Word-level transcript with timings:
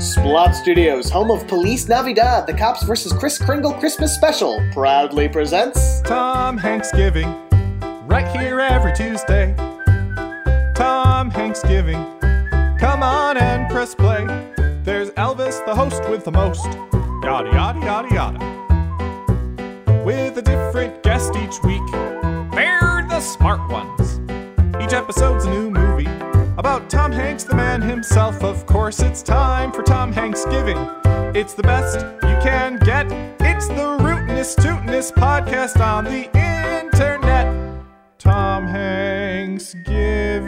Splot 0.00 0.54
Studios, 0.54 1.10
home 1.10 1.30
of 1.30 1.46
Police 1.46 1.86
Navidad, 1.86 2.46
the 2.46 2.54
Cops 2.54 2.82
vs. 2.84 3.12
Chris 3.12 3.36
Kringle 3.36 3.74
Christmas 3.74 4.14
Special, 4.14 4.58
proudly 4.72 5.28
presents. 5.28 6.00
Tom 6.00 6.56
Hanks 6.56 6.90
Giving, 6.90 7.28
right 8.06 8.26
here 8.34 8.60
every 8.60 8.94
Tuesday. 8.94 9.54
Tom 10.74 11.30
Hanks 11.30 11.62
Giving, 11.64 12.02
come 12.78 13.02
on 13.02 13.36
and 13.36 13.70
press 13.70 13.94
play. 13.94 14.24
There's 14.84 15.10
Elvis, 15.10 15.62
the 15.66 15.74
host 15.74 16.08
with 16.08 16.24
the 16.24 16.32
most. 16.32 16.64
Yada 17.22 17.50
yada 17.52 17.80
yada 17.80 18.14
yada. 18.14 20.02
With 20.02 20.38
a 20.38 20.42
different 20.42 21.02
guest 21.02 21.36
each 21.36 21.62
week. 21.62 21.82
They're 22.52 23.06
the 23.06 23.20
smart 23.20 23.70
ones. 23.70 24.18
Each 24.82 24.94
episode's 24.94 25.44
a 25.44 25.50
new 25.50 25.70
movie 25.70 25.89
about 26.60 26.88
Tom 26.90 27.10
Hanks, 27.10 27.42
the 27.42 27.56
man 27.56 27.80
himself. 27.80 28.44
Of 28.44 28.66
course, 28.66 29.00
it's 29.00 29.22
time 29.22 29.72
for 29.72 29.82
Tom 29.82 30.12
Hanks 30.12 30.44
Giving. 30.44 30.76
It's 31.34 31.54
the 31.54 31.62
best 31.62 32.00
you 32.00 32.36
can 32.42 32.78
get. 32.80 33.06
It's 33.40 33.66
the 33.66 33.96
rootinest, 33.98 34.56
tootinest 34.56 35.14
podcast 35.14 35.80
on 35.80 36.04
the 36.04 36.26
internet. 36.36 37.82
Tom 38.18 38.66
Hanks 38.66 39.74
Giving. 39.86 40.44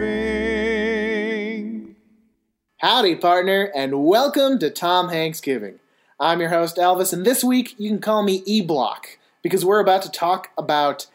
Howdy, 2.76 3.16
partner, 3.16 3.72
and 3.74 4.04
welcome 4.04 4.58
to 4.58 4.68
Tom 4.68 5.08
Hanks 5.08 5.40
Giving. 5.40 5.78
I'm 6.20 6.40
your 6.40 6.50
host, 6.50 6.76
Elvis, 6.76 7.14
and 7.14 7.24
this 7.24 7.42
week 7.42 7.74
you 7.78 7.88
can 7.88 8.02
call 8.02 8.22
me 8.22 8.42
E 8.44 8.60
Block 8.60 9.18
because 9.40 9.64
we're 9.64 9.80
about 9.80 10.02
to 10.02 10.10
talk 10.10 10.50
about 10.58 11.06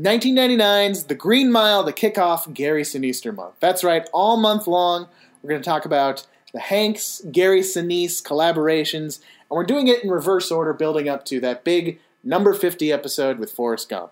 1999's 0.00 1.04
The 1.04 1.14
Green 1.14 1.52
Mile, 1.52 1.84
the 1.84 1.92
kickoff 1.92 2.52
Gary 2.52 2.82
Sinise 2.82 3.32
month. 3.32 3.54
That's 3.60 3.84
right, 3.84 4.04
all 4.12 4.36
month 4.36 4.66
long, 4.66 5.06
we're 5.40 5.50
going 5.50 5.62
to 5.62 5.64
talk 5.64 5.84
about 5.84 6.26
the 6.52 6.58
Hanks 6.58 7.22
Gary 7.30 7.60
Sinise 7.60 8.20
collaborations, 8.20 9.20
and 9.20 9.50
we're 9.50 9.62
doing 9.62 9.86
it 9.86 10.02
in 10.02 10.10
reverse 10.10 10.50
order, 10.50 10.72
building 10.72 11.08
up 11.08 11.24
to 11.26 11.38
that 11.42 11.62
big 11.62 12.00
number 12.24 12.54
50 12.54 12.90
episode 12.90 13.38
with 13.38 13.52
Forrest 13.52 13.88
Gump. 13.88 14.10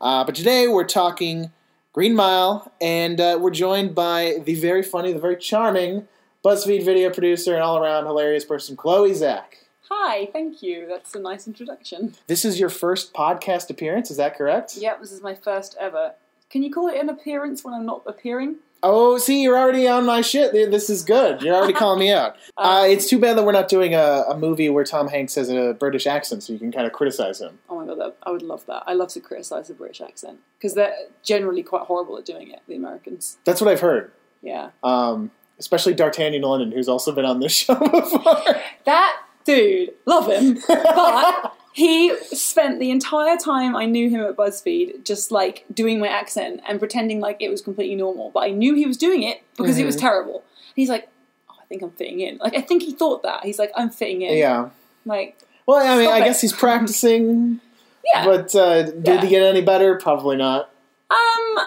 Uh, 0.00 0.22
but 0.22 0.36
today 0.36 0.68
we're 0.68 0.84
talking 0.84 1.50
Green 1.92 2.14
Mile, 2.14 2.70
and 2.80 3.20
uh, 3.20 3.36
we're 3.40 3.50
joined 3.50 3.96
by 3.96 4.36
the 4.44 4.54
very 4.54 4.84
funny, 4.84 5.12
the 5.12 5.18
very 5.18 5.36
charming 5.36 6.06
BuzzFeed 6.44 6.84
video 6.84 7.10
producer 7.10 7.54
and 7.54 7.64
all 7.64 7.78
around 7.78 8.06
hilarious 8.06 8.44
person, 8.44 8.76
Chloe 8.76 9.12
Zach. 9.12 9.65
Hi, 9.90 10.26
thank 10.32 10.62
you. 10.62 10.86
That's 10.88 11.14
a 11.14 11.20
nice 11.20 11.46
introduction. 11.46 12.14
This 12.26 12.44
is 12.44 12.58
your 12.58 12.68
first 12.70 13.12
podcast 13.14 13.70
appearance, 13.70 14.10
is 14.10 14.16
that 14.16 14.36
correct? 14.36 14.76
Yep, 14.76 15.00
this 15.00 15.12
is 15.12 15.22
my 15.22 15.34
first 15.34 15.76
ever. 15.78 16.14
Can 16.50 16.62
you 16.62 16.72
call 16.72 16.88
it 16.88 16.98
an 17.00 17.08
appearance 17.08 17.64
when 17.64 17.74
I'm 17.74 17.86
not 17.86 18.02
appearing? 18.06 18.56
Oh, 18.82 19.16
see, 19.18 19.42
you're 19.42 19.58
already 19.58 19.88
on 19.88 20.04
my 20.04 20.20
shit. 20.20 20.52
This 20.52 20.90
is 20.90 21.02
good. 21.02 21.40
You're 21.42 21.54
already 21.54 21.72
calling 21.82 21.98
me 21.98 22.12
out. 22.12 22.36
Uh, 22.56 22.82
Um, 22.84 22.90
it's 22.90 23.08
too 23.08 23.18
bad 23.18 23.36
that 23.36 23.44
we're 23.44 23.52
not 23.52 23.68
doing 23.68 23.94
a, 23.94 24.24
a 24.28 24.36
movie 24.36 24.68
where 24.68 24.84
Tom 24.84 25.08
Hanks 25.08 25.34
has 25.36 25.48
a 25.48 25.74
British 25.74 26.06
accent, 26.06 26.42
so 26.42 26.52
you 26.52 26.58
can 26.58 26.70
kind 26.72 26.86
of 26.86 26.92
criticize 26.92 27.40
him. 27.40 27.58
Oh 27.68 27.76
my 27.80 27.86
god, 27.86 27.98
that, 27.98 28.16
I 28.22 28.30
would 28.30 28.42
love 28.42 28.64
that. 28.66 28.82
I 28.86 28.94
love 28.94 29.08
to 29.10 29.20
criticise 29.20 29.68
the 29.68 29.74
British 29.74 30.00
accent 30.00 30.38
because 30.58 30.74
they're 30.74 30.94
generally 31.22 31.62
quite 31.62 31.82
horrible 31.82 32.18
at 32.18 32.24
doing 32.24 32.50
it. 32.50 32.60
The 32.68 32.76
Americans, 32.76 33.38
That's 33.44 33.60
what 33.60 33.70
I've 33.70 33.80
heard. 33.80 34.12
yeah. 34.42 34.70
Um, 34.82 35.30
especially 35.58 35.94
D'Artagnan 35.94 36.42
London, 36.42 36.70
who's 36.70 36.88
also 36.88 37.12
been 37.12 37.24
on 37.24 37.40
this 37.40 37.52
show 37.56 37.74
before. 37.76 38.42
That 38.84 39.22
dude, 39.46 39.94
love 40.04 40.30
him, 40.30 40.58
but 40.68 41.52
he 41.72 42.16
spent 42.26 42.80
the 42.80 42.90
entire 42.90 43.36
time 43.36 43.76
I 43.76 43.84
knew 43.86 44.08
him 44.10 44.20
at 44.22 44.36
BuzzFeed 44.36 45.04
just 45.04 45.30
like 45.30 45.64
doing 45.72 45.98
my 45.98 46.08
accent 46.08 46.60
and 46.68 46.78
pretending 46.78 47.20
like 47.20 47.36
it 47.40 47.48
was 47.50 47.60
completely 47.62 47.94
normal. 47.96 48.30
But 48.30 48.40
I 48.44 48.50
knew 48.50 48.74
he 48.74 48.86
was 48.86 48.96
doing 48.96 49.22
it 49.22 49.42
because 49.56 49.78
it 49.78 49.84
was 49.86 49.96
Mhm. 49.96 50.00
terrible. 50.00 50.42
He's 50.74 50.88
like, 50.88 51.08
oh, 51.50 51.54
I 51.60 51.64
think 51.66 51.82
I'm 51.82 51.90
fitting 51.92 52.20
in. 52.20 52.38
Like 52.38 52.56
I 52.56 52.60
think 52.62 52.82
he 52.82 52.92
thought 52.92 53.22
that. 53.22 53.44
He's 53.44 53.58
like, 53.58 53.72
I'm 53.76 53.90
fitting 53.90 54.22
in. 54.22 54.36
yeah. 54.36 54.70
Like, 55.04 55.38
Well, 55.66 55.78
I 55.86 55.96
mean, 55.98 56.08
I 56.10 56.18
it. 56.18 56.24
guess 56.24 56.40
he's 56.40 56.52
practicing, 56.52 57.60
yeah. 58.14 58.24
but 58.24 58.54
uh, 58.54 58.82
did 58.82 59.06
Yeah. 59.06 59.20
he 59.22 59.28
get 59.28 59.42
any 59.42 59.60
better? 59.62 59.94
Probably 59.96 60.36
not. 60.36 60.70
Um, 61.10 61.58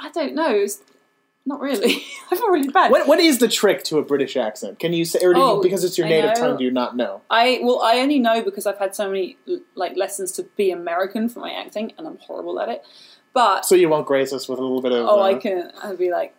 I 0.00 0.10
don't 0.12 0.34
know. 0.34 0.50
It's 0.50 0.82
not 1.46 1.60
really. 1.60 2.02
I 2.30 2.36
feel 2.36 2.48
really 2.50 2.68
bad. 2.68 2.90
What 2.90 3.06
What 3.06 3.20
is 3.20 3.38
the 3.38 3.48
trick 3.48 3.84
to 3.84 3.98
a 3.98 4.02
British 4.02 4.36
accent? 4.36 4.78
Can 4.78 4.92
you 4.92 5.04
say, 5.04 5.20
or 5.24 5.32
do 5.32 5.38
you, 5.40 5.44
Oh, 5.46 5.62
because 5.62 5.84
it's 5.84 5.96
your 5.96 6.06
I 6.06 6.10
native 6.10 6.30
know. 6.34 6.40
tongue, 6.40 6.56
do 6.58 6.64
you 6.64 6.70
not 6.70 6.96
know? 6.96 7.22
I 7.30 7.60
well, 7.62 7.80
I 7.82 8.00
only 8.00 8.18
know 8.18 8.42
because 8.42 8.66
I've 8.66 8.78
had 8.78 8.94
so 8.94 9.08
many 9.10 9.36
like 9.74 9.96
lessons 9.96 10.32
to 10.32 10.42
be 10.56 10.70
American 10.70 11.28
for 11.28 11.40
my 11.40 11.52
acting, 11.52 11.92
and 11.96 12.06
I'm 12.06 12.18
horrible 12.18 12.58
at 12.60 12.68
it. 12.68 12.84
But 13.32 13.64
So 13.64 13.74
you 13.74 13.88
won't 13.88 14.06
grace 14.06 14.32
us 14.32 14.48
with 14.48 14.58
a 14.58 14.62
little 14.62 14.82
bit 14.82 14.92
of. 14.92 15.06
oh, 15.06 15.20
uh, 15.20 15.24
I 15.24 15.34
can. 15.34 15.70
I'd 15.82 15.98
be 15.98 16.10
like, 16.10 16.34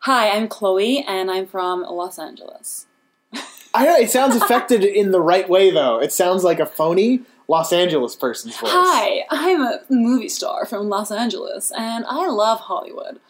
"Hi, 0.00 0.30
I'm 0.30 0.46
Chloe, 0.48 1.02
and 1.06 1.30
I'm 1.30 1.46
from 1.46 1.82
Los 1.82 2.18
Angeles." 2.18 2.86
I 3.74 3.84
know. 3.84 3.96
It 3.96 4.10
sounds 4.10 4.36
affected 4.42 4.84
in 4.84 5.10
the 5.10 5.20
right 5.20 5.48
way, 5.48 5.70
though. 5.70 6.00
It 6.00 6.12
sounds 6.12 6.44
like 6.44 6.60
a 6.60 6.66
phony 6.66 7.22
Los 7.48 7.72
Angeles 7.72 8.14
person's 8.14 8.56
voice. 8.56 8.70
Hi, 8.72 9.24
I'm 9.30 9.62
a 9.62 9.80
movie 9.90 10.28
star 10.28 10.64
from 10.66 10.88
Los 10.88 11.10
Angeles, 11.10 11.72
and 11.76 12.04
I 12.06 12.28
love 12.28 12.60
Hollywood. 12.60 13.20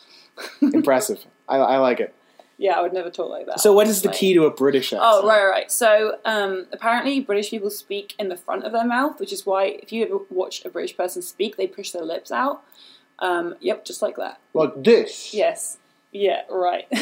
Impressive. 0.61 1.25
I, 1.49 1.57
I 1.59 1.79
like 1.79 2.01
it. 2.01 2.15
Yeah, 2.61 2.73
I 2.77 2.83
would 2.83 2.93
never 2.93 3.09
talk 3.09 3.31
like 3.31 3.47
that. 3.47 3.61
So, 3.61 3.73
what 3.73 3.87
is 3.87 4.03
the 4.03 4.09
Like- 4.09 4.17
key 4.19 4.35
to 4.35 4.45
a 4.47 4.51
British 4.51 4.93
accent? 4.93 5.03
Oh, 5.05 5.27
right, 5.27 5.45
right. 5.47 5.71
So, 5.71 6.17
um, 6.25 6.67
apparently, 6.73 7.21
British 7.21 7.51
people 7.51 7.71
speak 7.71 8.15
in 8.19 8.29
the 8.29 8.37
front 8.37 8.65
of 8.65 8.73
their 8.73 8.85
mouth, 8.85 9.21
which 9.21 9.33
is 9.33 9.47
why 9.47 9.67
if 9.83 9.93
you 9.93 10.05
ever 10.05 10.19
watch 10.29 10.65
a 10.65 10.69
British 10.69 10.97
person 10.97 11.23
speak, 11.23 11.57
they 11.57 11.69
push 11.69 11.93
their 11.93 12.03
lips 12.05 12.33
out. 12.33 12.63
Um, 13.21 13.55
yep, 13.61 13.85
just 13.85 14.03
like 14.03 14.17
that. 14.17 14.41
Like 14.55 14.83
this. 14.83 15.33
Yes. 15.33 15.79
Yeah, 16.13 16.43
right. 16.51 16.87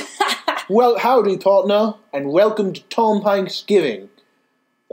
Well, 0.69 0.99
howdy, 0.99 1.37
partner, 1.37 1.95
and 2.13 2.31
welcome 2.33 2.73
to 2.73 2.83
Tom 2.89 3.23
Hanks 3.23 3.63
Giving. 3.65 4.09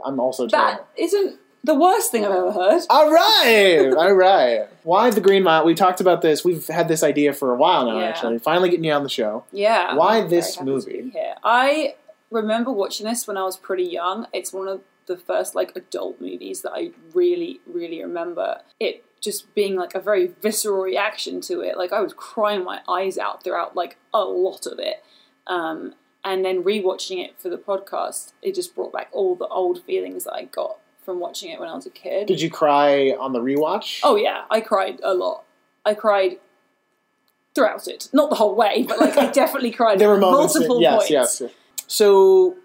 I'm 0.05 0.19
also 0.19 0.45
terrible. 0.47 0.83
that 0.83 1.01
isn't 1.01 1.39
the 1.63 1.75
worst 1.75 2.11
thing 2.11 2.25
I've 2.25 2.31
ever 2.31 2.51
heard. 2.51 2.81
All 2.89 3.11
right, 3.11 3.93
all 3.95 4.13
right. 4.13 4.67
Why 4.83 5.09
the 5.09 5.21
Green 5.21 5.43
Mile? 5.43 5.65
We 5.65 5.75
talked 5.75 6.01
about 6.01 6.21
this. 6.21 6.43
We've 6.43 6.67
had 6.67 6.87
this 6.87 7.03
idea 7.03 7.33
for 7.33 7.53
a 7.53 7.57
while 7.57 7.85
now. 7.85 7.99
Yeah. 7.99 8.05
Actually, 8.05 8.39
finally 8.39 8.69
getting 8.69 8.85
you 8.85 8.91
on 8.91 9.03
the 9.03 9.09
show. 9.09 9.45
Yeah. 9.51 9.95
Why 9.95 10.17
I'm 10.17 10.29
this 10.29 10.55
very 10.57 10.69
happy 10.71 10.85
to 10.85 11.03
movie? 11.03 11.19
I 11.43 11.95
remember 12.29 12.71
watching 12.71 13.05
this 13.07 13.27
when 13.27 13.37
I 13.37 13.43
was 13.43 13.55
pretty 13.55 13.85
young. 13.85 14.27
It's 14.33 14.51
one 14.51 14.67
of 14.67 14.81
the 15.05 15.17
first 15.17 15.55
like 15.55 15.73
adult 15.75 16.19
movies 16.19 16.61
that 16.63 16.71
I 16.73 16.91
really, 17.13 17.61
really 17.65 18.01
remember. 18.01 18.61
It 18.79 19.05
just 19.21 19.53
being 19.55 19.75
like 19.75 19.95
a 19.95 20.01
very 20.01 20.27
visceral 20.41 20.83
reaction 20.83 21.39
to 21.41 21.61
it. 21.61 21.77
Like 21.77 21.93
I 21.93 22.01
was 22.01 22.13
crying 22.13 22.65
my 22.65 22.81
eyes 22.89 23.17
out 23.17 23.43
throughout 23.43 23.73
like 23.75 23.97
a 24.13 24.23
lot 24.23 24.65
of 24.65 24.79
it. 24.79 25.03
Um, 25.47 25.95
and 26.25 26.43
then 26.43 26.63
rewatching 26.63 27.23
it 27.23 27.39
for 27.39 27.49
the 27.49 27.57
podcast, 27.57 28.33
it 28.41 28.55
just 28.55 28.75
brought 28.75 28.93
back 28.93 29.09
all 29.11 29.35
the 29.35 29.47
old 29.47 29.83
feelings 29.83 30.23
that 30.23 30.33
I 30.33 30.45
got 30.45 30.77
from 31.03 31.19
watching 31.19 31.51
it 31.51 31.59
when 31.59 31.69
I 31.69 31.75
was 31.75 31.85
a 31.85 31.89
kid. 31.89 32.27
Did 32.27 32.41
you 32.41 32.49
cry 32.49 33.11
on 33.11 33.33
the 33.33 33.39
rewatch? 33.39 33.99
Oh 34.03 34.15
yeah, 34.15 34.43
I 34.49 34.61
cried 34.61 34.99
a 35.03 35.13
lot. 35.13 35.43
I 35.85 35.93
cried 35.93 36.37
throughout 37.55 37.87
it, 37.87 38.09
not 38.13 38.29
the 38.29 38.35
whole 38.35 38.55
way, 38.55 38.85
but 38.87 38.99
like 38.99 39.17
I 39.17 39.31
definitely 39.31 39.71
cried 39.71 39.99
there 39.99 40.09
were 40.09 40.17
moments. 40.17 40.55
multiple 40.55 40.81
yes, 40.81 40.93
points. 40.93 41.11
yes, 41.11 41.41
yes. 41.41 41.51
So, 41.87 42.55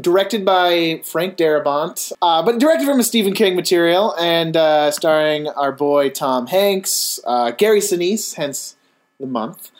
directed 0.00 0.44
by 0.44 1.02
Frank 1.04 1.36
Darabont, 1.36 2.12
uh, 2.22 2.42
but 2.42 2.58
directed 2.58 2.86
from 2.86 3.00
a 3.00 3.04
Stephen 3.04 3.34
King 3.34 3.56
material, 3.56 4.14
and 4.16 4.56
uh, 4.56 4.90
starring 4.90 5.48
our 5.48 5.72
boy 5.72 6.10
Tom 6.10 6.46
Hanks, 6.46 7.20
uh, 7.26 7.50
Gary 7.50 7.80
Sinise, 7.80 8.34
hence 8.34 8.76
the 9.18 9.26
month, 9.26 9.70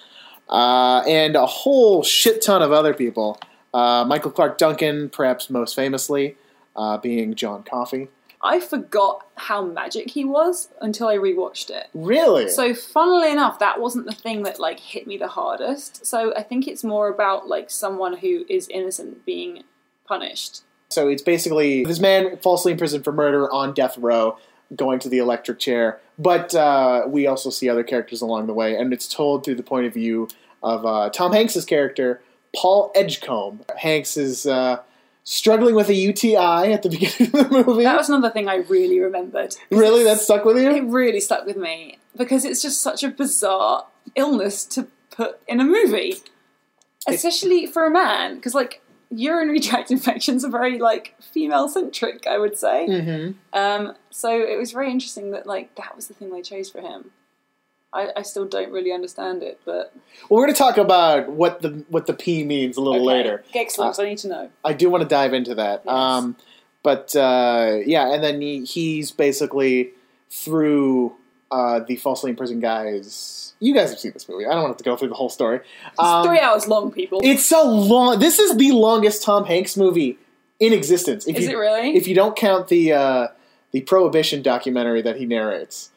uh, 0.48 1.02
and 1.06 1.36
a 1.36 1.46
whole 1.46 2.02
shit 2.02 2.42
ton 2.42 2.62
of 2.62 2.72
other 2.72 2.92
people. 2.92 3.40
Uh, 3.72 4.04
Michael 4.04 4.32
Clarke 4.32 4.58
Duncan, 4.58 5.08
perhaps 5.08 5.48
most 5.48 5.76
famously, 5.76 6.36
uh, 6.76 6.98
being 6.98 7.34
John 7.34 7.62
Coffey. 7.62 8.08
I 8.42 8.58
forgot 8.58 9.26
how 9.34 9.62
magic 9.62 10.10
he 10.10 10.24
was 10.24 10.70
until 10.80 11.08
I 11.08 11.16
rewatched 11.16 11.68
it. 11.68 11.88
Really? 11.92 12.48
So, 12.48 12.74
funnily 12.74 13.30
enough, 13.30 13.58
that 13.58 13.80
wasn't 13.80 14.06
the 14.06 14.14
thing 14.14 14.44
that 14.44 14.58
like 14.58 14.80
hit 14.80 15.06
me 15.06 15.18
the 15.18 15.28
hardest. 15.28 16.06
So, 16.06 16.34
I 16.34 16.42
think 16.42 16.66
it's 16.66 16.82
more 16.82 17.08
about 17.08 17.48
like 17.48 17.70
someone 17.70 18.16
who 18.16 18.46
is 18.48 18.66
innocent 18.68 19.26
being 19.26 19.64
punished. 20.06 20.62
So 20.90 21.06
it's 21.08 21.22
basically 21.22 21.84
this 21.84 22.00
man 22.00 22.36
falsely 22.38 22.72
imprisoned 22.72 23.04
for 23.04 23.12
murder 23.12 23.50
on 23.52 23.72
death 23.72 23.96
row, 23.96 24.36
going 24.74 24.98
to 25.00 25.08
the 25.08 25.18
electric 25.18 25.60
chair. 25.60 26.00
But 26.18 26.54
uh, 26.54 27.04
we 27.06 27.26
also 27.26 27.48
see 27.48 27.68
other 27.68 27.84
characters 27.84 28.20
along 28.20 28.48
the 28.48 28.52
way, 28.52 28.76
and 28.76 28.92
it's 28.92 29.08
told 29.08 29.44
through 29.44 29.54
the 29.54 29.62
point 29.62 29.86
of 29.86 29.94
view 29.94 30.28
of 30.62 30.84
uh, 30.84 31.08
Tom 31.10 31.32
Hanks's 31.32 31.64
character, 31.64 32.20
Paul 32.54 32.90
Edgecombe. 32.94 33.64
Hanks 33.78 34.16
is 34.16 34.46
uh, 34.46 34.80
struggling 35.30 35.76
with 35.76 35.88
a 35.88 35.94
UTI 35.94 36.72
at 36.72 36.82
the 36.82 36.88
beginning 36.98 37.34
of 37.38 37.50
the 37.50 37.64
movie. 37.64 37.84
That 37.84 37.96
was 37.96 38.08
another 38.08 38.30
thing 38.30 38.48
I 38.48 38.56
really 38.56 38.98
remembered. 38.98 39.54
really, 39.70 40.02
that 40.02 40.20
stuck 40.20 40.44
with 40.44 40.56
you? 40.56 40.70
It 40.70 40.84
really 40.84 41.20
stuck 41.20 41.46
with 41.46 41.56
me 41.56 41.98
because 42.16 42.44
it's 42.44 42.60
just 42.60 42.82
such 42.82 43.04
a 43.04 43.08
bizarre 43.08 43.86
illness 44.16 44.64
to 44.64 44.88
put 45.10 45.40
in 45.46 45.60
a 45.60 45.64
movie, 45.64 46.16
especially 47.06 47.66
for 47.66 47.86
a 47.86 47.90
man. 47.90 48.34
Because 48.34 48.56
like 48.56 48.82
urinary 49.10 49.60
tract 49.60 49.90
infections 49.92 50.44
are 50.44 50.50
very 50.50 50.80
like 50.80 51.14
female 51.20 51.68
centric, 51.68 52.26
I 52.26 52.38
would 52.38 52.58
say. 52.58 52.88
Mm-hmm. 52.88 53.56
Um, 53.56 53.94
so 54.10 54.36
it 54.36 54.58
was 54.58 54.72
very 54.72 54.90
interesting 54.90 55.30
that 55.30 55.46
like 55.46 55.76
that 55.76 55.94
was 55.94 56.08
the 56.08 56.14
thing 56.14 56.32
they 56.32 56.42
chose 56.42 56.70
for 56.70 56.80
him. 56.80 57.12
I, 57.92 58.10
I 58.16 58.22
still 58.22 58.44
don't 58.44 58.70
really 58.70 58.92
understand 58.92 59.42
it, 59.42 59.60
but 59.64 59.92
Well, 60.28 60.38
we're 60.38 60.46
going 60.46 60.54
to 60.54 60.58
talk 60.58 60.78
about 60.78 61.28
what 61.28 61.60
the 61.62 61.84
what 61.88 62.06
the 62.06 62.14
P 62.14 62.44
means 62.44 62.76
a 62.76 62.80
little 62.80 63.00
okay. 63.00 63.04
later. 63.04 63.44
Excellent. 63.54 63.98
I 63.98 64.04
need 64.04 64.18
to 64.18 64.28
know. 64.28 64.50
I 64.64 64.72
do 64.72 64.88
want 64.88 65.02
to 65.02 65.08
dive 65.08 65.34
into 65.34 65.56
that. 65.56 65.82
Yes. 65.84 65.92
Um, 65.92 66.36
but 66.82 67.14
uh, 67.16 67.78
yeah, 67.84 68.14
and 68.14 68.22
then 68.22 68.40
he, 68.40 68.64
he's 68.64 69.10
basically 69.10 69.90
through 70.30 71.14
uh, 71.50 71.80
the 71.80 71.96
falsely 71.96 72.30
imprisoned 72.30 72.62
guys. 72.62 73.54
You 73.58 73.74
guys 73.74 73.90
have 73.90 73.98
seen 73.98 74.12
this 74.12 74.28
movie. 74.28 74.46
I 74.46 74.54
don't 74.54 74.62
want 74.62 74.78
to 74.78 74.84
go 74.84 74.96
through 74.96 75.08
the 75.08 75.14
whole 75.14 75.28
story. 75.28 75.60
It's 75.86 75.98
Um, 75.98 76.24
three 76.24 76.38
hours 76.38 76.66
long, 76.66 76.90
people. 76.92 77.20
It's 77.22 77.44
so 77.44 77.68
long. 77.68 78.18
This 78.18 78.38
is 78.38 78.56
the 78.56 78.70
longest 78.70 79.22
Tom 79.22 79.44
Hanks 79.44 79.76
movie 79.76 80.16
in 80.60 80.72
existence. 80.72 81.26
If 81.26 81.36
Is 81.36 81.46
you, 81.46 81.50
it 81.50 81.56
really? 81.56 81.96
If 81.96 82.06
you 82.06 82.14
don't 82.14 82.36
count 82.36 82.68
the 82.68 82.92
uh, 82.92 83.28
the 83.72 83.82
Prohibition 83.82 84.42
documentary 84.42 85.02
that 85.02 85.16
he 85.16 85.26
narrates, 85.26 85.90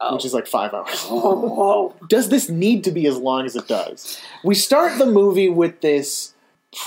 oh. 0.00 0.14
which 0.14 0.24
is 0.24 0.34
like 0.34 0.46
five 0.46 0.72
hours. 0.74 1.06
oh. 1.10 1.94
Does 2.08 2.28
this 2.28 2.48
need 2.48 2.84
to 2.84 2.90
be 2.90 3.06
as 3.06 3.16
long 3.16 3.46
as 3.46 3.56
it 3.56 3.68
does? 3.68 4.20
We 4.44 4.54
start 4.54 4.98
the 4.98 5.06
movie 5.06 5.48
with 5.48 5.80
this 5.80 6.34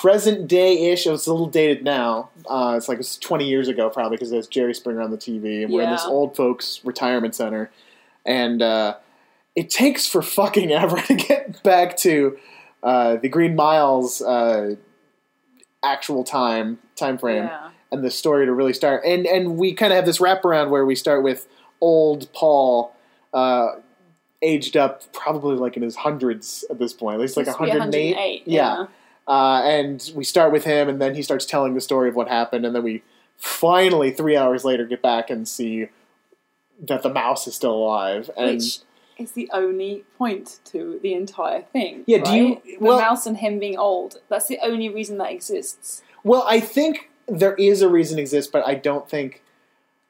present 0.02 0.48
day 0.48 0.92
ish. 0.92 1.06
It's 1.06 1.28
a 1.28 1.32
little 1.32 1.48
dated 1.48 1.84
now. 1.84 2.30
Uh, 2.50 2.76
it's 2.78 2.88
like 2.88 3.00
it's 3.00 3.18
20 3.18 3.48
years 3.48 3.68
ago, 3.68 3.90
probably, 3.90 4.16
because 4.18 4.32
there's 4.32 4.48
Jerry 4.48 4.74
Springer 4.74 5.02
on 5.02 5.12
the 5.12 5.18
TV, 5.18 5.64
and 5.64 5.74
we're 5.74 5.84
in 5.84 5.90
this 5.92 6.06
old 6.06 6.36
folks 6.36 6.80
retirement 6.84 7.36
center, 7.36 7.70
and 8.26 8.62
uh, 8.62 8.96
it 9.56 9.70
takes 9.70 10.08
for 10.08 10.22
fucking 10.22 10.72
ever 10.72 10.98
to 11.08 11.14
get 11.16 11.62
back 11.64 11.98
to 11.98 12.38
uh, 12.82 13.18
the 13.18 13.30
Green 13.30 13.56
Miles 13.56 14.22
uh, 14.22 14.76
actual 15.84 16.24
time 16.24 16.80
time 16.96 17.18
frame 17.18 17.44
Yeah. 17.44 17.70
and 17.92 18.04
the 18.04 18.12
story 18.12 18.46
to 18.46 18.54
really 18.54 18.74
start. 18.74 19.04
And 19.06 19.26
and 19.26 19.58
we 19.58 19.74
kind 19.74 19.92
of 19.92 19.98
have 19.98 20.06
this 20.06 20.20
wraparound 20.20 20.70
where 20.70 20.86
we 20.86 20.96
start 20.96 21.24
with 21.24 21.48
old 21.82 22.32
Paul, 22.34 22.93
uh, 23.34 23.76
aged 24.42 24.78
up, 24.78 25.12
probably 25.14 25.56
like 25.56 25.76
in 25.78 25.84
his 25.84 25.96
hundreds 25.96 26.66
at 26.70 26.80
this 26.80 26.94
point, 26.94 27.16
at 27.16 27.22
least 27.22 27.38
like 27.38 27.46
Supposed 27.46 27.60
to 27.60 27.64
be 27.66 27.70
108. 27.72 28.16
108, 28.16 28.44
yeah. 28.46 28.86
Uh, 29.28 29.62
and 29.64 30.12
we 30.16 30.24
start 30.24 30.52
with 30.52 30.66
him, 30.66 30.90
and 30.90 31.02
then 31.02 31.16
he 31.16 31.22
starts 31.22 31.46
telling 31.46 31.74
the 31.74 31.82
story 31.82 32.10
of 32.10 32.16
what 32.16 32.28
happened, 32.28 32.66
and 32.66 32.76
then 32.76 32.84
we 32.84 33.02
finally, 33.38 34.12
three 34.12 34.36
hours 34.36 34.66
later, 34.66 34.86
get 34.86 35.02
back 35.02 35.30
and 35.30 35.48
see 35.48 35.88
that 36.82 37.04
the 37.04 37.10
mouse 37.10 37.48
is 37.48 37.56
still 37.56 37.74
alive. 37.74 38.30
And 38.36 38.56
Which 38.58 38.80
is 39.18 39.32
the 39.32 39.50
only 39.54 40.04
point 40.18 40.60
to 40.66 41.00
the 41.02 41.14
entire 41.14 41.62
thing. 41.62 42.04
Yeah, 42.06 42.18
do 42.24 42.36
you- 42.36 42.48
right? 42.50 42.64
The 42.66 42.78
well- 42.80 43.00
mouse 43.00 43.26
and 43.26 43.38
him 43.38 43.60
being 43.60 43.78
old. 43.78 44.18
That's 44.28 44.48
the 44.48 44.60
only 44.62 44.90
reason 44.90 45.18
that 45.20 45.32
exists. 45.32 46.02
well, 46.24 46.44
I 46.48 46.60
think 46.60 47.10
there 47.28 47.54
is 47.56 47.82
a 47.82 47.88
reason 47.88 48.20
exists, 48.20 48.52
but 48.52 48.66
I 48.68 48.76
don't 48.76 49.10
think. 49.10 49.42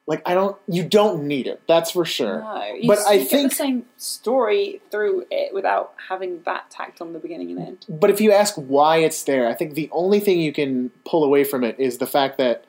Like 0.06 0.20
I 0.26 0.34
don't, 0.34 0.56
you 0.68 0.84
don't 0.84 1.26
need 1.26 1.46
it. 1.46 1.62
That's 1.66 1.90
for 1.92 2.04
sure. 2.04 2.40
No, 2.40 2.74
you, 2.74 2.86
But 2.88 2.98
I 3.06 3.24
think- 3.24 3.50
the 3.50 3.54
same 3.56 3.86
story 3.96 4.82
through 4.90 5.24
it 5.30 5.54
without 5.54 5.94
having 6.08 6.42
that 6.44 6.70
tacked 6.70 7.00
on 7.00 7.14
the 7.14 7.18
beginning 7.18 7.50
and 7.52 7.58
end. 7.60 7.86
But 7.88 8.10
if 8.10 8.20
you 8.20 8.30
ask 8.30 8.54
why 8.56 8.98
it's 8.98 9.22
there, 9.22 9.48
I 9.48 9.54
think 9.54 9.74
the 9.74 9.88
only 9.92 10.20
thing 10.20 10.40
you 10.40 10.52
can 10.52 10.90
pull 11.06 11.24
away 11.24 11.42
from 11.42 11.64
it 11.64 11.76
is 11.78 11.98
the 11.98 12.06
fact 12.06 12.36
that 12.36 12.64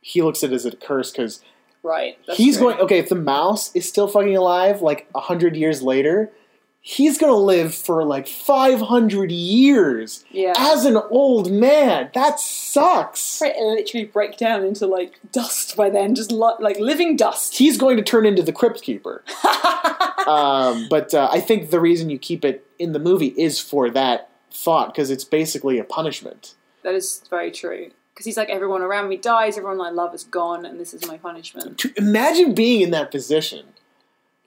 he 0.00 0.20
looks 0.22 0.42
at 0.42 0.50
it 0.50 0.54
as 0.54 0.66
a 0.66 0.74
curse 0.74 1.12
because 1.12 1.42
Right. 1.84 2.18
he's 2.32 2.56
true. 2.56 2.66
going. 2.72 2.80
Okay, 2.80 2.98
if 2.98 3.08
the 3.08 3.14
mouse 3.14 3.74
is 3.76 3.88
still 3.88 4.08
fucking 4.08 4.36
alive, 4.36 4.82
like 4.82 5.06
a 5.14 5.20
hundred 5.20 5.56
years 5.56 5.80
later, 5.80 6.32
he's 6.80 7.18
gonna 7.18 7.34
live 7.36 7.74
for 7.74 8.04
like 8.04 8.26
five 8.26 8.80
hundred 8.80 9.30
years 9.32 10.24
Yeah. 10.30 10.54
as 10.56 10.84
an 10.84 10.96
old 11.10 11.50
man. 11.50 12.10
That 12.14 12.40
sucks. 12.40 13.40
Right, 13.42 13.54
it'll 13.54 13.74
literally 13.74 14.06
break 14.06 14.36
down 14.36 14.64
into 14.64 14.86
like 14.86 15.18
dust 15.32 15.76
by 15.76 15.90
then, 15.90 16.14
just 16.14 16.32
li- 16.32 16.54
like 16.60 16.78
living 16.78 17.16
dust. 17.16 17.56
He's 17.56 17.76
going 17.78 17.96
to 17.96 18.02
turn 18.02 18.24
into 18.26 18.42
the 18.42 18.52
crypt 18.52 18.82
keeper. 18.82 19.22
um, 20.26 20.86
but 20.88 21.14
uh, 21.14 21.28
I 21.32 21.40
think 21.40 21.70
the 21.70 21.80
reason 21.80 22.10
you 22.10 22.18
keep 22.18 22.44
it 22.44 22.66
in 22.78 22.92
the 22.92 22.98
movie 22.98 23.34
is 23.36 23.60
for 23.60 23.90
that 23.90 24.30
thought 24.50 24.92
because 24.92 25.10
it's 25.10 25.24
basically 25.24 25.78
a 25.78 25.84
punishment. 25.84 26.54
That 26.82 26.94
is 26.94 27.22
very 27.28 27.50
true. 27.50 27.90
Because 28.14 28.26
he's 28.26 28.36
like, 28.36 28.48
everyone 28.50 28.82
around 28.82 29.08
me 29.08 29.16
dies, 29.16 29.56
everyone 29.56 29.80
I 29.80 29.90
love 29.90 30.12
is 30.12 30.24
gone, 30.24 30.64
and 30.66 30.80
this 30.80 30.92
is 30.92 31.06
my 31.06 31.18
punishment. 31.18 31.78
To 31.78 31.92
imagine 31.96 32.52
being 32.52 32.80
in 32.80 32.90
that 32.90 33.12
position. 33.12 33.66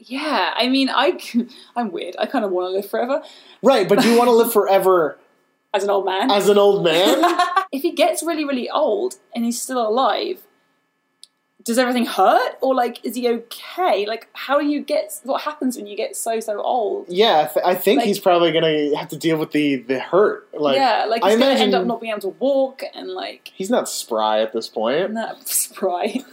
Yeah, 0.03 0.53
I 0.55 0.67
mean, 0.67 0.89
I, 0.89 1.19
I'm 1.75 1.91
weird. 1.91 2.15
I 2.17 2.25
kind 2.25 2.43
of 2.43 2.51
want 2.51 2.67
to 2.67 2.71
live 2.71 2.89
forever 2.89 3.21
Right, 3.61 3.87
but 3.87 3.99
do 3.99 4.09
you 4.09 4.17
want 4.17 4.27
to 4.29 4.33
live 4.33 4.51
forever 4.51 5.17
as 5.73 5.83
an 5.83 5.89
old 5.89 6.05
man. 6.05 6.31
as 6.31 6.49
an 6.49 6.57
old 6.57 6.83
man? 6.83 7.23
if 7.71 7.81
he 7.83 7.91
gets 7.91 8.23
really, 8.23 8.43
really 8.45 8.69
old 8.69 9.15
and 9.35 9.45
he's 9.45 9.61
still 9.61 9.85
alive, 9.87 10.41
does 11.63 11.77
everything 11.77 12.07
hurt? 12.07 12.57
Or, 12.61 12.73
like, 12.73 13.05
is 13.05 13.15
he 13.15 13.29
okay? 13.29 14.07
Like, 14.07 14.27
how 14.33 14.59
do 14.59 14.65
you 14.65 14.81
get, 14.81 15.19
what 15.23 15.41
happens 15.41 15.77
when 15.77 15.85
you 15.85 15.95
get 15.95 16.15
so, 16.15 16.39
so 16.39 16.59
old? 16.59 17.05
yeah, 17.07 17.47
I, 17.47 17.53
th- 17.53 17.65
I 17.65 17.75
think 17.75 17.97
Like- 17.99 18.07
he's 18.07 18.19
probably 18.19 18.51
gonna 18.51 18.97
have 18.97 19.09
to 19.09 19.17
deal 19.17 19.37
with 19.37 19.51
the 19.51 19.75
the 19.75 19.99
hurt. 19.99 20.47
Like, 20.59 20.77
yeah, 20.77 21.05
like, 21.07 21.23
I 21.23 21.29
he's 21.29 21.37
going 21.37 21.39
to 21.39 21.45
imagine 21.51 21.63
end 21.65 21.75
up 21.75 21.85
not 21.85 22.01
being 22.01 22.11
able 22.11 22.21
to 22.21 22.29
walk 22.39 22.81
and, 22.95 23.09
like, 23.09 23.51
he's 23.53 23.69
not 23.69 23.87
spry 23.87 24.41
at 24.41 24.53
this 24.53 24.67
point. 24.67 25.11
not 25.11 25.47
spry. 25.47 26.23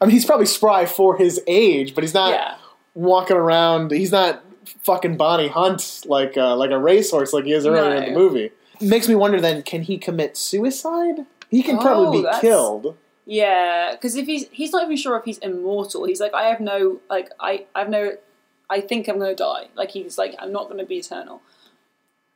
I 0.00 0.04
mean, 0.04 0.10
he's 0.12 0.26
probably 0.26 0.44
spry 0.44 0.84
for 0.84 1.16
his 1.16 1.40
age, 1.46 1.94
but 1.94 2.04
he's 2.04 2.12
not 2.12 2.32
yeah. 2.32 2.56
Walking 2.96 3.36
around. 3.36 3.92
He's 3.92 4.10
not 4.10 4.42
fucking 4.82 5.16
Bonnie 5.16 5.46
Hunt 5.48 6.02
like 6.06 6.36
uh, 6.36 6.56
like 6.56 6.70
a 6.72 6.78
racehorse 6.78 7.32
like 7.32 7.44
he 7.44 7.52
is 7.52 7.64
earlier 7.66 7.94
in 7.94 8.04
the 8.06 8.10
No. 8.10 8.18
movie. 8.18 8.50
Makes 8.80 9.08
me 9.08 9.14
wonder. 9.14 9.40
Then, 9.40 9.62
can 9.62 9.82
he 9.82 9.96
commit 9.98 10.36
suicide? 10.36 11.24
He 11.50 11.62
can 11.62 11.78
probably 11.78 12.26
Oh, 12.26 12.32
be 12.32 12.40
killed. 12.40 12.96
Yeah, 13.24 13.92
because 13.92 14.16
if 14.16 14.26
he's 14.26 14.48
he's 14.50 14.72
not 14.72 14.84
even 14.84 14.96
sure 14.96 15.16
if 15.16 15.24
he's 15.24 15.38
immortal. 15.38 16.04
He's 16.04 16.20
like, 16.20 16.34
I 16.34 16.44
have 16.44 16.60
no 16.60 17.00
like 17.08 17.30
I 17.38 17.66
I 17.74 17.80
have 17.80 17.88
no. 17.88 18.12
I 18.68 18.80
think 18.80 19.06
I'm 19.08 19.18
going 19.20 19.30
to 19.30 19.36
die. 19.40 19.68
Like 19.76 19.90
he's 19.92 20.18
like, 20.18 20.34
I'm 20.40 20.50
not 20.52 20.64
going 20.64 20.78
to 20.78 20.84
be 20.86 20.96
eternal. 20.96 21.40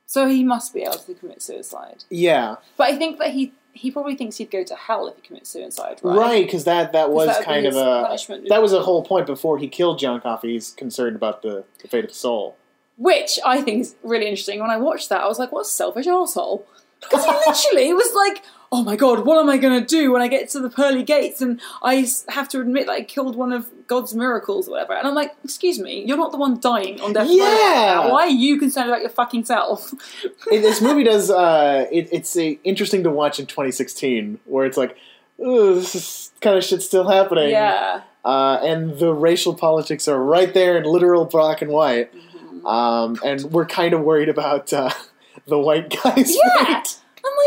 So 0.07 0.27
he 0.29 0.43
must 0.45 0.73
be 0.75 0.83
able 0.83 0.95
to 0.95 1.15
commit 1.15 1.43
suicide. 1.43 2.05
Yeah, 2.09 2.57
But 2.77 2.89
I 2.89 2.97
think 2.97 3.19
that 3.19 3.31
he 3.31 3.53
he 3.73 3.91
probably 3.91 4.17
thinks 4.17 4.37
he'd 4.37 4.51
go 4.51 4.65
to 4.65 4.75
hell 4.75 5.07
if 5.09 5.17
he 5.17 5.23
commits 5.23 5.51
suicide. 5.51 6.01
Right? 6.03 6.19
right. 6.19 6.47
Because 6.47 6.65
that 6.65 6.93
that 6.93 7.11
was 7.11 7.29
that 7.29 7.45
kind 7.45 7.67
of 7.67 7.77
a 7.77 8.05
punishment. 8.05 8.49
that 8.49 8.63
was 8.63 8.73
a 8.73 8.83
whole 8.83 9.05
point 9.05 9.27
before 9.27 9.59
he 9.59 9.69
killed 9.69 9.99
John 9.99 10.21
Coffey. 10.21 10.53
He's 10.53 10.73
concerned 10.73 11.17
about 11.17 11.43
the, 11.43 11.65
the 11.83 11.89
fate 11.89 12.05
of 12.05 12.11
the 12.11 12.17
soul. 12.17 12.57
which 12.97 13.39
I 13.45 13.63
think 13.63 13.81
is 13.83 13.97
really 14.03 14.27
interesting. 14.27 14.61
When 14.61 14.71
I 14.71 14.77
watched 14.77 15.09
that, 15.09 15.21
I 15.21 15.27
was 15.27 15.39
like, 15.39 15.53
what 15.53 15.63
a 15.63 15.69
selfish 15.69 16.07
asshole. 16.07 16.67
Because 17.01 17.25
he 17.25 17.31
literally 17.47 17.95
was 17.95 18.13
like, 18.15 18.45
oh 18.73 18.85
my 18.85 18.95
god, 18.95 19.27
what 19.27 19.37
am 19.39 19.49
I 19.49 19.59
going 19.59 19.81
to 19.81 19.85
do 19.87 20.13
when 20.13 20.23
I 20.23 20.29
get 20.29 20.49
to 20.51 20.61
the 20.61 20.71
pearly 20.71 21.03
gates 21.03 21.41
and 21.41 21.61
I 21.83 22.07
have 22.29 22.49
to 22.51 22.61
admit 22.61 22.87
that 22.87 22.93
I 22.93 23.03
killed 23.03 23.35
one 23.35 23.53
of 23.53 23.69
God's 23.89 24.15
miracles 24.15 24.69
or 24.69 24.73
whatever? 24.73 24.95
And 24.95 25.09
I'm 25.09 25.15
like, 25.15 25.35
excuse 25.43 25.79
me, 25.81 26.05
you're 26.07 26.17
not 26.17 26.31
the 26.31 26.39
one 26.39 26.61
dying 26.61 27.01
on 27.01 27.13
death 27.13 27.27
row. 27.27 27.35
Yeah. 27.35 28.09
Why 28.13 28.23
are 28.23 28.29
you 28.29 28.59
concerned 28.61 28.89
about 28.89 29.01
your 29.01 29.11
fucking 29.11 29.45
self? 29.45 29.93
It- 30.53 30.61
this 30.63 30.81
movie 30.87 31.03
does. 31.05 31.31
Uh, 31.31 31.87
it, 31.91 32.09
it's 32.13 32.37
uh 32.37 32.53
interesting 32.65 33.03
to 33.03 33.11
watch 33.11 33.41
in 33.41 33.47
2016, 33.47 34.39
where 34.45 34.67
it's 34.67 34.77
like, 34.77 34.97
"Ugh, 35.45 35.75
this 35.75 35.95
is 35.97 36.33
kind 36.41 36.57
of 36.57 36.63
shit 36.65 36.83
still 36.83 37.09
happening. 37.09 37.51
yeah. 37.51 38.03
uh, 38.25 38.59
and 38.63 38.99
the 38.99 39.13
racial 39.13 39.55
politics 39.55 40.07
are 40.07 40.23
right 40.23 40.55
there 40.55 40.77
in 40.79 40.85
literal 40.85 41.25
black 41.25 41.61
and 41.63 41.71
white. 41.73 42.15
Mm-hmm. 42.15 42.67
Um, 42.67 43.19
and 43.25 43.43
we're 43.51 43.67
kind 43.67 43.95
of 43.95 44.03
worried 44.03 44.29
about 44.29 44.73
uh, 44.73 44.91
the 45.47 45.59
white 45.59 45.91
guy's 46.03 46.37
Yeah. 46.37 46.65
fate. 46.83 46.99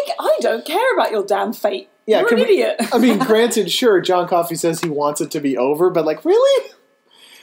Like, 0.07 0.15
I 0.19 0.37
don't 0.41 0.65
care 0.65 0.93
about 0.93 1.11
your 1.11 1.25
damn 1.25 1.53
fate. 1.53 1.89
Yeah, 2.05 2.19
You're 2.21 2.29
an 2.33 2.35
we- 2.35 2.41
idiot. 2.43 2.75
I 2.91 2.97
mean, 2.97 3.17
granted, 3.19 3.71
sure, 3.71 4.01
John 4.01 4.27
Coffey 4.27 4.55
says 4.55 4.81
he 4.81 4.89
wants 4.89 5.21
it 5.21 5.31
to 5.31 5.39
be 5.39 5.57
over, 5.57 5.89
but 5.89 6.05
like, 6.05 6.25
really? 6.25 6.71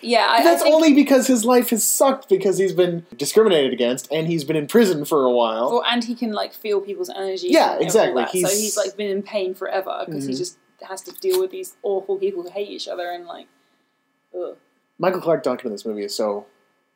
yeah, 0.03 0.27
I, 0.31 0.37
I 0.39 0.43
That's 0.45 0.63
think, 0.63 0.75
only 0.75 0.93
because 0.95 1.27
his 1.27 1.45
life 1.45 1.71
has 1.71 1.83
sucked 1.85 2.29
because 2.29 2.59
he's 2.59 2.73
been 2.73 3.07
discriminated 3.17 3.73
against 3.73 4.11
and 4.13 4.27
he's 4.27 4.45
been 4.45 4.57
in 4.57 4.67
prison 4.67 5.05
for 5.05 5.25
a 5.25 5.31
while. 5.33 5.71
Well, 5.71 5.85
and 5.89 6.03
he 6.05 6.15
can 6.15 6.33
like 6.33 6.53
feel 6.55 6.81
people's 6.81 7.09
energy. 7.11 7.49
Yeah, 7.49 7.79
exactly. 7.81 8.25
He's- 8.33 8.51
So 8.53 8.57
he's 8.59 8.77
like 8.77 8.97
been 8.97 9.11
in 9.11 9.23
pain 9.23 9.55
forever 9.55 10.05
because 10.07 10.27
he 10.27 10.33
Mhm. 10.35 10.39
just 10.39 10.59
has 10.83 11.03
to 11.03 11.13
deal 11.13 11.39
with 11.41 11.51
these 11.51 11.77
awful 11.83 12.17
people 12.19 12.43
who 12.43 12.51
hate 12.51 12.69
each 12.69 12.89
other 12.89 13.11
and 13.11 13.27
like, 13.27 13.47
ugh, 14.35 14.57
Michael 14.99 15.21
Clarke 15.21 15.43
Duncan 15.43 15.69
in 15.69 15.73
this 15.73 15.85
movie 15.87 16.05
is 16.05 16.15
so 16.15 16.47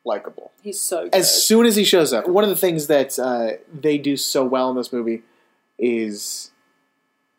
likable. 0.03 0.51
he's 0.61 0.79
so 0.79 1.03
good. 1.05 1.15
as 1.15 1.31
soon 1.45 1.65
as 1.65 1.75
he 1.75 1.83
shows 1.83 2.13
up, 2.13 2.27
one 2.27 2.43
of 2.43 2.49
the 2.51 2.55
things 2.55 2.85
that 2.87 3.17
uh, 3.17 3.53
they 3.73 3.97
do 3.97 4.15
so 4.17 4.43
well 4.45 4.69
in 4.69 4.75
this 4.77 4.93
movie 4.93 5.23
is 5.77 6.51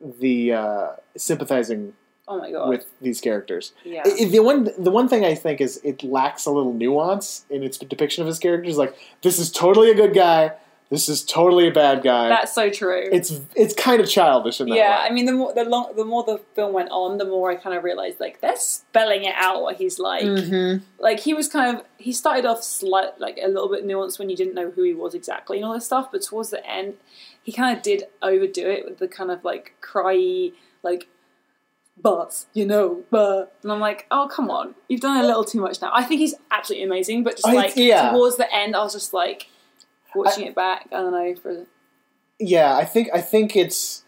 the 0.01 0.53
uh, 0.53 0.89
sympathizing 1.17 1.95
oh 2.29 2.39
my 2.39 2.51
god, 2.51 2.69
with 2.69 2.87
these 3.01 3.21
characters. 3.21 3.73
yeah, 3.85 4.03
I- 4.05 4.25
I- 4.25 4.25
the 4.29 4.41
one, 4.43 4.69
the 4.79 4.91
one 4.91 5.09
thing 5.09 5.25
I 5.25 5.35
think 5.35 5.61
is 5.61 5.81
it 5.85 6.03
lacks 6.03 6.47
a 6.47 6.51
little 6.51 6.73
nuance 6.75 7.45
in 7.51 7.63
its 7.63 7.79
depiction 7.79 8.23
of 8.23 8.27
his 8.29 8.39
characters. 8.39 8.77
Like 8.79 8.95
this 9.23 9.39
is 9.39 9.51
totally 9.51 9.91
a 9.91 9.95
good 9.95 10.15
guy. 10.15 10.53
This 10.89 11.09
is 11.09 11.25
totally 11.25 11.67
a 11.67 11.73
bad 11.73 12.05
guy. 12.05 12.29
that's 12.29 12.55
so 12.55 12.71
true. 12.71 13.09
it's 13.11 13.41
it's 13.57 13.75
kind 13.75 14.01
of 14.01 14.09
childish 14.09 14.61
in 14.61 14.67
that 14.69 14.73
way. 14.73 14.79
yeah, 14.79 15.01
way. 15.03 15.09
I 15.09 15.11
mean, 15.11 15.25
the 15.27 15.33
more 15.33 15.53
the 15.53 15.65
long, 15.65 15.93
the 15.97 16.05
more 16.05 16.23
the 16.23 16.39
film 16.55 16.73
went 16.75 16.91
on, 16.91 17.19
the 17.19 17.25
more 17.25 17.51
I 17.51 17.57
kind 17.57 17.77
of 17.77 17.83
realized 17.83 18.21
like 18.21 18.41
they're 18.41 18.55
spelling 18.57 19.25
it 19.25 19.35
out. 19.37 19.63
What 19.63 19.79
he's 19.79 19.99
like, 19.99 20.23
Mhm. 20.23 20.83
like 21.01 21.19
he 21.19 21.35
was 21.35 21.49
kind 21.49 21.77
of 21.77 21.85
he 21.99 22.13
started 22.13 22.45
off 22.47 22.63
slight 22.63 23.19
like 23.19 23.37
a 23.43 23.49
little 23.49 23.69
bit 23.69 23.85
nuanced 23.85 24.21
when 24.21 24.31
you 24.31 24.37
didn't 24.37 24.55
know 24.55 24.71
who 24.71 24.83
he 24.85 24.95
was 24.95 25.13
exactly 25.15 25.57
and 25.57 25.67
all 25.67 25.75
this 25.75 25.87
stuff, 25.87 26.13
but 26.13 26.23
towards 26.23 26.51
the 26.51 26.65
end, 26.65 26.95
he 27.47 27.53
kind 27.53 27.77
of 27.77 27.83
did 27.85 28.03
overdo 28.23 28.69
it 28.69 28.85
with 28.85 28.99
the 28.99 29.07
kind 29.07 29.31
of 29.31 29.45
like 29.45 29.77
cryy 29.81 30.53
like 30.83 31.07
but 32.03 32.45
you 32.53 32.67
know, 32.67 33.05
but 33.09 33.55
and 33.63 33.71
I'm 33.71 33.81
like, 33.81 34.07
oh 34.11 34.29
come 34.31 34.51
on, 34.51 34.75
you've 34.89 35.01
done 35.01 35.17
a 35.17 35.27
little 35.27 35.45
too 35.45 35.61
much 35.61 35.81
now. 35.81 35.91
I 35.95 36.03
think 36.03 36.19
he's 36.21 36.35
absolutely 36.51 36.85
amazing, 36.85 37.23
but 37.23 37.37
just 37.37 37.47
I- 37.47 37.55
like 37.55 37.77
yeah. 37.77 38.11
towards 38.11 38.37
the 38.37 38.53
end, 38.53 38.75
I 38.75 38.81
was 38.81 38.93
just 38.93 39.15
like 39.15 39.47
watching 40.15 40.45
it 40.45 40.57
back. 40.57 40.89
I 40.93 40.97
don't 40.97 41.13
know 41.13 41.35
for 41.37 41.67
yeah, 42.41 42.77
I 42.77 42.85
think 42.85 43.09
I 43.15 43.21
think 43.21 43.55
it's. 43.55 44.03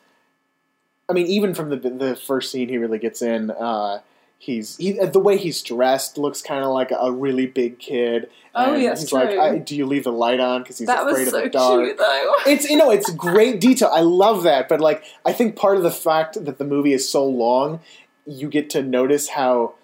I 1.09 1.13
mean, 1.13 1.29
even 1.29 1.55
from 1.55 1.71
the 1.71 1.77
the 1.77 2.17
first 2.17 2.51
scene 2.51 2.69
he 2.69 2.77
really 2.77 2.99
gets 2.99 3.23
in, 3.23 3.53
uh, 3.53 4.01
he's 4.39 4.77
he 4.77 4.93
the 4.93 5.21
way 5.21 5.37
he's 5.37 5.61
dressed 5.63 6.17
looks 6.19 6.41
kind 6.43 6.65
of 6.65 6.71
like 6.71 6.91
a 6.99 7.11
really 7.13 7.47
big 7.47 7.79
kid. 7.79 8.31
Oh, 8.55 8.73
And 8.75 8.85
that's 8.85 9.03
he's 9.03 9.13
like, 9.13 9.31
true. 9.31 9.41
I, 9.41 9.59
"Do 9.59 9.77
you 9.77 9.85
leave 9.87 10.05
the 10.05 10.13
light 10.13 10.41
on?" 10.41 10.63
Because 10.63 10.79
he's 10.79 10.87
that 10.89 11.07
afraid 11.07 11.27
was 11.27 11.29
of 11.29 11.33
so 11.35 11.41
the 11.43 11.49
dark. 11.51 11.85
cute 11.85 11.99
though. 11.99 12.35
It's 12.47 12.69
you 12.71 12.77
know 12.77 12.91
it's 12.91 13.11
great 13.13 13.61
detail. 13.61 13.91
I 13.93 14.01
love 14.01 14.43
that, 14.45 14.69
but 14.69 14.81
like 14.81 15.05
I 15.25 15.33
think 15.33 15.57
part 15.57 15.77
of 15.77 15.83
the 15.83 15.91
fact 15.91 16.43
that 16.45 16.59
the 16.59 16.65
movie 16.65 16.93
is 16.93 17.09
so 17.09 17.25
long, 17.27 17.81
you 18.27 18.49
get 18.49 18.71
to 18.71 18.83
notice 18.83 19.29
how 19.29 19.75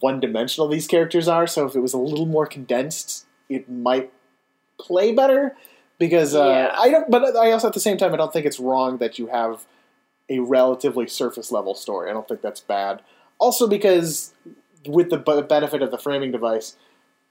one 0.00 0.20
dimensional 0.20 0.68
these 0.68 0.86
characters 0.86 1.26
are. 1.26 1.46
So 1.46 1.66
if 1.66 1.74
it 1.74 1.80
was 1.80 1.94
a 1.94 1.98
little 1.98 2.26
more 2.26 2.46
condensed, 2.46 3.24
it 3.48 3.68
might 3.70 4.12
play 4.78 5.12
better. 5.12 5.56
Because 5.98 6.34
uh, 6.34 6.44
Yeah. 6.44 6.74
I 6.78 6.90
don't, 6.90 7.10
but 7.10 7.34
I 7.34 7.50
also 7.52 7.68
at 7.68 7.72
the 7.72 7.80
same 7.80 7.96
time 7.96 8.12
I 8.12 8.18
don't 8.18 8.30
think 8.32 8.44
it's 8.44 8.60
wrong 8.60 8.98
that 8.98 9.18
you 9.18 9.28
have 9.28 9.64
a 10.28 10.40
relatively 10.40 11.06
surface 11.06 11.50
level 11.50 11.74
story. 11.74 12.10
I 12.10 12.12
don't 12.12 12.28
think 12.28 12.42
that's 12.42 12.60
bad. 12.60 13.00
Also 13.38 13.66
because 13.68 14.32
with 14.86 15.10
the 15.10 15.16
benefit 15.18 15.82
of 15.82 15.90
the 15.90 15.98
framing 15.98 16.32
device, 16.32 16.76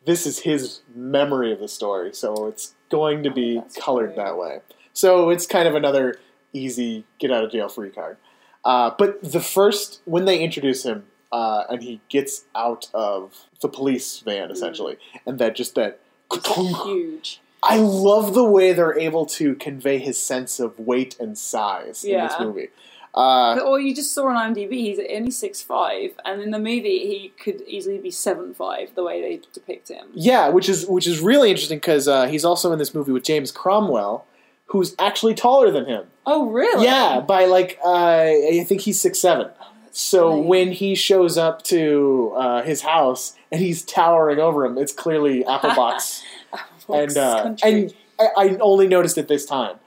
this 0.06 0.26
is 0.28 0.40
his 0.40 0.82
memory 0.94 1.52
of 1.52 1.60
the 1.60 1.68
story, 1.68 2.14
so 2.14 2.46
it's 2.48 2.76
going 2.90 3.24
to 3.24 3.32
be 3.32 3.58
Oh, 3.60 3.68
colored 3.80 4.14
true. 4.14 4.24
that 4.24 4.38
way. 4.38 4.60
So 4.94 5.30
it's 5.30 5.46
kind 5.48 5.68
of 5.68 5.76
another 5.76 6.16
easy 6.54 7.06
get 7.20 7.32
out 7.32 7.44
of 7.44 7.52
jail 7.52 7.68
free 7.70 7.90
card. 7.90 8.18
Uh, 8.64 8.92
but 8.98 9.22
the 9.24 9.42
first 9.42 10.02
when 10.06 10.26
they 10.26 10.40
introduce 10.40 10.84
him 10.84 11.06
uh, 11.32 11.64
and 11.70 11.82
he 11.84 12.02
gets 12.10 12.46
out 12.56 12.88
of 12.94 13.46
the 13.62 13.68
police 13.68 14.20
van 14.20 14.52
essentially, 14.52 14.98
and 15.26 15.40
that 15.40 15.56
just 15.56 15.76
that. 15.76 16.00
huge. 16.56 17.42
I 17.64 17.78
love 17.78 18.34
the 18.36 18.44
way 18.44 18.74
they're 18.74 18.98
able 19.00 19.26
to 19.28 19.56
convey 19.56 19.98
his 19.98 20.20
sense 20.22 20.60
of 20.60 20.78
weight 20.78 21.16
and 21.20 21.36
size 21.38 22.04
in 22.04 22.20
this 22.20 22.34
movie. 22.40 22.70
Uh, 23.16 23.58
or 23.60 23.80
you 23.80 23.96
just 23.96 24.14
saw 24.14 24.28
on 24.28 24.54
IMDb, 24.54 24.74
he's 24.74 25.00
only 25.10 25.32
six 25.32 25.62
five, 25.62 26.12
and 26.26 26.42
in 26.42 26.52
the 26.52 26.60
movie 26.60 27.00
he 27.00 27.32
could 27.42 27.62
easily 27.62 27.98
be 27.98 28.12
seven 28.12 28.54
five. 28.54 28.94
The 28.94 29.04
way 29.04 29.22
they 29.22 29.42
depict 29.54 29.88
him. 29.88 30.08
yeah, 30.14 30.50
which 30.50 30.68
is 30.68 30.86
which 30.86 31.08
is 31.08 31.22
really 31.22 31.50
interesting 31.50 31.78
because 31.78 32.08
uh, 32.10 32.28
he's 32.28 32.44
also 32.44 32.74
in 32.74 32.80
this 32.80 32.94
movie 32.94 33.14
with 33.14 33.24
James 33.24 33.52
Cromwell, 33.54 34.26
who's 34.68 34.96
actually 35.00 35.34
taller 35.34 35.72
than 35.72 35.86
him. 35.86 36.08
Oh 36.26 36.50
really? 36.50 36.84
Yeah, 36.84 37.22
by 37.22 37.46
like 37.46 37.80
uh, 37.86 37.90
I 37.90 38.66
think 38.68 38.82
he's 38.82 39.00
six 39.00 39.20
seven. 39.20 39.50
So 39.92 40.32
funny. 40.32 40.42
when 40.48 40.72
he 40.74 40.94
shows 40.94 41.38
up 41.38 41.64
to 41.64 42.34
uh, 42.36 42.64
his 42.64 42.82
house 42.82 43.34
and 43.50 43.62
he's 43.62 43.82
towering 43.82 44.40
over 44.40 44.66
him, 44.66 44.78
it's 44.78 44.92
clearly 44.92 45.46
Applebox. 45.46 46.22
and 46.94 47.18
uh, 47.18 47.56
and 47.64 47.94
I, 48.20 48.28
I 48.38 48.58
only 48.60 48.90
noticed 48.90 49.18
it 49.18 49.30
this 49.30 49.46
time, 49.46 49.78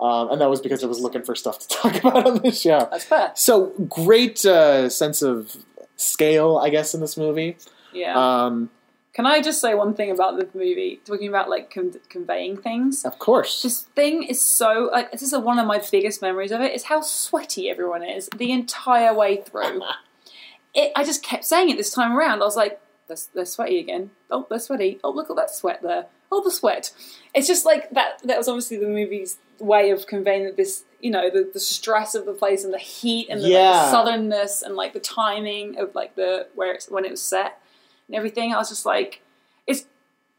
um, 0.00 0.30
and 0.30 0.40
that 0.40 0.50
was 0.50 0.60
because 0.60 0.84
I 0.84 0.86
was 0.86 1.00
looking 1.00 1.22
for 1.22 1.34
stuff 1.34 1.58
to 1.60 1.68
talk 1.76 1.94
about 1.96 2.26
on 2.26 2.38
this 2.42 2.60
show. 2.60 2.88
that's 2.90 3.04
fair. 3.04 3.32
So 3.34 3.68
great 3.88 4.44
uh, 4.44 4.88
sense 4.88 5.22
of 5.22 5.56
scale, 5.96 6.58
I 6.58 6.68
guess, 6.70 6.94
in 6.94 7.00
this 7.00 7.16
movie. 7.16 7.56
Yeah. 7.92 8.14
Um, 8.44 8.68
Can 9.14 9.24
I 9.26 9.40
just 9.40 9.60
say 9.62 9.74
one 9.74 9.94
thing 9.94 10.10
about 10.10 10.36
the 10.38 10.46
movie? 10.52 11.00
Talking 11.06 11.28
about 11.28 11.48
like 11.48 11.72
con- 11.72 11.94
conveying 12.10 12.58
things. 12.58 13.04
of 13.06 13.18
course, 13.18 13.62
This 13.62 13.82
thing 13.82 14.22
is 14.24 14.40
so 14.44 14.90
like 14.92 15.10
this 15.12 15.22
is 15.22 15.34
one 15.34 15.58
of 15.58 15.66
my 15.66 15.82
biggest 15.90 16.20
memories 16.20 16.52
of 16.52 16.60
it 16.60 16.74
is 16.74 16.84
how 16.84 17.00
sweaty 17.00 17.70
everyone 17.70 18.02
is 18.04 18.28
the 18.36 18.52
entire 18.52 19.14
way 19.14 19.36
through. 19.38 19.80
it, 20.74 20.92
I 20.94 21.04
just 21.04 21.22
kept 21.22 21.46
saying 21.46 21.70
it 21.70 21.78
this 21.78 21.92
time 21.94 22.14
around. 22.14 22.42
I 22.42 22.44
was 22.44 22.56
like, 22.56 22.78
they're, 23.08 23.16
they're 23.34 23.44
sweaty 23.46 23.78
again. 23.78 24.10
Oh, 24.30 24.46
they're 24.50 24.58
sweaty. 24.58 24.98
Oh, 25.02 25.10
look 25.10 25.30
at 25.30 25.36
that 25.36 25.50
sweat 25.50 25.80
there. 25.82 26.06
Oh, 26.32 26.42
the 26.42 26.50
sweat. 26.50 26.92
It's 27.34 27.46
just 27.46 27.64
like 27.64 27.90
that. 27.90 28.20
That 28.24 28.38
was 28.38 28.48
obviously 28.48 28.78
the 28.78 28.88
movie's 28.88 29.38
way 29.58 29.90
of 29.90 30.06
conveying 30.06 30.44
that 30.44 30.56
this, 30.56 30.84
you 31.00 31.10
know, 31.10 31.30
the, 31.30 31.48
the 31.52 31.60
stress 31.60 32.14
of 32.14 32.26
the 32.26 32.32
place 32.32 32.64
and 32.64 32.72
the 32.74 32.78
heat 32.78 33.28
and 33.30 33.40
the, 33.40 33.48
like, 33.48 33.90
the 33.90 33.96
southernness 33.96 34.62
and 34.62 34.74
like 34.76 34.92
the 34.92 35.00
timing 35.00 35.78
of 35.78 35.94
like 35.94 36.14
the 36.16 36.48
where 36.54 36.72
it's 36.74 36.90
when 36.90 37.04
it 37.04 37.10
was 37.10 37.22
set 37.22 37.60
and 38.08 38.16
everything. 38.16 38.52
I 38.52 38.58
was 38.58 38.68
just 38.68 38.84
like, 38.84 39.22
it's 39.66 39.86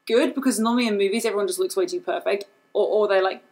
good 0.05 0.35
because 0.35 0.59
normally 0.59 0.87
in 0.87 0.97
movies 0.97 1.25
everyone 1.25 1.47
just 1.47 1.59
looks 1.59 1.75
way 1.75 1.85
too 1.85 2.01
perfect, 2.01 2.45
or, 2.73 2.85
or 2.87 3.07
they 3.07 3.21
like. 3.21 3.43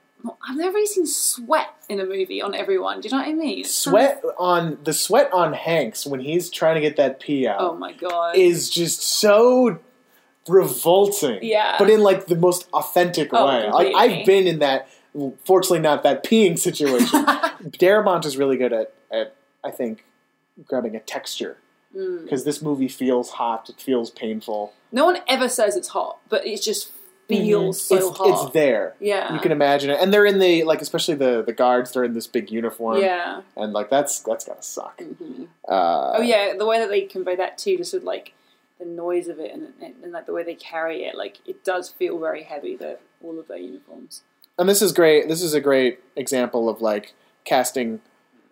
I've 0.47 0.57
never 0.57 0.73
really 0.73 0.87
seen 0.87 1.05
sweat 1.05 1.69
in 1.87 1.99
a 1.99 2.05
movie 2.05 2.41
on 2.41 2.55
everyone. 2.55 2.99
Do 2.99 3.07
you 3.09 3.11
know 3.13 3.19
what 3.21 3.27
I 3.27 3.33
mean? 3.33 3.59
It's 3.59 3.85
kind 3.85 3.95
of- 3.97 4.01
sweat 4.21 4.23
on 4.39 4.77
the 4.83 4.93
sweat 4.93 5.31
on 5.31 5.53
Hanks 5.53 6.03
when 6.07 6.19
he's 6.19 6.49
trying 6.49 6.75
to 6.75 6.81
get 6.81 6.95
that 6.97 7.19
pee 7.19 7.45
out 7.47 7.57
Oh 7.59 7.75
my 7.75 7.93
god. 7.93 8.35
is 8.35 8.69
just 8.69 9.03
so 9.03 9.79
revolting. 10.47 11.39
Yeah. 11.41 11.75
but 11.79 11.89
in 11.89 12.01
like 12.01 12.27
the 12.27 12.35
most 12.35 12.67
authentic 12.73 13.29
Oh, 13.33 13.47
way. 13.47 13.69
Like. 13.69 13.95
I've 13.95 14.25
been 14.25 14.47
in 14.47 14.59
that. 14.59 14.87
Fortunately, 15.45 15.79
not 15.79 16.03
that 16.03 16.25
peeing 16.25 16.59
situation. 16.59 17.07
Darabont 17.25 18.25
is 18.25 18.35
really 18.37 18.57
good 18.57 18.73
at, 18.73 18.93
at 19.11 19.35
I 19.63 19.71
think, 19.71 20.03
grabbing 20.65 20.95
a 20.95 20.99
texture 20.99 21.57
Mm. 21.95 22.23
because 22.23 22.43
this 22.43 22.61
movie 22.61 22.89
feels 22.89 23.29
hot. 23.29 23.69
It 23.69 23.79
feels 23.79 24.11
painful. 24.11 24.73
No 24.91 25.05
one 25.05 25.19
ever 25.29 25.47
says 25.47 25.77
it's 25.77 25.87
hot, 25.87 26.17
but 26.27 26.45
it 26.45 26.61
just 26.61 26.91
feels 27.29 27.81
so 27.81 27.95
Mm-hmm. 27.95 28.07
it's, 28.09 28.17
hot. 28.17 28.43
it's 28.47 28.53
there. 28.53 28.95
Yeah. 28.99 29.33
You 29.33 29.39
can 29.39 29.53
imagine 29.53 29.89
it, 29.91 29.99
and 30.01 30.13
they're 30.13 30.25
in 30.25 30.39
the 30.39 30.65
like, 30.65 30.81
especially 30.81 31.15
the 31.15 31.41
the 31.41 31.53
guards. 31.53 31.93
They're 31.93 32.03
in 32.03 32.13
this 32.13 32.27
big 32.27 32.51
uniform, 32.51 32.97
Yeah. 33.01 33.43
and 33.55 33.71
like 33.71 33.89
that's 33.89 34.19
that's 34.19 34.43
gotta 34.43 34.61
suck. 34.61 34.97
Mhm. 34.99 35.47
Uh, 35.65 36.15
Oh 36.17 36.21
yeah, 36.21 36.53
the 36.57 36.65
way 36.65 36.79
that 36.79 36.89
they 36.89 37.03
convey 37.03 37.37
that 37.37 37.57
too, 37.57 37.77
just 37.77 37.93
with 37.93 38.03
like 38.03 38.33
the 38.79 38.85
noise 38.85 39.27
of 39.27 39.39
it 39.39 39.51
and, 39.53 39.73
and, 39.81 39.95
and 40.03 40.11
like 40.11 40.25
the 40.25 40.33
way 40.33 40.43
they 40.43 40.55
carry 40.55 41.03
it, 41.05 41.15
like 41.15 41.37
it 41.45 41.63
does 41.63 41.89
feel 41.89 42.19
very 42.19 42.43
heavy. 42.43 42.75
The 42.75 42.99
all 43.23 43.39
of 43.39 43.47
their 43.47 43.57
uniforms. 43.57 44.23
and 44.57 44.67
this 44.69 44.81
is 44.81 44.91
great. 44.91 45.27
This 45.27 45.41
is 45.41 45.53
a 45.53 45.61
great 45.61 45.99
example 46.15 46.69
of 46.69 46.81
like 46.81 47.13
casting 47.43 48.01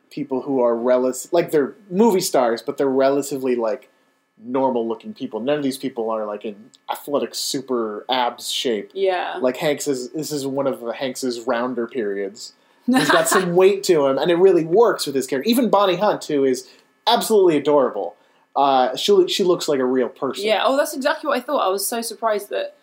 people 0.09 0.41
who 0.43 0.61
are 0.61 0.75
relative, 0.75 1.31
like 1.33 1.51
they're 1.51 1.73
movie 1.89 2.19
stars, 2.21 2.61
but 2.61 2.77
they're 2.77 2.87
relatively 2.87 3.55
like 3.55 3.89
normal 4.37 4.87
looking 4.87 5.13
people. 5.13 5.39
None 5.39 5.57
of 5.57 5.63
these 5.63 5.77
people 5.77 6.09
are 6.09 6.25
like 6.25 6.45
in 6.45 6.71
athletic 6.91 7.33
super 7.35 8.05
abs 8.09 8.51
shape. 8.51 8.91
Yeah. 8.93 9.37
Like 9.41 9.57
Hanks 9.57 9.87
is. 9.87 10.11
This 10.11 10.31
is 10.31 10.45
one 10.45 10.67
of 10.67 10.81
Hanks's 10.95 11.41
rounder 11.41 11.87
periods. 11.87 12.53
He's 12.85 13.09
got 13.09 13.29
some 13.29 13.55
weight 13.55 13.81
to 13.83 14.07
him, 14.07 14.17
and 14.17 14.29
it 14.29 14.35
really 14.35 14.65
works 14.65 15.05
with 15.05 15.15
his 15.15 15.25
character. 15.25 15.49
Even 15.49 15.69
Bonnie 15.69 15.95
Hunt, 15.95 16.25
who 16.25 16.43
is 16.43 16.69
absolutely 17.07 17.55
adorable, 17.55 18.17
uh, 18.55 18.95
she 18.95 19.27
she 19.27 19.43
looks 19.43 19.67
like 19.67 19.79
a 19.79 19.85
real 19.85 20.09
person. 20.09 20.45
Yeah. 20.45 20.63
Oh, 20.63 20.77
that's 20.77 20.95
exactly 20.95 21.27
what 21.27 21.37
I 21.37 21.41
thought. 21.41 21.65
I 21.65 21.69
was 21.69 21.85
so 21.85 22.01
surprised 22.01 22.49
that 22.49 22.75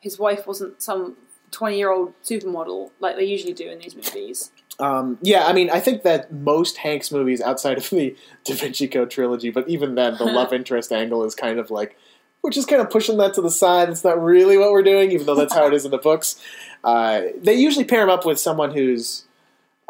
his 0.00 0.18
wife 0.18 0.46
wasn't 0.46 0.82
some 0.82 1.16
twenty-year-old 1.50 2.14
supermodel 2.24 2.90
like 3.00 3.16
they 3.16 3.24
usually 3.24 3.52
do 3.52 3.68
in 3.68 3.78
these 3.78 3.94
movies. 3.94 4.50
Um, 4.78 5.18
yeah, 5.20 5.46
I 5.46 5.52
mean, 5.52 5.70
I 5.70 5.80
think 5.80 6.02
that 6.02 6.32
most 6.32 6.78
Hanks 6.78 7.12
movies 7.12 7.40
outside 7.40 7.76
of 7.76 7.88
the 7.90 8.16
Da 8.44 8.54
Vinci 8.54 8.88
Code 8.88 9.10
trilogy, 9.10 9.50
but 9.50 9.68
even 9.68 9.94
then, 9.94 10.16
the 10.16 10.24
love 10.24 10.52
interest 10.52 10.92
angle 10.92 11.24
is 11.24 11.34
kind 11.34 11.58
of 11.58 11.70
like 11.70 11.96
we're 12.42 12.50
just 12.50 12.68
kind 12.68 12.82
of 12.82 12.90
pushing 12.90 13.18
that 13.18 13.34
to 13.34 13.42
the 13.42 13.50
side. 13.50 13.88
It's 13.88 14.02
not 14.02 14.20
really 14.20 14.58
what 14.58 14.72
we're 14.72 14.82
doing, 14.82 15.12
even 15.12 15.26
though 15.26 15.36
that's 15.36 15.54
how 15.54 15.66
it 15.66 15.74
is 15.74 15.84
in 15.84 15.90
the 15.90 15.98
books. 15.98 16.40
Uh, 16.82 17.22
they 17.40 17.54
usually 17.54 17.84
pair 17.84 18.02
him 18.02 18.10
up 18.10 18.26
with 18.26 18.40
someone 18.40 18.72
who's 18.72 19.24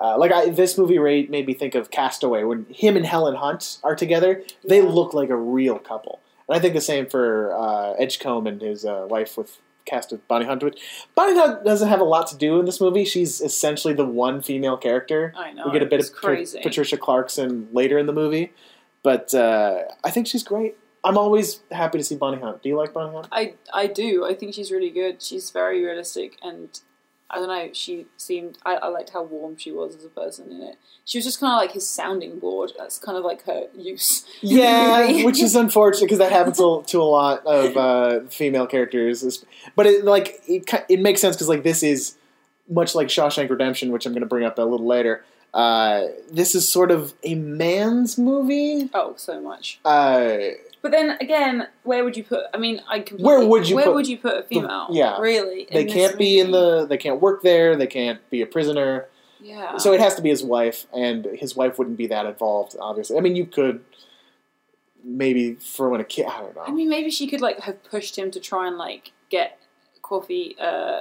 uh, 0.02 0.18
like 0.18 0.32
I, 0.32 0.50
this 0.50 0.76
movie 0.76 0.98
rate 0.98 1.30
made 1.30 1.46
me 1.46 1.54
think 1.54 1.74
of 1.74 1.90
Castaway 1.90 2.42
when 2.44 2.66
him 2.68 2.96
and 2.96 3.06
Helen 3.06 3.36
Hunt 3.36 3.78
are 3.84 3.94
together. 3.94 4.42
They 4.68 4.80
Yeah. 4.82 4.88
look 4.88 5.14
like 5.14 5.30
a 5.30 5.36
real 5.36 5.78
couple, 5.78 6.20
and 6.48 6.56
I 6.56 6.60
think 6.60 6.74
the 6.74 6.80
same 6.80 7.06
for 7.06 7.54
uh, 7.56 7.92
Edgecombe 7.98 8.46
and 8.46 8.60
his 8.60 8.84
uh, 8.84 9.06
wife 9.08 9.36
with 9.38 9.58
cast 9.84 10.12
with 10.12 10.26
Bonnie 10.28 10.46
Hunt. 10.46 10.62
Which 10.62 10.80
Bonnie 11.14 11.34
Hunt 11.34 11.64
doesn't 11.64 11.88
have 11.88 12.00
a 12.00 12.04
lot 12.04 12.26
to 12.28 12.36
do 12.36 12.58
in 12.60 12.66
this 12.66 12.80
movie. 12.80 13.04
She's 13.04 13.40
essentially 13.40 13.94
the 13.94 14.04
one 14.06 14.40
female 14.42 14.76
character. 14.76 15.32
I 15.36 15.52
know. 15.52 15.66
we 15.66 15.72
get 15.72 15.82
a 15.82 15.86
bit 15.86 16.00
of 16.00 16.12
crazy. 16.12 16.60
Patricia 16.62 16.96
Clarkson 16.96 17.68
later 17.72 17.98
in 17.98 18.06
the 18.06 18.12
movie, 18.12 18.52
but 19.02 19.34
uh, 19.34 19.82
I 20.04 20.10
think 20.10 20.26
she's 20.26 20.42
great. 20.44 20.76
I'm 21.04 21.18
always 21.18 21.60
happy 21.72 21.98
to 21.98 22.04
see 22.04 22.14
Bonnie 22.14 22.40
Hunt. 22.40 22.62
Do 22.62 22.68
you 22.68 22.76
like 22.76 22.92
Bonnie 22.92 23.12
Hunt? 23.12 23.26
I 23.32 23.54
I 23.74 23.88
do. 23.88 24.24
I 24.24 24.34
think 24.34 24.54
she's 24.54 24.70
really 24.70 24.90
good. 24.90 25.20
She's 25.20 25.50
very 25.50 25.84
realistic, 25.84 26.38
and 26.42 26.68
I 27.32 27.36
don't 27.36 27.48
know. 27.48 27.70
She 27.72 28.06
seemed. 28.18 28.58
I, 28.64 28.74
I 28.74 28.88
liked 28.88 29.10
how 29.10 29.22
warm 29.22 29.56
she 29.56 29.72
was 29.72 29.96
as 29.96 30.04
a 30.04 30.08
person 30.08 30.52
in 30.52 30.60
it. 30.62 30.76
She 31.04 31.18
was 31.18 31.24
just 31.24 31.40
kind 31.40 31.52
of 31.52 31.56
like 31.56 31.72
his 31.72 31.88
sounding 31.88 32.38
board. 32.38 32.72
That's 32.78 32.98
kind 32.98 33.16
of 33.16 33.24
like 33.24 33.44
her 33.46 33.68
use. 33.74 34.26
Yeah, 34.42 35.24
which 35.24 35.40
is 35.40 35.56
unfortunate 35.56 36.06
because 36.06 36.18
that 36.18 36.30
happens 36.30 36.58
to, 36.58 36.84
to 36.86 37.00
a 37.00 37.04
lot 37.04 37.44
of 37.46 37.76
uh, 37.76 38.20
female 38.28 38.66
characters. 38.66 39.44
But 39.74 39.86
it 39.86 40.04
like 40.04 40.42
it, 40.46 40.70
it 40.88 41.00
makes 41.00 41.20
sense 41.22 41.36
because 41.36 41.48
like 41.48 41.62
this 41.62 41.82
is 41.82 42.16
much 42.68 42.94
like 42.94 43.08
Shawshank 43.08 43.48
Redemption, 43.48 43.92
which 43.92 44.04
I'm 44.04 44.12
going 44.12 44.20
to 44.22 44.28
bring 44.28 44.44
up 44.44 44.58
a 44.58 44.62
little 44.62 44.86
later. 44.86 45.24
Uh, 45.54 46.06
this 46.30 46.54
is 46.54 46.70
sort 46.70 46.90
of 46.90 47.14
a 47.22 47.34
man's 47.34 48.18
movie. 48.18 48.90
oh 48.94 49.14
so 49.16 49.40
much. 49.40 49.80
Uh, 49.84 50.38
But 50.82 50.90
then 50.90 51.16
again, 51.20 51.68
where 51.84 52.04
would 52.04 52.16
you 52.16 52.24
put? 52.24 52.44
I 52.52 52.58
mean, 52.58 52.82
I 52.88 52.98
completely, 52.98 53.24
Where 53.24 53.46
would 53.46 53.68
you 53.68 53.76
Where 53.76 53.84
put 53.86 53.94
would 53.94 54.08
you 54.08 54.18
put 54.18 54.36
a 54.36 54.42
female? 54.42 54.88
yeah. 54.90 55.18
really. 55.18 55.68
they 55.70 55.84
can't 55.84 56.18
be 56.18 56.40
in 56.40 56.50
the. 56.50 56.86
They 56.86 56.96
can't 56.96 57.20
work 57.20 57.42
there. 57.42 57.76
They 57.76 57.86
can't 57.86 58.18
be 58.30 58.42
a 58.42 58.46
prisoner. 58.46 59.06
Yeah. 59.40 59.76
So 59.78 59.92
it 59.92 60.00
has 60.00 60.16
to 60.16 60.22
be 60.22 60.28
his 60.28 60.42
wife, 60.42 60.86
and 60.92 61.24
his 61.34 61.56
wife 61.56 61.78
wouldn't 61.78 61.96
be 61.96 62.08
that 62.08 62.26
involved, 62.26 62.76
obviously. 62.80 63.16
I 63.16 63.20
mean, 63.20 63.36
you 63.36 63.46
could 63.46 63.84
maybe 65.04 65.54
throw 65.54 65.94
in 65.94 66.00
a 66.00 66.04
kid. 66.04 66.26
I 66.26 66.40
don't 66.40 66.54
know. 66.54 66.62
I 66.66 66.72
mean, 66.72 66.88
maybe 66.88 67.10
she 67.10 67.28
could 67.28 67.40
like 67.40 67.60
have 67.60 67.82
pushed 67.84 68.18
him 68.18 68.30
to 68.32 68.40
try 68.40 68.66
and 68.66 68.76
like 68.76 69.12
get 69.30 69.58
Coffey, 70.02 70.56
uh, 70.60 71.00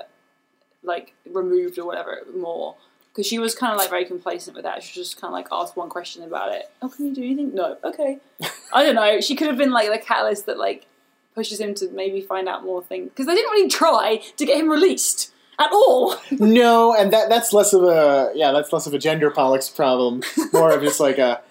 like 0.84 1.14
removed 1.32 1.80
or 1.80 1.86
whatever 1.86 2.22
more. 2.36 2.76
Because 3.12 3.28
she 3.28 3.40
was 3.40 3.54
kind 3.54 3.74
of 3.74 3.78
like 3.78 3.90
very 3.90 4.06
complacent 4.06 4.56
with 4.56 4.64
that. 4.64 4.82
She 4.84 5.00
was 5.00 5.10
just 5.10 5.20
kind 5.20 5.32
of 5.32 5.34
like 5.34 5.48
asked 5.52 5.76
one 5.76 5.90
question 5.90 6.24
about 6.24 6.54
it. 6.54 6.72
Oh, 6.82 6.88
can 6.88 7.08
you 7.08 7.14
do 7.14 7.24
anything? 7.24 7.54
No. 7.54 7.78
Okay. 7.84 8.20
I 8.74 8.84
don't 8.84 8.96
know. 8.96 9.20
She 9.20 9.36
could 9.36 9.48
have 9.48 9.58
been 9.58 9.72
like 9.72 9.92
the 9.92 9.98
catalyst 9.98 10.46
that 10.46 10.58
like 10.58 10.88
pushes 11.36 11.60
him 11.60 11.74
to 11.76 11.90
maybe 11.92 12.22
find 12.22 12.48
out 12.48 12.64
more 12.64 12.82
things. 12.82 13.10
Because 13.10 13.26
they 13.26 13.36
didn't 13.36 13.52
really 13.52 13.70
try 13.70 14.22
to 14.38 14.46
get 14.46 14.58
him 14.58 14.70
released 14.70 15.34
at 15.60 15.72
all. 15.72 16.16
no, 16.32 16.96
and 16.96 17.12
that 17.14 17.30
that's 17.30 17.54
less 17.54 17.74
of 17.74 17.84
a 17.84 18.32
yeah, 18.36 18.52
that's 18.52 18.74
less 18.74 18.88
of 18.88 18.94
a 18.94 19.00
gender 19.00 19.30
politics 19.30 19.70
problem. 19.70 20.22
More 20.54 20.72
of 20.72 20.82
just 20.82 21.00
like 21.00 21.18
a. 21.18 21.42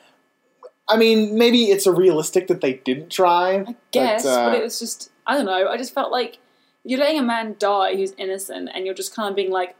I 0.89 0.97
mean, 0.97 1.39
maybe 1.39 1.65
it's 1.67 1.87
a 1.87 1.93
realistic 1.93 2.49
that 2.49 2.61
they 2.61 2.75
didn't 2.75 3.11
try. 3.11 3.61
I 3.61 3.77
guess, 3.93 4.25
but, 4.25 4.29
uh, 4.31 4.51
but 4.51 4.59
it 4.59 4.63
was 4.63 4.79
just 4.79 5.11
I 5.27 5.37
don't 5.37 5.47
know. 5.47 5.69
I 5.69 5.77
just 5.77 5.95
felt 5.95 6.11
like 6.11 6.39
you're 6.85 6.99
letting 6.99 7.19
a 7.19 7.23
man 7.23 7.57
die 7.59 7.95
who's 7.95 8.13
innocent, 8.19 8.71
and 8.75 8.85
you're 8.85 8.95
just 8.95 9.15
kind 9.15 9.29
of 9.29 9.37
being 9.37 9.51
like, 9.51 9.77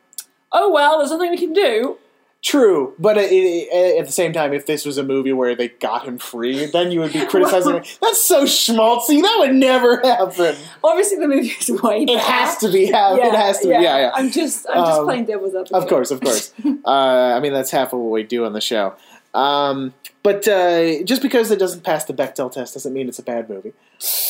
"Oh 0.53 0.71
well, 0.71 0.99
there's 0.99 1.11
nothing 1.11 1.31
we 1.31 1.39
can 1.39 1.53
do." 1.53 1.99
True, 2.43 2.95
but 2.99 3.19
it, 3.19 3.31
it, 3.31 3.99
at 4.01 4.07
the 4.07 4.13
same 4.13 4.33
time, 4.33 4.55
if 4.55 4.65
this 4.65 4.87
was 4.87 4.97
a 4.97 5.03
movie 5.03 5.31
where 5.35 5.55
they 5.55 5.69
got 5.69 6.07
him 6.09 6.17
free, 6.17 6.65
then 6.65 6.91
you 6.91 7.01
would 7.01 7.13
be 7.13 7.27
criticizing. 7.27 7.85
That's 8.01 8.27
so 8.27 8.45
schmaltzy. 8.45 9.21
That 9.21 9.37
would 9.41 9.55
never 9.55 10.01
happen. 10.03 10.57
Obviously, 10.83 11.19
the 11.19 11.29
movie 11.29 11.49
is 11.61 11.71
way. 11.83 12.05
It 12.09 12.19
has 12.19 12.57
to 12.59 12.73
be. 12.73 12.85
Yeah, 12.89 13.15
it 13.17 13.35
has 13.35 13.59
to. 13.59 13.67
be. 13.67 13.73
Yeah, 13.75 13.81
yeah. 13.99 14.11
I'm 14.15 14.31
just, 14.31 14.67
I'm 14.71 14.87
just 14.87 15.01
Um, 15.01 15.05
playing 15.05 15.25
devil's 15.27 15.55
advocate. 15.55 15.73
Of 15.77 15.87
course, 15.87 16.11
of 16.11 16.23
course. 16.23 16.55
uh, 16.87 16.91
I 16.91 17.41
mean, 17.41 17.53
that's 17.53 17.71
half 17.73 17.93
of 17.93 17.99
what 17.99 18.11
we 18.11 18.23
do 18.23 18.47
on 18.47 18.55
the 18.55 18.61
show. 18.63 18.95
Um, 19.33 19.95
but 20.23 20.47
uh, 20.49 21.03
just 21.05 21.23
because 21.23 21.51
it 21.51 21.59
doesn't 21.59 21.83
pass 21.83 22.05
the 22.05 22.13
Bechdel 22.13 22.53
test 22.53 22.75
doesn't 22.75 22.93
mean 22.93 23.09
it's 23.09 23.19
a 23.19 23.23
bad 23.23 23.49
movie. 23.49 23.73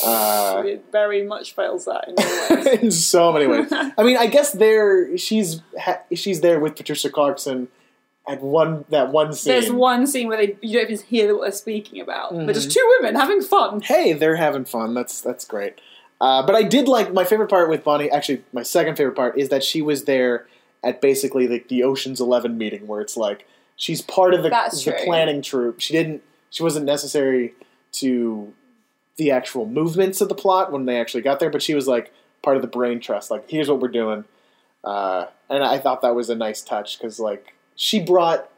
Uh, 0.04 0.62
it 0.64 0.84
very 0.92 1.24
much 1.24 1.54
fails 1.54 1.84
that 1.86 2.08
in 2.08 2.14
many 2.64 2.78
in 2.82 2.90
so 2.90 3.32
many 3.32 3.46
ways. 3.46 3.68
I 3.72 4.02
mean, 4.02 4.16
I 4.16 4.26
guess 4.26 4.52
there 4.52 5.16
she's 5.16 5.62
ha- 5.78 6.00
she's 6.14 6.40
there 6.40 6.60
with 6.60 6.76
Patricia 6.76 7.10
Clarkson 7.10 7.68
at 8.28 8.42
one 8.42 8.84
that 8.90 9.10
one 9.10 9.32
scene. 9.32 9.52
There's 9.52 9.72
one 9.72 10.06
scene 10.06 10.28
where 10.28 10.36
they 10.36 10.56
you 10.60 10.78
don't 10.78 10.90
even 10.90 11.04
hear 11.06 11.34
what 11.34 11.42
they're 11.42 11.52
speaking 11.52 12.00
about. 12.00 12.32
Mm-hmm. 12.32 12.52
just 12.52 12.70
two 12.70 12.96
women 13.00 13.14
having 13.18 13.42
fun. 13.42 13.80
hey, 13.80 14.12
they're 14.12 14.36
having 14.36 14.64
fun. 14.64 14.94
That's 14.94 15.20
that's 15.20 15.44
great. 15.44 15.80
Uh, 16.20 16.44
but 16.44 16.54
I 16.54 16.62
did 16.62 16.86
like 16.86 17.12
my 17.12 17.24
favorite 17.24 17.48
part 17.48 17.70
with 17.70 17.82
Bonnie. 17.82 18.10
Actually, 18.10 18.44
my 18.52 18.62
second 18.62 18.96
favorite 18.96 19.16
part 19.16 19.38
is 19.38 19.48
that 19.48 19.64
she 19.64 19.80
was 19.80 20.04
there 20.04 20.46
at 20.84 21.00
basically 21.00 21.48
like 21.48 21.68
the 21.68 21.82
Ocean's 21.82 22.20
Eleven 22.20 22.58
meeting, 22.58 22.86
where 22.86 23.00
it's 23.00 23.16
like 23.16 23.46
she's 23.80 24.02
part 24.02 24.34
of 24.34 24.42
the, 24.42 24.50
the 24.50 25.00
planning 25.04 25.40
troop. 25.40 25.80
She 25.80 25.94
didn't. 25.94 26.22
She 26.50 26.62
wasn't 26.62 26.84
necessary 26.84 27.54
to 27.92 28.52
the 29.16 29.30
actual 29.30 29.66
movements 29.66 30.20
of 30.20 30.28
the 30.28 30.34
plot 30.34 30.70
when 30.70 30.84
they 30.84 31.00
actually 31.00 31.22
got 31.22 31.40
there, 31.40 31.50
but 31.50 31.62
she 31.62 31.74
was 31.74 31.88
like 31.88 32.12
part 32.42 32.56
of 32.56 32.62
the 32.62 32.68
brain 32.68 33.00
trust. 33.00 33.30
Like, 33.30 33.48
here's 33.50 33.68
what 33.68 33.80
we're 33.80 33.88
doing, 33.88 34.24
uh, 34.84 35.26
and 35.48 35.64
I 35.64 35.78
thought 35.78 36.02
that 36.02 36.14
was 36.14 36.28
a 36.30 36.34
nice 36.36 36.60
touch 36.62 36.98
because 36.98 37.18
like 37.18 37.54
she 37.74 38.00
brought 38.00 38.48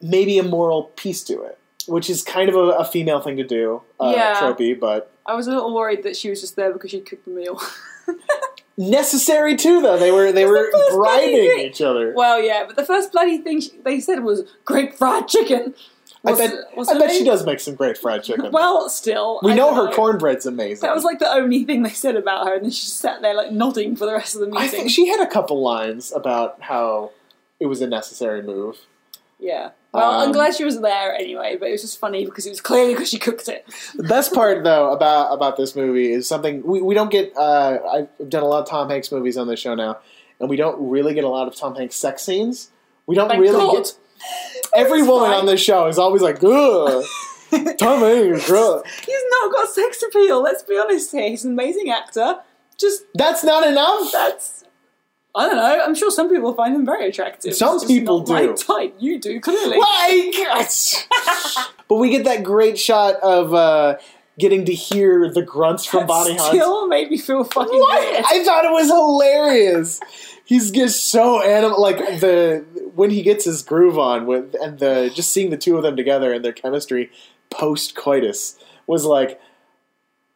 maybe 0.00 0.38
a 0.38 0.42
moral 0.42 0.84
piece 0.96 1.22
to 1.24 1.42
it, 1.42 1.58
which 1.86 2.10
is 2.10 2.22
kind 2.22 2.48
of 2.48 2.54
a, 2.56 2.58
a 2.78 2.84
female 2.84 3.20
thing 3.20 3.36
to 3.36 3.44
do, 3.44 3.82
uh, 4.00 4.12
Yeah. 4.14 4.40
tropey, 4.40 4.78
but 4.78 5.12
I 5.26 5.34
was 5.34 5.46
a 5.46 5.50
little 5.50 5.74
worried 5.74 6.02
that 6.04 6.16
she 6.16 6.30
was 6.30 6.40
just 6.40 6.56
there 6.56 6.72
because 6.72 6.90
she 6.90 7.00
cooked 7.00 7.24
the 7.26 7.30
meal. 7.30 7.60
necessary 8.78 9.56
too. 9.56 9.82
Though 9.82 9.98
they 9.98 10.10
were 10.10 10.32
they 10.32 10.44
the 10.44 10.50
were 10.50 10.70
bribing 10.96 11.60
each 11.60 11.82
other. 11.82 12.14
well, 12.14 12.40
yeah, 12.40 12.64
but 12.66 12.76
the 12.76 12.84
first 12.84 13.12
bloody 13.12 13.38
thing 13.38 13.60
she, 13.60 13.72
they 13.84 14.00
said 14.00 14.22
was 14.22 14.44
"great 14.64 14.94
fried 14.94 15.28
chicken." 15.28 15.74
I 16.24 16.34
bet 16.34 16.52
I 16.76 16.98
bet 16.98 17.12
she 17.12 17.24
does 17.24 17.46
make 17.46 17.60
some 17.60 17.74
great 17.74 17.96
fried 17.96 18.24
chicken. 18.24 18.50
Well, 18.52 18.88
still, 18.88 19.40
we 19.42 19.54
know 19.54 19.74
don't 19.74 19.86
her 19.88 19.92
cornbread's 19.94 20.46
amazing. 20.46 20.86
That 20.86 20.94
was 20.94 21.04
like 21.04 21.18
the 21.20 21.30
only 21.30 21.64
thing 21.64 21.82
they 21.82 21.90
said 21.90 22.16
about 22.16 22.46
her, 22.46 22.54
and 22.54 22.64
then 22.64 22.70
she 22.70 22.82
just 22.82 22.98
sat 22.98 23.22
there 23.22 23.34
like 23.34 23.52
nodding 23.52 23.94
for 23.94 24.06
the 24.06 24.12
rest 24.12 24.34
of 24.34 24.40
the 24.40 24.46
meeting. 24.46 24.62
I 24.62 24.68
think 24.68 24.90
she 24.90 25.08
had 25.08 25.20
a 25.20 25.26
couple 25.26 25.62
lines 25.62 26.12
about 26.12 26.60
how 26.62 27.12
it 27.60 27.66
was 27.66 27.80
a 27.80 27.86
necessary 27.86 28.42
move. 28.42 28.78
Yeah. 29.38 29.70
Well, 29.92 30.10
I'm 30.20 30.26
Um, 30.28 30.32
glad 30.32 30.54
she 30.54 30.64
was 30.64 30.80
there 30.80 31.14
anyway, 31.14 31.56
but 31.58 31.68
it 31.68 31.72
was 31.72 31.80
just 31.80 31.98
funny 31.98 32.24
because 32.26 32.44
it 32.46 32.50
was 32.50 32.60
clearly 32.60 32.92
because 32.94 33.08
she 33.08 33.18
cooked 33.18 33.48
it. 33.48 33.66
The 33.94 34.02
best 34.02 34.34
part, 34.34 34.62
though, 34.64 34.92
about 34.92 35.32
about 35.32 35.56
this 35.56 35.74
movie 35.74 36.12
is 36.12 36.28
something 36.28 36.62
we, 36.62 36.82
we 36.82 36.94
don't 36.94 37.10
get. 37.10 37.32
Uh, 37.36 37.78
I've 38.20 38.28
done 38.28 38.42
a 38.42 38.46
lot 38.46 38.62
of 38.62 38.68
Tom 38.68 38.90
Hanks 38.90 39.10
movies 39.10 39.36
on 39.38 39.48
this 39.48 39.58
show 39.60 39.74
now, 39.74 39.98
and 40.40 40.48
we 40.50 40.56
don't 40.56 40.90
really 40.90 41.14
get 41.14 41.24
a 41.24 41.28
lot 41.28 41.48
of 41.48 41.56
Tom 41.56 41.74
Hanks 41.74 41.96
sex 41.96 42.22
scenes. 42.22 42.70
We 43.06 43.14
don't 43.14 43.28
Thank 43.28 43.40
really 43.40 43.58
God. 43.58 43.72
get. 43.76 43.94
Every 44.74 45.02
woman 45.02 45.30
on 45.30 45.46
this 45.46 45.60
show 45.62 45.86
is 45.86 45.98
always 45.98 46.20
like, 46.22 46.42
"Ugh, 46.44 47.02
Tom 47.78 48.00
Hanks." 48.00 48.50
ugh." 48.50 48.84
He's 49.06 49.22
not 49.40 49.52
got 49.52 49.68
sex 49.70 50.02
appeal. 50.02 50.42
Let's 50.42 50.62
be 50.64 50.76
honest 50.78 51.12
here. 51.12 51.28
He's 51.30 51.44
an 51.46 51.52
amazing 51.52 51.88
actor. 51.90 52.40
Just 52.76 53.04
That's 53.14 53.42
not 53.42 53.66
enough. 53.66 54.12
that's. 54.12 54.64
I 55.38 55.46
don't 55.46 55.56
know. 55.56 55.84
I'm 55.84 55.94
sure 55.94 56.10
some 56.10 56.28
people 56.28 56.52
find 56.54 56.74
him 56.74 56.84
very 56.84 57.08
attractive. 57.08 57.54
Some 57.54 57.78
people 57.86 58.18
not 58.20 58.28
my 58.28 58.42
do. 58.42 58.56
type. 58.56 58.94
You 58.98 59.20
do 59.20 59.40
clearly. 59.40 59.78
Like, 59.78 60.34
but 61.88 61.94
we 61.96 62.10
get 62.10 62.24
that 62.24 62.42
great 62.42 62.78
shot 62.78 63.14
of 63.22 63.54
uh, 63.54 63.98
getting 64.38 64.64
to 64.64 64.74
hear 64.74 65.30
the 65.30 65.42
grunts 65.42 65.84
from 65.86 66.06
Bonnie 66.06 66.36
Hunt. 66.36 66.48
Still 66.54 66.88
made 66.88 67.08
me 67.10 67.18
feel 67.18 67.44
fucking 67.44 67.78
What? 67.78 68.10
weird. 68.12 68.24
I 68.26 68.42
thought 68.44 68.64
it 68.64 68.72
was 68.72 68.88
hilarious. 68.88 70.00
He's 70.44 70.70
just 70.72 71.06
so 71.06 71.40
animal. 71.42 71.80
Like 71.80 71.98
the 72.20 72.64
when 72.94 73.10
he 73.10 73.22
gets 73.22 73.44
his 73.44 73.62
groove 73.62 73.98
on 73.98 74.26
with 74.26 74.56
and 74.60 74.78
the 74.80 75.10
just 75.14 75.32
seeing 75.32 75.50
the 75.50 75.56
two 75.56 75.76
of 75.76 75.82
them 75.84 75.94
together 75.96 76.32
and 76.32 76.44
their 76.44 76.52
chemistry 76.52 77.10
post 77.50 77.94
coitus 77.94 78.58
was 78.88 79.04
like. 79.04 79.40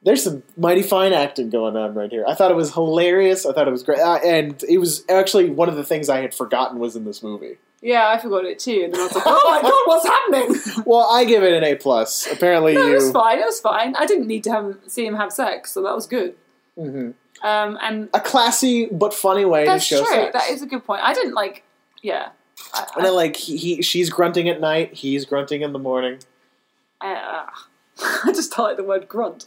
There's 0.04 0.24
some 0.24 0.42
mighty 0.56 0.82
fine 0.82 1.12
acting 1.12 1.48
going 1.50 1.76
on 1.76 1.94
right 1.94 2.10
here. 2.10 2.24
I 2.26 2.34
thought 2.34 2.50
it 2.50 2.56
was 2.56 2.74
hilarious. 2.74 3.46
I 3.46 3.52
thought 3.52 3.68
it 3.68 3.70
was 3.70 3.82
great, 3.84 4.00
uh, 4.00 4.18
and 4.24 4.62
it 4.68 4.78
was 4.78 5.04
actually 5.08 5.50
one 5.50 5.68
of 5.68 5.76
the 5.76 5.84
things 5.84 6.08
I 6.08 6.20
had 6.20 6.34
forgotten 6.34 6.78
was 6.80 6.96
in 6.96 7.04
this 7.04 7.22
movie. 7.22 7.58
Yeah, 7.80 8.08
I 8.08 8.18
forgot 8.18 8.44
it 8.44 8.58
too. 8.58 8.82
And 8.84 8.92
then 8.94 9.00
I 9.00 9.04
was 9.04 9.14
like, 9.14 9.24
oh 9.26 9.50
my 9.50 9.62
god, 9.62 9.82
what's 9.86 10.06
happening? 10.06 10.82
Well, 10.86 11.08
I 11.10 11.24
give 11.24 11.42
it 11.42 11.52
an 11.52 11.64
A 11.64 11.76
plus. 11.76 12.26
Apparently, 12.30 12.74
No, 12.76 12.86
it 12.86 12.88
you. 12.88 12.94
was 12.94 13.10
fine. 13.12 13.38
It 13.38 13.44
was 13.44 13.60
fine. 13.60 13.94
I 13.96 14.06
didn't 14.06 14.26
need 14.26 14.44
to 14.44 14.50
have, 14.50 14.76
see 14.86 15.06
him 15.06 15.14
have 15.16 15.32
sex, 15.32 15.72
so 15.72 15.82
that 15.82 15.94
was 15.94 16.06
good. 16.06 16.34
Mhm. 16.78 17.14
Um, 17.42 17.78
and 17.82 18.08
a 18.14 18.20
classy 18.20 18.86
but 18.86 19.12
funny 19.12 19.44
way 19.44 19.64
to 19.64 19.78
show 19.80 19.98
true. 20.04 20.06
sex. 20.14 20.32
That 20.32 20.50
is 20.50 20.62
a 20.62 20.66
good 20.66 20.84
point. 20.84 21.02
I 21.02 21.12
didn't 21.12 21.34
like. 21.34 21.64
Yeah. 22.02 22.30
I, 22.72 22.86
and 22.96 23.04
then, 23.04 23.14
like 23.14 23.36
he, 23.36 23.56
he, 23.56 23.82
she's 23.82 24.10
grunting 24.10 24.48
at 24.48 24.60
night. 24.60 24.94
He's 24.94 25.24
grunting 25.24 25.62
in 25.62 25.72
the 25.72 25.78
morning. 25.80 26.18
I, 27.00 27.14
uh, 27.14 27.46
I 28.24 28.32
just 28.32 28.52
don't 28.52 28.66
like 28.66 28.76
the 28.76 28.84
word 28.84 29.08
grunt. 29.08 29.46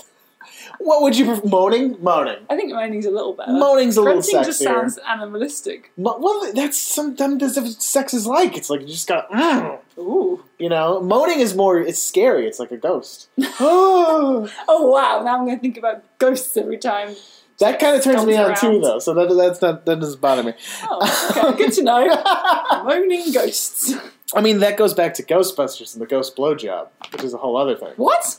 What 0.79 1.01
would 1.01 1.17
you 1.17 1.25
prefer? 1.25 1.47
Moaning? 1.47 1.97
Moaning. 2.01 2.45
I 2.49 2.55
think 2.55 2.71
moaning's 2.73 3.05
a 3.05 3.11
little 3.11 3.33
better. 3.33 3.51
Moaning's 3.51 3.97
a 3.97 4.01
little 4.01 4.21
Grunting 4.21 4.43
just 4.43 4.59
sounds 4.61 4.97
animalistic. 5.07 5.91
Mo- 5.97 6.17
well, 6.19 6.51
that's 6.53 6.77
sometimes 6.77 7.39
that's 7.39 7.57
what 7.57 7.81
sex 7.81 8.13
is 8.13 8.25
like. 8.27 8.55
It's 8.57 8.69
like 8.69 8.81
you 8.81 8.87
just 8.87 9.07
got, 9.07 9.29
mm, 9.31 9.79
Ooh. 9.97 10.43
you 10.59 10.69
know. 10.69 11.01
Moaning 11.01 11.39
is 11.39 11.55
more. 11.55 11.79
It's 11.79 12.01
scary. 12.01 12.47
It's 12.47 12.59
like 12.59 12.71
a 12.71 12.77
ghost. 12.77 13.29
oh, 13.59 14.49
Oh 14.67 14.87
wow! 14.87 15.21
Now 15.23 15.37
I'm 15.39 15.45
going 15.45 15.57
to 15.57 15.61
think 15.61 15.77
about 15.77 16.03
ghosts 16.17 16.55
every 16.57 16.77
time. 16.77 17.15
that 17.59 17.79
kind 17.79 17.95
of 17.95 18.03
turns 18.03 18.25
me 18.25 18.35
on 18.35 18.55
too, 18.55 18.81
though. 18.81 18.99
So 18.99 19.13
that 19.13 19.33
that's 19.33 19.61
not 19.61 19.85
that 19.85 19.99
doesn't 19.99 20.19
bother 20.21 20.43
me. 20.43 20.53
Oh, 20.83 21.31
okay, 21.31 21.57
good 21.57 21.73
to 21.73 21.83
know. 21.83 22.07
Moaning 22.83 23.31
ghosts. 23.31 23.93
I 24.33 24.41
mean, 24.41 24.59
that 24.59 24.75
goes 24.75 24.93
back 24.93 25.13
to 25.15 25.23
Ghostbusters 25.23 25.93
and 25.93 26.01
the 26.01 26.07
ghost 26.07 26.35
blowjob, 26.35 26.87
which 27.11 27.23
is 27.23 27.33
a 27.33 27.37
whole 27.37 27.55
other 27.55 27.75
thing. 27.75 27.93
What? 27.95 28.37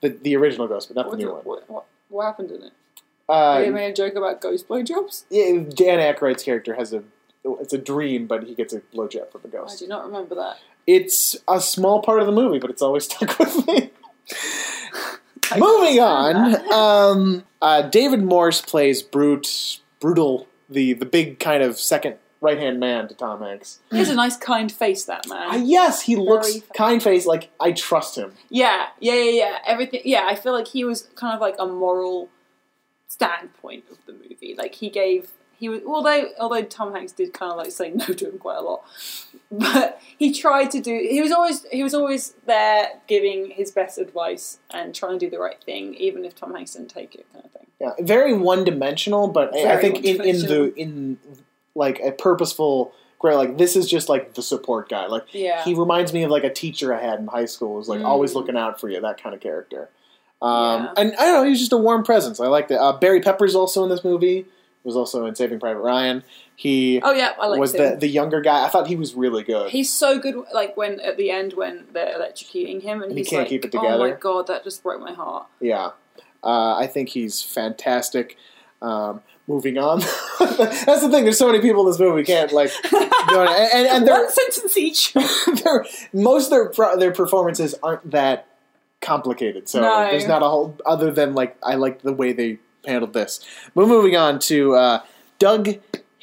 The 0.00 0.10
the 0.10 0.36
original 0.36 0.68
Ghost, 0.68 0.88
but 0.88 0.96
not 0.96 1.10
the 1.10 1.16
new 1.16 1.32
one. 1.32 1.42
what, 1.44 1.70
what, 1.70 1.86
what 2.08 2.24
happened 2.24 2.50
in 2.50 2.62
it? 2.62 2.72
Uh, 3.28 3.60
they 3.60 3.70
made 3.70 3.90
a 3.90 3.94
joke 3.94 4.14
about 4.14 4.40
ghost 4.40 4.68
blowjobs. 4.68 5.24
Yeah, 5.30 5.64
Dan 5.74 5.98
Aykroyd's 5.98 6.42
character 6.42 6.74
has 6.74 6.92
a 6.92 7.02
it's 7.60 7.72
a 7.72 7.78
dream, 7.78 8.26
but 8.26 8.44
he 8.44 8.54
gets 8.54 8.72
a 8.72 8.80
blowjob 8.80 9.30
from 9.30 9.42
a 9.44 9.48
I 9.48 9.50
ghost. 9.50 9.82
I 9.82 9.84
do 9.84 9.88
not 9.88 10.06
remember 10.06 10.34
that. 10.36 10.58
It's 10.86 11.36
a 11.48 11.60
small 11.60 12.02
part 12.02 12.20
of 12.20 12.26
the 12.26 12.32
movie, 12.32 12.58
but 12.58 12.70
it's 12.70 12.82
always 12.82 13.04
stuck 13.10 13.38
with 13.38 13.66
me. 13.66 13.90
Moving 15.58 16.00
on, 16.00 16.72
um, 16.72 17.44
uh, 17.62 17.82
David 17.82 18.22
Morse 18.22 18.60
plays 18.60 19.00
Brute, 19.02 19.80
brutal, 20.00 20.48
the 20.68 20.92
the 20.92 21.06
big 21.06 21.38
kind 21.38 21.62
of 21.62 21.78
second 21.78 22.16
right 22.46 22.58
hand 22.58 22.78
man 22.80 23.08
to 23.08 23.14
Tom 23.14 23.40
Hanks. 23.42 23.80
He 23.90 23.98
has 23.98 24.08
a 24.08 24.14
nice, 24.14 24.36
kind 24.36 24.70
face. 24.72 25.04
That 25.04 25.28
man. 25.28 25.50
Uh, 25.50 25.56
yes, 25.64 26.02
he 26.02 26.16
looks 26.16 26.48
Very- 26.48 26.64
kind 26.76 27.02
face 27.02 27.26
like 27.26 27.50
I 27.60 27.72
trust 27.72 28.16
him. 28.16 28.32
Yeah, 28.48 28.86
yeah, 29.00 29.14
yeah, 29.14 29.30
yeah. 29.42 29.58
Everything. 29.66 30.00
Yeah, 30.04 30.24
I 30.26 30.34
feel 30.34 30.52
like 30.52 30.68
he 30.68 30.84
was 30.84 31.08
kind 31.14 31.34
of 31.34 31.40
like 31.40 31.56
a 31.58 31.66
moral 31.66 32.28
standpoint 33.08 33.84
of 33.90 33.98
the 34.06 34.12
movie. 34.12 34.54
Like 34.56 34.74
he 34.76 34.90
gave. 34.90 35.30
He 35.58 35.70
was 35.70 35.80
although 35.86 36.28
although 36.38 36.62
Tom 36.62 36.92
Hanks 36.92 37.12
did 37.12 37.32
kind 37.32 37.50
of 37.50 37.56
like 37.56 37.70
say 37.70 37.90
no 37.90 38.04
to 38.04 38.28
him 38.28 38.38
quite 38.38 38.58
a 38.58 38.60
lot, 38.60 38.84
but 39.50 39.98
he 40.18 40.30
tried 40.32 40.70
to 40.72 40.80
do. 40.80 40.92
He 41.10 41.22
was 41.22 41.32
always 41.32 41.64
he 41.72 41.82
was 41.82 41.94
always 41.94 42.34
there 42.44 42.88
giving 43.06 43.50
his 43.52 43.70
best 43.70 43.96
advice 43.96 44.58
and 44.70 44.94
trying 44.94 45.18
to 45.18 45.26
do 45.26 45.30
the 45.30 45.38
right 45.38 45.62
thing, 45.64 45.94
even 45.94 46.26
if 46.26 46.34
Tom 46.34 46.54
Hanks 46.54 46.74
didn't 46.74 46.90
take 46.90 47.14
it, 47.14 47.24
kind 47.32 47.44
of 47.46 47.50
thing. 47.52 47.66
Yeah, 47.80 47.92
very 48.00 48.34
one 48.34 48.64
dimensional, 48.64 49.28
but 49.28 49.54
I- 49.56 49.74
I 49.74 49.80
think 49.80 50.04
in, 50.04 50.22
in 50.22 50.38
the 50.40 50.74
in 50.74 51.18
like 51.76 52.00
a 52.00 52.10
purposeful 52.10 52.92
great. 53.18 53.34
Like 53.36 53.56
this 53.58 53.76
is 53.76 53.88
just 53.88 54.08
like 54.08 54.34
the 54.34 54.42
support 54.42 54.88
guy. 54.88 55.06
Like 55.06 55.24
Yeah. 55.32 55.62
he 55.64 55.74
reminds 55.74 56.12
me 56.12 56.22
of 56.24 56.30
like 56.30 56.44
a 56.44 56.52
teacher 56.52 56.92
I 56.94 57.00
had 57.00 57.18
in 57.20 57.26
high 57.28 57.44
school. 57.46 57.74
Was 57.74 57.88
like 57.88 58.00
Mm. 58.00 58.06
always 58.06 58.34
looking 58.34 58.56
out 58.56 58.80
for 58.80 58.88
you. 58.88 59.00
That 59.00 59.22
kind 59.22 59.34
of 59.34 59.40
character. 59.40 59.88
Um, 60.42 60.84
Yeah. 60.84 60.92
And 60.96 61.14
I 61.16 61.24
don't 61.26 61.42
know. 61.42 61.48
He's 61.48 61.60
just 61.60 61.72
a 61.72 61.76
warm 61.78 62.02
presence. 62.02 62.40
I 62.40 62.46
like 62.48 62.68
that. 62.68 62.80
Uh, 62.80 62.92
Barry 62.98 63.20
Pepper's 63.20 63.54
also 63.54 63.82
in 63.84 63.88
this 63.90 64.02
movie. 64.04 64.46
Was 64.84 64.94
also 64.96 65.26
in 65.26 65.34
Saving 65.34 65.58
Private 65.58 65.80
Ryan. 65.80 66.22
He 66.54 67.00
oh 67.02 67.10
yeah, 67.12 67.32
I 67.40 67.46
like 67.48 67.58
was 67.58 67.74
him. 67.74 67.94
the 67.94 67.96
the 67.96 68.06
younger 68.08 68.40
guy. 68.40 68.64
I 68.64 68.68
thought 68.68 68.86
he 68.86 68.94
was 68.94 69.14
really 69.16 69.42
good. 69.42 69.70
He's 69.70 69.92
so 69.92 70.18
good. 70.20 70.36
Like 70.54 70.76
when 70.76 71.00
at 71.00 71.16
the 71.16 71.28
end 71.30 71.54
when 71.54 71.86
they're 71.92 72.14
electrocuting 72.16 72.82
him, 72.82 73.02
and, 73.02 73.10
And 73.10 73.12
he 73.12 73.18
he's 73.18 73.28
can't 73.28 73.40
like, 73.40 73.48
keep 73.48 73.64
it 73.64 73.72
together 73.72 73.94
"Oh 74.04 74.10
my 74.10 74.12
god, 74.12 74.46
that 74.46 74.62
just 74.62 74.84
broke 74.84 75.00
my 75.00 75.12
heart." 75.12 75.46
Yeah, 75.60 75.90
uh, 76.44 76.76
I 76.76 76.86
think 76.86 77.08
he's 77.08 77.42
fantastic. 77.42 78.36
Um, 78.80 79.22
moving 79.46 79.78
on, 79.78 80.00
that's 80.40 81.00
the 81.02 81.08
thing. 81.10 81.24
There's 81.24 81.38
so 81.38 81.46
many 81.46 81.60
people 81.60 81.82
in 81.82 81.90
this 81.90 81.98
movie 82.00 82.12
we 82.16 82.24
can't 82.24 82.52
like. 82.52 82.70
go 82.90 82.98
on. 83.42 83.48
And, 83.48 83.72
and, 83.72 83.86
and 83.88 84.06
they're, 84.06 84.22
One 84.24 84.30
sentence 84.30 84.76
each. 84.76 85.12
they're, 85.64 85.84
most 86.12 86.46
of 86.46 86.50
their 86.50 86.68
pro- 86.70 86.96
their 86.98 87.12
performances 87.12 87.74
aren't 87.82 88.10
that 88.10 88.46
complicated. 89.00 89.68
So 89.68 89.80
No. 89.80 90.10
there's 90.10 90.26
not 90.26 90.42
a 90.42 90.48
whole 90.48 90.76
other 90.86 91.10
than 91.10 91.34
like 91.34 91.56
I 91.62 91.74
like 91.74 92.02
the 92.02 92.12
way 92.12 92.32
they 92.32 92.58
handled 92.86 93.12
this. 93.12 93.40
But 93.74 93.88
moving 93.88 94.16
on 94.16 94.38
to 94.40 94.74
uh, 94.74 95.00
Doug 95.38 95.68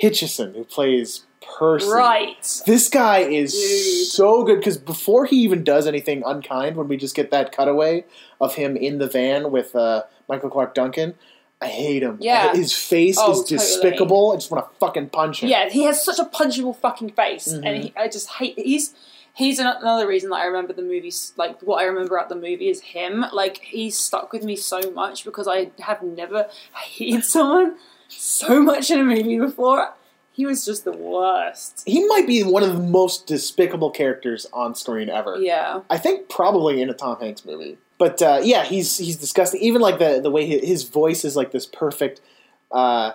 Hutchison, 0.01 0.53
who 0.53 0.63
plays 0.63 1.23
Percy. 1.57 1.87
right. 1.87 2.61
This 2.65 2.89
guy 2.89 3.19
is 3.19 3.53
Dude. 3.53 4.07
so 4.07 4.43
good 4.43 4.59
because 4.59 4.77
before 4.77 5.25
he 5.25 5.37
even 5.43 5.63
does 5.63 5.85
anything 5.87 6.23
unkind, 6.25 6.77
when 6.77 6.87
we 6.87 6.97
just 6.97 7.15
get 7.15 7.31
that 7.31 7.55
cutaway 7.55 8.05
of 8.41 8.55
him 8.55 8.75
in 8.77 8.97
the 8.97 9.07
van 9.07 9.51
with 9.51 9.75
uh, 9.75 10.03
Michael 10.29 10.49
Clarke 10.49 10.73
Duncan, 10.73 11.13
I 11.63 11.67
hate 11.67 12.03
him. 12.03 12.17
Yeah. 12.19 12.53
his 12.53 12.73
face 12.73 13.17
Oh, 13.19 13.31
is 13.31 13.39
totally. 13.39 13.57
despicable. 13.57 14.31
I 14.31 14.35
just 14.35 14.51
want 14.51 14.65
to 14.71 14.75
fucking 14.79 15.09
punch 15.09 15.41
him. 15.43 15.49
Yeah, 15.49 15.69
he 15.69 15.83
has 15.83 16.03
such 16.03 16.19
a 16.19 16.25
punchable 16.25 16.75
fucking 16.77 17.11
face, 17.11 17.47
Mhm. 17.47 17.61
and 17.65 17.83
he, 17.83 17.93
I 17.97 18.07
just 18.07 18.29
hate. 18.29 18.57
He's 18.57 18.93
he's 19.35 19.57
another 19.59 20.07
reason 20.07 20.29
that 20.29 20.37
I 20.37 20.45
remember 20.45 20.73
the 20.73 20.83
movies. 20.83 21.33
Like 21.37 21.59
what 21.61 21.77
I 21.81 21.85
remember 21.85 22.15
about 22.15 22.29
the 22.29 22.35
movie 22.35 22.69
is 22.69 22.81
him. 22.81 23.25
Like 23.33 23.57
he's 23.57 23.97
stuck 23.97 24.31
with 24.31 24.43
me 24.43 24.55
so 24.55 24.91
much 24.91 25.25
because 25.25 25.47
I 25.47 25.71
have 25.79 26.01
never 26.03 26.47
hated 26.75 27.23
someone 27.35 27.77
so 28.07 28.61
much 28.61 28.91
in 28.91 28.99
a 28.99 29.03
movie 29.03 29.39
before. 29.39 29.93
He 30.35 30.47
was 30.47 30.65
just 30.65 30.83
the 30.83 30.91
worst. 30.91 31.83
he 31.85 32.07
might 32.07 32.25
be 32.25 32.41
one 32.41 32.63
of 32.63 32.73
the 32.73 32.79
most 32.79 33.27
despicable 33.27 33.91
characters 33.91 34.47
on 34.51 34.73
screen 34.73 35.07
ever. 35.07 35.37
Yeah, 35.39 35.81
I 35.91 35.99
think 35.99 36.27
probably 36.27 36.81
in 36.81 36.89
a 36.89 36.93
Tom 36.95 37.19
Hanks 37.19 37.45
movie. 37.45 37.77
But 38.03 38.21
uh, 38.21 38.41
yeah, 38.43 38.65
he's 38.65 38.97
he's 38.97 39.15
disgusting. 39.15 39.61
Even 39.61 39.81
like 39.81 39.97
the 39.97 40.19
the 40.19 40.29
way 40.29 40.45
his, 40.45 40.83
voice 40.83 41.23
is 41.23 41.37
like 41.37 41.51
this 41.51 41.65
perfect, 41.65 42.19
uh, 42.69 43.13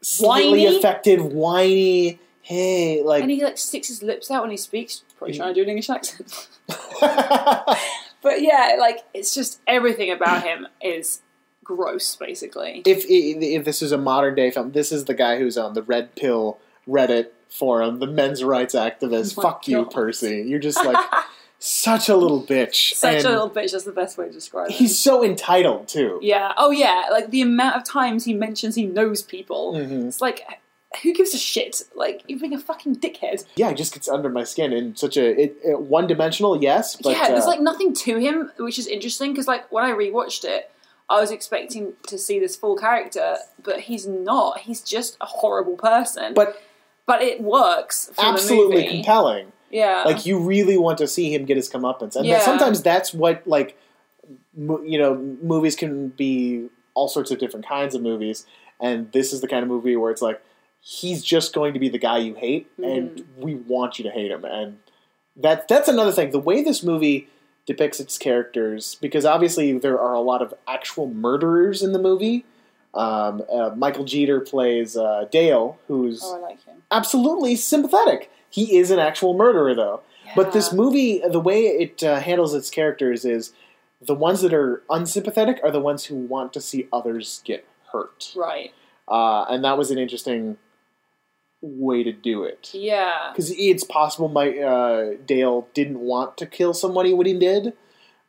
slightly 0.00 0.64
Whiny? 0.64 0.76
affected, 0.76 1.20
whiny. 1.20 2.18
Hey, 2.42 3.00
like 3.04 3.22
and 3.22 3.30
he 3.30 3.44
like 3.44 3.58
sticks 3.58 3.86
his 3.86 4.02
lips 4.02 4.28
out 4.28 4.42
when 4.42 4.50
he 4.50 4.56
speaks. 4.56 5.04
Probably 5.18 5.36
trying 5.36 5.54
to 5.54 5.54
do 5.54 5.62
an 5.62 5.68
English 5.68 5.88
accent. 5.88 6.48
But 8.20 8.42
yeah, 8.42 8.76
like 8.80 9.04
it's 9.14 9.32
just 9.32 9.60
everything 9.68 10.10
about 10.10 10.42
him 10.42 10.66
is 10.82 11.20
gross, 11.62 12.16
basically. 12.16 12.82
if 12.84 13.04
if 13.08 13.64
this 13.64 13.80
is 13.80 13.92
a 13.92 13.98
modern 13.98 14.34
day 14.34 14.50
film, 14.50 14.72
this 14.72 14.90
is 14.90 15.04
the 15.04 15.14
guy 15.14 15.38
who's 15.38 15.56
on 15.56 15.74
the 15.74 15.82
Red 15.84 16.16
Pill 16.16 16.58
Reddit 16.88 17.28
forum, 17.48 18.00
the 18.00 18.08
men's 18.08 18.42
rights 18.42 18.74
activist. 18.74 19.38
Oh 19.38 19.42
Fuck 19.42 19.68
you, 19.68 19.84
Percy. 19.84 20.44
You're 20.44 20.58
just 20.58 20.84
like 20.84 20.98
such 21.58 22.08
a 22.08 22.16
little 22.16 22.42
bitch. 22.42 22.94
Such 22.94 23.16
And 23.16 23.26
a 23.26 23.30
little 23.30 23.50
bitch. 23.50 23.72
That's 23.72 23.84
the 23.84 23.92
best 23.92 24.16
way 24.16 24.26
to 24.26 24.32
describe 24.32 24.70
it. 24.70 24.74
He's 24.76 24.98
so 24.98 25.24
entitled 25.24 25.88
too. 25.88 26.18
Yeah. 26.22 26.52
Oh, 26.56 26.70
yeah. 26.70 27.06
Like 27.10 27.30
the 27.30 27.42
amount 27.42 27.76
of 27.76 27.84
times 27.84 28.24
he 28.24 28.34
mentions 28.34 28.74
he 28.76 28.86
knows 28.86 29.22
people. 29.22 29.74
Mhm. 29.74 30.06
It's 30.06 30.20
like, 30.20 30.46
who 31.02 31.12
gives 31.12 31.34
a 31.34 31.38
shit? 31.38 31.82
Like 31.94 32.22
you're 32.28 32.38
being 32.38 32.54
a 32.54 32.58
fucking 32.60 32.96
dickhead. 32.96 33.44
Yeah, 33.56 33.70
it 33.70 33.76
just 33.76 33.92
gets 33.92 34.08
under 34.08 34.28
my 34.28 34.44
skin 34.44 34.72
in 34.72 34.96
such 34.96 35.16
a 35.16 35.40
it, 35.40 35.56
it, 35.64 35.80
one 35.80 36.06
dimensional. 36.06 36.60
Yes, 36.62 36.96
but 36.96 37.10
yeah. 37.10 37.28
There's 37.28 37.44
uh, 37.44 37.48
like 37.48 37.60
nothing 37.60 37.92
to 37.94 38.18
him, 38.18 38.52
which 38.58 38.78
is 38.78 38.86
interesting 38.86 39.32
because 39.32 39.46
like 39.48 39.70
when 39.72 39.84
I 39.84 39.90
rewatched 39.90 40.44
it, 40.44 40.70
I 41.10 41.20
was 41.20 41.30
expecting 41.30 41.94
to 42.06 42.18
see 42.18 42.38
this 42.38 42.54
full 42.56 42.76
character, 42.76 43.36
but 43.62 43.80
he's 43.80 44.06
not. 44.06 44.60
He's 44.60 44.80
just 44.80 45.16
a 45.20 45.26
horrible 45.26 45.76
person. 45.76 46.34
but 46.34 46.62
but 47.06 47.20
it 47.22 47.40
works. 47.40 48.10
For 48.14 48.24
absolutely 48.24 48.76
the 48.76 48.82
movie. 48.84 48.96
compelling. 48.98 49.52
Yeah. 49.70 50.02
Like 50.06 50.24
you 50.26 50.38
really 50.38 50.76
want 50.78 50.98
to 50.98 51.06
see 51.06 51.32
him 51.34 51.44
get 51.44 51.56
his 51.56 51.68
comeuppance, 51.70 52.16
and 52.16 52.26
Yeah. 52.26 52.40
sometimes 52.40 52.82
that's 52.82 53.12
what 53.14 53.46
like 53.46 53.76
mo- 54.56 54.82
you 54.82 54.98
know 54.98 55.14
movies 55.42 55.76
can 55.76 56.08
be 56.08 56.68
all 56.94 57.08
sorts 57.08 57.30
of 57.30 57.38
different 57.38 57.66
kinds 57.66 57.94
of 57.94 58.02
movies, 58.02 58.46
and 58.80 59.10
this 59.12 59.32
is 59.32 59.40
the 59.40 59.48
kind 59.48 59.62
of 59.62 59.68
movie 59.68 59.96
where 59.96 60.10
it's 60.10 60.22
like 60.22 60.40
he's 60.80 61.22
just 61.24 61.52
going 61.52 61.74
to 61.74 61.80
be 61.80 61.88
the 61.88 61.98
guy 61.98 62.18
you 62.18 62.34
hate, 62.34 62.70
and 62.78 63.10
Mm-hmm. 63.10 63.40
we 63.42 63.54
want 63.54 63.98
you 63.98 64.04
to 64.04 64.10
hate 64.10 64.30
him, 64.30 64.44
and 64.44 64.78
that 65.36 65.68
that's 65.68 65.88
another 65.88 66.12
thing. 66.12 66.30
The 66.30 66.38
way 66.40 66.62
this 66.62 66.82
movie 66.82 67.28
depicts 67.66 68.00
its 68.00 68.16
characters, 68.16 68.96
because 69.00 69.24
obviously 69.26 69.76
there 69.78 70.00
are 70.00 70.14
a 70.14 70.20
lot 70.20 70.40
of 70.40 70.54
actual 70.66 71.06
murderers 71.06 71.82
in 71.82 71.92
the 71.92 71.98
movie. 71.98 72.44
Um, 72.94 73.42
uh, 73.52 73.70
Michael 73.76 74.04
Jeter 74.04 74.40
plays 74.40 74.96
uh, 74.96 75.26
Dale, 75.30 75.78
who's 75.86 76.22
oh, 76.24 76.36
I 76.36 76.38
like 76.40 76.64
him. 76.64 76.76
absolutely 76.90 77.54
sympathetic. 77.54 78.30
He 78.50 78.76
is 78.76 78.90
an 78.90 78.98
actual 78.98 79.34
murderer, 79.34 79.74
though. 79.74 80.02
But 80.36 80.52
this 80.52 80.72
movie, 80.72 81.22
the 81.26 81.40
way 81.40 81.62
it 81.62 82.02
uh, 82.02 82.20
handles 82.20 82.54
its 82.54 82.70
characters 82.70 83.24
is 83.24 83.52
the 84.00 84.14
ones 84.14 84.42
that 84.42 84.52
are 84.52 84.82
unsympathetic 84.90 85.58
are 85.62 85.70
the 85.70 85.80
ones 85.80 86.04
who 86.04 86.16
want 86.16 86.52
to 86.52 86.60
see 86.60 86.88
others 86.92 87.40
get 87.44 87.66
hurt. 87.92 88.32
Right. 88.36 88.72
Uh, 89.06 89.44
and 89.44 89.64
that 89.64 89.78
was 89.78 89.90
an 89.90 89.98
interesting 89.98 90.58
way 91.60 92.02
to 92.02 92.12
do 92.12 92.44
it. 92.44 92.70
Yeah. 92.72 93.30
Because 93.32 93.50
it's 93.56 93.84
possible 93.84 94.28
my 94.28 94.56
uh, 94.58 95.14
Dale 95.26 95.68
didn't 95.74 96.00
want 96.00 96.36
to 96.38 96.46
kill 96.46 96.74
somebody 96.74 97.12
when 97.12 97.26
he 97.26 97.38
did, 97.38 97.72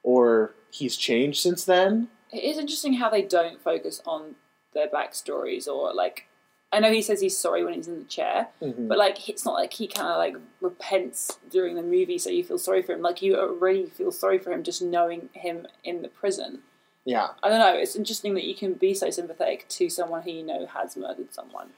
or 0.02 0.56
he's 0.72 0.96
changed 0.96 1.42
since 1.42 1.66
then. 1.66 2.08
It 2.32 2.44
is 2.44 2.58
interesting 2.58 2.94
how 2.94 3.10
they 3.10 3.24
don't 3.24 3.62
focus 3.62 4.02
on 4.06 4.36
their 4.74 4.88
backstories 4.88 5.68
or 5.68 5.94
like. 5.94 6.28
I 6.72 6.80
know 6.80 6.92
he 6.92 7.02
says 7.02 7.20
he's 7.20 7.36
sorry 7.38 7.64
when 7.64 7.74
he's 7.74 7.88
in 7.88 7.98
the 7.98 8.06
chair, 8.06 8.50
Mhm. 8.62 8.88
but 8.88 8.98
like 8.98 9.28
it's 9.28 9.44
not 9.44 9.56
like 9.56 9.74
he 9.74 9.88
kind 9.88 10.08
of 10.08 10.18
like 10.18 10.36
repents 10.62 11.40
during 11.50 11.76
the 11.76 11.82
movie, 11.82 12.18
so 12.20 12.30
you 12.30 12.44
feel 12.44 12.60
sorry 12.60 12.82
for 12.84 12.94
him. 12.94 13.02
Like 13.02 13.22
you 13.22 13.36
already 13.38 13.88
feel 13.88 14.12
sorry 14.12 14.38
for 14.38 14.52
him 14.52 14.62
just 14.64 14.82
knowing 14.82 15.30
him 15.34 15.68
in 15.84 16.02
the 16.04 16.10
prison. 16.10 16.62
Yeah. 17.06 17.30
I 17.42 17.50
don't 17.50 17.58
know. 17.60 17.74
It's 17.76 17.96
interesting 17.96 18.36
that 18.36 18.44
you 18.44 18.54
can 18.54 18.74
be 18.74 18.94
so 18.94 19.10
sympathetic 19.10 19.68
to 19.70 19.90
someone 19.90 20.22
who 20.22 20.32
you 20.32 20.44
know 20.44 20.68
has 20.68 20.96
murdered 20.96 21.34
someone. 21.34 21.70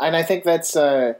and 0.00 0.16
I 0.16 0.22
think 0.24 0.42
that's 0.44 0.74
uh, 0.74 1.14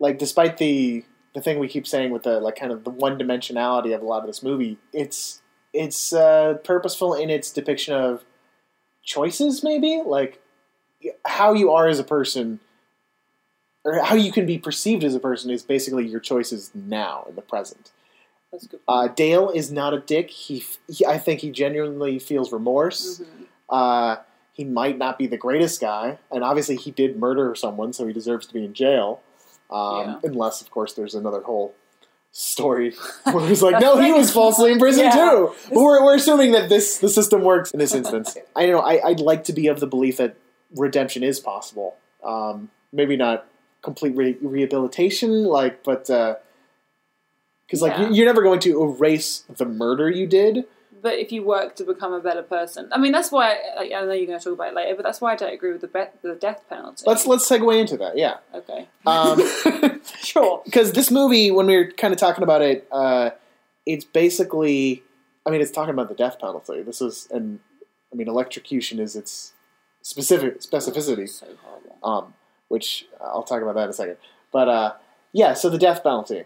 like 0.00 0.18
despite 0.18 0.56
the 0.56 1.04
the 1.34 1.40
thing 1.40 1.58
we 1.60 1.68
keep 1.68 1.86
saying 1.86 2.10
with 2.10 2.24
the 2.24 2.40
like 2.40 2.56
kind 2.56 2.72
of 2.72 2.82
the 2.84 2.90
one 2.90 3.18
dimensionality 3.18 3.94
of 3.94 4.02
a 4.02 4.04
lot 4.04 4.20
of 4.22 4.26
this 4.26 4.42
movie, 4.42 4.78
it's 4.92 5.40
it's 5.72 6.12
uh, 6.12 6.54
purposeful 6.64 7.14
in 7.14 7.30
its 7.30 7.52
depiction 7.52 7.94
of 7.94 8.24
choices, 9.04 9.62
maybe 9.62 10.02
like 10.04 10.41
how 11.26 11.52
you 11.52 11.70
are 11.70 11.88
as 11.88 11.98
a 11.98 12.04
person 12.04 12.60
or 13.84 14.00
how 14.02 14.14
you 14.14 14.30
can 14.32 14.46
be 14.46 14.58
perceived 14.58 15.02
as 15.04 15.14
a 15.14 15.20
person 15.20 15.50
is 15.50 15.62
basically 15.62 16.06
your 16.06 16.20
choices 16.20 16.70
now 16.74 17.24
in 17.28 17.34
the 17.34 17.42
present. 17.42 17.90
That's 18.52 18.66
good. 18.66 18.80
Uh, 18.86 19.08
Dale 19.08 19.50
is 19.50 19.72
not 19.72 19.92
a 19.94 19.98
dick. 20.00 20.30
He, 20.30 20.64
he, 20.88 21.04
I 21.06 21.18
think 21.18 21.40
he 21.40 21.50
genuinely 21.50 22.18
feels 22.18 22.52
remorse. 22.52 23.20
Mhm. 23.20 23.46
Uh, 23.68 24.16
he 24.52 24.64
might 24.64 24.98
not 24.98 25.18
be 25.18 25.26
the 25.26 25.38
greatest 25.38 25.80
guy, 25.80 26.18
and 26.30 26.44
obviously 26.44 26.76
he 26.76 26.90
did 26.90 27.18
murder 27.18 27.54
someone, 27.54 27.92
so 27.94 28.06
he 28.06 28.12
deserves 28.12 28.46
to 28.46 28.52
be 28.54 28.64
in 28.64 28.74
jail. 28.74 29.20
Um, 29.70 30.00
Yeah. 30.00 30.18
Unless, 30.24 30.60
of 30.60 30.70
course, 30.70 30.92
there's 30.92 31.14
another 31.14 31.40
whole 31.40 31.74
story 32.30 32.94
where 33.32 33.46
he's 33.48 33.62
like, 33.62 33.80
no, 33.80 33.98
he 33.98 34.12
was 34.12 34.30
falsely 34.30 34.70
imprisoned 34.70 35.06
Yeah. 35.06 35.30
too. 35.30 35.54
But 35.70 35.78
we're, 35.82 36.04
we're 36.04 36.16
assuming 36.16 36.52
that 36.52 36.68
this 36.68 36.98
the 36.98 37.08
system 37.08 37.42
works 37.42 37.70
in 37.72 37.78
this 37.78 37.94
instance. 37.94 38.36
I 38.56 38.66
know. 38.66 38.80
I, 38.80 39.04
I'd 39.08 39.20
like 39.20 39.44
to 39.44 39.52
be 39.54 39.66
of 39.68 39.80
the 39.80 39.86
belief 39.86 40.18
that 40.18 40.36
redemption 40.76 41.22
is 41.22 41.40
possible. 41.40 41.96
Um, 42.24 42.70
maybe 42.92 43.16
not 43.16 43.46
complete 43.82 44.14
re- 44.16 44.36
rehabilitation, 44.40 45.44
like, 45.44 45.82
but 45.84 46.06
because 47.66 47.80
like 47.82 47.92
Yeah. 47.98 48.08
you- 48.08 48.14
you're 48.14 48.26
never 48.26 48.42
going 48.42 48.60
to 48.60 48.82
erase 48.82 49.44
the 49.48 49.64
murder 49.64 50.08
you 50.10 50.26
did. 50.26 50.64
But 51.00 51.14
if 51.18 51.32
you 51.32 51.42
work 51.42 51.74
to 51.76 51.84
become 51.84 52.12
a 52.12 52.20
better 52.20 52.42
person, 52.44 52.88
I 52.92 52.98
mean, 52.98 53.10
that's 53.10 53.32
why. 53.32 53.58
Like, 53.76 53.90
I 53.90 54.04
know 54.04 54.12
you're 54.12 54.26
going 54.26 54.38
to 54.38 54.44
talk 54.44 54.52
about 54.52 54.68
it 54.68 54.74
later, 54.74 54.94
but 54.94 55.02
that's 55.02 55.20
why 55.20 55.32
I 55.32 55.36
don't 55.36 55.52
agree 55.52 55.72
with 55.72 55.80
the 55.80 55.88
be- 55.88 56.04
the 56.22 56.36
death 56.36 56.62
penalty. 56.68 57.02
Let's 57.04 57.26
let's 57.26 57.48
segue 57.48 57.76
into 57.80 57.96
that. 57.96 58.16
Yeah. 58.16 58.36
Okay. 58.54 58.86
Um, 59.04 59.42
Sure. 60.22 60.62
because 60.64 60.92
this 60.92 61.10
movie, 61.10 61.50
when 61.50 61.66
we 61.66 61.76
were 61.76 61.86
kind 61.90 62.12
of 62.14 62.20
talking 62.20 62.44
about 62.44 62.62
it, 62.62 62.86
uh, 62.92 63.30
it's 63.84 64.04
basically, 64.04 65.02
I 65.44 65.50
mean, 65.50 65.60
it's 65.60 65.72
talking 65.72 65.92
about 65.92 66.08
the 66.08 66.14
death 66.14 66.38
penalty. 66.38 66.82
This 66.82 67.00
is, 67.00 67.26
and 67.32 67.58
I 68.12 68.14
mean, 68.16 68.28
electrocution 68.28 69.00
is 69.00 69.16
its 69.16 69.51
specific 70.02 70.60
specificity, 70.60 71.28
So 71.28 71.46
um, 72.02 72.34
which 72.68 73.06
I'll 73.20 73.42
talk 73.42 73.62
about 73.62 73.74
that 73.76 73.84
in 73.84 73.90
a 73.90 73.94
second. 73.94 74.16
But 74.52 74.68
uh, 74.68 74.92
yeah, 75.32 75.54
so 75.54 75.70
the 75.70 75.78
death 75.78 76.02
penalty. 76.02 76.44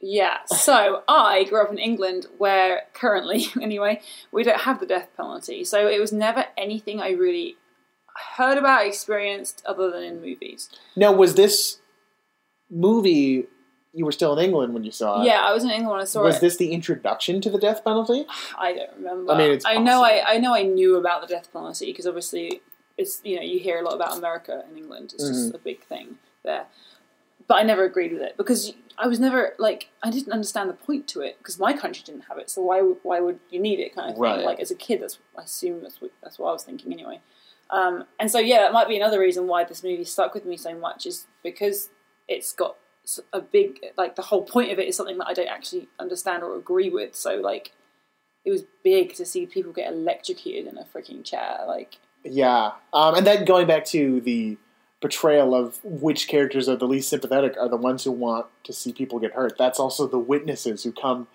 Yeah. 0.00 0.38
So 0.46 1.02
I 1.08 1.44
grew 1.44 1.62
up 1.62 1.72
in 1.72 1.78
England, 1.78 2.26
where 2.36 2.82
currently, 2.92 3.46
anyway, 3.60 4.02
we 4.32 4.42
don't 4.42 4.60
have 4.60 4.80
the 4.80 4.86
death 4.86 5.08
penalty. 5.16 5.64
So 5.64 5.88
it 5.88 5.98
was 5.98 6.12
never 6.12 6.44
anything 6.58 7.00
I 7.00 7.10
really 7.10 7.56
heard 8.36 8.58
about, 8.58 8.86
experienced, 8.86 9.62
other 9.66 9.90
than 9.90 10.02
in 10.02 10.20
movies. 10.20 10.68
Now, 10.94 11.12
was 11.12 11.34
this 11.34 11.78
movie, 12.70 13.46
you 13.94 14.04
were 14.04 14.12
still 14.12 14.36
in 14.36 14.44
England 14.44 14.74
when 14.74 14.82
you 14.84 14.90
saw 14.90 15.22
it. 15.22 15.26
Yeah, 15.26 15.40
I 15.40 15.52
was 15.52 15.62
in 15.64 15.70
England 15.70 15.90
when 15.90 16.00
I 16.00 16.04
saw 16.04 16.22
Was 16.22 16.34
it. 16.36 16.36
Was 16.36 16.40
this 16.52 16.56
the 16.58 16.72
introduction 16.72 17.40
to 17.42 17.50
the 17.50 17.58
death 17.58 17.84
penalty? 17.84 18.26
I 18.58 18.72
don't 18.74 18.90
remember. 18.96 19.32
I 19.32 19.38
mean, 19.38 19.50
it's 19.52 19.64
I 19.64 19.76
know. 19.76 20.02
I. 20.02 20.22
I 20.34 20.38
know. 20.38 20.54
I 20.54 20.62
knew 20.62 20.96
about 20.96 21.20
the 21.20 21.26
death 21.28 21.52
penalty 21.52 21.86
because 21.86 22.06
obviously, 22.06 22.60
it's 22.98 23.20
you 23.24 23.36
know 23.36 23.42
you 23.42 23.58
hear 23.60 23.78
a 23.78 23.82
lot 23.82 23.94
about 23.94 24.16
America 24.18 24.64
and 24.68 24.76
England. 24.76 25.12
It's 25.14 25.24
Mm-hmm. 25.24 25.32
just 25.32 25.54
a 25.54 25.58
big 25.58 25.82
thing 25.84 26.18
there. 26.44 26.66
But 27.46 27.56
I 27.58 27.62
never 27.62 27.84
agreed 27.84 28.12
with 28.12 28.22
it 28.22 28.36
because 28.38 28.72
I 28.96 29.06
was 29.06 29.20
never 29.20 29.54
like 29.58 29.90
I 30.02 30.10
didn't 30.10 30.32
understand 30.32 30.70
the 30.70 30.74
point 30.74 31.06
to 31.08 31.20
it 31.20 31.36
because 31.38 31.58
my 31.58 31.72
country 31.74 32.02
didn't 32.06 32.22
have 32.22 32.38
it. 32.38 32.48
So 32.50 32.62
why 32.62 32.80
would- 32.80 32.96
why 33.02 33.20
would 33.20 33.38
you 33.50 33.60
need 33.60 33.80
it 33.80 33.94
kind 33.94 34.08
of 34.08 34.14
thing? 34.14 34.22
Right. 34.22 34.44
Like 34.44 34.60
as 34.60 34.70
a 34.70 34.74
kid, 34.74 35.02
that's 35.02 35.18
I 35.38 35.42
assume 35.42 35.82
that's 35.82 36.00
what, 36.00 36.10
that's 36.22 36.38
what 36.38 36.48
I 36.48 36.52
was 36.52 36.64
thinking 36.64 36.92
anyway. 36.92 37.20
Um, 37.70 38.04
and 38.18 38.30
so 38.30 38.38
yeah, 38.38 38.58
that 38.62 38.72
might 38.72 38.88
be 38.88 38.96
another 38.96 39.20
reason 39.20 39.46
why 39.46 39.64
this 39.64 39.82
movie 39.82 40.04
stuck 40.04 40.32
with 40.34 40.44
me 40.46 40.56
so 40.56 40.74
much 40.74 41.04
is 41.06 41.26
because 41.42 41.90
it's 42.28 42.52
got 42.52 42.76
a 43.32 43.40
big 43.40 43.80
like 43.96 44.16
the 44.16 44.22
whole 44.22 44.42
point 44.42 44.72
of 44.72 44.78
it 44.78 44.88
is 44.88 44.96
something 44.96 45.18
that 45.18 45.26
I 45.26 45.34
don't 45.34 45.48
actually 45.48 45.88
understand 45.98 46.42
or 46.42 46.56
agree 46.56 46.90
with. 46.90 47.14
So 47.14 47.36
like 47.36 47.72
it 48.44 48.50
was 48.50 48.64
big 48.82 49.14
to 49.14 49.24
see 49.24 49.46
people 49.46 49.72
get 49.72 49.92
electrocuted 49.92 50.66
in 50.66 50.78
a 50.78 50.84
freaking 50.84 51.24
chair. 51.24 51.60
Like 51.66 51.98
Yeah, 52.22 52.72
um, 52.92 53.14
and 53.14 53.26
then 53.26 53.44
going 53.44 53.66
back 53.66 53.84
to 53.86 54.20
the 54.20 54.56
portrayal 55.00 55.54
of 55.54 55.80
which 55.84 56.28
characters 56.28 56.66
are 56.68 56.76
the 56.76 56.86
least 56.86 57.10
sympathetic 57.10 57.56
are 57.60 57.68
the 57.68 57.76
ones 57.76 58.04
who 58.04 58.10
want 58.10 58.46
to 58.64 58.72
see 58.72 58.92
people 58.92 59.18
get 59.18 59.32
hurt. 59.32 59.58
That's 59.58 59.78
also 59.78 60.06
the 60.06 60.18
witnesses 60.18 60.82
who 60.82 60.92
come 60.92 61.26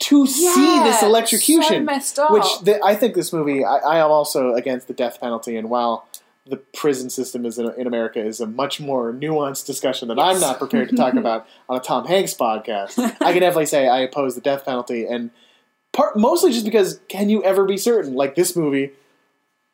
to 0.00 0.26
see 0.26 0.78
this 0.82 1.02
electrocution. 1.02 1.62
so 1.62 1.80
messed 1.80 2.18
up. 2.18 2.30
Which 2.30 2.60
the, 2.62 2.82
I 2.82 2.94
think 2.94 3.14
this 3.14 3.32
movie, 3.32 3.64
I, 3.64 3.76
I 3.76 3.98
am 3.98 4.10
also 4.10 4.54
against 4.54 4.88
the 4.88 4.94
death 4.94 5.20
penalty, 5.20 5.56
and 5.56 5.68
while 5.68 6.08
the 6.50 6.56
prison 6.56 7.08
system 7.08 7.46
is 7.46 7.58
in, 7.58 7.72
in 7.78 7.86
America 7.86 8.20
is 8.20 8.40
a 8.40 8.46
much 8.46 8.80
more 8.80 9.12
nuanced 9.12 9.66
discussion 9.66 10.08
that 10.08 10.18
I'm 10.18 10.38
not 10.40 10.58
prepared 10.58 10.88
to 10.90 10.96
talk 10.96 11.14
about 11.24 11.46
on 11.68 11.76
a 11.78 11.80
Tom 11.80 12.06
Hanks 12.06 12.34
podcast. 12.34 12.98
I 13.20 13.32
can 13.32 13.40
definitely 13.40 13.66
say 13.66 13.88
I 13.88 14.00
oppose 14.00 14.34
the 14.34 14.40
death 14.40 14.64
penalty, 14.64 15.06
and 15.06 15.30
part 15.92 16.16
mostly 16.18 16.52
just 16.52 16.64
because 16.64 17.00
can 17.08 17.30
you 17.30 17.42
ever 17.44 17.64
be 17.64 17.76
certain? 17.76 18.14
Like 18.14 18.34
this 18.34 18.54
movie, 18.56 18.92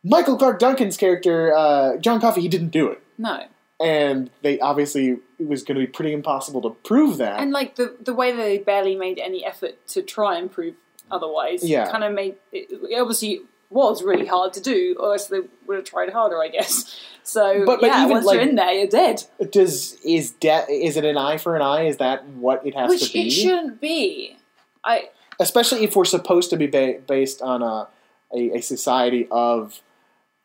Michael 0.05 0.37
Clarke 0.37 0.59
Duncan's 0.61 0.97
character, 0.97 1.53
uh, 1.57 1.97
John 1.97 2.21
Coffey, 2.21 2.43
he 2.43 2.49
didn't 2.49 2.69
do 2.71 2.89
it, 2.89 3.03
no, 3.19 3.45
and 3.81 4.31
they 4.43 4.61
obviously 4.61 5.19
it 5.39 5.47
was 5.49 5.63
going 5.65 5.79
to 5.79 5.85
be 5.87 5.91
pretty 5.91 6.13
impossible 6.13 6.63
to 6.63 6.71
prove 6.89 7.19
that. 7.19 7.41
and 7.41 7.51
like 7.53 7.77
the 7.77 7.97
the 8.01 8.15
way 8.15 8.31
that 8.33 8.37
they 8.43 8.59
barely 8.59 8.95
made 8.97 9.19
any 9.19 9.45
effort 9.45 9.75
to 9.89 10.03
try 10.03 10.39
and 10.39 10.51
prove 10.53 10.75
otherwise, 11.11 11.63
Yeah. 11.63 11.91
kind 11.91 12.03
of 12.05 12.13
made 12.13 12.37
it 12.53 12.71
obviously 13.01 13.41
was 13.71 14.03
really 14.03 14.27
hard 14.27 14.53
to 14.55 14.61
do, 14.61 14.97
or 15.01 15.13
else 15.13 15.27
they 15.27 15.41
would 15.67 15.77
have 15.77 15.85
tried 15.85 16.11
harder, 16.13 16.41
I 16.43 16.49
guess. 16.49 16.99
So 17.27 17.65
But- 17.67 17.81
but 17.81 17.89
yeah, 17.89 18.03
even, 18.03 18.11
once 18.13 18.25
like- 18.27 18.35
you're 18.39 18.49
in 18.49 18.55
there, 18.55 18.71
you're 18.73 18.87
dead. 18.87 19.25
Does 19.51 19.95
is 20.05 20.31
death 20.31 20.67
is 20.71 20.97
it 20.97 21.05
an 21.05 21.17
eye 21.19 21.39
for 21.39 21.57
an 21.57 21.63
eye? 21.63 21.87
Is 21.89 21.97
that 21.97 22.25
what 22.25 22.65
it 22.65 22.77
has 22.77 22.89
Which 22.89 23.09
to 23.09 23.13
be? 23.13 23.27
it 23.27 23.31
shouldn't 23.33 23.81
be. 23.81 24.37
I 24.85 25.09
especially 25.41 25.83
if 25.83 25.97
we're 25.97 26.05
supposed 26.05 26.51
to 26.51 26.57
be 26.57 26.69
ba- 26.69 27.01
based 27.05 27.43
on 27.43 27.63
a, 27.65 27.89
a, 28.33 28.59
a 28.59 28.61
society 28.63 29.27
of 29.33 29.81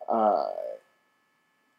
uh, 0.10 0.45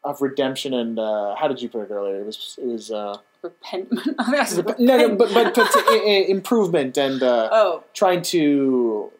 of 0.05 0.21
redemption 0.21 0.73
and 0.73 0.97
uh, 0.97 1.35
how 1.35 1.49
did 1.49 1.61
you 1.61 1.67
put 1.67 1.81
it 1.81 1.91
earlier? 1.91 2.21
It 2.21 2.25
was 2.25 2.57
it 2.61 2.65
was 2.65 2.89
uh, 2.89 3.17
repentment. 3.41 4.15
I 4.19 4.23
think 4.23 4.37
that's 4.37 4.53
rep- 4.55 4.79
no 4.79 4.97
no 4.97 5.15
but 5.17 5.33
but, 5.33 5.53
but 5.53 5.67
i- 5.75 5.97
i- 5.97 6.25
improvement 6.29 6.97
and 6.97 7.21
uh, 7.21 7.49
oh, 7.51 7.83
trying 7.93 8.21
to 8.21 9.11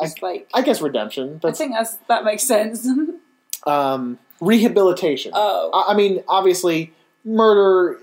just 0.00 0.22
like 0.22 0.48
I 0.54 0.62
guess 0.62 0.80
redemption. 0.80 1.40
I 1.44 1.52
think 1.52 1.72
that's 1.72 1.96
that 2.08 2.24
makes 2.24 2.42
sense. 2.44 2.86
um, 3.66 4.18
rehabilitation. 4.40 5.32
oh, 5.34 5.70
I, 5.72 5.92
I 5.92 5.96
mean, 5.96 6.22
obviously, 6.28 6.92
murder 7.24 7.98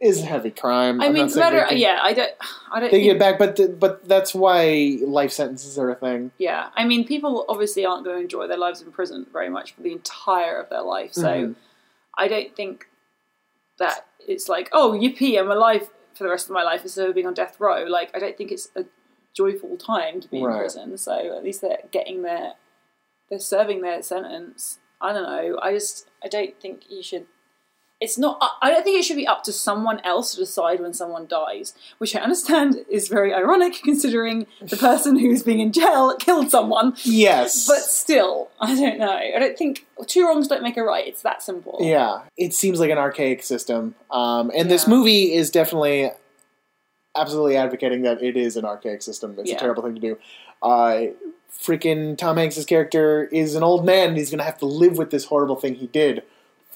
is 0.00 0.20
a 0.20 0.26
heavy 0.26 0.50
crime. 0.50 1.00
I 1.00 1.06
I'm 1.06 1.14
mean, 1.14 1.32
better. 1.32 1.64
can- 1.66 1.78
Yeah, 1.78 1.98
I 2.02 2.12
don't. 2.12 2.32
I 2.70 2.80
don't. 2.80 2.90
They 2.90 2.98
think, 2.98 3.12
get 3.12 3.18
back, 3.18 3.38
but 3.38 3.56
th- 3.56 3.78
but 3.78 4.06
that's 4.08 4.34
why 4.34 4.98
life 5.02 5.32
sentences 5.32 5.78
are 5.78 5.90
a 5.90 5.94
thing. 5.94 6.32
Yeah, 6.38 6.68
I 6.74 6.84
mean, 6.84 7.06
people 7.06 7.44
obviously 7.48 7.84
aren't 7.86 8.04
going 8.04 8.16
to 8.18 8.22
enjoy 8.22 8.46
their 8.46 8.58
lives 8.58 8.82
in 8.82 8.92
prison 8.92 9.26
very 9.32 9.48
much 9.48 9.72
for 9.72 9.82
the 9.82 9.92
entire 9.92 10.60
of 10.60 10.68
their 10.70 10.82
life. 10.82 11.12
So 11.14 11.22
Mhm. 11.28 11.54
I 12.18 12.28
don't 12.28 12.54
think 12.56 12.88
that 13.78 14.06
it's 14.26 14.48
like, 14.48 14.68
oh, 14.72 14.92
yippee, 14.92 15.38
I'm 15.38 15.50
alive 15.50 15.88
for 16.14 16.24
the 16.24 16.30
rest 16.30 16.46
of 16.46 16.52
my 16.52 16.62
life 16.62 16.82
instead 16.82 17.08
of 17.08 17.14
being 17.14 17.26
on 17.26 17.34
death 17.34 17.60
row. 17.60 17.84
Like, 17.84 18.10
I 18.16 18.18
don't 18.18 18.36
think 18.36 18.50
it's 18.50 18.68
a 18.74 18.84
joyful 19.36 19.76
time 19.76 20.20
to 20.20 20.28
be 20.28 20.42
Right. 20.42 20.54
in 20.54 20.58
prison. 20.60 20.98
So 20.98 21.12
at 21.36 21.44
least 21.44 21.60
they're 21.60 21.78
getting 21.90 22.22
their, 22.22 22.54
they're 23.28 23.38
serving 23.38 23.82
their 23.82 24.02
sentence. 24.02 24.78
I 25.00 25.12
don't 25.12 25.24
know. 25.24 25.58
I 25.62 25.72
just, 25.72 26.08
I 26.24 26.28
don't 26.28 26.58
think 26.60 26.84
you 26.90 27.02
should. 27.02 27.26
It's 27.98 28.18
not. 28.18 28.36
I- 28.42 28.50
I 28.60 28.70
don't 28.70 28.84
think 28.84 28.98
it 28.98 29.04
should 29.06 29.16
be 29.16 29.26
up 29.26 29.42
to 29.44 29.52
someone 29.54 30.00
else 30.04 30.32
to 30.32 30.36
decide 30.40 30.80
when 30.80 30.92
someone 30.92 31.26
dies, 31.26 31.72
which 31.96 32.14
I 32.14 32.20
understand 32.20 32.84
is 32.90 33.08
very 33.08 33.32
ironic 33.32 33.80
considering 33.84 34.46
the 34.60 34.76
person 34.76 35.18
who's 35.18 35.42
being 35.42 35.60
in 35.60 35.72
jail 35.72 36.14
killed 36.20 36.50
someone. 36.50 36.94
Yes, 37.04 37.66
But 37.66 37.78
still, 37.78 38.50
I 38.60 38.74
don't 38.74 38.98
know. 38.98 39.10
I 39.16 39.38
don't 39.38 39.56
think 39.56 39.86
two 40.06 40.26
wrongs 40.26 40.46
don't 40.46 40.62
make 40.62 40.76
a 40.76 40.82
right. 40.82 41.06
It's 41.06 41.22
that 41.22 41.42
simple. 41.42 41.78
Yeah, 41.80 42.20
it 42.36 42.52
seems 42.52 42.80
like 42.80 42.90
an 42.90 42.98
archaic 42.98 43.42
system, 43.42 43.94
um, 44.10 44.50
and 44.54 44.70
this 44.70 44.86
movie 44.86 45.32
is 45.32 45.50
definitely 45.50 46.10
absolutely 47.16 47.56
advocating 47.56 48.02
that 48.02 48.22
it 48.22 48.36
is 48.36 48.56
an 48.56 48.64
archaic 48.64 49.02
system. 49.02 49.34
It's 49.38 49.50
a 49.50 49.54
terrible 49.60 49.82
thing 49.82 49.94
to 49.94 50.00
do. 50.00 50.18
Uh, 50.62 51.12
freaking 51.52 52.16
Tom 52.18 52.36
Hanks's 52.36 52.64
character 52.66 53.24
is 53.32 53.54
an 53.54 53.62
old 53.62 53.84
man, 53.84 54.08
and 54.08 54.16
he's 54.16 54.30
going 54.30 54.38
to 54.38 54.44
have 54.44 54.58
to 54.58 54.66
live 54.66 54.98
with 54.98 55.10
this 55.10 55.24
horrible 55.26 55.56
thing 55.56 55.74
he 55.76 55.86
did 55.86 56.22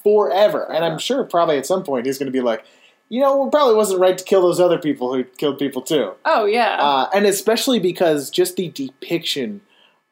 forever. 0.03 0.71
And 0.71 0.83
I'm 0.83 0.97
sure 0.97 1.23
probably 1.23 1.57
at 1.57 1.65
some 1.65 1.83
point 1.83 2.05
he's 2.05 2.17
going 2.17 2.27
to 2.27 2.31
be 2.31 2.41
like, 2.41 2.65
you 3.09 3.19
know, 3.21 3.47
it 3.47 3.51
probably 3.51 3.75
wasn't 3.75 3.99
right 3.99 4.17
to 4.17 4.23
kill 4.23 4.41
those 4.41 4.59
other 4.59 4.79
people 4.79 5.13
who 5.13 5.23
killed 5.23 5.59
people 5.59 5.81
too. 5.81 6.13
Oh 6.25 6.45
yeah. 6.45 6.77
Uh, 6.79 7.09
and 7.13 7.25
especially 7.25 7.79
because 7.79 8.29
just 8.29 8.55
the 8.55 8.69
depiction 8.69 9.61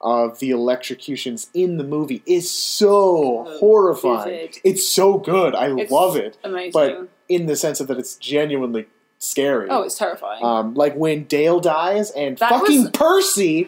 of 0.01 0.39
the 0.39 0.49
electrocutions 0.51 1.49
in 1.53 1.77
the 1.77 1.83
movie 1.83 2.21
is 2.25 2.49
so 2.51 3.45
Oh, 3.47 3.57
horrifying. 3.59 4.49
It's 4.63 4.87
so 4.87 5.17
good. 5.17 5.55
I 5.55 5.71
It's 5.77 5.91
love 5.91 6.15
it. 6.15 6.37
Amazing. 6.43 6.71
But 6.73 7.09
in 7.27 7.45
the 7.47 7.55
sense 7.55 7.79
of 7.79 7.87
that 7.87 7.97
it's 7.97 8.15
genuinely 8.15 8.87
scary. 9.19 9.67
oh, 9.69 9.83
it's 9.83 9.97
terrifying. 9.97 10.43
um, 10.43 10.73
like 10.73 10.95
when 10.95 11.23
Dale 11.25 11.59
dies 11.59 12.09
and 12.11 12.37
That 12.37 12.49
fucking 12.49 12.81
was- 12.83 12.91
Percy 12.91 13.65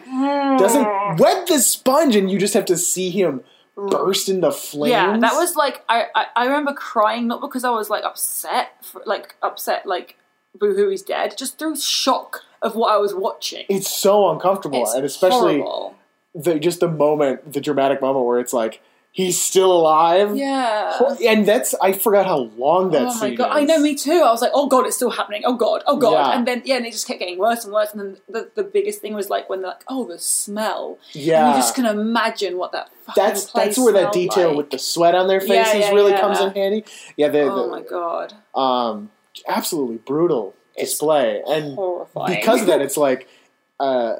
doesn't 0.58 1.18
wet 1.18 1.46
the 1.46 1.58
sponge 1.60 2.16
and 2.16 2.30
you 2.30 2.38
just 2.38 2.54
have 2.54 2.64
to 2.66 2.76
see 2.76 3.10
him 3.10 3.42
burst 3.76 4.28
into 4.28 4.50
flames. 4.52 4.90
Yeah, 4.92 5.16
that 5.18 5.34
was 5.34 5.56
like 5.56 5.84
I, 5.88 6.06
I 6.14 6.26
I 6.36 6.44
remember 6.46 6.72
crying 6.74 7.26
not 7.26 7.40
because 7.40 7.64
I 7.64 7.70
was 7.70 7.88
like 7.90 8.04
upset, 8.04 8.72
for, 8.84 9.02
like 9.06 9.34
upset 9.42 9.86
like 9.86 10.16
boohoo 10.58 10.88
he's 10.90 11.02
dead, 11.02 11.36
just 11.38 11.58
through 11.58 11.76
shock 11.76 12.40
of 12.60 12.74
what 12.76 12.92
I 12.92 12.96
was 12.98 13.14
watching. 13.14 13.64
it's 13.68 13.90
so 13.90 14.30
uncomfortable 14.30 14.82
It's 14.82 14.92
and 14.94 15.04
especially 15.04 15.58
horrible. 15.60 15.96
the 16.34 16.58
just 16.58 16.80
the 16.80 16.88
moment, 16.88 17.52
the 17.54 17.60
dramatic 17.60 18.00
moment 18.00 18.26
where 18.26 18.38
it's 18.38 18.52
like 18.52 18.80
he's 19.12 19.40
still 19.40 19.70
alive. 19.70 20.34
Yeah. 20.36 20.98
And 21.24 21.46
that's 21.46 21.74
I 21.80 21.92
forgot 21.92 22.26
how 22.26 22.50
long 22.56 22.90
that 22.92 23.02
Oh 23.02 23.18
my 23.20 23.34
god! 23.34 23.50
is. 23.50 23.62
I 23.62 23.64
know, 23.64 23.78
me 23.78 23.94
too. 23.94 24.10
I 24.24 24.30
was 24.32 24.40
like, 24.42 24.50
"Oh 24.54 24.66
god, 24.66 24.86
it's 24.86 24.96
still 24.96 25.10
happening! 25.10 25.42
Oh 25.44 25.54
god! 25.54 25.82
Oh 25.86 25.96
god!" 25.96 26.12
Yeah. 26.12 26.36
And 26.38 26.48
then 26.48 26.62
yeah, 26.64 26.76
and 26.76 26.86
it 26.86 26.92
just 26.92 27.06
kept 27.06 27.20
getting 27.20 27.38
worse 27.38 27.64
and 27.64 27.72
worse. 27.72 27.92
And 27.92 28.00
then 28.00 28.16
the, 28.28 28.50
the 28.54 28.64
biggest 28.64 29.00
thing 29.00 29.14
was 29.14 29.28
like 29.30 29.48
when 29.48 29.60
they're 29.60 29.70
like, 29.70 29.84
"Oh, 29.86 30.04
the 30.06 30.18
smell!" 30.18 30.98
Yeah. 31.12 31.46
And 31.46 31.54
you 31.56 31.62
just 31.62 31.74
can 31.74 31.86
imagine 31.86 32.56
what 32.58 32.72
that 32.72 32.90
fucking 33.04 33.22
that's 33.22 33.52
that's 33.52 33.78
where 33.78 33.92
that 33.92 34.12
detail 34.12 34.48
like. 34.48 34.56
with 34.56 34.70
the 34.70 34.78
sweat 34.78 35.14
on 35.14 35.28
their 35.28 35.40
faces 35.40 35.74
yeah, 35.74 35.90
really 35.92 36.12
yeah. 36.12 36.20
comes 36.20 36.40
in 36.40 36.50
handy. 36.52 36.84
Yeah, 37.16 37.28
the, 37.28 37.42
Oh 37.42 37.64
the 37.64 37.68
my 37.70 37.82
god! 37.82 38.34
um 38.54 39.10
absolutely 39.48 39.96
brutal 39.98 40.54
It's 40.74 40.90
display. 40.92 41.42
And 41.46 41.74
Horrifying. 41.74 42.36
because 42.40 42.62
of 42.62 42.66
that 42.68 42.80
it's 42.80 42.96
like 42.96 43.28
uh 43.80 44.16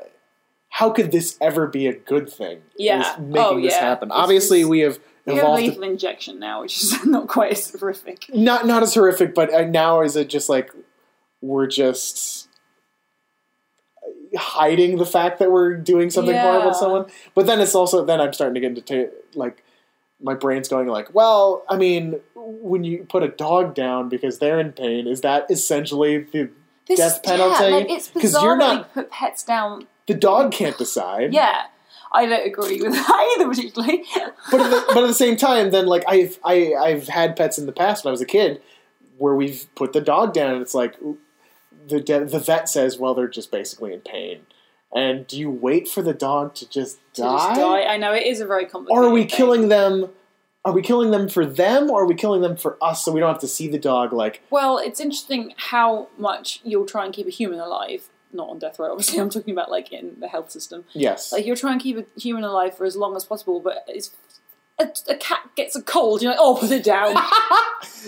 how 0.76 0.90
could 0.90 1.12
this 1.12 1.36
ever 1.40 1.66
be 1.66 1.86
a 1.86 1.92
good 1.94 2.28
thing? 2.30 2.62
Yeah. 2.78 3.12
Is 3.12 3.18
making 3.18 3.36
Oh, 3.38 3.60
this 3.60 3.72
yeah. 3.74 3.80
happen. 3.80 4.08
This 4.08 4.16
Obviously 4.18 4.60
is- 4.62 4.66
we 4.68 4.80
have 4.80 4.98
evolved. 5.26 5.60
we 5.60 5.66
have 5.66 5.74
lethal 5.74 5.82
injection 5.84 6.38
now, 6.38 6.62
which 6.62 6.82
is 6.82 7.04
not 7.04 7.28
quite 7.28 7.52
as 7.52 7.70
horrific. 7.78 8.24
not 8.34 8.66
not 8.66 8.82
as 8.82 8.94
horrific, 8.94 9.34
but 9.34 9.52
uh, 9.52 9.62
now 9.64 10.00
is 10.00 10.16
it 10.16 10.28
just 10.28 10.48
like 10.48 10.72
we're 11.42 11.66
just 11.66 12.48
hiding 14.36 14.96
the 14.98 15.04
fact 15.06 15.38
that 15.38 15.50
we're 15.50 15.74
doing 15.76 16.10
something 16.10 16.34
horrible 16.36 16.70
to 16.72 16.76
someone? 16.78 17.06
But 17.34 17.46
then 17.46 17.60
it's 17.60 17.74
also 17.74 18.04
then 18.04 18.20
I'm 18.20 18.32
starting 18.32 18.54
to 18.54 18.60
get 18.60 18.76
into 18.78 19.06
ta- 19.10 19.14
like 19.34 19.62
my 20.22 20.34
brain's 20.34 20.68
going 20.68 20.86
like, 20.88 21.12
well, 21.14 21.64
I 21.68 21.76
mean, 21.76 22.20
when 22.34 22.84
you 22.84 23.04
put 23.08 23.22
a 23.22 23.28
dog 23.28 23.74
down 23.74 24.08
because 24.08 24.38
they're 24.38 24.60
in 24.60 24.72
pain, 24.72 25.06
is 25.06 25.20
that 25.22 25.50
essentially 25.50 26.18
the 26.18 26.48
This 26.86 26.98
Death 26.98 27.22
penalty? 27.24 27.64
Yeah, 27.64 27.70
like 27.70 27.90
it's 27.90 28.10
you're 28.42 28.56
not- 28.56 28.94
they 28.94 29.02
put 29.02 29.10
pets 29.10 29.42
down. 29.44 29.86
The 30.06 30.14
dog 30.14 30.52
can't 30.52 30.76
decide? 30.78 31.32
Yeah, 31.32 31.62
I 32.12 32.26
don't 32.26 32.46
agree 32.46 32.80
with 32.82 32.92
that 32.92 33.36
either 33.38 33.48
particularly. 33.48 34.04
but 34.50 34.60
at 34.60 34.70
the, 34.70 34.84
but 34.94 35.04
at 35.04 35.06
the 35.06 35.14
same 35.14 35.36
time, 35.36 35.70
then 35.70 35.86
like 35.86 36.04
I've 36.08 36.38
I, 36.44 36.74
I've 36.74 37.08
had 37.08 37.36
pets 37.36 37.58
in 37.58 37.66
the 37.66 37.72
past 37.72 38.04
when 38.04 38.10
I 38.10 38.12
was 38.12 38.20
a 38.20 38.26
kid, 38.26 38.60
where 39.18 39.34
we've 39.34 39.66
put 39.74 39.92
the 39.92 40.00
dog 40.00 40.32
down, 40.32 40.52
and 40.54 40.62
it's 40.62 40.74
like 40.74 40.96
the 41.88 42.00
the 42.00 42.38
vet 42.44 42.68
says, 42.68 42.98
well, 42.98 43.14
they're 43.14 43.28
just 43.28 43.50
basically 43.50 43.92
in 43.92 44.00
pain, 44.00 44.40
and 44.94 45.26
do 45.26 45.38
you 45.38 45.50
wait 45.50 45.88
for 45.88 46.02
the 46.02 46.14
dog 46.14 46.54
to 46.56 46.68
just 46.68 46.98
To 47.14 47.22
die, 47.22 47.48
just 47.48 47.60
die. 47.60 47.82
I 47.84 47.96
know 47.96 48.12
it 48.12 48.26
is 48.26 48.40
a 48.40 48.46
very 48.46 48.66
complicated. 48.66 48.98
or 49.04 49.08
are 49.08 49.12
we 49.12 49.22
thing. 49.22 49.28
killing 49.30 49.68
them 49.68 50.10
are 50.64 50.72
we 50.72 50.80
killing 50.80 51.10
them 51.10 51.28
for 51.28 51.44
them 51.44 51.90
or 51.90 52.02
are 52.04 52.06
we 52.06 52.14
killing 52.14 52.40
them 52.40 52.56
for 52.56 52.78
us 52.80 53.04
so 53.04 53.10
we 53.10 53.18
don't 53.18 53.28
have 53.32 53.40
to 53.40 53.48
see 53.48 53.66
the 53.66 53.80
dog? 53.80 54.12
Like, 54.12 54.42
Well, 54.48 54.78
it's 54.78 55.00
interesting 55.00 55.54
how 55.56 56.06
much 56.16 56.60
you'll 56.62 56.86
try 56.86 57.04
and 57.04 57.12
keep 57.12 57.26
a 57.26 57.30
human 57.30 57.58
alive. 57.58 58.08
Not 58.32 58.48
on 58.48 58.58
death 58.58 58.78
row, 58.78 58.90
obviously. 58.92 59.18
I'm 59.18 59.30
talking 59.30 59.52
about 59.52 59.70
like 59.70 59.92
in 59.92 60.16
the 60.20 60.28
health 60.28 60.50
system. 60.50 60.84
yes, 60.92 61.32
Like 61.32 61.44
you'll 61.46 61.56
try 61.56 61.72
and 61.72 61.80
keep 61.80 61.96
a 61.98 62.20
human 62.20 62.44
alive 62.44 62.76
for 62.76 62.84
as 62.84 62.96
long 62.96 63.14
as 63.16 63.24
possible, 63.24 63.60
but 63.60 63.84
it's 63.88 64.10
a, 64.78 64.88
a 65.10 65.14
cat 65.16 65.50
gets 65.54 65.76
a 65.76 65.82
cold. 65.82 66.22
You're 66.22 66.30
like, 66.32 66.40
oh, 66.40 66.56
put 66.58 66.70
it 66.70 66.82
down. 66.82 67.14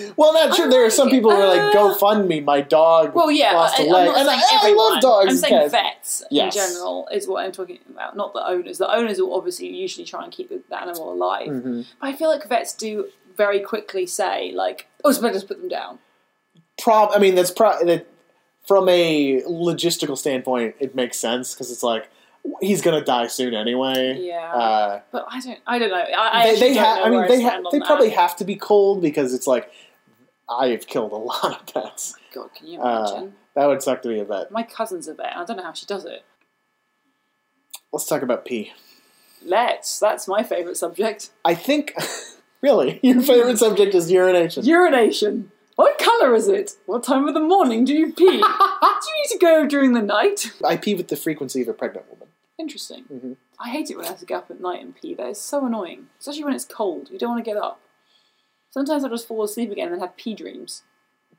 well, 0.16 0.32
not 0.32 0.56
true. 0.56 0.68
There 0.68 0.84
are 0.84 0.90
some 0.90 1.10
people 1.10 1.30
who 1.30 1.36
are 1.40 1.54
like, 1.54 1.72
"Go 1.74 1.94
fund 1.94 2.26
me, 2.26 2.40
my 2.40 2.62
dog 2.62 3.14
Well, 3.14 3.30
yeah, 3.30 3.52
lost 3.52 3.78
I, 3.78 3.84
a 3.84 3.86
leg." 3.86 4.08
And 4.16 4.28
I, 4.30 4.40
I 4.40 4.72
love 4.74 5.00
dogs. 5.02 5.30
I'm 5.30 5.36
saying 5.36 5.70
cats. 5.70 5.72
vets 5.72 6.22
Yes. 6.30 6.56
in 6.56 6.62
general 6.62 7.06
is 7.12 7.28
what 7.28 7.44
I'm 7.44 7.52
talking 7.52 7.80
about, 7.90 8.16
not 8.16 8.32
the 8.32 8.44
owners. 8.46 8.78
The 8.78 8.90
owners 8.90 9.18
will 9.18 9.34
obviously 9.34 9.68
usually 9.68 10.06
try 10.06 10.24
and 10.24 10.32
keep 10.32 10.48
the, 10.48 10.62
the 10.68 10.80
animal 10.80 11.12
alive, 11.12 11.48
Mhm. 11.48 11.86
but 12.00 12.06
I 12.08 12.12
feel 12.14 12.28
like 12.30 12.48
vets 12.48 12.72
do 12.74 13.08
very 13.36 13.60
quickly 13.60 14.06
say 14.06 14.50
like, 14.52 14.88
"Oh, 15.04 15.12
better 15.20 15.38
to 15.38 15.46
put 15.46 15.60
them 15.60 15.68
down." 15.68 15.98
Prob, 16.80 17.10
I 17.14 17.18
mean, 17.18 17.34
that's 17.34 17.50
pro- 17.50 17.84
that 17.84 18.06
from 18.66 18.88
a 18.88 19.42
logistical 19.42 20.16
standpoint, 20.16 20.74
it 20.80 20.94
makes 20.94 21.18
sense 21.18 21.54
because 21.54 21.70
it's 21.70 21.82
like 21.82 22.08
he's 22.60 22.82
gonna 22.82 23.04
die 23.04 23.26
soon 23.26 23.54
anyway. 23.54 24.18
Yeah, 24.20 24.52
Uh, 24.54 25.00
but 25.12 25.26
I 25.30 25.40
don't. 25.40 25.58
I 25.66 25.78
don't 25.78 25.90
know. 25.90 25.96
I, 25.96 26.42
I 26.42 26.54
they 26.54 26.60
they 26.60 26.74
don't 26.74 26.84
have. 26.84 26.98
know 26.98 27.04
I 27.04 27.10
mean, 27.10 27.28
they 27.28 27.42
ha- 27.42 27.60
they 27.70 27.78
that. 27.78 27.86
probably 27.86 28.10
have 28.10 28.36
to 28.36 28.44
be 28.44 28.56
cold 28.56 29.00
because 29.02 29.32
it's 29.34 29.46
like 29.46 29.70
I 30.48 30.68
have 30.68 30.86
killed 30.86 31.12
a 31.12 31.16
lot 31.30 31.44
of 31.44 31.74
pets. 31.74 32.14
God, 32.34 32.50
can 32.54 32.66
you 32.66 32.80
Uh, 32.82 33.08
imagine? 33.10 33.34
That 33.54 33.66
would 33.66 33.82
suck 33.82 34.02
to 34.02 34.08
be 34.08 34.18
a 34.18 34.24
vet. 34.24 34.50
My 34.50 34.62
cousin's 34.64 35.06
a 35.08 35.14
vet. 35.14 35.36
I 35.36 35.44
don't 35.44 35.56
know 35.56 35.62
how 35.62 35.72
she 35.72 35.86
does 35.86 36.04
it. 36.04 36.24
Let's 37.92 38.06
talk 38.06 38.22
about 38.22 38.44
pee. 38.44 38.72
Let's. 39.44 39.98
That's 40.00 40.26
my 40.26 40.42
favourite 40.42 40.76
subject. 40.76 41.30
I 41.44 41.54
think, 41.54 41.94
really, 42.62 42.98
your 43.02 43.20
favorite 43.22 43.58
subject 43.58 43.94
is 43.94 44.10
urination. 44.10 44.64
Urination. 44.64 45.52
What 45.76 45.98
colour 45.98 46.34
is 46.34 46.48
it? 46.48 46.72
What 46.86 47.02
time 47.02 47.26
of 47.26 47.34
the 47.34 47.40
morning 47.40 47.84
do 47.84 47.92
you 47.94 48.12
pee? 48.12 48.26
do 48.26 48.32
you 48.36 48.40
need 48.40 49.28
to 49.30 49.38
go 49.40 49.66
during 49.66 49.92
the 49.92 50.02
night? 50.02 50.52
I 50.64 50.76
pee 50.76 50.94
with 50.94 51.08
the 51.08 51.16
frequency 51.16 51.62
of 51.62 51.68
a 51.68 51.72
pregnant 51.72 52.08
woman. 52.10 52.28
Interesting. 52.58 53.04
Mhm. 53.12 53.36
I 53.58 53.70
hate 53.70 53.90
it 53.90 53.96
when 53.96 54.04
I 54.06 54.08
have 54.10 54.20
to 54.20 54.26
get 54.26 54.36
up 54.38 54.50
at 54.50 54.60
night 54.60 54.82
and 54.82 54.94
pee. 54.94 55.14
That 55.14 55.28
is 55.28 55.40
so 55.40 55.66
annoying. 55.66 56.06
Especially 56.20 56.44
when 56.44 56.54
it's 56.54 56.64
cold. 56.64 57.10
You 57.10 57.18
don't 57.18 57.30
want 57.30 57.44
to 57.44 57.50
get 57.50 57.56
up. 57.56 57.80
Sometimes 58.70 59.04
I 59.04 59.08
just 59.08 59.26
fall 59.26 59.42
asleep 59.42 59.70
again 59.72 59.92
and 59.92 60.00
have 60.00 60.16
pee 60.16 60.34
dreams. 60.34 60.82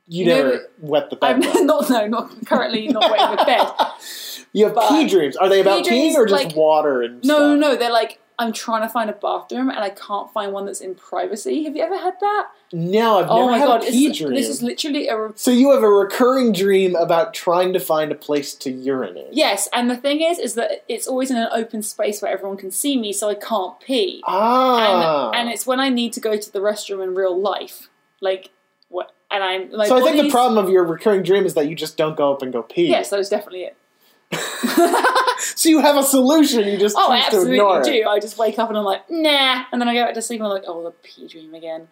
You, 0.08 0.26
You 0.26 0.30
know 0.30 0.36
never 0.38 0.50
that- 0.52 0.70
wet 0.80 1.10
the 1.10 1.18
I'm 1.22 1.40
bed. 1.40 1.54
not 1.66 1.90
no, 1.90 2.08
not 2.08 2.46
currently 2.46 2.88
not 2.90 3.10
wetting 3.10 3.38
the 3.38 3.46
bed. 3.46 3.68
You 4.54 4.66
have 4.66 4.76
but- 4.76 4.88
pee 4.90 5.08
dreams. 5.08 5.36
Are 5.36 5.50
they 5.50 5.60
about 5.60 5.84
Pee 5.84 5.90
peeing 5.92 6.16
or 6.16 6.26
just 6.26 6.46
like- 6.46 6.56
water 6.56 7.02
and 7.02 7.24
stuff? 7.24 7.28
No, 7.28 7.36
stuff? 7.38 7.60
no, 7.60 7.72
no. 7.72 7.76
They're 7.76 7.92
like 7.92 8.20
I'm 8.38 8.52
trying 8.52 8.82
to 8.82 8.90
find 8.90 9.10
a 9.10 9.14
bathroom 9.14 9.70
and 9.70 9.80
I 9.80 9.90
can't 9.90 10.32
find 10.32 10.52
one 10.52 10.66
that's 10.66 10.82
in 10.82 10.96
privacy. 10.96 11.64
Have 11.64 11.76
you 11.76 11.84
ever 11.84 11.98
had 11.98 12.16
that? 12.20 12.48
No, 12.74 13.20
I've 13.20 13.28
never 13.28 13.40
oh 13.40 13.50
my 13.50 13.58
had 13.58 13.66
god, 13.68 13.84
a 13.84 13.92
pee 13.92 14.12
dream. 14.12 14.34
this 14.34 14.50
is 14.50 14.62
literally 14.62 15.08
a 15.08 15.18
re- 15.20 15.32
so 15.36 15.52
you 15.52 15.72
have 15.72 15.84
a 15.84 15.90
recurring 15.90 16.52
dream 16.52 16.96
about 16.96 17.34
trying 17.34 17.72
to 17.74 17.80
find 17.80 18.12
a 18.12 18.16
place 18.16 18.54
to 18.56 18.72
urinate. 18.72 19.28
yes. 19.32 19.70
And 19.72 19.90
the 19.90 19.96
thing 19.96 20.22
is, 20.22 20.40
is 20.40 20.56
that 20.56 20.84
it's 20.90 21.08
always 21.08 21.32
in 21.32 21.38
an 21.38 21.48
open 21.52 21.82
space 21.82 22.22
where 22.22 22.32
everyone 22.32 22.58
can 22.58 22.72
see 22.72 22.98
me, 23.00 23.14
so 23.14 23.30
I 23.30 23.36
can't 23.36 23.80
pee. 23.80 24.22
Ah. 24.26 25.30
and, 25.30 25.42
and 25.42 25.50
it's 25.50 25.66
when 25.66 25.80
I 25.80 25.90
need 25.90 26.12
to 26.14 26.20
go 26.20 26.38
to 26.38 26.52
the 26.52 26.60
restroom 26.60 27.04
in 27.04 27.16
real 27.16 27.40
life, 27.40 27.90
like 28.22 28.50
what? 28.90 29.14
And 29.32 29.44
I'm 29.44 29.72
like, 29.72 29.88
so 29.88 29.98
I 29.98 30.02
think 30.02 30.22
the 30.22 30.30
problem 30.30 30.64
of 30.64 30.70
your 30.70 30.84
recurring 30.84 31.24
dream 31.24 31.46
is 31.46 31.54
that 31.56 31.68
you 31.70 31.76
just 31.76 31.98
don't 31.98 32.16
go 32.16 32.34
up 32.34 32.42
and 32.42 32.52
go 32.54 32.62
pee. 32.62 32.88
Yes, 32.88 33.10
that 33.10 33.20
is 33.20 33.30
definitely 33.30 33.64
it. 33.64 33.78
So 35.56 35.70
you 35.70 35.80
have 35.80 35.96
a 35.96 36.04
solution. 36.04 36.68
You 36.68 36.78
just 36.78 36.96
Oh, 36.98 37.14
choose 37.30 37.46
to 37.46 37.52
ignore 37.52 37.78
absolutely 37.78 38.00
it. 38.00 38.04
do. 38.04 38.10
I 38.10 38.20
just 38.20 38.38
wake 38.38 38.58
up 38.58 38.70
and 38.70 38.78
I'm 38.78 38.84
like, 38.84 39.10
nah, 39.10 39.66
and 39.72 39.80
then 39.80 39.88
I 39.88 39.94
go 39.94 40.04
back 40.06 40.14
to 40.16 40.22
sleep 40.22 40.40
and 40.40 40.48
I'm 40.48 40.54
like, 40.54 40.64
oh, 40.66 40.84
the 40.84 40.92
pee 40.92 41.28
dream 41.28 41.54
again. 41.54 41.88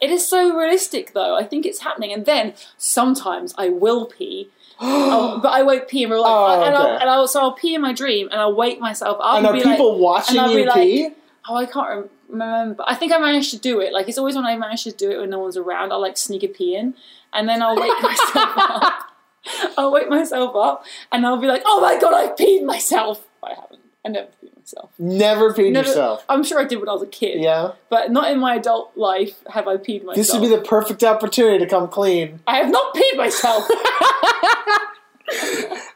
It 0.00 0.10
is 0.10 0.26
so 0.28 0.54
realistic, 0.56 1.14
though. 1.14 1.34
I 1.36 1.44
think 1.44 1.64
it's 1.64 1.80
happening, 1.80 2.12
and 2.12 2.26
then 2.26 2.52
sometimes 2.76 3.54
I 3.56 3.70
will 3.70 4.04
pee, 4.06 4.50
oh, 4.80 5.40
but 5.42 5.48
I 5.52 5.62
won't 5.62 5.88
pee 5.88 6.02
in 6.02 6.10
real 6.10 6.22
life. 6.22 6.58
Oh, 6.58 6.62
and, 6.64 6.74
I'll, 6.74 6.98
and 6.98 7.08
I'll, 7.10 7.26
so 7.28 7.40
I'll 7.40 7.52
pee 7.52 7.74
in 7.74 7.80
my 7.80 7.94
dream, 7.94 8.28
and 8.30 8.40
I'll 8.40 8.54
wake 8.54 8.78
myself 8.80 9.16
up 9.22 9.36
and 9.38 9.46
and, 9.46 9.56
are 9.56 9.58
be 9.58 9.62
people 9.70 9.92
like, 9.94 10.02
watching 10.02 10.36
and 10.36 10.46
I'll 10.46 10.52
you 10.52 10.58
be 10.64 10.66
like- 10.66 10.74
pee? 10.76 11.08
oh, 11.48 11.54
I 11.56 11.64
can't 11.66 12.10
remember. 12.28 12.84
I 12.86 12.94
think 12.94 13.12
I 13.12 13.18
managed 13.18 13.50
to 13.52 13.58
do 13.58 13.80
it. 13.80 13.92
Like 13.94 14.08
it's 14.08 14.18
always 14.18 14.36
when 14.36 14.44
I 14.44 14.56
manage 14.58 14.84
to 14.84 14.92
do 14.92 15.10
it 15.10 15.18
when 15.20 15.30
no 15.30 15.38
one's 15.38 15.56
around, 15.56 15.92
I'll 15.92 16.00
like 16.00 16.18
sneak 16.18 16.42
a 16.42 16.48
pee 16.48 16.76
in, 16.76 16.94
and 17.32 17.48
then 17.48 17.62
I'll 17.62 17.76
wake 17.80 17.90
myself 18.02 18.52
up. 18.56 19.09
I'll 19.78 19.92
wake 19.92 20.08
myself 20.08 20.54
up, 20.56 20.84
and 21.12 21.26
I'll 21.26 21.38
be 21.38 21.46
like, 21.46 21.62
oh 21.66 21.80
my 21.80 21.98
god, 21.98 22.14
I've 22.14 22.36
peed 22.36 22.64
myself. 22.64 23.26
I 23.42 23.50
haven't. 23.54 23.80
I 24.04 24.08
never 24.08 24.28
peed 24.42 24.56
myself. 24.56 24.90
Never 24.98 25.52
peed 25.52 25.72
Never- 25.72 25.88
yourself. 25.88 26.24
I'm 26.28 26.42
sure 26.44 26.58
I 26.60 26.64
did 26.64 26.78
when 26.80 26.88
I 26.88 26.92
was 26.92 27.02
a 27.02 27.06
kid, 27.06 27.40
Yeah. 27.42 27.72
but 27.90 28.10
not 28.10 28.30
in 28.30 28.38
my 28.38 28.54
adult 28.54 28.96
life 28.96 29.36
have 29.50 29.68
I 29.68 29.76
peed 29.76 30.04
myself. 30.04 30.16
This 30.16 30.32
would 30.32 30.40
be 30.42 30.48
the 30.48 30.62
perfect 30.62 31.02
opportunity 31.04 31.58
to 31.58 31.66
come 31.68 31.88
clean. 31.88 32.40
I 32.46 32.56
have 32.58 32.70
not 32.70 32.94
peed 32.94 33.16
myself. 33.16 33.68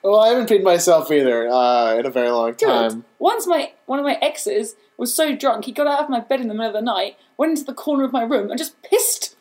Well, 0.03 0.21
I 0.21 0.29
haven't 0.29 0.49
peed 0.49 0.63
myself 0.63 1.11
either 1.11 1.49
uh, 1.49 1.95
in 1.97 2.05
a 2.07 2.11
very 2.11 2.31
long 2.31 2.51
Good. 2.53 2.61
time. 2.67 3.05
Once 3.19 3.47
my 3.47 3.73
one 3.87 3.99
of 3.99 4.05
my 4.05 4.15
exes 4.21 4.77
was 4.99 5.15
so 5.15 5.35
drunk, 5.35 5.65
he 5.65 5.73
got 5.73 5.87
out 5.87 6.01
of 6.05 6.11
my 6.11 6.21
bed 6.21 6.41
in 6.41 6.49
the 6.49 6.55
middle 6.55 6.69
of 6.69 6.75
the 6.75 6.83
night, 6.83 7.17
went 7.39 7.51
into 7.51 7.65
the 7.65 7.73
corner 7.75 8.05
of 8.05 8.13
my 8.13 8.23
room, 8.23 8.51
and 8.51 8.59
just 8.59 8.81
pissed. 8.83 9.35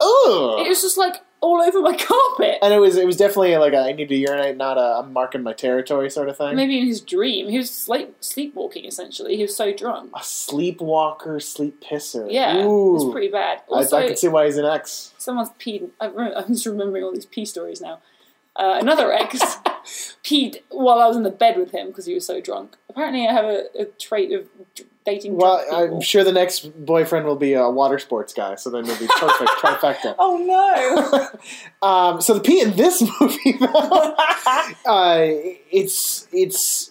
Ugh. 0.00 0.60
It 0.60 0.68
was 0.68 0.80
just 0.82 0.96
like 0.98 1.16
all 1.40 1.60
over 1.62 1.80
my 1.80 1.96
carpet. 1.96 2.58
and 2.62 2.72
it 2.72 2.78
was 2.78 2.96
it 2.96 3.06
was 3.06 3.16
definitely 3.16 3.56
like 3.56 3.72
a, 3.72 3.78
I 3.78 3.92
need 3.92 4.08
to 4.08 4.16
urinate, 4.16 4.56
not 4.56 4.78
a 4.78 4.98
I'm 5.00 5.12
marking 5.12 5.42
my 5.42 5.52
territory 5.52 6.10
sort 6.10 6.28
of 6.28 6.36
thing. 6.36 6.56
Maybe 6.56 6.78
in 6.78 6.86
his 6.86 7.00
dream, 7.00 7.48
he 7.48 7.58
was 7.58 7.70
sleep 7.70 8.16
sleepwalking. 8.20 8.84
Essentially, 8.84 9.36
he 9.36 9.42
was 9.42 9.54
so 9.56 9.72
drunk. 9.72 10.10
A 10.14 10.22
sleepwalker, 10.22 11.40
sleep 11.40 11.82
pisser. 11.82 12.26
Yeah, 12.30 12.56
Ooh. 12.64 12.90
it 12.90 12.92
was 13.04 13.12
pretty 13.12 13.28
bad. 13.28 13.58
I, 13.70 13.76
Also, 13.76 13.96
I 13.98 14.06
can 14.06 14.16
see 14.16 14.28
why 14.28 14.46
he's 14.46 14.56
an 14.56 14.64
ex. 14.64 15.14
someone's 15.18 15.50
peed. 15.60 15.90
I 16.00 16.06
I'm 16.08 16.48
just 16.48 16.66
remembering 16.66 17.04
all 17.04 17.12
these 17.12 17.26
pee 17.26 17.44
stories 17.44 17.80
now. 17.80 18.00
Uh, 18.56 18.78
another 18.80 19.12
ex 19.12 19.38
peed 20.24 20.60
while 20.70 20.98
I 21.00 21.06
was 21.06 21.16
in 21.16 21.22
the 21.24 21.30
bed 21.30 21.58
with 21.58 21.72
him 21.72 21.88
because 21.88 22.06
he 22.06 22.14
was 22.14 22.26
so 22.26 22.40
drunk. 22.40 22.76
Apparently, 22.88 23.26
I 23.28 23.32
have 23.32 23.44
a, 23.44 23.64
a 23.78 23.84
trait 23.84 24.32
of 24.32 24.48
dating 25.06 25.36
Well. 25.36 25.64
I'm 25.72 26.00
sure 26.02 26.24
the 26.24 26.32
next 26.32 26.84
boyfriend 26.84 27.24
will 27.24 27.36
be 27.36 27.54
a 27.54 27.70
water 27.70 27.98
sports 27.98 28.34
guy, 28.34 28.56
so 28.56 28.68
then 28.68 28.84
it'll 28.84 28.98
be 28.98 29.06
perfect 29.18 29.50
trifecta. 29.60 30.14
Oh 30.18 30.36
no! 30.38 31.28
Um, 31.82 32.20
so 32.20 32.34
the 32.34 32.40
pee 32.40 32.60
in 32.60 32.74
this 32.74 33.00
movie, 33.20 33.52
though, 33.60 34.16
uh, 34.86 35.26
it's 35.70 36.26
it's 36.32 36.90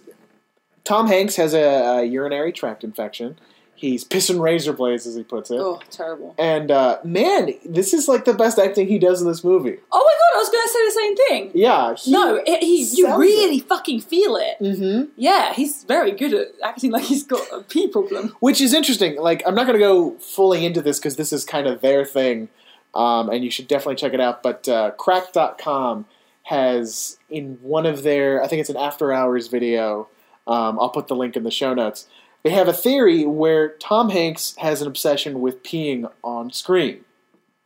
Tom 0.85 1.07
Hanks 1.07 1.35
has 1.35 1.53
a, 1.53 1.63
a 1.99 2.03
urinary 2.05 2.53
tract 2.53 2.83
infection. 2.83 3.37
He's 3.77 4.05
pissing 4.05 4.39
razor 4.39 4.71
blades, 4.71 5.05
as 5.05 5.15
he 5.15 5.23
puts 5.23 5.51
it. 5.51 5.59
oh, 5.59 5.81
terrible. 5.91 6.33
And 6.37 6.71
uh, 6.71 6.99
man, 7.03 7.51
this 7.65 7.93
is 7.93 8.07
like 8.07 8.23
the 8.25 8.33
best 8.33 8.57
acting 8.57 8.87
he 8.87 8.97
does 8.97 9.21
in 9.21 9.27
this 9.27 9.43
movie. 9.43 9.77
Oh 9.91 9.97
my 9.99 10.13
god! 10.13 10.35
I 10.35 10.39
was 10.39 10.49
going 10.49 10.65
to 10.65 10.69
say 10.69 10.85
the 10.85 10.91
same 10.91 11.15
thing. 11.27 11.51
Yeah. 11.61 11.95
He, 11.95 12.11
no, 12.11 12.41
it, 12.45 12.63
he, 12.63 12.83
you 12.93 13.17
really 13.17 13.59
fucking 13.59 13.99
feel 14.01 14.37
it. 14.37 14.57
hmm 14.59 15.11
Yeah, 15.17 15.53
he's 15.53 15.83
very 15.83 16.11
good 16.11 16.33
at 16.33 16.47
acting 16.63 16.91
like 16.91 17.03
he's 17.03 17.23
got 17.23 17.45
a 17.51 17.61
pee 17.63 17.87
problem. 17.89 18.35
Which 18.39 18.61
is 18.61 18.73
interesting. 18.73 19.17
Like, 19.17 19.43
I'm 19.45 19.55
not 19.55 19.67
going 19.67 19.77
to 19.79 19.85
go 19.85 20.11
fully 20.19 20.65
into 20.65 20.81
this 20.81 20.97
because 20.99 21.17
this 21.17 21.33
is 21.33 21.43
kind 21.45 21.67
of 21.67 21.81
their 21.81 22.05
thing, 22.05 22.47
um, 22.93 23.29
and 23.29 23.43
you 23.43 23.51
should 23.51 23.67
definitely 23.67 23.95
check 23.95 24.13
it 24.13 24.21
out. 24.21 24.41
But 24.41 24.67
uh, 24.69 24.91
Cracked.com 24.91 26.05
has 26.43 27.17
in 27.29 27.57
one 27.61 27.85
of 27.85 28.03
their, 28.03 28.41
I 28.43 28.47
think 28.47 28.59
it's 28.61 28.69
an 28.69 28.77
after 28.77 29.11
hours 29.11 29.47
video. 29.47 30.07
Um, 30.47 30.79
I'll 30.79 30.89
put 30.91 31.07
the 31.07 31.15
link 31.15 31.35
in 31.35 31.43
the 31.43 31.51
show 31.51 31.73
notes. 31.73 32.07
They 32.45 32.51
have 32.51 32.67
a 32.67 32.73
theory 32.73 33.25
where 33.25 33.69
Tom 33.79 34.11
Hanks 34.11 34.55
has 34.59 34.79
an 34.79 34.87
obsession 34.87 35.41
with 35.41 35.63
peeing 35.63 36.09
on 36.23 36.51
screen. 36.51 37.03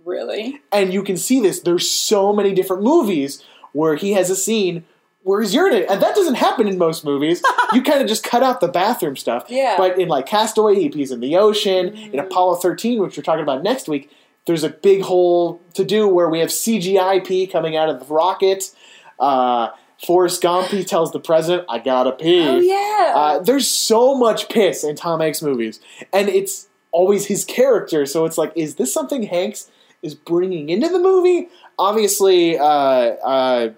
Really? 0.05 0.61
And 0.71 0.93
you 0.93 1.03
can 1.03 1.17
see 1.17 1.41
this. 1.41 1.59
There's 1.59 1.89
so 1.89 2.31
many 2.31 2.53
different 2.53 2.81
movies 2.81 3.43
where 3.73 3.95
he 3.97 4.13
has 4.13 4.29
a 4.29 4.37
scene 4.37 4.85
where 5.23 5.41
he's 5.41 5.53
urinating. 5.53 5.87
And 5.89 6.01
that 6.01 6.15
doesn't 6.15 6.35
happen 6.35 6.65
in 6.65 6.77
most 6.77 7.03
movies. 7.03 7.43
you 7.73 7.83
kind 7.83 8.01
of 8.01 8.07
just 8.07 8.23
cut 8.23 8.41
out 8.41 8.61
the 8.61 8.69
bathroom 8.69 9.17
stuff. 9.17 9.47
Yeah. 9.49 9.75
But 9.77 9.99
in 9.99 10.07
like 10.07 10.25
Castaway, 10.25 10.75
he 10.75 10.87
pees 10.87 11.11
in 11.11 11.19
the 11.19 11.35
ocean. 11.35 11.89
In 11.89 12.11
Mm. 12.13 12.23
Apollo 12.23 12.55
13, 12.55 13.01
which 13.01 13.17
we're 13.17 13.23
talking 13.23 13.43
about 13.43 13.61
next 13.61 13.89
week, 13.89 14.09
there's 14.45 14.63
a 14.63 14.69
big 14.69 15.01
hole 15.01 15.59
to 15.73 15.83
do 15.83 16.07
where 16.07 16.29
we 16.29 16.39
have 16.39 16.49
CGI 16.49 17.19
pee 17.27 17.45
coming 17.47 17.75
out 17.75 17.89
of 17.89 17.99
the 17.99 18.05
rocket. 18.13 18.71
Uh, 19.19 19.71
Forrest 20.05 20.41
Gump, 20.41 20.67
he 20.69 20.83
tells 20.83 21.11
the 21.11 21.19
president, 21.19 21.65
I 21.69 21.79
gotta 21.79 22.11
pee. 22.13 22.41
Oh 22.47 22.59
yeah. 22.59 23.13
Uh, 23.15 23.39
there's 23.39 23.67
so 23.67 24.15
much 24.15 24.47
piss 24.49 24.83
in 24.83 24.95
Tom 24.95 25.19
Hanks 25.19 25.41
movies, 25.41 25.79
and 26.13 26.29
it's 26.29 26.67
always 26.91 27.25
his 27.25 27.43
character. 27.45 28.05
So 28.05 28.25
it's 28.25 28.37
like, 28.37 28.51
is 28.55 28.75
this 28.75 28.93
something 28.93 29.23
Hanks 29.23 29.69
is 30.01 30.15
bringing 30.15 30.69
into 30.69 30.87
the 30.89 30.99
movie? 30.99 31.49
Obviously, 31.77 32.57
uh, 32.57 32.63
uh, 32.63 33.69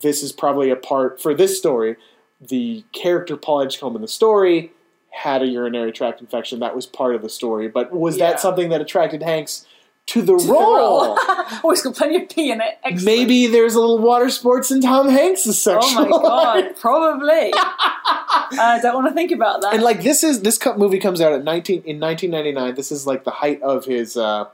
this 0.00 0.22
is 0.22 0.32
probably 0.32 0.70
a 0.70 0.76
part 0.76 1.20
for 1.22 1.32
this 1.34 1.56
story. 1.58 1.96
The 2.40 2.84
character 2.92 3.36
Paul 3.36 3.62
Edgecombe 3.62 3.94
in 3.96 4.02
the 4.02 4.08
story 4.08 4.72
had 5.10 5.42
a 5.42 5.46
urinary 5.46 5.92
tract 5.92 6.20
infection. 6.20 6.58
That 6.60 6.74
was 6.74 6.86
part 6.86 7.14
of 7.14 7.22
the 7.22 7.28
story. 7.28 7.68
But 7.68 7.92
was 7.92 8.16
Yeah. 8.16 8.30
that 8.30 8.40
something 8.40 8.70
that 8.70 8.80
attracted 8.80 9.22
Hanks 9.22 9.66
to 10.06 10.20
the 10.22 10.34
role. 10.34 11.16
oh, 11.18 11.70
it's 11.70 11.82
got 11.82 11.94
plenty 11.94 12.22
of 12.22 12.28
pee 12.28 12.50
in 12.50 12.60
it. 12.60 12.78
Excellent. 12.82 13.04
Maybe 13.04 13.46
there's 13.46 13.74
a 13.74 13.80
little 13.80 13.98
water 13.98 14.28
sports 14.30 14.70
in 14.70 14.80
Tom 14.80 15.08
Hanks' 15.08 15.44
section. 15.44 15.98
Oh 15.98 16.08
my 16.08 16.62
god, 16.62 16.76
probably. 16.80 17.52
I 17.54 18.78
don't 18.82 18.94
want 18.94 19.08
to 19.08 19.14
think 19.14 19.30
about 19.30 19.62
that. 19.62 19.74
and 19.74 19.82
like 19.82 20.02
this 20.02 20.22
is 20.24 20.42
this 20.42 20.58
movie 20.76 20.98
comes 20.98 21.20
out 21.20 21.32
at 21.32 21.44
19 21.44 21.82
in 21.86 21.98
1999 22.00 22.74
this 22.74 22.92
is 22.92 23.06
like 23.06 23.24
the 23.24 23.30
height 23.30 23.62
of 23.62 23.84
his 23.86 24.16
uh 24.16 24.46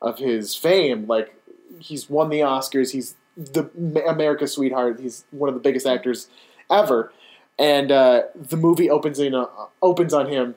of 0.00 0.18
his 0.18 0.54
fame 0.54 1.06
like 1.06 1.34
he's 1.80 2.08
won 2.08 2.28
the 2.30 2.40
oscars 2.40 2.92
he's 2.92 3.16
the 3.36 3.64
america's 4.08 4.52
sweetheart 4.52 5.00
he's 5.00 5.24
one 5.30 5.48
of 5.48 5.54
the 5.54 5.60
biggest 5.60 5.86
actors 5.86 6.28
ever 6.70 7.12
and 7.58 7.90
uh 7.90 8.22
the 8.34 8.56
movie 8.56 8.88
opens 8.88 9.18
in 9.18 9.34
uh, 9.34 9.46
opens 9.80 10.14
on 10.14 10.28
him 10.28 10.54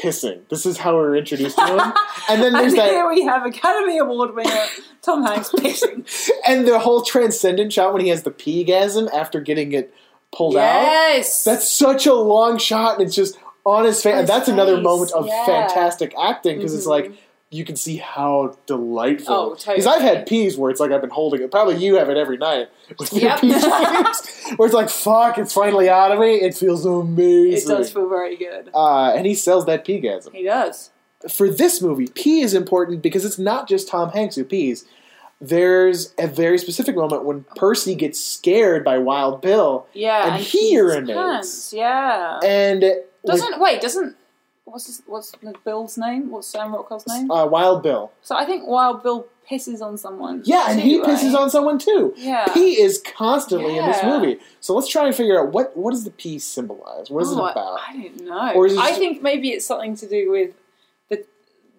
pissing 0.00 0.40
this 0.48 0.64
is 0.66 0.78
how 0.78 0.94
we're 0.96 1.16
introduced 1.16 1.56
to 1.58 1.66
him 1.66 1.92
and 2.28 2.42
then 2.42 2.52
there's 2.52 2.72
And 2.72 2.78
there's 2.78 2.90
here 2.90 3.08
we 3.08 3.22
have 3.24 3.44
Academy 3.44 3.98
Award 3.98 4.34
winner 4.34 4.64
Tom 5.02 5.24
Hanks 5.24 5.50
pissing. 5.50 6.04
and 6.48 6.66
the 6.66 6.78
whole 6.78 7.02
transcendent 7.02 7.72
shot 7.72 7.92
when 7.92 8.02
he 8.02 8.08
has 8.08 8.22
the 8.22 8.30
pee-gasm 8.30 9.10
after 9.12 9.40
getting 9.40 9.72
it 9.72 9.92
pulled 10.32 10.56
out 10.56 10.62
yes, 10.82 11.42
That's 11.44 11.70
such 11.70 12.06
a 12.06 12.14
long 12.14 12.56
shot, 12.58 12.98
and 12.98 13.06
it's 13.06 13.16
just 13.16 13.36
on 13.64 13.84
his 13.84 14.02
face. 14.02 14.14
And 14.14 14.28
that's 14.28 14.48
another 14.48 14.80
moment 14.80 15.10
of 15.12 15.26
yeah. 15.26 15.44
fantastic 15.44 16.14
acting 16.20 16.58
because 16.58 16.74
it's 16.74 16.86
Mhm. 16.86 16.90
like 16.90 17.12
you 17.50 17.64
can 17.64 17.74
see 17.76 17.96
how 17.96 18.56
delightful. 18.66 19.34
Oh, 19.34 19.54
Because. 19.56 19.86
I've 19.86 20.02
had 20.02 20.26
pees 20.26 20.56
where 20.56 20.70
it's 20.70 20.78
like 20.78 20.92
I've 20.92 21.00
been 21.00 21.10
holding 21.10 21.42
it. 21.42 21.50
Probably 21.50 21.76
you 21.84 21.96
have 21.96 22.08
it 22.08 22.16
every 22.16 22.36
night 22.36 22.68
with 22.98 23.12
your 23.12 23.22
Yep. 23.22 23.40
dreams, 23.40 23.64
where 24.56 24.66
it's 24.66 24.74
like 24.74 24.88
fuck, 24.88 25.36
it's 25.38 25.52
finally 25.52 25.88
out 25.88 26.12
of 26.12 26.18
me. 26.20 26.36
It 26.36 26.54
feels 26.54 26.86
amazing. 26.86 27.70
it 27.72 27.76
does 27.76 27.92
feel 27.92 28.08
very 28.08 28.36
good. 28.36 28.70
uh, 28.74 29.12
and 29.16 29.26
he 29.26 29.34
sells 29.34 29.66
that 29.66 29.84
peegasm. 29.84 30.32
He 30.32 30.44
does. 30.44 30.90
For 31.28 31.50
this 31.50 31.82
movie, 31.82 32.06
pee 32.06 32.40
is 32.40 32.54
important 32.54 33.02
because 33.02 33.24
it's 33.24 33.38
not 33.38 33.68
just 33.68 33.88
Tom 33.88 34.10
Hanks 34.10 34.36
who 34.36 34.44
pees. 34.44 34.84
There's 35.42 36.14
a 36.18 36.26
very 36.26 36.58
specific 36.58 36.94
moment 36.94 37.24
when 37.24 37.44
Percy 37.56 37.94
gets 37.94 38.20
scared 38.22 38.84
by 38.84 38.98
Wild 38.98 39.40
Bill, 39.40 39.86
Yeah, 39.94 40.34
And 40.34 40.42
he 40.44 40.76
urinates. 40.76 41.72
Yeah. 41.72 42.38
and 42.44 42.84
doesn't 43.24 43.58
wait? 43.58 43.80
Doesn't 43.80 44.16
what's 44.70 44.86
his, 44.86 45.02
what's 45.06 45.34
Bill's 45.64 45.98
name? 45.98 46.30
What's 46.30 46.46
Sam 46.48 46.72
Rockwell's 46.74 47.06
name? 47.06 47.30
uh, 47.30 47.46
Wild 47.46 47.82
Bill. 47.82 48.12
So 48.22 48.36
I 48.36 48.44
think 48.44 48.66
Wild 48.66 49.02
Bill 49.02 49.26
pisses 49.50 49.80
on 49.82 49.98
someone. 49.98 50.42
Yeah, 50.44 50.66
and 50.70 50.80
too, 50.80 50.86
he 50.86 51.00
pisses 51.00 51.34
on 51.34 51.50
someone 51.50 51.78
too. 51.78 52.14
Yeah. 52.16 52.46
Pee 52.54 52.80
is 52.80 53.02
constantly 53.16 53.76
in 53.78 53.84
this 53.86 54.02
movie. 54.04 54.38
So 54.60 54.74
let's 54.74 54.88
try 54.88 55.06
and 55.06 55.14
figure 55.14 55.40
out 55.40 55.52
what 55.52 55.76
what 55.76 55.90
does 55.90 56.04
the 56.04 56.10
pee 56.10 56.38
symbolize? 56.38 57.10
What 57.10 57.22
is 57.22 57.28
Oh, 57.32 57.46
it 57.46 57.50
about? 57.52 57.80
I, 57.80 57.90
I 57.90 57.92
don't 57.94 58.20
know. 58.24 58.52
Or 58.54 58.66
is 58.66 58.76
I 58.76 58.88
just- 58.88 58.98
think 59.00 59.22
maybe 59.22 59.50
it's 59.50 59.66
something 59.66 59.96
to 59.96 60.08
do 60.08 60.30
with 60.30 60.54
the 61.08 61.24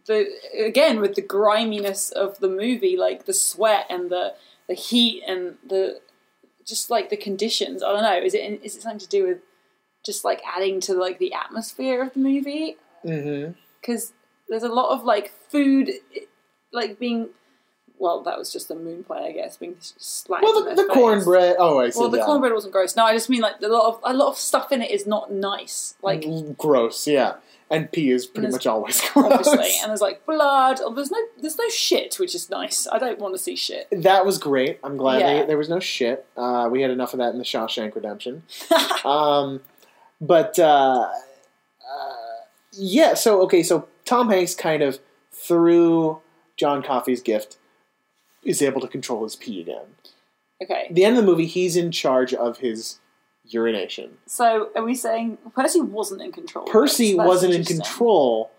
the 0.05 0.27
again 0.65 0.99
with 0.99 1.15
the 1.15 1.21
griminess 1.21 2.11
of 2.11 2.39
the 2.39 2.49
movie, 2.49 2.97
like 2.97 3.25
the 3.25 3.33
sweat 3.33 3.85
and 3.89 4.09
the 4.09 4.33
the 4.67 4.73
heat 4.73 5.23
and 5.27 5.55
the 5.65 5.99
just 6.65 6.89
like 6.89 7.09
the 7.09 7.17
conditions. 7.17 7.81
I 7.83 7.91
don't 7.93 8.03
know. 8.03 8.17
Is 8.17 8.33
it 8.33 8.61
is 8.63 8.75
it 8.75 8.81
something 8.81 8.99
to 8.99 9.07
do 9.07 9.27
with 9.27 9.37
just 10.05 10.23
like 10.25 10.41
adding 10.45 10.79
to 10.81 10.93
like 10.93 11.19
the 11.19 11.33
atmosphere 11.33 12.01
of 12.03 12.13
the 12.13 12.19
movie? 12.19 12.77
mm-hmm. 13.05 13.53
Because 13.79 14.13
there's 14.49 14.63
a 14.63 14.69
lot 14.69 14.89
of 14.97 15.03
like 15.03 15.31
food, 15.49 15.89
like 16.71 16.99
being. 16.99 17.29
Well, 17.97 18.23
that 18.23 18.35
was 18.35 18.51
just 18.51 18.67
the 18.67 18.73
moon 18.73 19.03
play, 19.03 19.27
I 19.27 19.31
guess, 19.31 19.57
being 19.57 19.75
splattered 19.79 20.43
Well, 20.43 20.63
the, 20.63 20.73
the 20.73 20.89
cornbread. 20.91 21.55
Oh, 21.59 21.79
I 21.81 21.91
see. 21.91 21.99
Well, 21.99 22.09
the 22.09 22.17
yeah. 22.17 22.25
cornbread 22.25 22.51
wasn't 22.51 22.73
gross. 22.73 22.95
No, 22.95 23.03
I 23.05 23.13
just 23.13 23.29
mean 23.29 23.41
like 23.41 23.61
a 23.61 23.67
lot 23.67 23.87
of 23.93 23.99
a 24.03 24.11
lot 24.15 24.29
of 24.29 24.37
stuff 24.37 24.71
in 24.71 24.81
it 24.81 24.89
is 24.89 25.05
not 25.05 25.31
nice. 25.31 25.93
Like 26.01 26.21
Mm, 26.21 26.57
gross. 26.57 27.05
Yeah, 27.07 27.35
and 27.69 27.91
pee 27.91 28.09
is 28.09 28.25
pretty 28.25 28.49
much 28.51 28.65
always 28.65 28.99
gross. 29.13 29.31
obviously, 29.31 29.71
and 29.83 29.89
there's 29.89 30.01
like 30.01 30.25
blood. 30.25 30.79
Oh, 30.81 30.91
there's 30.95 31.11
no 31.11 31.19
there's 31.39 31.59
no 31.59 31.69
shit, 31.69 32.15
which 32.19 32.33
is 32.33 32.49
nice. 32.49 32.87
I 32.91 32.97
don't 32.97 33.19
want 33.19 33.35
to 33.35 33.39
see 33.39 33.55
shit. 33.55 33.87
that 33.91 34.25
was 34.25 34.39
great. 34.39 34.79
I'm 34.83 34.97
glad 34.97 35.19
Yeah. 35.19 35.41
they, 35.41 35.45
there 35.45 35.57
was 35.59 35.69
no 35.69 35.79
shit. 35.79 36.25
Uh, 36.35 36.69
we 36.71 36.81
had 36.81 36.89
enough 36.89 37.13
of 37.13 37.19
that 37.19 37.33
in 37.33 37.37
the 37.37 37.45
Shawshank 37.45 37.93
Redemption. 37.93 38.41
um, 39.05 39.61
but 40.21 40.57
uh, 40.59 41.09
uh, 41.09 42.17
yeah, 42.73 43.15
so 43.15 43.41
okay, 43.43 43.63
so 43.63 43.87
Tom 44.05 44.29
Hanks 44.29 44.55
kind 44.55 44.81
of 44.81 44.99
through 45.31 46.21
John 46.57 46.83
Coffey's 46.83 47.21
gift 47.21 47.57
is 48.43 48.61
able 48.61 48.79
to 48.81 48.87
control 48.87 49.23
his 49.23 49.35
pee 49.35 49.61
again. 49.61 49.85
okay, 50.63 50.85
At 50.89 50.95
the 50.95 51.03
end 51.03 51.17
of 51.17 51.23
the 51.25 51.29
movie, 51.29 51.45
he's 51.47 51.75
in 51.75 51.91
charge 51.91 52.33
of 52.33 52.57
his 52.59 52.99
urination. 53.45 54.17
so 54.27 54.69
are 54.75 54.83
we 54.83 54.95
saying 54.95 55.37
Percy 55.55 55.81
wasn't 55.81 56.21
in 56.21 56.31
control? 56.31 56.65
Percy? 56.65 57.15
Wasn't 57.15 57.53
in 57.53 57.65
control, 57.65 58.51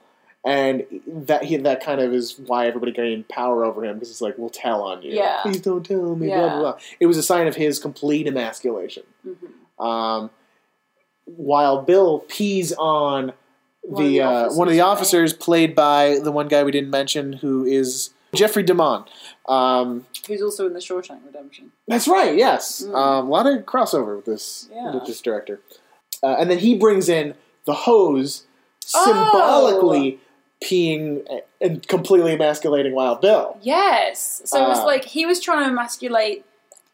and 0.45 0.85
that 1.07 1.45
he 1.45 1.57
that 1.57 1.83
kind 1.83 2.01
of 2.01 2.13
is 2.13 2.39
why 2.47 2.67
everybody 2.67 2.93
gained 2.93 3.29
power 3.29 3.65
over 3.65 3.85
him 3.85 3.95
because 3.95 4.09
he's 4.09 4.21
like, 4.21 4.37
"We'll 4.37 4.51
tell 4.51 4.83
on 4.83 5.03
you. 5.03 5.13
Yeah. 5.13 5.41
Please 5.43 5.61
don't 5.61 5.85
tell 5.87 6.15
me." 6.17 6.29
Yeah. 6.29 6.41
blah 6.49 6.59
blah. 6.59 6.79
It 7.01 7.07
was 7.07 7.17
a 7.17 7.23
sign 7.23 7.47
of 7.47 7.55
his 7.57 7.79
complete 7.79 8.27
emasculation. 8.27 9.05
Mhm. 9.27 9.83
Um, 9.85 10.31
Wild 11.27 11.87
Bill 11.87 12.21
pees 12.29 12.73
on 12.73 13.33
One 13.83 14.03
of 14.05 14.09
the 14.09 14.19
the 14.19 14.21
uh, 14.23 14.53
one 14.55 14.69
of 14.69 14.75
the 14.75 14.81
officers, 14.81 15.33
officers, 15.33 15.33
played 15.33 15.75
by 15.75 16.19
the 16.23 16.33
one 16.33 16.49
guy 16.49 16.63
we 16.63 16.71
didn't 16.73 16.91
mention, 16.91 17.33
who 17.35 17.65
is 17.65 18.11
Jeffrey 18.35 18.65
DeMunn. 18.65 19.07
Um, 19.49 20.07
Who's 20.27 20.41
also 20.43 20.67
in 20.67 20.73
the 20.73 20.79
Shawshank 20.81 21.25
Redemption? 21.27 21.73
that's 21.89 22.07
right. 22.09 22.37
Yes, 22.37 22.83
Mm. 22.83 22.95
um, 22.95 23.27
a 23.27 23.31
lot 23.31 23.47
of 23.47 23.65
crossover 23.67 24.17
with 24.17 24.25
this 24.25 24.69
Yeah. 24.73 24.95
with 24.95 25.07
this 25.07 25.21
director. 25.21 25.61
Uh, 26.23 26.37
and 26.39 26.51
then 26.51 26.59
he 26.59 26.77
brings 26.77 27.09
in 27.09 27.35
the 27.65 27.75
hose, 27.75 28.45
Oh! 28.95 29.05
symbolically 29.05 30.21
peeing 30.63 31.27
and 31.61 31.87
completely 31.89 32.35
emasculating 32.37 32.93
Wild 32.95 33.21
Bill. 33.21 33.57
Yes. 33.63 34.43
So 34.45 34.65
it 34.65 34.69
was 34.69 34.79
Uh, 34.79 34.87
like 34.87 35.05
he 35.05 35.27
was 35.27 35.41
trying 35.41 35.65
to 35.65 35.71
emasculate 35.71 36.45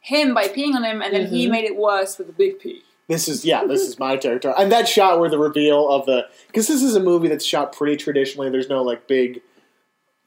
him 0.00 0.32
by 0.32 0.48
peeing 0.48 0.74
on 0.74 0.84
him, 0.84 1.02
and 1.02 1.12
then 1.14 1.26
he 1.26 1.46
Mhm. 1.46 1.50
made 1.50 1.64
it 1.64 1.76
worse 1.76 2.16
with 2.16 2.28
the 2.28 2.32
big 2.32 2.58
pee. 2.58 2.82
This 3.08 3.26
is 3.28 3.44
yeah, 3.44 3.64
this 3.64 3.80
is 3.80 3.98
my 3.98 4.16
territory. 4.16 4.54
And 4.58 4.70
that 4.70 4.86
shot 4.86 5.18
where 5.18 5.30
the 5.30 5.38
reveal 5.38 5.88
of 5.88 6.04
the 6.06 6.26
because 6.46 6.68
this 6.68 6.82
is 6.82 6.94
a 6.94 7.00
movie 7.00 7.28
that's 7.28 7.44
shot 7.44 7.72
pretty 7.72 7.96
traditionally. 7.96 8.50
There's 8.50 8.68
no 8.68 8.82
like 8.82 9.06
big, 9.08 9.40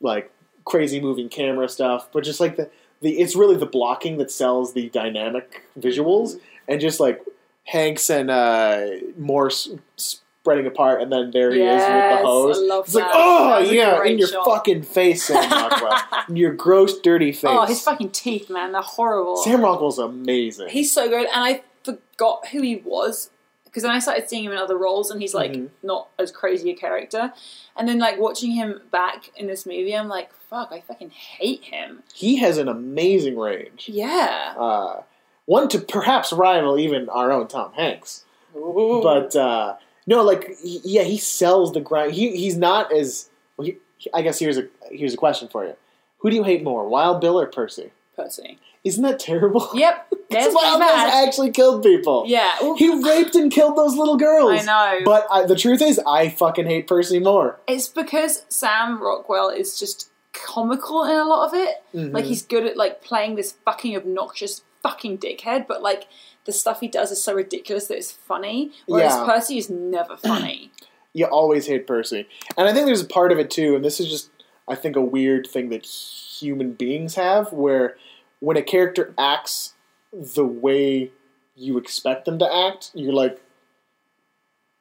like 0.02 0.32
crazy 0.66 1.00
moving 1.00 1.30
camera 1.30 1.70
stuff, 1.70 2.10
but 2.12 2.24
just 2.24 2.40
like 2.40 2.56
the 2.58 2.70
the 3.02 3.20
it's 3.20 3.36
really 3.36 3.56
the 3.56 3.66
blocking 3.68 4.18
that 4.18 4.32
sells 4.32 4.74
the 4.74 4.90
dynamic 4.90 5.64
visuals 5.80 6.40
and 6.68 6.82
just 6.82 7.00
like 7.00 7.24
Hanks 7.66 8.10
and 8.10 8.32
uh, 8.32 8.88
Morse 9.18 9.70
spreading 9.96 10.66
apart, 10.66 11.04
and 11.04 11.12
then 11.12 11.30
there 11.30 11.52
he 11.54 11.62
is 11.62 11.80
with 11.82 11.88
the 11.88 12.18
hose. 12.26 12.58
I 12.58 12.62
love 12.62 12.86
it's 12.86 12.96
like 12.96 13.06
oh 13.14 13.64
That 13.64 13.72
yeah, 13.72 14.04
in 14.04 14.18
your 14.18 14.28
shot. 14.28 14.44
fucking 14.46 14.82
face, 14.82 15.26
Sam 15.26 15.36
Rockwell, 15.52 16.02
in 16.30 16.36
your 16.36 16.54
gross, 16.54 17.00
dirty 17.00 17.32
face. 17.32 17.44
Oh, 17.46 17.66
his 17.68 17.82
fucking 17.82 18.10
teeth, 18.10 18.50
man, 18.50 18.72
they're 18.72 18.82
horrible. 18.82 19.38
Sam 19.38 19.62
Rockwell's 19.62 20.00
amazing. 20.00 20.70
He's 20.70 20.92
so 20.92 21.08
good, 21.08 21.28
and 21.28 21.30
I 21.32 21.62
forgot 21.84 22.48
who 22.50 22.62
he 22.62 22.78
was 22.78 23.30
because 23.66 23.84
then 23.84 23.92
I 23.94 24.00
started 24.00 24.28
seeing 24.30 24.44
him 24.44 24.52
in 24.52 24.58
other 24.58 24.78
roles, 24.78 25.10
and 25.12 25.22
he's 25.22 25.34
like 25.34 25.54
Mhm. 25.54 25.70
not 25.82 26.10
as 26.20 26.30
crazy 26.32 26.72
a 26.72 26.76
character. 26.76 27.32
And 27.78 27.88
then 27.88 28.00
like 28.00 28.20
watching 28.20 28.52
him 28.52 28.82
back 28.92 29.32
in 29.38 29.48
this 29.48 29.66
movie, 29.66 29.96
I'm 29.96 30.10
like, 30.10 30.30
fuck, 30.50 30.74
I 30.74 30.82
fucking 30.82 31.12
hate 31.12 31.64
him. 31.64 32.04
he 32.14 32.36
has 32.38 32.58
an 32.58 32.68
amazing 32.68 33.38
range. 33.38 33.88
Yeah, 33.88 34.56
uh, 34.58 35.04
one 35.46 35.70
to 35.70 35.80
perhaps 35.80 36.34
rival 36.34 36.78
even 36.78 37.08
our 37.10 37.32
own 37.32 37.48
Tom 37.48 37.72
Hanks. 37.74 38.26
But 38.54 39.36
uh, 39.38 39.76
no, 40.06 40.22
like 40.24 40.58
he, 40.62 40.82
yeah, 40.84 41.04
he 41.04 41.18
sells 41.18 41.72
the 41.72 41.80
grind. 41.80 42.12
He 42.14 42.36
he's 42.36 42.58
not 42.58 42.92
as. 42.92 43.30
Well, 43.56 43.68
he, 43.68 43.78
I 44.14 44.22
guess 44.22 44.40
here's 44.40 44.58
a 44.58 44.68
here's 44.92 45.14
a 45.14 45.18
question 45.18 45.48
for 45.48 45.64
you: 45.64 45.76
Who 46.18 46.30
do 46.30 46.36
you 46.36 46.44
hate 46.44 46.62
more, 46.64 46.88
Wild 46.90 47.22
Bill 47.22 47.40
or 47.40 47.46
Percy? 47.48 47.92
Percy. 48.24 48.60
Isn't 48.84 49.04
that 49.04 49.20
terrible? 49.20 49.70
Yep, 49.76 50.14
that's 50.30 50.56
Wild 50.56 50.82
pretty 50.82 50.94
actually 50.94 51.52
killed 51.52 51.84
people. 51.84 52.24
Yeah, 52.28 52.52
well, 52.62 52.76
He 52.76 53.04
raped 53.04 53.36
and 53.36 53.52
killed 53.52 53.78
those 53.78 53.96
little 53.96 54.18
girls. 54.18 54.62
I 54.68 55.00
know. 55.00 55.06
But 55.06 55.28
I, 55.32 55.46
the 55.46 55.56
truth 55.56 55.82
is, 55.82 56.00
I 56.08 56.30
fucking 56.30 56.66
hate 56.66 56.88
Percy 56.88 57.20
more. 57.20 57.60
it's 57.68 57.88
because 57.88 58.46
Sam 58.50 59.02
Rockwell 59.02 59.50
is 59.50 59.78
just 59.80 60.10
comical 60.34 61.04
in 61.04 61.12
a 61.18 61.26
lot 61.26 61.48
of 61.48 61.54
it. 61.54 61.84
Mhm. 61.94 62.14
Like 62.14 62.26
he's 62.26 62.42
good 62.44 62.66
at 62.66 62.78
like 62.78 63.02
playing 63.02 63.36
this 63.36 63.54
fucking 63.66 63.96
obnoxious 63.96 64.64
fucking 64.82 65.18
dickhead, 65.20 65.68
but 65.68 65.82
like 65.84 66.08
the 66.46 66.52
stuff 66.54 66.80
he 66.80 66.88
does 66.88 67.12
is 67.12 67.22
so 67.24 67.34
ridiculous 67.34 67.88
that 67.88 67.98
it's 67.98 68.12
funny. 68.12 68.72
Whereas 68.88 69.14
Yeah. 69.14 69.26
Percy 69.26 69.58
is 69.58 69.70
never 69.70 70.16
funny. 70.32 70.72
you 71.14 71.26
always 71.26 71.68
hate 71.68 71.86
Percy. 71.86 72.28
And 72.58 72.68
I 72.68 72.74
think 72.74 72.86
there's 72.86 73.02
a 73.02 73.06
part 73.06 73.32
of 73.34 73.38
it 73.40 73.52
too, 73.52 73.76
and 73.76 73.84
this 73.86 74.00
is 74.00 74.10
just 74.10 74.30
I 74.68 74.76
think 74.76 74.96
a 74.96 75.02
weird 75.02 75.46
thing 75.48 75.70
that 75.70 75.86
human 75.86 76.72
beings 76.74 77.16
have 77.16 77.52
where 77.52 77.98
when 78.42 78.58
a 78.58 78.62
character 78.62 79.14
acts 79.18 79.76
the 80.12 80.46
way 80.46 81.12
you 81.56 81.78
expect 81.78 82.26
them 82.26 82.38
to 82.40 82.54
act, 82.54 82.92
you're 82.94 83.14
like 83.14 83.42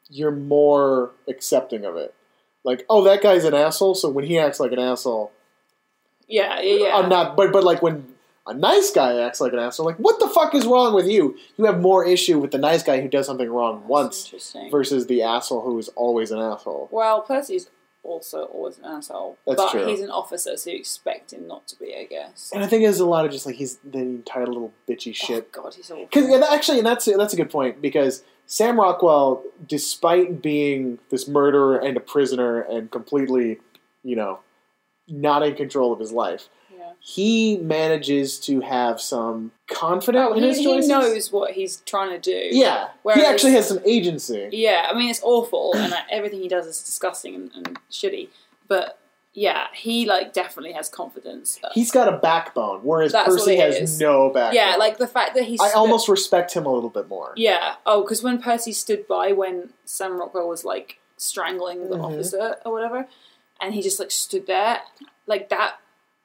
you're 0.09 0.33
more 0.33 1.13
accepting 1.29 1.85
of 1.85 1.95
it. 1.95 2.13
Like, 2.65 2.85
oh 2.91 3.05
that 3.05 3.23
guy's 3.23 3.45
an 3.45 3.55
asshole, 3.55 3.95
so 3.95 4.09
when 4.09 4.25
he 4.25 4.39
acts 4.39 4.59
like 4.59 4.73
an 4.73 4.81
asshole, 4.81 5.31
yeah, 6.27 6.61
yeah, 6.61 6.87
yeah. 6.87 6.97
I'm 6.97 7.09
not 7.09 7.37
but 7.37 7.53
but 7.53 7.63
like 7.63 7.81
when 7.81 8.07
a 8.47 8.55
nice 8.55 8.91
guy 8.91 9.21
acts 9.21 9.41
like 9.41 9.53
an 9.53 9.59
asshole, 9.59 9.87
like 9.87 9.97
what 9.97 10.19
the 10.19 10.29
fuck 10.29 10.55
is 10.55 10.67
wrong 10.67 10.95
with 10.95 11.07
you? 11.07 11.37
You 11.57 11.67
have 11.67 11.81
more 11.81 12.05
issue 12.05 12.39
with 12.39 12.51
the 12.51 12.59
nice 12.59 12.83
guy 12.83 13.01
who 13.01 13.09
does 13.09 13.27
something 13.27 13.49
wrong 13.49 13.81
That's 13.81 13.89
once 13.89 14.35
versus 14.71 15.07
the 15.07 15.23
asshole 15.23 15.63
who 15.63 15.79
is 15.79 15.89
always 15.91 16.31
an 16.31 16.39
asshole. 16.39 16.89
well, 16.91 17.21
Percy's 17.23 17.69
also 18.03 18.45
always 18.45 18.79
an 18.79 18.85
asshole. 18.85 19.39
That's 19.47 19.57
but 19.57 19.71
true. 19.73 19.87
he's 19.87 20.01
an 20.01 20.11
officer, 20.11 20.57
so 20.57 20.71
you 20.71 20.77
expect 20.77 21.33
him 21.33 21.47
not 21.47 21.67
to 21.69 21.79
be, 21.79 21.95
I 21.97 22.05
guess. 22.05 22.51
And 22.55 22.65
I 22.65 22.67
think 22.67 22.83
there's 22.83 23.01
a 23.01 23.07
lot 23.07 23.25
of 23.25 23.33
just 23.33 23.47
like 23.47 23.57
he's 23.57 23.79
the 23.79 23.99
entitled 23.99 24.49
little 24.49 24.73
bitchy 24.89 25.11
oh, 25.11 25.27
shit. 25.27 25.51
Oh 25.57 25.63
god, 25.63 25.75
he's 25.75 25.91
awful. 25.91 26.07
Because 26.07 26.29
yeah, 26.29 26.47
actually, 26.51 26.79
and 26.79 26.87
that's 26.87 27.05
that's 27.05 27.33
a 27.33 27.37
good 27.37 27.51
point 27.51 27.83
because 27.83 28.25
Sam 28.47 28.79
Rockwell, 28.79 29.45
despite 29.67 30.43
being 30.43 30.99
this 31.11 31.29
murderer 31.29 31.79
and 31.79 31.97
a 31.97 32.01
prisoner 32.01 32.61
and 32.61 32.91
completely, 32.91 33.59
you 34.03 34.17
know, 34.17 34.41
not 35.09 35.43
in 35.43 35.55
control 35.55 35.93
of 35.93 36.01
his 36.01 36.13
life. 36.13 36.49
He 37.03 37.57
manages 37.57 38.39
to 38.41 38.61
have 38.61 39.01
some 39.01 39.51
confidence 39.71 40.29
Oh, 40.31 40.35
in 40.35 40.43
he, 40.43 40.49
his 40.51 40.59
he 40.59 40.87
knows 40.87 41.33
what 41.33 41.53
he's 41.53 41.79
trying 41.87 42.11
to 42.11 42.19
do. 42.19 42.49
Yeah, 42.57 42.89
he 43.15 43.23
actually 43.25 43.53
has 43.53 43.67
some 43.69 43.81
agency. 43.87 44.49
Yeah, 44.53 44.87
I 44.91 44.95
mean 44.97 45.09
it's 45.11 45.21
awful, 45.23 45.73
and 45.77 45.91
like, 45.91 46.05
everything 46.11 46.41
he 46.41 46.49
does 46.49 46.67
is 46.67 46.83
disgusting 46.83 47.35
and, 47.35 47.51
and 47.55 47.79
shitty. 47.91 48.29
But 48.69 48.99
yeah, 49.33 49.69
he 49.73 50.07
like 50.07 50.33
definitely 50.33 50.73
has 50.73 50.89
confidence. 50.89 51.59
He's 51.73 51.91
got 51.91 52.13
a 52.13 52.19
backbone, 52.19 52.81
whereas 52.83 53.13
That's 53.13 53.29
Percy 53.29 53.57
has 53.57 53.77
is. 53.77 54.01
no 54.01 54.29
backbone. 54.31 54.57
yeah, 54.57 54.77
like 54.77 54.99
the 54.99 55.07
fact 55.07 55.35
that 55.35 55.45
he's 55.45 55.61
I 55.61 55.71
almost 55.73 56.09
respect 56.09 56.53
him 56.55 56.67
a 56.67 56.73
little 56.73 56.91
bit 56.91 57.09
more. 57.09 57.33
yeah. 57.37 57.77
Oh, 57.87 58.03
because 58.03 58.23
when 58.23 58.41
Percy 58.43 58.73
stood 58.73 59.07
by 59.09 59.33
when 59.33 59.71
Sam 59.85 60.19
Rockwell 60.19 60.49
was 60.49 60.65
like 60.65 60.99
strangling 61.17 61.89
the 61.91 61.97
Mhm. 61.97 62.05
officer 62.05 62.57
or 62.67 62.73
whatever, 62.73 63.07
and 63.61 63.73
he 63.73 63.81
just 63.83 63.99
like 64.01 64.11
stood 64.11 64.47
there, 64.47 64.81
like 65.27 65.49
that 65.49 65.77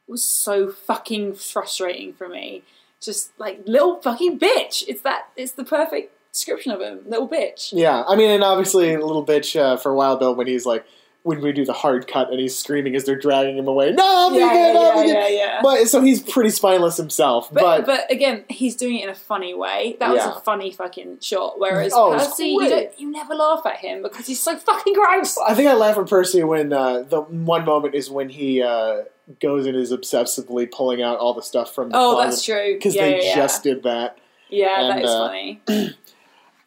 was 0.08 0.24
so 0.24 0.70
fucking 0.70 1.36
frustrating 1.36 2.14
for 2.14 2.28
me. 2.30 2.64
Just 3.02 3.32
like 3.40 3.62
little 3.66 4.02
fucking 4.02 4.40
bitch. 4.40 4.84
It's 4.88 5.02
that. 5.02 5.30
It's 5.36 5.52
the 5.54 5.64
perfect 5.66 6.14
description 6.32 6.72
of 6.72 6.82
him, 6.82 7.00
little 7.06 7.28
bitch. 7.30 7.70
Yeah, 7.72 8.04
I 8.08 8.16
mean, 8.16 8.32
and 8.32 8.44
obviously, 8.44 8.96
little 8.98 9.26
bitch 9.26 9.60
uh, 9.60 9.78
for 9.78 9.94
Wild 9.94 10.20
Bill 10.20 10.36
when 10.36 10.48
he's 10.48 10.66
like, 10.66 10.86
when 11.24 11.42
we 11.42 11.52
do 11.52 11.66
the 11.66 11.74
hard 11.74 12.08
cut 12.08 12.30
and 12.30 12.40
he's 12.40 12.56
screaming 12.56 12.96
as 12.96 13.04
they're 13.06 13.18
dragging 13.18 13.58
him 13.58 13.68
away. 13.68 13.92
No, 13.92 14.30
be 14.32 14.38
Yeah, 14.38 14.48
good, 14.50 14.74
yeah, 14.74 14.74
be 14.74 14.78
yeah, 14.78 15.04
good." 15.06 15.08
yeah, 15.08 15.28
yeah. 15.28 15.60
But 15.64 15.86
so 15.88 16.02
he's 16.02 16.22
pretty 16.22 16.52
spineless 16.52 16.98
himself. 16.98 17.52
But, 17.52 17.62
But, 17.62 17.86
but 17.88 18.12
again, 18.12 18.46
he's 18.48 18.76
doing 18.76 19.00
it 19.00 19.06
in 19.06 19.10
a 19.10 19.16
funny 19.16 19.54
way. 19.56 19.98
That 20.00 20.12
was 20.12 20.18
Yeah. 20.24 20.38
a 20.38 20.40
funny 20.42 20.72
fucking 20.72 21.20
shot. 21.22 21.60
Whereas 21.60 21.94
Oh, 21.96 22.12
Percy, 22.12 22.50
you 22.50 22.70
don't, 22.70 23.00
you 23.00 23.12
never 23.12 23.34
laugh 23.34 23.66
at 23.66 23.78
him 23.78 24.04
because 24.04 24.28
he's 24.28 24.40
so 24.40 24.56
fucking 24.56 24.94
gross. 24.94 25.36
I 25.40 25.56
think 25.56 25.68
I 25.68 25.74
laugh 25.74 25.98
at 25.98 26.08
Percy 26.08 26.44
when 26.44 26.72
uh, 26.72 27.02
the 27.02 27.22
one 27.22 27.66
moment 27.66 27.96
is 27.96 28.08
when 28.10 28.30
he 28.30 28.62
uh, 28.62 29.02
goes 29.42 29.66
and 29.66 29.76
is 29.76 29.92
obsessively 29.92 30.70
pulling 30.72 31.02
out 31.02 31.18
all 31.18 31.34
the 31.34 31.42
stuff 31.42 31.74
from 31.74 31.90
the 31.90 31.98
Oh, 31.98 32.22
that's 32.22 32.44
true. 32.44 32.74
because 32.76 32.96
yeah, 32.96 33.02
they 33.04 33.26
yeah, 33.26 33.36
just 33.36 33.64
did 33.64 33.84
that. 33.84 34.18
yeah, 34.50 34.82
yeah 34.82 34.88
that 34.88 34.96
and, 34.98 35.06
is 35.06 35.10
uh, 35.12 35.28
funny. 35.28 35.62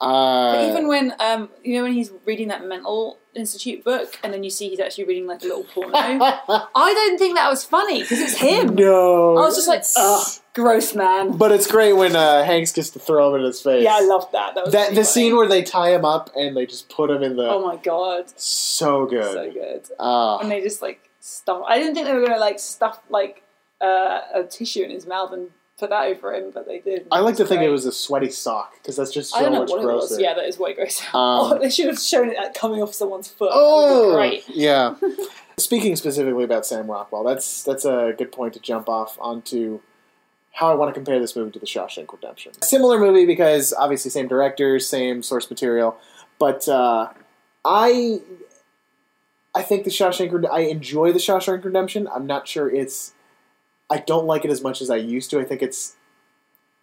Uh, 0.01 0.53
But 0.53 0.71
even 0.71 0.87
when 0.87 1.13
um, 1.19 1.49
you 1.65 1.77
know 1.77 1.83
when 1.83 1.93
he's 1.93 2.13
reading 2.25 2.47
that 2.49 2.65
mental 2.65 3.19
institute 3.35 3.83
book, 3.83 4.17
and 4.23 4.33
then 4.33 4.45
you 4.45 4.51
see 4.51 4.69
he's 4.69 4.79
actually 4.79 5.03
reading 5.05 5.27
like 5.27 5.43
a 5.43 5.47
little 5.47 5.65
porno. 5.65 5.91
I 5.99 6.69
don't 6.95 7.19
think 7.19 7.35
that 7.35 7.51
was 7.51 7.65
funny 7.65 8.03
because 8.03 8.21
it's 8.21 8.37
him. 8.37 8.77
no, 8.77 9.37
I 9.37 9.41
was 9.41 9.57
just 9.57 9.67
like, 9.67 9.83
ugh, 9.97 10.25
gross 10.55 10.95
man. 10.95 11.37
But 11.37 11.51
it's 11.51 11.67
great 11.67 11.95
when 11.95 12.15
uh, 12.15 12.45
Hanks 12.45 12.71
gets 12.73 12.91
to 12.91 13.01
throw 13.01 13.35
him 13.35 13.41
in 13.41 13.47
his 13.47 13.61
face. 13.61 13.83
Yeah, 13.83 13.97
I 13.97 14.03
love 14.07 14.31
that. 14.31 14.55
That 14.55 14.65
was 14.67 14.73
that. 14.73 14.91
The 14.91 14.95
funny. 14.95 15.05
scene 15.05 15.37
where 15.37 15.49
they 15.49 15.63
tie 15.65 15.93
him 15.93 16.05
up 16.05 16.31
and 16.37 16.57
they 16.57 16.65
just 16.67 16.89
put 16.89 17.11
him 17.11 17.25
in 17.25 17.35
the. 17.35 17.49
Oh 17.49 17.67
my 17.67 17.75
god, 17.75 18.27
so 18.39 19.05
good. 19.05 19.25
so 19.33 19.51
good. 19.53 19.83
Ah. 19.99 20.39
and 20.39 20.49
they 20.49 20.61
just 20.63 20.81
like 20.81 21.08
stuff. 21.21 21.63
I 21.67 21.79
didn't 21.79 21.95
think 21.95 22.07
they 22.07 22.15
were 22.15 22.27
gonna 22.27 22.39
like 22.39 22.59
stuff 22.59 23.01
like 23.09 23.43
uh, 23.81 24.21
a 24.35 24.45
tissue 24.45 24.83
in 24.83 24.91
his 24.91 25.07
mouth 25.07 25.33
and 25.33 25.51
put 25.79 25.91
that 25.91 26.07
over 26.07 26.35
him, 26.35 26.51
but 26.53 26.67
they 26.67 26.81
did. 26.81 27.07
I 27.11 27.21
like 27.21 27.37
to 27.37 27.45
think 27.45 27.61
great. 27.61 27.69
it 27.69 27.73
was 27.73 27.87
a 27.87 27.93
sweaty 27.93 28.31
sock 28.31 28.75
because 28.75 28.97
that's 28.97 29.13
just 29.13 29.31
so 29.31 29.39
I 29.39 29.43
don't 29.43 29.53
know 29.53 29.61
much 29.61 29.71
what 29.71 29.83
it 29.83 29.87
was. 29.87 30.19
Yeah, 30.21 30.35
that 30.35 30.45
is 30.45 30.59
way 30.59 30.75
gross. 30.75 31.01
Um, 31.01 31.09
oh, 31.15 31.59
they 31.59 31.71
should 31.71 31.87
have 31.87 31.99
shown 31.99 32.31
it 32.31 32.37
coming 32.55 32.83
off 32.83 32.95
someone's 32.95 33.29
foot. 33.29 33.51
Oh, 33.53 34.15
great. 34.15 34.45
yeah. 34.49 34.95
Speaking 35.57 35.97
specifically 35.97 36.45
about 36.45 36.67
Sam 36.67 36.91
Rockwell, 36.91 37.25
that's 37.25 37.63
that's 37.63 37.85
a 37.85 38.15
good 38.17 38.33
point 38.33 38.55
to 38.55 38.61
jump 38.61 38.89
off 38.89 39.17
onto 39.21 39.81
how 40.53 40.71
I 40.71 40.75
want 40.75 40.89
to 40.89 40.93
compare 40.93 41.21
this 41.21 41.37
movie 41.37 41.53
to 41.53 41.59
The 41.61 41.67
Shawshank 41.67 42.13
Redemption. 42.13 42.53
Similar 42.63 42.99
movie 42.99 43.27
because 43.27 43.73
obviously 43.73 44.11
same 44.11 44.27
director, 44.27 44.81
same 44.81 45.23
source 45.23 45.49
material, 45.51 45.97
but 46.39 46.69
uh, 46.69 47.11
I 47.65 48.21
I 49.59 49.63
think 49.63 49.83
The 49.85 49.91
Shawshank 49.91 50.33
Red- 50.33 50.47
I 50.47 50.61
enjoy 50.61 51.13
The 51.13 51.19
Shawshank 51.19 51.65
Redemption. 51.65 52.09
I'm 52.15 52.27
not 52.27 52.47
sure 52.47 52.71
it's 52.71 53.13
I 53.91 53.99
don't 53.99 54.27
like 54.27 54.45
it 54.45 54.51
as 54.51 54.63
much 54.63 54.81
as 54.81 54.89
I 54.91 54.97
used 54.97 55.31
to. 55.31 55.41
I 55.41 55.45
think 55.45 55.63
it's 55.63 55.97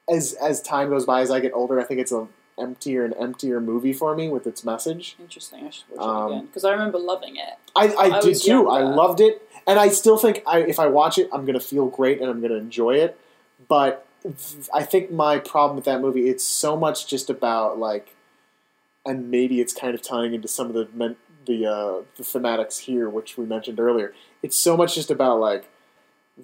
as 0.09 0.34
as 0.34 0.61
time 0.61 0.89
goes 0.89 1.05
by 1.05 1.21
as 1.21 1.32
I 1.32 1.39
get 1.39 1.53
older, 1.53 1.80
I 1.80 1.84
think 1.86 1.99
it's 2.01 2.11
a 2.11 2.28
emptier 2.59 3.03
and 3.05 3.13
emptier 3.19 3.59
movie 3.61 3.93
for 3.93 4.15
me 4.15 4.28
with 4.30 4.45
its 4.47 4.63
message. 4.63 5.15
Interesting. 5.19 5.65
I 5.67 5.69
should 5.69 5.86
watch 5.91 6.05
Um, 6.05 6.32
it 6.32 6.36
again 6.36 6.45
because 6.47 6.65
I 6.65 6.71
remember 6.71 6.99
loving 6.99 7.36
it. 7.38 7.53
I, 7.76 7.88
I, 7.88 8.17
I 8.17 8.21
did 8.21 8.41
too. 8.41 8.69
I 8.69 8.82
loved 8.82 9.19
it, 9.21 9.41
and 9.67 9.78
I 9.80 9.88
still 9.89 10.17
think 10.17 10.41
I, 10.45 10.59
if 10.59 10.78
I 10.80 10.88
watch 10.88 11.17
it, 11.17 11.30
I'm 11.34 11.45
gonna 11.45 11.59
feel 11.59 11.88
great 11.88 12.19
and 12.21 12.30
I'm 12.30 12.41
gonna 12.41 12.55
enjoy 12.55 12.95
it. 12.95 13.17
But 13.67 14.05
I 14.73 14.84
think 14.84 15.11
my 15.11 15.38
problem 15.39 15.76
with 15.76 15.86
that 15.86 16.01
movie, 16.01 16.28
it's 16.30 16.43
so 16.43 16.76
much 16.76 17.07
just 17.07 17.30
about 17.30 17.78
like, 17.78 18.15
and 19.05 19.30
maybe 19.30 19.61
it's 19.61 19.73
kind 19.73 19.93
of 19.93 20.01
tying 20.01 20.34
into 20.34 20.47
some 20.47 20.67
of 20.67 20.73
the 20.73 20.88
men, 20.93 21.15
the 21.46 21.66
uh, 21.66 22.02
the 22.18 22.24
thematics 22.24 22.80
here, 22.80 23.10
which 23.10 23.38
we 23.38 23.46
mentioned 23.46 23.80
earlier. 23.80 24.14
It's 24.41 24.56
so 24.56 24.78
much 24.78 24.96
just 24.96 25.12
about 25.12 25.39
like 25.39 25.66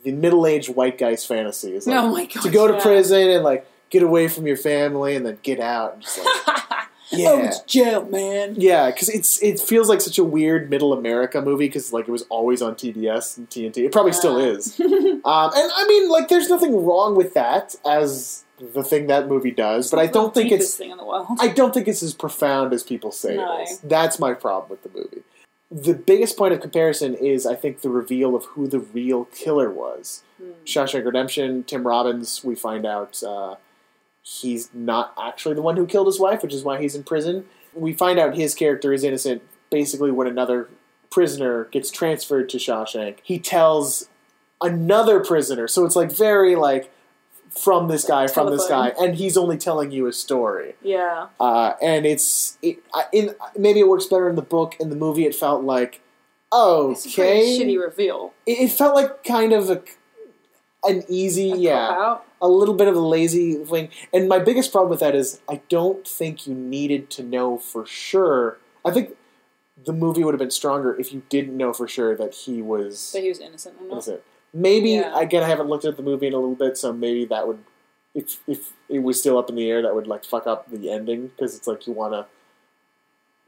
the 0.04 0.12
middle 0.12 0.46
aged 0.46 0.74
white 0.74 0.98
guy's 0.98 1.26
fantasy 1.26 1.76
is 1.76 1.86
like 1.86 1.98
oh 1.98 2.12
my 2.12 2.26
god. 2.26 2.44
to 2.44 2.50
go 2.50 2.68
to 2.68 2.74
yeah. 2.76 2.82
prison 2.82 3.30
and 3.30 3.44
like 3.44 3.68
get 3.90 4.04
away 4.04 4.28
from 4.28 4.48
your 4.48 4.58
family 4.58 5.16
and 5.16 5.26
then 5.26 5.38
get 5.44 5.60
out 5.60 5.94
and 5.94 6.02
just 6.02 6.18
like 6.18 6.28
yeah. 6.38 6.58
Oh, 7.28 7.40
it's 7.40 7.60
jail, 7.64 8.06
man. 8.06 8.56
Yeah, 8.58 8.90
because 8.90 9.10
it's 9.10 9.44
it 9.44 9.60
feels 9.60 9.90
like 9.90 10.00
such 10.00 10.18
a 10.18 10.24
weird 10.24 10.70
middle 10.70 10.94
America 10.94 11.42
movie 11.42 11.68
because 11.68 11.92
like 11.92 12.08
it 12.08 12.12
was 12.12 12.24
always 12.30 12.62
on 12.62 12.76
TBS 12.76 13.38
and 13.38 13.50
TNT. 13.50 13.80
It 13.80 13.92
probably 13.92 14.14
still 14.14 14.38
is. 14.38 14.80
um, 14.80 15.20
and 15.26 15.26
I 15.26 15.86
mean, 15.90 16.10
like, 16.10 16.30
there's 16.30 16.48
nothing 16.48 16.86
wrong 16.86 17.18
with 17.18 17.34
that 17.34 17.76
as 17.86 18.46
the 18.74 18.84
thing 18.84 19.08
that 19.08 19.28
movie 19.28 19.52
does, 19.52 19.90
but 19.90 20.00
I 20.00 20.04
It's 20.04 20.14
don't 20.14 20.34
think 20.34 20.52
it's 20.52 20.76
thing 20.76 20.92
in 20.92 20.98
the 20.98 21.06
world. 21.06 21.28
I 21.40 21.48
don't 21.48 21.74
think 21.74 21.88
it's 21.88 22.04
as 22.04 22.14
profound 22.14 22.74
as 22.74 22.84
people 22.84 23.12
say 23.12 23.36
No. 23.38 23.60
it 23.60 23.64
is. 23.70 23.80
That's 23.80 24.20
my 24.20 24.34
problem 24.34 24.70
with 24.70 24.84
the 24.84 24.90
movie. 24.90 25.24
The 25.72 25.94
biggest 25.94 26.38
point 26.38 26.54
of 26.54 26.62
comparison 26.62 27.16
is 27.16 27.46
I 27.46 27.56
think 27.56 27.82
the 27.82 27.90
reveal 27.90 28.36
of 28.36 28.46
who 28.46 28.68
the 28.68 28.80
real 28.80 29.26
killer 29.26 29.72
was. 29.72 30.24
Hmm. 30.42 30.52
Shawshank 30.66 31.06
Redemption, 31.06 31.64
Tim 31.64 31.88
Robbins, 31.88 32.44
we 32.44 32.56
find 32.56 32.86
out 32.86 33.22
uh, 33.24 33.56
he's 34.22 34.70
not 34.74 35.14
actually 35.22 35.56
the 35.56 35.62
one 35.62 35.78
who 35.78 35.86
killed 35.86 36.08
his 36.08 36.20
wife, 36.20 36.44
which 36.44 36.54
is 36.54 36.64
why 36.64 36.80
he's 36.82 36.96
in 36.96 37.04
prison. 37.04 37.46
We 37.74 37.94
find 37.94 38.20
out 38.20 38.36
his 38.36 38.54
character 38.54 38.92
is 38.94 39.04
innocent 39.04 39.42
basically 39.70 40.12
when 40.12 40.28
another 40.28 40.68
prisoner 41.10 41.66
gets 41.66 41.90
transferred 41.90 42.50
to 42.50 42.58
Shawshank. 42.58 43.18
He 43.24 43.40
tells 43.40 44.10
another 44.62 45.20
prisoner, 45.22 45.68
so 45.68 45.86
it's 45.86 45.96
like 45.96 46.12
very 46.12 46.56
like 46.56 46.92
from 47.52 47.88
this 47.90 48.06
guy, 48.06 48.28
from 48.28 48.50
this 48.50 48.68
guy, 48.68 48.94
and 49.00 49.16
he's 49.16 49.36
only 49.38 49.58
telling 49.58 49.92
you 49.92 50.08
a 50.08 50.14
story. 50.14 50.76
Yeah. 50.82 51.28
Uh, 51.40 51.74
and 51.82 52.06
it's 52.06 52.58
it, 52.62 52.80
I- 52.94 53.06
in 53.12 53.36
maybe 53.58 53.80
it 53.82 53.88
works 53.88 54.06
better 54.06 54.30
in 54.30 54.36
the 54.36 54.42
book. 54.42 54.76
In 54.80 54.90
the 54.90 54.96
movie, 54.96 55.26
it 55.26 55.36
felt 55.36 55.64
like 55.64 56.02
It's 56.54 57.06
a 57.06 57.10
okay. 57.10 57.60
shitty 57.60 57.80
reveal. 57.80 58.34
It, 58.46 58.60
it 58.60 58.72
felt 58.72 58.96
like 58.96 59.24
kind 59.24 59.54
of 59.54 59.70
a 59.70 59.82
an 60.84 61.04
easy 61.08 61.52
A 61.52 61.56
yeah 61.58 62.18
a 62.42 62.48
little 62.48 62.74
bit 62.74 62.88
of 62.88 62.96
a 62.96 63.00
lazy 63.00 63.54
thing. 63.56 63.90
And 64.12 64.28
my 64.28 64.40
biggest 64.40 64.72
problem 64.72 64.90
with 64.90 65.00
that 65.02 65.14
is 65.14 65.40
I 65.48 65.62
don't 65.70 66.08
think 66.08 66.48
you 66.48 66.56
needed 66.56 67.10
to 67.12 67.24
know 67.24 67.58
for 67.58 67.86
sure. 67.86 68.58
I 68.84 68.90
think 68.92 69.16
the 69.86 69.94
movie 69.94 70.24
would 70.24 70.34
have 70.34 70.40
been 70.40 70.50
stronger 70.52 70.96
if 71.00 71.14
you 71.14 71.22
didn't 71.30 71.56
know 71.56 71.72
for 71.74 71.88
sure 71.88 72.16
that 72.16 72.34
he 72.34 72.62
was 72.64 73.12
That 73.12 73.22
he 73.22 73.30
was 73.30 73.40
innocent 73.40 73.76
innocent. 73.92 74.22
Maybe 74.54 74.92
Yeah. 74.92 75.18
again, 75.20 75.44
I 75.44 75.48
haven't 75.48 75.68
looked 75.70 75.86
at 75.86 75.96
the 75.98 76.04
movie 76.04 76.28
in 76.28 76.34
a 76.34 76.38
little 76.38 76.56
bit, 76.56 76.78
so 76.78 76.92
maybe 76.92 77.26
that 77.26 77.48
would, 77.48 77.60
if 78.14 78.40
if 78.48 78.74
it 78.90 79.00
was 79.00 79.20
still 79.20 79.38
up 79.38 79.50
in 79.50 79.56
the 79.56 79.70
air, 79.70 79.82
that 79.82 79.96
would 79.96 80.08
like 80.08 80.26
fuck 80.26 80.46
up 80.48 80.70
the 80.70 80.92
ending 80.92 81.28
because 81.28 81.56
it's 81.56 81.68
like 81.68 81.88
you 81.88 81.94
want 81.94 82.14
to. 82.14 82.26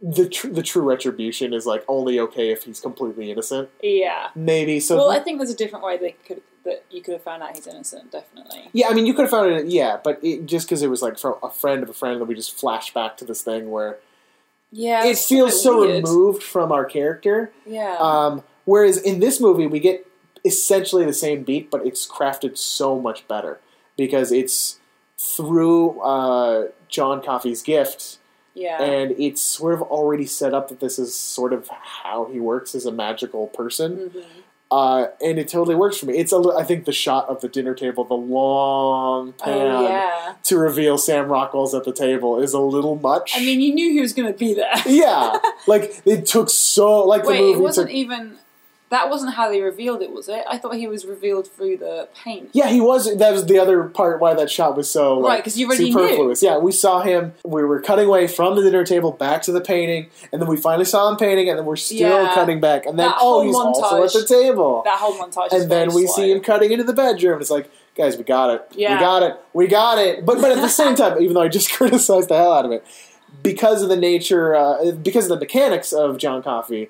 The 0.02 0.28
tr- 0.28 0.50
the 0.50 0.64
true 0.64 0.82
retribution 0.82 1.54
is 1.54 1.66
like 1.66 1.84
only 1.88 2.20
okay 2.20 2.52
if 2.52 2.64
he's 2.64 2.80
completely 2.82 3.32
innocent. 3.32 3.70
Yeah. 3.82 4.30
Maybe 4.36 4.80
so. 4.82 4.98
well, 4.98 5.12
I 5.12 5.20
think 5.20 5.40
there's 5.40 5.50
a 5.52 5.56
different 5.56 5.86
way 5.86 5.98
they 5.98 6.12
could 6.28 6.42
that 6.66 6.84
you 6.90 7.02
could 7.02 7.14
have 7.14 7.24
found 7.24 7.42
out 7.44 7.56
he's 7.56 7.68
innocent. 7.68 8.12
Definitely. 8.12 8.70
Yeah, 8.74 8.88
I 8.90 8.94
mean, 8.94 9.06
you 9.06 9.14
could 9.14 9.24
have 9.24 9.32
found 9.32 9.52
it. 9.52 9.68
Yeah, 9.68 9.98
but 10.02 10.20
it, 10.24 10.46
just 10.46 10.66
because 10.68 10.82
it 10.82 10.90
was 10.90 11.02
like 11.02 11.18
from 11.20 11.36
a 11.44 11.50
friend 11.50 11.84
of 11.84 11.90
a 11.90 11.94
friend, 11.94 12.20
that 12.22 12.26
we 12.26 12.36
just 12.36 12.54
flash 12.58 12.94
back 12.94 13.16
to 13.18 13.26
this 13.26 13.42
thing 13.42 13.70
where 13.72 13.98
Yeah. 14.72 15.06
it 15.06 15.18
feels 15.18 15.62
so 15.62 15.82
weird. 15.82 16.06
removed 16.06 16.42
from 16.44 16.72
our 16.72 16.86
character. 16.86 17.52
Yeah. 17.66 17.98
Um, 18.00 18.44
whereas 18.66 18.98
in 18.98 19.20
this 19.20 19.40
movie, 19.42 19.68
we 19.68 19.80
get 19.82 20.06
essentially 20.46 21.06
the 21.06 21.14
same 21.14 21.44
beat, 21.44 21.70
but 21.72 21.86
it's 21.86 22.08
crafted 22.08 22.58
so 22.58 23.00
much 23.00 23.28
better 23.28 23.60
because 23.98 24.32
it's 24.32 24.80
through 25.18 26.00
uh, 26.02 26.68
John 26.90 27.22
Coffey's 27.24 27.62
gift, 27.62 28.18
yeah. 28.54 28.82
and 28.82 29.12
it's 29.18 29.42
sort 29.42 29.74
of 29.74 29.82
already 29.84 30.26
set 30.26 30.54
up 30.54 30.68
that 30.70 30.80
this 30.80 31.00
is 31.00 31.16
sort 31.16 31.54
of 31.54 31.68
how 31.70 32.26
he 32.32 32.40
works 32.40 32.76
as 32.76 32.86
a 32.86 32.92
magical 32.92 33.48
person. 33.48 34.12
Mhm. 34.14 34.24
Uh, 34.72 35.10
and 35.24 35.38
it 35.38 35.48
totally 35.48 35.76
works 35.76 35.98
for 36.00 36.08
me. 36.08 36.18
It's 36.18 36.34
a, 36.34 36.38
I 36.58 36.64
think 36.64 36.86
the 36.86 36.92
shot 36.92 37.30
of 37.30 37.42
the 37.42 37.48
dinner 37.48 37.76
table, 37.76 38.06
the 38.06 38.16
long 38.16 39.34
pan 39.34 39.68
Oh 39.68 39.84
yeah. 39.84 40.34
to 40.46 40.58
reveal 40.58 40.98
Sam 40.98 41.28
Rockwell's 41.28 41.76
at 41.76 41.84
the 41.84 41.94
table 41.94 42.40
is 42.42 42.54
a 42.54 42.60
little 42.60 42.96
much. 42.96 43.34
I 43.36 43.42
mean, 43.42 43.62
you 43.62 43.72
knew 43.72 43.92
he 43.92 44.02
was 44.02 44.14
going 44.14 44.34
to 44.34 44.38
be 44.38 44.56
there. 44.56 44.74
yeah, 44.88 45.38
like 45.68 46.02
it 46.06 46.26
took 46.26 46.50
so 46.50 47.06
like 47.06 47.22
the 47.22 47.30
Wait, 47.30 47.42
movie 47.42 47.60
it 47.60 47.62
wasn't 47.62 47.90
took. 47.90 47.96
even. 47.96 48.38
That 48.94 49.10
wasn't 49.10 49.34
how 49.34 49.50
they 49.50 49.60
revealed 49.62 50.04
it, 50.04 50.12
was 50.12 50.30
it? 50.30 50.44
I 50.48 50.60
thought 50.60 50.76
he 50.76 50.88
was 50.88 51.04
revealed 51.06 51.48
through 51.48 51.78
the 51.78 52.08
paint. 52.14 52.52
Yeah, 52.54 52.68
he 52.70 52.80
was. 52.80 53.18
That 53.18 53.32
was 53.34 53.46
the 53.48 53.58
other 53.58 53.86
part 53.86 54.22
why 54.22 54.36
that 54.36 54.52
shot 54.52 54.78
was 54.78 54.88
so 54.90 55.18
like, 55.18 55.30
Right, 55.30 55.44
'cause 55.44 55.58
you 55.58 55.66
already 55.66 55.92
superfluous. 55.92 56.44
Yeah, 56.44 56.60
we 56.60 56.72
saw 56.72 57.02
him. 57.02 57.34
We 57.44 57.64
were 57.64 57.82
cutting 57.82 58.06
away 58.08 58.28
from 58.28 58.56
the 58.56 58.62
dinner 58.62 58.86
table 58.86 59.12
back 59.12 59.42
to 59.44 59.52
the 59.52 59.62
painting, 59.62 60.12
and 60.32 60.40
then 60.40 60.48
we 60.48 60.58
finally 60.58 60.86
saw 60.86 61.10
him 61.10 61.18
painting, 61.18 61.50
and 61.50 61.58
then 61.58 61.66
we're 61.66 61.76
still 61.76 61.98
Yeah. 62.24 62.34
cutting 62.36 62.60
back, 62.62 62.86
and 62.86 63.00
then 63.00 63.08
That 63.08 63.18
oh, 63.20 63.42
he's 63.42 63.56
also 63.56 63.84
at 63.98 64.04
montage. 64.04 64.14
the 64.14 64.26
table, 64.28 64.82
That 64.86 65.00
whole 65.00 65.14
montage. 65.14 65.54
is 65.54 65.64
and 65.64 65.72
then 65.72 65.94
we 65.94 66.06
slow. 66.06 66.16
see 66.16 66.32
him 66.32 66.42
cutting 66.42 66.72
into 66.72 66.84
the 66.84 66.94
bedroom. 66.94 67.42
It's 67.42 67.50
like, 67.50 67.70
guys, 67.98 68.16
we 68.18 68.24
got 68.24 68.52
it. 68.52 68.62
Yeah. 68.76 68.94
We 68.94 69.00
got 69.00 69.24
it. 69.24 69.38
We 69.54 69.68
got 69.68 69.98
it. 69.98 70.24
But 70.26 70.40
but 70.40 70.52
at 70.52 70.62
the 70.62 70.70
same 70.70 70.94
time, 71.02 71.20
even 71.20 71.34
though 71.34 71.42
I 71.42 71.48
just 71.48 71.72
criticized 71.78 72.30
the 72.30 72.38
hell 72.38 72.54
out 72.54 72.66
of 72.66 72.72
it, 72.72 72.86
because 73.42 73.82
of 73.82 73.90
the 73.90 73.98
nature, 73.98 74.54
uh, 74.56 74.92
because 74.92 75.26
of 75.26 75.30
the 75.30 75.40
mechanics 75.40 75.92
of 75.92 76.18
John 76.20 76.44
Coffey, 76.44 76.90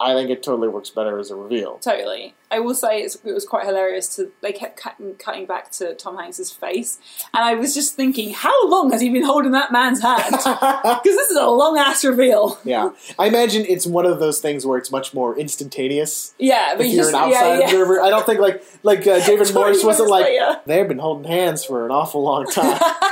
I 0.00 0.14
think 0.14 0.30
it 0.30 0.42
totally 0.42 0.68
works 0.68 0.88
better 0.90 1.18
as 1.18 1.30
a 1.30 1.36
reveal. 1.36 1.76
Totally. 1.78 2.34
I 2.50 2.58
will 2.58 2.74
say 2.74 3.02
it's, 3.02 3.16
it 3.16 3.32
was 3.32 3.44
quite 3.46 3.64
hilarious 3.66 4.16
to 4.16 4.32
they 4.40 4.50
kept 4.52 4.76
cutting, 4.76 5.14
cutting 5.16 5.46
back 5.46 5.70
to 5.72 5.94
Tom 5.94 6.16
Hanks's 6.16 6.50
face, 6.50 6.98
and 7.32 7.44
I 7.44 7.54
was 7.54 7.74
just 7.74 7.94
thinking, 7.94 8.32
how 8.34 8.66
long 8.68 8.90
has 8.90 9.00
he 9.00 9.08
been 9.10 9.24
holding 9.24 9.52
that 9.52 9.70
man's 9.70 10.00
hand? 10.02 10.34
Because 10.34 11.16
this 11.16 11.30
is 11.30 11.36
a 11.36 11.46
long 11.46 11.78
ass 11.78 12.04
reveal. 12.04 12.58
Yeah, 12.64 12.90
I 13.18 13.26
imagine 13.26 13.64
it's 13.68 13.86
one 13.86 14.04
of 14.06 14.18
those 14.18 14.40
things 14.40 14.66
where 14.66 14.78
it's 14.78 14.90
much 14.90 15.14
more 15.14 15.38
instantaneous. 15.38 16.34
Yeah, 16.38 16.74
but 16.76 16.86
If 16.86 16.90
you 16.92 16.96
you're 16.96 17.04
just 17.04 17.14
an 17.14 17.20
outside 17.20 17.46
yeah, 17.52 17.58
yeah. 17.58 17.64
observer, 17.66 18.00
I 18.00 18.10
don't 18.10 18.26
think 18.26 18.40
like 18.40 18.64
like 18.82 19.00
uh, 19.06 19.18
David 19.26 19.46
20 19.48 19.52
Morse 19.54 19.84
wasn't 19.84 20.10
like 20.10 20.24
later. 20.24 20.60
they've 20.66 20.88
been 20.88 20.98
holding 20.98 21.30
hands 21.30 21.64
for 21.64 21.84
an 21.84 21.92
awful 21.92 22.22
long 22.22 22.46
time. 22.50 22.80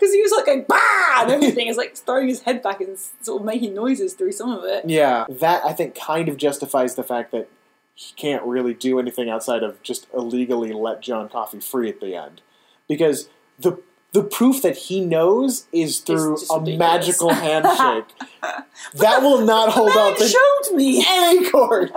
Because 0.00 0.14
he 0.14 0.22
was 0.22 0.32
like 0.32 0.46
going 0.46 0.64
bah 0.66 1.20
and 1.22 1.30
everything. 1.36 1.66
Is 1.66 1.76
like 1.76 1.94
throwing 1.96 2.28
his 2.28 2.40
head 2.42 2.62
back 2.62 2.80
and 2.80 2.96
sort 3.20 3.42
of 3.42 3.46
making 3.46 3.74
noises 3.74 4.14
through 4.14 4.32
some 4.32 4.50
of 4.50 4.64
it. 4.64 4.88
yeah, 4.88 5.26
that 5.28 5.62
I 5.64 5.74
think 5.74 5.94
kind 5.94 6.28
of 6.30 6.38
justifies 6.38 6.94
the 6.94 7.04
fact 7.04 7.32
that 7.32 7.48
he 7.94 8.14
can't 8.14 8.42
really 8.44 8.72
do 8.72 8.98
anything 8.98 9.28
outside 9.28 9.62
of 9.62 9.82
just 9.82 10.06
illegally 10.14 10.72
let 10.72 11.02
John 11.02 11.28
Coffey 11.28 11.60
free 11.60 11.90
at 11.90 12.00
the 12.00 12.14
end, 12.16 12.40
because 12.88 13.28
the 13.58 13.78
the 14.12 14.22
proof 14.24 14.62
that 14.62 14.76
he 14.76 15.00
knows 15.00 15.66
is 15.72 16.00
through 16.00 16.36
a 16.50 16.58
ridiculous. 16.58 16.78
magical 16.78 17.28
handshake. 17.34 18.06
that 18.94 19.22
will 19.22 19.44
not 19.44 19.70
hold 19.70 19.90
up 19.92 20.16
showed 20.16 20.74
me. 20.74 21.04
any 21.06 21.48
court. 21.50 21.92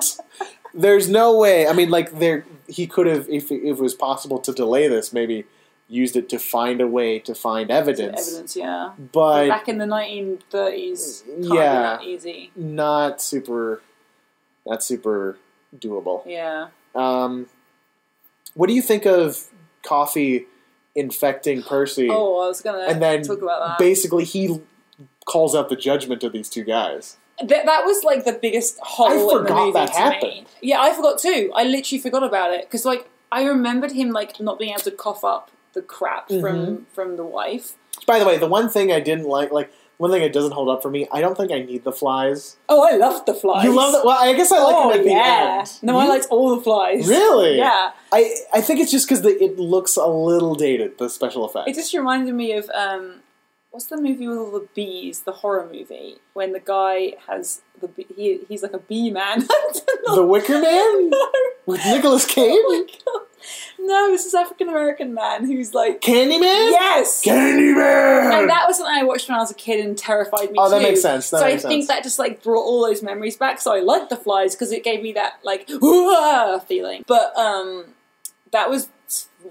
There's 0.76 1.08
no 1.10 1.38
way. 1.38 1.68
I 1.68 1.74
mean, 1.74 1.90
like 1.90 2.20
there, 2.20 2.46
he 2.68 2.86
could 2.88 3.08
have, 3.08 3.28
if, 3.30 3.52
if 3.52 3.78
it 3.78 3.78
was 3.80 3.94
possible 3.96 4.40
to 4.40 4.52
delay 4.54 4.88
this, 4.88 5.14
maybe 5.14 5.46
used 5.90 6.16
it 6.16 6.30
to 6.30 6.40
find 6.40 6.82
a 6.82 6.88
way 6.88 7.20
to 7.20 7.36
find 7.36 7.70
evidence. 7.70 8.28
Evidence, 8.30 8.56
yeah. 8.56 8.92
But 9.12 9.48
Back 9.50 9.68
in 9.70 9.78
the 9.78 9.86
1930s, 9.86 11.24
can't 11.26 11.44
Yeah. 11.54 12.02
easy. 12.02 12.52
not 12.56 13.22
super, 13.22 13.82
not 14.66 14.84
super 14.84 15.38
doable. 15.78 16.24
Yeah. 16.26 16.68
Um, 16.96 17.48
what 18.56 18.68
do 18.68 18.74
you 18.74 18.82
think 18.82 19.06
of 19.06 19.46
Coffey 19.84 20.48
infecting 20.96 21.64
Percy? 21.64 22.08
Oh, 22.10 22.44
I 22.44 22.48
was 22.48 22.62
gonna 22.62 22.86
and 22.88 23.02
then 23.02 23.24
talk 23.24 23.42
about 23.42 23.68
that. 23.68 23.80
basically 23.80 24.24
he 24.26 24.62
calls 25.26 25.56
out 25.56 25.70
the 25.70 25.76
judgment 25.76 26.24
of 26.24 26.32
these 26.34 26.50
two 26.50 26.64
guys. 26.64 27.18
That, 27.40 27.66
that 27.66 27.84
was 27.86 28.04
like 28.04 28.26
the 28.26 28.34
biggest 28.34 28.78
hole 28.80 29.08
I 29.36 29.40
forgot 29.42 29.74
that 29.74 29.90
happened. 29.90 30.22
me. 30.22 30.46
Yeah, 30.62 30.82
I 30.82 30.94
forgot 30.94 31.18
too. 31.20 31.52
I 31.56 31.64
literally 31.64 32.00
forgot 32.00 32.24
about 32.24 32.52
it 32.54 32.66
because 32.66 32.86
like 32.86 33.10
I 33.32 33.44
remembered 33.46 33.92
him 33.92 34.12
like 34.12 34.40
not 34.40 34.60
being 34.60 34.72
able 34.72 34.82
to 34.82 34.92
cough 34.92 35.24
up 35.24 35.50
the 35.74 35.82
crap 35.82 36.30
Mm-hmm. 36.30 36.42
from 36.42 36.86
from 36.94 37.18
the 37.18 37.24
wife. 37.26 37.74
By 38.08 38.20
the 38.20 38.26
way, 38.26 38.38
the 38.38 38.48
one 38.48 38.70
thing 38.70 38.92
I 38.92 39.00
didn't 39.00 39.26
like, 39.26 39.52
like 39.52 39.72
one 39.98 40.10
thing 40.12 40.22
that 40.22 40.34
doesn't 40.34 40.52
hold 40.52 40.68
up 40.70 40.82
for 40.82 40.90
me, 40.90 41.08
I 41.12 41.22
don't 41.22 41.36
think 41.38 41.52
I 41.52 41.60
need 41.62 41.84
the 41.84 41.92
flies. 41.92 42.58
Oh, 42.68 42.82
I 42.82 42.96
love 42.98 43.26
the 43.26 43.34
flies. 43.34 43.64
You 43.64 43.76
love 43.76 43.94
it? 43.94 44.06
Well, 44.06 44.18
I 44.20 44.34
guess 44.34 44.52
I 44.52 44.58
like 44.62 44.76
oh 44.76 44.90
it 44.92 44.98
at 44.98 45.04
the 45.04 45.10
yeah. 45.12 45.58
end. 45.60 45.84
No, 45.84 45.98
I 45.98 46.08
liked 46.08 46.28
all 46.32 46.56
the 46.56 46.62
flies. 46.62 47.08
Really? 47.08 47.58
Yeah. 47.58 47.92
I 48.12 48.36
I 48.54 48.62
think 48.62 48.80
it's 48.80 48.92
just 48.92 49.08
because 49.08 49.24
it 49.26 49.58
looks 49.60 49.96
a 49.96 50.08
little 50.08 50.56
dated. 50.56 50.98
The 50.98 51.10
special 51.10 51.48
effects. 51.48 51.70
It 51.70 51.76
just 51.76 51.94
reminded 51.94 52.34
me 52.34 52.54
of 52.54 52.70
um, 52.72 53.22
what's 53.72 53.86
the 53.86 53.98
movie 54.02 54.28
with 54.28 54.38
all 54.38 54.52
the 54.52 54.68
bees? 54.76 55.22
The 55.22 55.32
horror 55.34 55.70
movie 55.72 56.18
when 56.34 56.52
the 56.54 56.60
guy 56.60 57.14
has 57.28 57.62
the 57.84 57.88
bee, 57.90 58.08
he 58.16 58.40
he's 58.48 58.64
like 58.64 58.74
a 58.74 58.80
bee 58.80 59.12
man. 59.12 59.40
the 60.16 60.26
Wicker 60.26 60.60
Man 60.60 61.10
no. 61.10 61.32
with 61.66 61.86
Nicolas 61.86 62.26
Cage, 62.26 62.58
Oh. 63.08 63.28
No, 63.78 64.10
this 64.12 64.26
is 64.26 64.34
African 64.34 64.70
American 64.70 65.14
man 65.14 65.46
who's 65.46 65.74
like 65.74 66.00
Candyman. 66.00 66.72
yes. 66.72 67.22
Candyman. 67.26 68.40
And 68.40 68.50
that 68.50 68.66
was 68.68 68.78
something 68.78 68.96
I 68.96 69.04
watched 69.04 69.28
when 69.28 69.36
I 69.38 69.42
was 69.42 69.52
a 69.52 69.56
kid 69.56 69.86
and 69.86 69.98
terrified 69.98 70.52
me 70.52 70.56
Oh, 70.58 70.70
that 70.70 70.82
makes 70.82 71.02
sense. 71.02 71.30
That 71.30 71.40
so 71.40 71.46
makes 71.46 71.66
I 71.66 71.68
think 71.68 71.82
sense. 71.82 71.88
that 71.90 72.04
just 72.04 72.18
like 72.20 72.42
brought 72.42 72.62
all 72.64 72.86
those 72.86 73.04
memories 73.04 73.36
back. 73.36 73.60
So 73.60 73.74
I 73.76 73.82
liked 73.82 74.10
the 74.10 74.16
flies 74.16 74.56
because 74.56 74.72
it 74.72 74.84
gave 74.86 75.04
me 75.04 75.12
that 75.14 75.40
like 75.44 75.68
feeling. 76.68 77.04
But 77.06 77.38
um, 77.38 77.88
that 78.52 78.70
was 78.70 78.88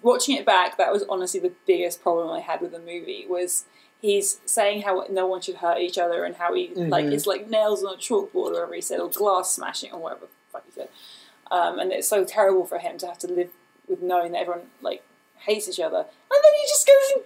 watching 0.00 0.36
it 0.36 0.46
back. 0.46 0.78
That 0.78 0.90
was 0.92 1.04
honestly 1.10 1.40
the 1.40 1.52
biggest 1.66 2.02
problem 2.02 2.30
I 2.30 2.40
had 2.40 2.62
with 2.62 2.72
the 2.72 2.78
movie 2.78 3.26
was 3.28 3.64
he's 4.02 4.40
saying 4.44 4.82
how 4.82 5.06
no 5.08 5.26
one 5.26 5.40
should 5.40 5.54
hurt 5.56 5.78
each 5.78 5.96
other 5.96 6.24
and 6.24 6.34
how 6.36 6.52
he 6.54 6.68
like 6.74 7.06
Mhm. 7.06 7.12
it's 7.14 7.26
like 7.26 7.48
nails 7.48 7.82
on 7.84 7.94
a 7.94 7.96
chalkboard 7.96 8.34
or 8.34 8.52
whatever 8.52 8.74
he 8.74 8.80
said 8.82 9.00
or 9.00 9.08
glass 9.08 9.52
smashing 9.52 9.92
or 9.92 10.00
whatever 10.00 10.22
the 10.26 10.28
fuck 10.52 10.64
he 10.66 10.72
said. 10.72 10.88
Um, 11.50 11.78
and 11.78 11.92
it's 11.92 12.08
so 12.08 12.24
terrible 12.24 12.66
for 12.66 12.78
him 12.78 12.98
to 12.98 13.06
have 13.06 13.18
to 13.18 13.28
live 13.28 13.50
with 13.88 14.02
knowing 14.02 14.32
that 14.32 14.40
everyone 14.42 14.66
like 14.82 15.02
hates 15.46 15.68
each 15.68 15.80
other, 15.80 15.98
and 15.98 16.06
then 16.44 16.52
he 16.60 16.68
just 16.68 16.86
goes 16.86 17.12
and 17.16 17.24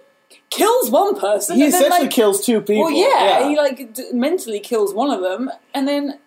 kills 0.49 0.89
one 0.91 1.19
person. 1.19 1.55
he 1.55 1.63
and 1.65 1.73
then, 1.73 1.79
essentially 1.81 2.01
like, 2.07 2.11
kills 2.11 2.45
two 2.45 2.61
people. 2.61 2.83
well, 2.83 2.91
yeah, 2.91 3.47
he 3.49 3.55
like 3.57 3.93
d- 3.93 4.11
mentally 4.13 4.59
kills 4.59 4.93
one 4.93 5.09
of 5.11 5.21
them, 5.21 5.49
and 5.73 5.87
then 5.87 6.19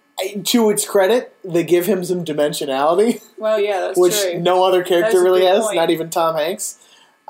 to 0.45 0.69
its 0.71 0.85
credit, 0.87 1.35
they 1.45 1.63
give 1.65 1.87
him 1.87 2.05
some 2.05 2.25
dimensionality, 2.25 3.23
well, 3.39 3.59
yeah, 3.61 3.81
that's 3.81 3.99
which 4.05 4.21
true. 4.21 4.39
no 4.39 4.65
other 4.65 4.83
character 4.85 5.23
really 5.23 5.45
has. 5.45 5.65
point. 5.65 5.77
Not 5.77 5.91
even 5.91 6.11
Tom 6.11 6.37
Hanks. 6.37 6.79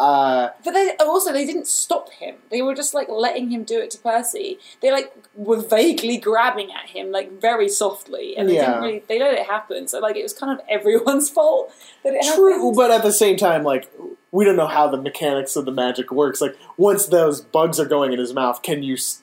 Uh, 0.01 0.48
But 0.64 0.72
they 0.72 0.96
also 1.01 1.30
they 1.32 1.44
didn't 1.44 1.66
stop 1.66 2.11
him. 2.11 2.36
They 2.51 2.62
were 2.62 2.74
just 2.74 2.94
like 2.94 3.09
letting 3.11 3.51
him 3.51 3.64
do 3.64 3.78
it 3.78 3.90
to 3.90 3.98
Percy. 3.98 4.59
They 4.80 4.90
like 4.90 5.12
were 5.34 5.61
vaguely 5.61 6.16
grabbing 6.16 6.70
at 6.72 6.88
him 6.90 7.11
like 7.12 7.28
very 7.40 7.68
softly, 7.68 8.34
and 8.36 8.48
they 8.48 8.55
Yeah. 8.55 8.66
didn't 8.66 8.82
really 8.82 9.03
they 9.09 9.18
let 9.18 9.34
it 9.34 9.46
happen. 9.46 9.88
So 9.88 9.98
like 10.01 10.16
it 10.16 10.22
was 10.22 10.32
kind 10.32 10.53
of 10.59 10.64
everyone's 10.68 11.28
fault 11.36 11.72
that 12.03 12.14
it 12.14 12.24
True, 12.34 12.53
happened. 12.53 12.76
but 12.76 12.90
at 12.90 13.03
the 13.03 13.12
same 13.12 13.36
time, 13.36 13.62
like 13.62 13.92
we 14.32 14.44
don't 14.46 14.57
know 14.57 14.68
how 14.68 14.88
the 14.88 14.96
mechanics 15.01 15.55
of 15.57 15.64
the 15.66 15.72
magic 15.72 16.11
works. 16.11 16.40
Like 16.40 16.57
once 16.78 17.07
those 17.07 17.42
bugs 17.42 17.78
are 17.78 17.84
going 17.86 18.12
in 18.14 18.18
his 18.18 18.32
mouth, 18.32 18.62
can 18.62 18.82
you? 18.82 18.94
s- 18.94 19.22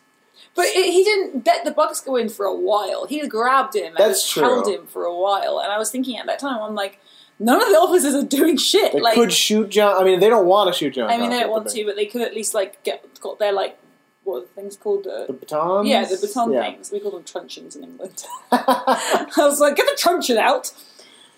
But 0.53 0.65
it, 0.67 0.91
he 0.93 1.03
didn't 1.03 1.45
let 1.47 1.65
the 1.65 1.71
bugs 1.71 2.01
go 2.01 2.15
in 2.17 2.30
for 2.30 2.45
a 2.45 2.55
while. 2.55 3.05
He 3.07 3.25
grabbed 3.28 3.75
him 3.75 3.95
and 3.95 3.97
That's 3.97 4.36
held 4.36 4.67
him 4.67 4.86
for 4.86 5.05
a 5.05 5.15
while. 5.15 5.59
And 5.59 5.71
I 5.71 5.78
was 5.80 5.89
thinking 5.89 6.17
at 6.17 6.25
that 6.28 6.39
time, 6.39 6.61
I'm 6.61 6.75
like, 6.75 6.99
none 7.39 7.61
of 7.61 7.67
the 7.69 7.75
officers 7.75 8.15
are 8.15 8.23
doing 8.27 8.57
shit. 8.57 8.93
They 8.93 8.99
like, 9.01 9.15
could 9.15 9.31
shoot 9.33 9.69
John. 9.69 10.01
I 10.01 10.03
mean, 10.03 10.19
they 10.19 10.29
don't 10.29 10.45
want 10.45 10.73
to 10.73 10.77
shoot 10.77 10.93
John. 10.93 11.09
I 11.09 11.17
mean, 11.17 11.29
they 11.29 11.39
don't 11.39 11.51
want 11.51 11.67
to, 11.69 11.85
but 11.85 11.95
they 11.95 12.05
could 12.05 12.21
at 12.21 12.33
least 12.33 12.53
like 12.53 12.83
get 12.83 13.03
got 13.21 13.39
their 13.39 13.51
like 13.53 13.77
what 14.23 14.38
are 14.38 14.41
the 14.41 14.47
things 14.47 14.75
called 14.75 15.05
The 15.05 15.25
the. 15.27 15.33
batons. 15.33 15.88
Yeah, 15.88 16.05
the 16.05 16.17
baton 16.17 16.51
Yeah. 16.53 16.61
things. 16.71 16.91
We 16.91 16.99
call 16.99 17.11
them 17.11 17.23
truncheons 17.23 17.75
in 17.75 17.83
England. 17.83 18.25
I 18.51 19.29
was 19.38 19.59
like, 19.59 19.75
get 19.75 19.85
the 19.85 19.97
truncheon 19.97 20.38
out. 20.38 20.71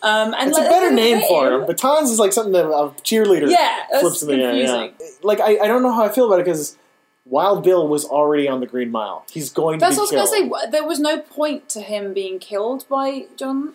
Um, 0.02 0.34
and 0.34 0.50
It's 0.50 0.58
a 0.58 0.62
better 0.62 0.92
name 0.92 1.22
for 1.28 1.50
them. 1.50 1.68
Batons 1.68 2.10
is 2.10 2.20
like 2.20 2.32
something 2.34 2.54
that 2.54 2.66
a 2.66 2.90
cheerleader 3.04 3.50
Yeah, 3.50 3.84
that's 3.92 4.02
flips 4.02 4.22
in 4.24 4.30
the 4.30 4.36
air. 4.44 4.54
Yeah. 4.56 4.88
Like 5.22 5.40
I, 5.40 5.60
I 5.60 5.68
don't 5.68 5.84
know 5.84 5.92
how 5.92 6.04
I 6.04 6.10
feel 6.10 6.26
about 6.26 6.40
it 6.40 6.46
because 6.46 6.78
Wild 7.26 7.64
Bill 7.64 7.88
was 7.88 8.06
already 8.06 8.48
on 8.48 8.60
the 8.60 8.66
Green 8.66 8.92
Mile. 8.92 9.26
He's 9.30 9.52
going 9.52 9.78
That's 9.80 9.96
to 9.96 10.02
what 10.02 10.10
be 10.12 10.18
I 10.18 10.22
was 10.22 10.32
going 10.32 10.50
to 10.50 10.60
say. 10.60 10.72
There 10.72 10.86
was 10.86 11.00
no 11.00 11.20
point 11.20 11.70
to 11.70 11.82
him 11.82 12.14
being 12.14 12.40
killed 12.40 12.88
by 12.90 13.26
John 13.36 13.74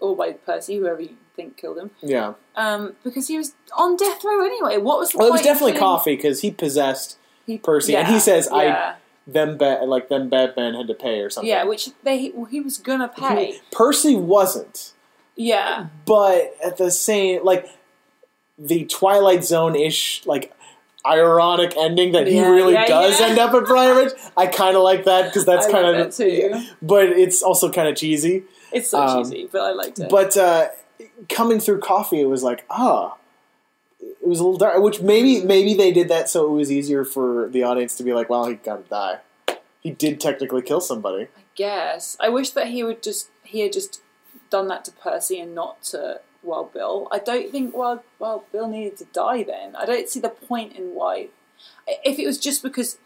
or 0.00 0.16
by 0.16 0.32
Percy, 0.32 0.76
whoever 0.76 1.00
you 1.00 1.16
think 1.40 1.56
killed 1.56 1.78
him. 1.78 1.90
Yeah. 2.02 2.34
um, 2.56 2.94
because 3.04 3.28
he 3.28 3.36
was 3.38 3.54
on 3.76 3.96
death 3.96 4.22
row 4.24 4.44
anyway. 4.44 4.76
What 4.78 4.98
was 4.98 5.10
the 5.10 5.18
Well, 5.18 5.28
it 5.28 5.32
was 5.32 5.42
definitely 5.42 5.78
Coffey 5.78 6.16
because 6.16 6.40
he 6.42 6.50
possessed 6.50 7.16
He, 7.46 7.58
Percy, 7.58 7.96
and 7.96 8.08
he 8.08 8.18
says, 8.20 8.48
"I 8.48 8.64
yeah, 8.64 8.94
them 9.26 9.56
bad 9.58 9.88
like 9.88 10.08
them 10.08 10.28
bad 10.28 10.54
men 10.56 10.74
had 10.74 10.86
to 10.88 10.94
pay 10.94 11.20
or 11.20 11.30
something." 11.30 11.48
yeah, 11.48 11.64
which 11.64 11.90
they 12.02 12.30
well, 12.34 12.46
he 12.46 12.60
was 12.60 12.78
gonna 12.78 13.08
pay. 13.08 13.60
Percy 13.72 14.16
wasn't, 14.16 14.92
Yeah, 15.36 15.86
but 16.06 16.54
at 16.64 16.76
the 16.76 16.90
same 16.90 17.44
like 17.44 17.66
the 18.58 18.84
Twilight 18.84 19.42
Zone 19.44 19.74
ish 19.74 20.24
like 20.26 20.52
ironic 21.06 21.74
ending 21.78 22.12
that 22.12 22.26
he 22.26 22.38
really 22.44 22.74
yeah, 22.74 22.86
does 22.86 23.18
yeah. 23.18 23.28
end 23.28 23.38
up 23.38 23.54
at 23.54 23.64
Briar 23.64 23.94
Ridge. 23.94 24.12
I 24.36 24.46
kind 24.46 24.76
of 24.76 24.82
like 24.82 25.04
that 25.04 25.26
because 25.26 25.46
that's 25.46 25.66
kind 25.66 25.86
of 25.86 25.96
that 25.96 26.12
too. 26.12 26.62
but 26.82 27.06
it's 27.08 27.42
also 27.42 27.72
kind 27.72 27.88
of 27.88 27.96
cheesy. 27.96 28.44
it's 28.70 28.90
so 28.90 29.00
Um, 29.00 29.24
cheesy, 29.24 29.48
but 29.50 29.62
I 29.62 29.72
liked 29.72 29.98
it. 29.98 30.10
But 30.10 30.36
uh, 30.36 30.68
coming 31.28 31.60
through 31.60 31.80
Coffey, 31.80 32.20
it 32.20 32.26
was 32.26 32.42
like, 32.42 32.64
ah, 32.70 33.16
it 34.00 34.26
was 34.26 34.40
a 34.40 34.44
little 34.44 34.58
dark. 34.58 34.82
Which 34.82 35.00
maybe 35.00 35.42
maybe 35.44 35.74
they 35.74 35.92
did 35.92 36.08
that 36.08 36.28
so 36.28 36.46
it 36.46 36.56
was 36.56 36.70
easier 36.70 37.04
for 37.04 37.48
the 37.48 37.62
audience 37.62 37.96
to 37.96 38.04
be 38.04 38.12
like, 38.12 38.30
well, 38.30 38.46
he 38.46 38.54
got 38.54 38.84
to 38.84 38.90
die. 38.90 39.18
He 39.80 39.90
did 39.90 40.20
technically 40.20 40.62
kill 40.62 40.80
somebody. 40.80 41.24
I 41.24 41.42
guess 41.54 42.16
I 42.20 42.28
wish 42.28 42.50
that 42.50 42.68
he 42.68 42.82
would 42.84 43.02
just 43.02 43.30
he 43.44 43.60
had 43.60 43.72
just 43.72 44.02
done 44.50 44.68
that 44.68 44.84
to 44.86 44.92
Percy 44.92 45.40
and 45.40 45.54
not 45.54 45.82
to 45.84 46.20
Wild 46.42 46.72
Bill. 46.72 47.08
I 47.10 47.18
don't 47.18 47.50
think 47.50 47.76
Wild 47.76 48.00
Wild 48.18 48.50
Bill 48.52 48.68
needed 48.68 48.98
to 48.98 49.04
die. 49.06 49.42
Then 49.42 49.76
I 49.76 49.86
don't 49.86 50.08
see 50.08 50.20
the 50.20 50.28
point 50.28 50.74
in 50.74 50.94
why. 50.94 51.28
If 52.04 52.18
it 52.18 52.26
was 52.26 52.38
just 52.38 52.62
because 52.62 52.98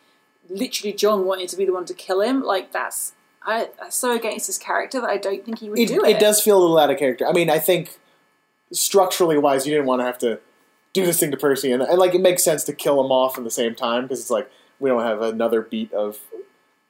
literally 0.49 0.93
John 0.93 1.25
wanted 1.25 1.49
to 1.49 1.57
be 1.57 1.65
the 1.65 1.73
one 1.73 1.85
to 1.87 1.95
kill 1.95 2.21
him, 2.21 2.43
like 2.43 2.73
that's 2.73 3.13
I, 3.47 3.69
so 3.91 4.13
against 4.13 4.47
his 4.47 4.59
character 4.59 5.01
that 5.01 5.11
I 5.11 5.17
don't 5.19 5.45
think 5.45 5.59
he 5.59 5.69
would 5.71 5.79
It, 5.79 5.89
do 5.89 6.05
it. 6.05 6.17
it 6.17 6.21
does 6.21 6.41
feel 6.41 6.59
a 6.59 6.61
little 6.61 6.79
out 6.79 6.91
of 6.91 6.99
character. 6.99 7.27
I 7.27 7.33
mean, 7.33 7.51
I 7.51 7.59
think 7.59 7.99
structurally 8.73 9.39
wise, 9.39 9.67
you 9.67 9.73
didn't 9.73 9.87
want 9.87 10.01
to 10.01 10.05
have 10.07 10.19
to 10.19 10.41
do 10.93 11.05
this 11.05 11.19
thing 11.21 11.31
to 11.31 11.37
Percy, 11.37 11.73
and, 11.73 11.83
and 11.83 11.99
like 11.99 12.15
it 12.15 12.21
makes 12.21 12.43
sense 12.45 12.65
to 12.65 12.73
kill 12.73 13.05
him 13.05 13.11
off 13.11 13.37
in 13.37 13.45
the 13.45 13.51
same 13.51 13.75
time 13.75 14.03
because 14.05 14.21
it's 14.21 14.31
like 14.31 14.51
we 14.79 14.89
don't 14.91 15.03
have 15.03 15.21
another 15.23 15.61
beat 15.63 15.93
of. 15.93 16.19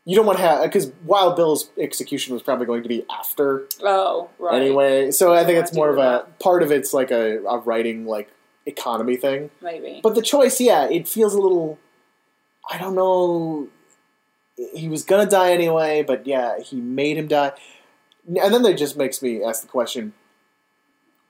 You 0.07 0.15
don't 0.15 0.27
want 0.27 0.37
to 0.39 0.45
have 0.45 0.63
because 0.65 0.93
Wild 1.07 1.35
Bill's 1.35 1.71
execution 1.79 2.35
was 2.35 2.43
probably 2.43 2.67
going 2.67 2.83
to 2.83 2.89
be 2.91 3.07
after 3.11 3.67
Oh, 3.83 4.29
right. 4.39 4.61
anyway. 4.61 5.11
So 5.11 5.33
I 5.33 5.45
think 5.45 5.59
it's 5.59 5.73
more 5.73 5.89
of 5.89 5.97
a 5.97 6.01
that. 6.27 6.39
part 6.41 6.63
of 6.63 6.71
it's 6.71 6.93
like 6.93 7.11
a, 7.11 7.39
a 7.45 7.59
writing 7.61 8.05
like 8.05 8.31
economy 8.67 9.17
thing. 9.17 9.49
Maybe. 9.63 10.01
But 10.03 10.15
the 10.15 10.21
choice, 10.21 10.61
yeah, 10.61 10.85
it 10.91 11.09
feels 11.09 11.33
a 11.35 11.41
little. 11.41 11.79
I 12.71 12.77
don't 12.77 12.95
know. 12.95 13.69
He 14.75 14.89
was 14.89 15.03
gonna 15.05 15.27
die 15.27 15.51
anyway, 15.53 16.03
but 16.07 16.27
yeah, 16.27 16.59
he 16.61 16.81
made 16.81 17.17
him 17.17 17.27
die. 17.29 17.53
And 18.27 18.55
then 18.55 18.63
that 18.63 18.75
just 18.79 18.97
makes 18.97 19.21
me 19.21 19.43
ask 19.43 19.63
the 19.63 19.69
question: 19.69 20.13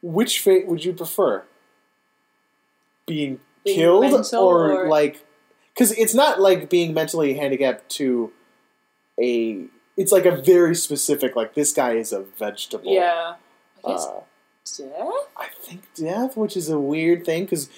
Which 0.03 0.41
fate 0.41 0.67
would 0.67 0.85
you 0.85 0.93
prefer? 0.93 1.45
Being, 3.07 3.41
Being 3.65 3.77
killed 3.79 4.35
or, 4.35 4.85
or- 4.85 4.89
like? 4.89 5.25
Because 5.75 5.91
it's 5.93 6.15
not 6.15 6.41
like 6.41 6.71
being 6.71 6.95
mentally 6.95 7.35
handicapped 7.35 7.89
to 7.93 8.33
a. 9.21 9.65
It's 9.97 10.13
like 10.13 10.25
a 10.27 10.37
very 10.37 10.75
specific. 10.75 11.35
Like 11.37 11.55
this 11.55 11.73
guy 11.73 11.93
is 11.93 12.13
a 12.13 12.21
vegetable. 12.23 12.93
yeah. 12.93 13.35
I 13.85 13.91
guess 13.93 14.07
Uh, 14.07 14.21
death. 14.79 15.09
I 15.37 15.49
think 15.61 15.83
death, 15.95 16.37
which 16.37 16.57
is 16.57 16.69
a 16.71 16.79
weird 16.79 17.25
thing, 17.25 17.45
because 17.45 17.69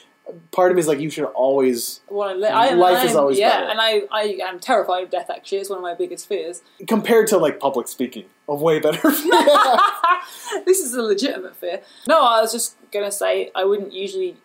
part 0.50 0.70
of 0.70 0.76
me 0.76 0.80
is 0.80 0.86
like 0.88 1.00
you 1.00 1.10
should 1.10 1.24
always 1.24 2.00
Well, 2.08 2.44
I, 2.44 2.72
Life 2.74 2.98
I'm, 2.98 3.06
is 3.06 3.14
always 3.14 3.38
yeah, 3.38 3.60
better. 3.60 3.70
and 3.70 3.80
I, 3.80 4.02
I 4.10 4.38
am 4.48 4.58
terrified 4.58 5.04
of 5.04 5.10
death. 5.10 5.30
Actually, 5.30 5.58
it's 5.58 5.70
one 5.70 5.78
of 5.78 5.82
my 5.82 5.94
biggest 5.94 6.28
fears. 6.28 6.62
compared 6.86 7.28
to 7.28 7.38
like 7.38 7.60
public 7.60 7.88
speaking, 7.88 8.24
a 8.48 8.54
way 8.54 8.78
better. 8.80 9.00
this 10.64 10.80
is 10.80 10.94
a 10.94 11.02
legitimate 11.02 11.56
fear. 11.56 11.82
No, 12.08 12.22
I 12.24 12.40
was 12.40 12.52
just 12.52 12.76
gonna 12.90 13.12
say 13.12 13.50
I 13.54 13.64
wouldn't 13.64 13.92
usually, 13.92 14.36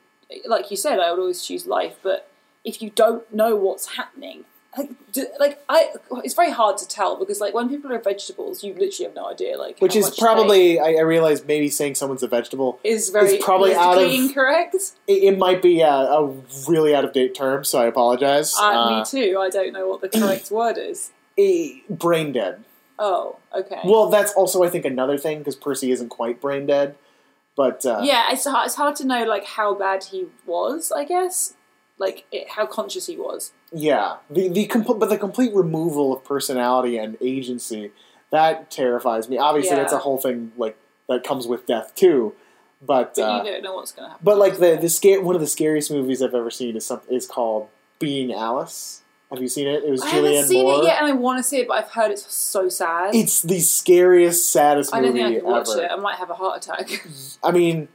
like 0.45 0.69
you 0.71 0.77
said, 0.77 0.99
I 0.99 1.11
would 1.11 1.19
always 1.19 1.41
choose 1.45 1.65
life. 1.65 1.95
But 2.03 2.29
if 2.63 2.81
you 2.81 2.89
don't 2.91 3.31
know 3.33 3.55
what's 3.55 3.95
happening, 3.95 4.45
like, 4.77 4.89
do, 5.11 5.27
like 5.39 5.61
I, 5.67 5.89
it's 6.23 6.33
very 6.33 6.51
hard 6.51 6.77
to 6.77 6.87
tell 6.87 7.17
because 7.19 7.41
like 7.41 7.53
when 7.53 7.67
people 7.67 7.91
are 7.91 7.99
vegetables, 7.99 8.63
you 8.63 8.73
literally 8.73 9.05
have 9.05 9.15
no 9.15 9.29
idea. 9.29 9.57
Like, 9.57 9.79
which 9.79 9.95
is 9.95 10.09
probably 10.17 10.79
I, 10.79 10.93
I 10.93 11.01
realize 11.01 11.43
maybe 11.45 11.67
saying 11.69 11.95
someone's 11.95 12.23
a 12.23 12.27
vegetable. 12.27 12.79
is 12.83 13.09
very 13.09 13.35
is 13.35 13.43
probably 13.43 13.73
out 13.75 13.97
of- 14.01 14.09
incorrect. 14.11 14.75
It, 15.07 15.23
it 15.23 15.37
might 15.37 15.61
be 15.61 15.81
a, 15.81 15.89
a 15.89 16.33
really 16.67 16.95
out 16.95 17.03
of 17.03 17.11
date 17.13 17.35
term, 17.35 17.63
so 17.65 17.81
I 17.81 17.85
apologize. 17.87 18.53
Uh, 18.57 18.61
Uh, 18.63 18.99
me 18.99 19.05
too. 19.05 19.37
I 19.39 19.49
don't 19.49 19.73
know 19.73 19.87
what 19.87 20.01
the 20.01 20.09
correct 20.09 20.49
word 20.59 20.77
is. 20.77 21.11
eh, 21.37 21.79
brain 21.89 22.31
dead. 22.31 22.63
Oh, 22.97 23.37
okay. 23.55 23.81
Well, 23.83 24.09
that's 24.09 24.31
also 24.33 24.63
I 24.63 24.69
think 24.69 24.85
another 24.85 25.17
thing 25.17 25.39
because 25.39 25.55
Percy 25.55 25.91
isn't 25.91 26.09
quite 26.09 26.39
brain 26.39 26.65
dead, 26.67 26.95
but 27.57 27.83
uh, 27.85 27.99
yeah, 28.03 28.31
it's 28.31 28.45
hard, 28.45 28.67
it's 28.67 28.75
hard 28.75 28.95
to 28.97 29.05
know 29.07 29.23
like 29.25 29.43
how 29.45 29.73
bad 29.73 30.03
he 30.05 30.27
was. 30.45 30.91
I 30.95 31.03
guess 31.03 31.55
like 32.01 32.25
it, 32.31 32.49
how 32.49 32.65
conscious 32.65 33.05
he 33.07 33.15
was. 33.15 33.53
yeah. 33.71 34.17
The 34.29 34.49
the 34.49 34.67
compl- 34.67 34.99
but 34.99 35.09
the 35.09 35.17
complete 35.17 35.53
removal 35.53 36.11
of 36.13 36.25
personality 36.25 36.97
and 36.97 37.15
agency 37.21 37.91
that 38.31 38.69
terrifies 38.71 39.29
me. 39.29 39.37
Obviously, 39.37 39.75
that's 39.75 39.93
a 39.93 39.99
whole 39.99 40.17
thing 40.17 40.51
like 40.57 40.77
that 41.07 41.23
comes 41.23 41.47
with 41.47 41.65
death 41.65 41.93
too. 41.95 42.33
But, 42.83 43.13
But 43.15 43.21
uh, 43.21 43.43
you 43.45 43.51
don't 43.51 43.63
know 43.63 43.75
what's 43.75 43.91
going 43.91 44.05
to 44.05 44.09
happen. 44.11 44.23
But 44.25 44.37
like 44.37 44.57
the 44.57 44.75
the 44.81 44.89
scare 44.89 45.21
one 45.21 45.35
of 45.35 45.41
the 45.41 45.47
scariest 45.47 45.91
movies 45.91 46.21
I've 46.21 46.33
ever 46.33 46.49
seen 46.49 46.75
is 46.75 46.85
some 46.85 47.01
is 47.09 47.27
called 47.27 47.67
Being 47.99 48.33
Alice. 48.33 49.03
Have 49.29 49.41
you 49.41 49.47
seen 49.47 49.67
it? 49.67 49.83
It 49.83 49.89
was 49.89 50.01
I 50.01 50.07
Julianne 50.09 50.33
haven't 50.35 50.47
seen 50.49 50.63
Moore. 50.65 50.81
it 50.81 50.85
yet, 50.85 50.97
and 51.01 51.07
I 51.07 51.13
want 51.13 51.37
to 51.39 51.43
see 51.43 51.59
it, 51.59 51.67
but 51.67 51.77
I've 51.77 51.91
heard 51.91 52.11
it's 52.11 52.33
so 52.33 52.67
sad. 52.69 53.15
It's 53.15 53.41
the 53.43 53.59
scariest, 53.61 54.51
saddest 54.51 54.93
I 54.93 54.97
don't 54.99 55.09
movie 55.13 55.19
think 55.23 55.37
I 55.37 55.39
could 55.39 55.47
watch 55.49 55.69
ever. 55.71 55.83
it. 55.83 55.91
I 55.91 55.95
might 55.95 56.17
have 56.17 56.29
a 56.29 56.33
heart 56.33 56.65
attack 56.65 57.07
I 57.43 57.51
mean, 57.51 57.87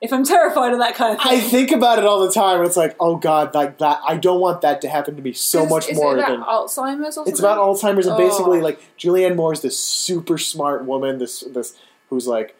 if 0.00 0.12
I'm 0.12 0.24
terrified 0.24 0.72
of 0.72 0.78
that 0.78 0.94
kind 0.94 1.14
of 1.16 1.22
thing. 1.22 1.32
I 1.32 1.40
think 1.40 1.70
about 1.72 1.98
it 1.98 2.04
all 2.06 2.24
the 2.26 2.32
time. 2.32 2.64
It's 2.64 2.76
like, 2.76 2.96
oh 3.00 3.16
god, 3.16 3.54
like 3.54 3.78
that. 3.78 4.00
I 4.06 4.16
don't 4.16 4.40
want 4.40 4.62
that 4.62 4.80
to 4.82 4.88
happen 4.88 5.16
to 5.16 5.22
me 5.22 5.32
so 5.32 5.64
Is- 5.64 5.70
much 5.70 5.88
is 5.88 5.96
more 5.96 6.16
it 6.16 6.20
about 6.20 6.30
than. 6.30 6.40
Alzheimer's 6.42 7.08
or 7.08 7.12
something. 7.12 7.30
It's 7.32 7.40
about 7.40 7.58
Alzheimer's 7.58 8.06
and 8.06 8.16
basically 8.16 8.58
Oh. 8.60 8.62
like 8.62 8.80
Julianne 8.98 9.36
Moore 9.36 9.52
is 9.52 9.60
this 9.60 9.78
super 9.78 10.38
smart 10.38 10.84
woman. 10.84 11.18
This 11.18 11.40
this 11.40 11.76
who's 12.08 12.26
like 12.26 12.56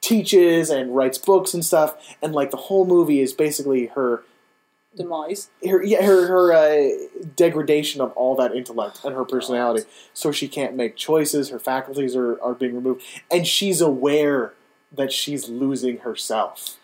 teaches 0.00 0.70
and 0.70 0.94
writes 0.94 1.18
books 1.18 1.54
and 1.54 1.64
stuff, 1.64 1.96
and 2.20 2.34
like 2.34 2.50
the 2.50 2.56
whole 2.56 2.84
movie 2.86 3.20
is 3.20 3.32
basically 3.32 3.86
her 3.86 4.22
demise. 4.96 5.48
her 5.68 5.82
yeah, 5.82 6.02
her 6.04 6.26
her 6.26 6.52
uh, 6.52 6.88
degradation 7.36 8.00
of 8.00 8.12
all 8.12 8.34
that 8.36 8.54
intellect 8.54 9.00
and 9.04 9.14
her 9.14 9.24
personality, 9.24 9.84
so 10.12 10.30
she 10.32 10.48
can't 10.48 10.74
make 10.76 10.96
choices. 10.96 11.50
Her 11.50 11.58
faculties 11.58 12.14
are 12.16 12.40
are 12.42 12.54
being 12.54 12.74
removed, 12.74 13.02
and 13.30 13.46
she's 13.46 13.80
aware 13.80 14.52
that 14.96 15.12
she's 15.12 15.48
losing 15.48 15.98
herself. 15.98 16.78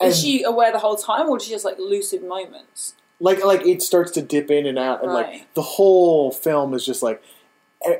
And 0.00 0.10
Is 0.10 0.20
she 0.20 0.42
aware 0.42 0.72
the 0.72 0.78
whole 0.80 0.96
time, 0.96 1.28
or 1.28 1.36
is 1.36 1.44
she 1.44 1.50
just 1.50 1.64
like 1.64 1.78
lucid 1.78 2.22
moments? 2.24 2.94
like 3.20 3.44
like 3.44 3.64
it 3.64 3.80
starts 3.80 4.10
to 4.12 4.22
dip 4.22 4.50
in 4.50 4.66
and 4.66 4.78
out, 4.78 5.02
and 5.04 5.12
like 5.12 5.52
the 5.54 5.62
whole 5.62 6.32
film 6.32 6.74
is 6.74 6.84
just 6.84 7.02
like 7.02 7.22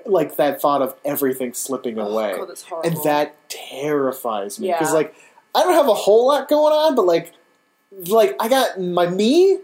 like 0.05 0.37
that 0.37 0.61
thought 0.61 0.83
of 0.83 0.97
everything 1.05 1.53
slipping 1.55 1.99
oh, 1.99 2.09
away, 2.09 2.33
Oh, 2.35 2.39
God, 2.39 2.49
that's 2.49 2.63
horrible. 2.63 2.91
and 2.91 3.05
that 3.05 3.37
terrifies 3.49 4.59
me 4.59 4.69
because 4.69 4.89
Yeah. 4.89 4.95
like 4.95 5.15
I 5.55 5.63
don't 5.63 5.75
have 5.75 5.89
a 5.89 5.95
whole 5.95 6.27
lot 6.29 6.49
going 6.49 6.73
on, 6.73 6.95
but 6.97 7.07
like 7.07 7.33
like 8.09 8.35
I 8.41 8.49
got 8.49 8.81
my 8.81 9.07
me. 9.07 9.59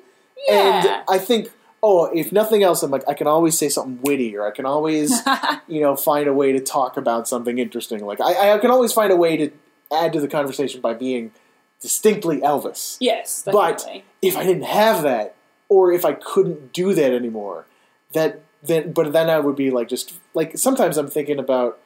yeah. 0.48 0.86
And 0.86 1.02
I 1.08 1.18
think, 1.18 1.50
oh, 1.82 2.06
if 2.14 2.32
nothing 2.32 2.62
else, 2.62 2.82
I'm 2.82 2.90
like, 2.90 3.04
I 3.08 3.14
can 3.14 3.26
always 3.26 3.56
say 3.56 3.68
something 3.68 4.00
witty, 4.02 4.36
or 4.36 4.46
I 4.46 4.50
can 4.50 4.66
always, 4.66 5.12
you 5.68 5.80
know, 5.80 5.94
find 5.96 6.26
a 6.28 6.32
way 6.32 6.52
to 6.52 6.60
talk 6.60 6.96
about 6.96 7.28
something 7.28 7.58
interesting. 7.58 8.04
Like, 8.04 8.20
I, 8.20 8.54
I 8.54 8.58
can 8.58 8.70
always 8.70 8.92
find 8.92 9.12
a 9.12 9.16
way 9.16 9.36
to 9.36 9.50
add 9.92 10.12
to 10.14 10.20
the 10.20 10.28
conversation 10.28 10.80
by 10.80 10.94
being 10.94 11.32
distinctly 11.80 12.40
Elvis. 12.40 12.96
yes, 13.00 13.42
But- 13.52 13.84
If 14.20 14.36
I 14.36 14.44
didn't 14.44 14.64
have 14.64 15.02
that, 15.04 15.36
or 15.68 15.92
if 15.92 16.04
I 16.04 16.12
couldn't 16.14 16.72
do 16.72 16.94
that 16.94 17.12
anymore, 17.12 17.66
that 18.12 18.40
then, 18.62 18.90
but 18.92 19.12
then 19.12 19.30
I 19.30 19.38
would 19.38 19.54
be 19.54 19.70
like, 19.70 19.88
just 19.88 20.14
like 20.34 20.58
sometimes 20.58 20.96
I'm 20.96 21.06
thinking 21.08 21.38
about 21.38 21.78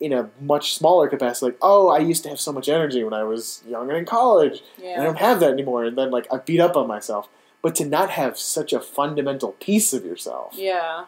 in 0.00 0.12
a 0.12 0.30
much 0.40 0.74
smaller 0.74 1.06
capacity, 1.08 1.46
like, 1.52 1.58
oh, 1.62 1.88
I 1.90 1.98
used 1.98 2.22
to 2.24 2.28
have 2.30 2.40
so 2.40 2.52
much 2.52 2.68
energy 2.68 3.04
when 3.04 3.12
I 3.12 3.22
was 3.22 3.62
young 3.68 3.88
and 3.90 3.98
in 3.98 4.04
college. 4.06 4.62
I 5.00 5.04
don't 5.04 5.18
have 5.18 5.38
that 5.40 5.50
anymore, 5.52 5.84
and 5.84 5.96
then 5.96 6.10
like 6.10 6.26
I 6.32 6.38
beat 6.38 6.58
up 6.58 6.76
on 6.76 6.88
myself. 6.88 7.28
But 7.62 7.74
to 7.76 7.84
not 7.84 8.10
have 8.10 8.38
such 8.38 8.72
a 8.72 8.80
fundamental 8.80 9.52
piece 9.52 9.92
of 9.92 10.04
yourself, 10.04 10.54
Yeah. 10.56 11.04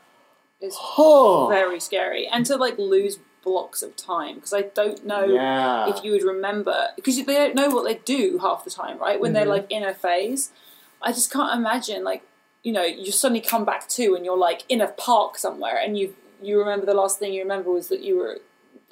It's 0.60 0.76
oh, 0.96 1.48
very 1.48 1.80
scary. 1.80 2.28
And 2.28 2.46
to 2.46 2.56
like 2.56 2.78
lose 2.78 3.18
blocks 3.42 3.82
of 3.82 3.96
time 3.96 4.36
because 4.36 4.52
I 4.52 4.62
don't 4.62 5.04
know 5.04 5.24
yeah, 5.24 5.88
if 5.90 6.04
you 6.04 6.12
would 6.12 6.22
remember 6.22 6.88
because 6.94 7.16
they 7.16 7.34
don't 7.34 7.56
know 7.56 7.68
what 7.70 7.84
they 7.84 7.96
do 8.04 8.38
half 8.40 8.62
the 8.62 8.70
time, 8.70 8.98
right? 8.98 9.18
When 9.20 9.32
they're 9.32 9.44
Mhm. 9.46 9.48
like 9.48 9.66
in 9.70 9.82
a 9.82 9.92
phase, 9.92 10.52
I 11.00 11.10
just 11.10 11.32
can't 11.32 11.52
imagine 11.58 12.04
like 12.04 12.22
you 12.62 12.70
know 12.72 12.84
you 12.84 13.10
suddenly 13.10 13.40
come 13.40 13.64
back 13.64 13.88
to 13.88 14.14
and 14.14 14.24
you're 14.24 14.36
like 14.38 14.62
in 14.68 14.80
a 14.80 14.86
park 14.86 15.36
somewhere 15.36 15.76
and 15.84 15.98
you 15.98 16.14
you 16.40 16.56
remember 16.60 16.86
the 16.86 16.94
last 16.94 17.18
thing 17.18 17.32
you 17.32 17.42
remember 17.42 17.72
was 17.72 17.88
that 17.88 18.02
you 18.04 18.16
were 18.18 18.38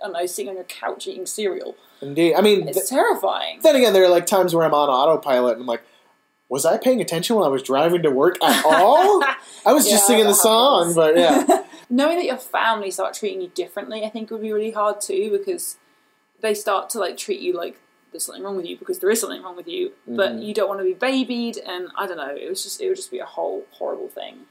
I 0.02 0.06
don't 0.06 0.12
know 0.14 0.26
sitting 0.26 0.48
on 0.48 0.56
your 0.56 0.64
couch 0.64 1.06
eating 1.06 1.26
cereal. 1.26 1.76
indeed. 2.00 2.34
I 2.34 2.40
mean, 2.40 2.66
It's 2.66 2.78
th- 2.78 2.88
terrifying. 2.88 3.60
then 3.62 3.76
again, 3.76 3.92
there 3.92 4.02
are 4.02 4.08
like 4.08 4.26
times 4.26 4.54
where 4.56 4.64
I'm 4.66 4.74
on 4.74 4.88
autopilot 4.88 5.52
and 5.52 5.60
I'm 5.60 5.66
like, 5.68 5.84
was 6.50 6.66
I 6.66 6.76
paying 6.76 7.00
attention 7.00 7.36
when 7.36 7.46
I 7.46 7.48
was 7.48 7.62
driving 7.62 8.02
to 8.02 8.10
work 8.10 8.36
at 8.44 8.64
all? 8.66 9.22
I 9.64 9.72
was 9.72 9.88
just 9.88 10.06
singing 10.06 10.26
the 10.26 10.34
song, 10.34 10.88
happens. 10.94 10.96
but 10.96 11.16
yeah, 11.16 11.62
Knowing 11.92 12.18
that 12.18 12.24
your 12.26 12.36
family 12.36 12.90
start 12.90 13.14
treating 13.14 13.40
you 13.40 13.48
differently, 13.54 14.04
I 14.04 14.10
think 14.10 14.30
would 14.30 14.42
be 14.42 14.52
really 14.52 14.70
hard 14.72 15.00
too 15.00 15.30
because 15.36 15.78
they 16.42 16.52
start 16.54 16.90
to 16.90 16.98
like 16.98 17.16
treat 17.16 17.40
you 17.40 17.52
like 17.56 17.80
there's 18.12 18.24
something 18.24 18.42
wrong 18.44 18.56
with 18.56 18.66
you 18.66 18.76
because 18.76 18.98
there 18.98 19.10
is 19.10 19.20
something 19.20 19.42
wrong 19.42 19.56
with 19.56 19.68
you, 19.68 19.92
but 20.06 20.32
Mhm. 20.32 20.44
you 20.44 20.52
don't 20.54 20.68
want 20.68 20.80
to 20.80 20.84
be 20.84 20.94
babied, 20.94 21.58
and 21.58 21.88
I 21.96 22.06
don't 22.08 22.16
know. 22.16 22.34
It 22.34 22.48
was 22.48 22.62
just 22.64 22.80
it 22.80 22.88
would 22.88 22.96
just 22.96 23.10
be 23.10 23.20
a 23.20 23.24
whole 23.24 23.64
horrible 23.72 24.08
thing. 24.08 24.46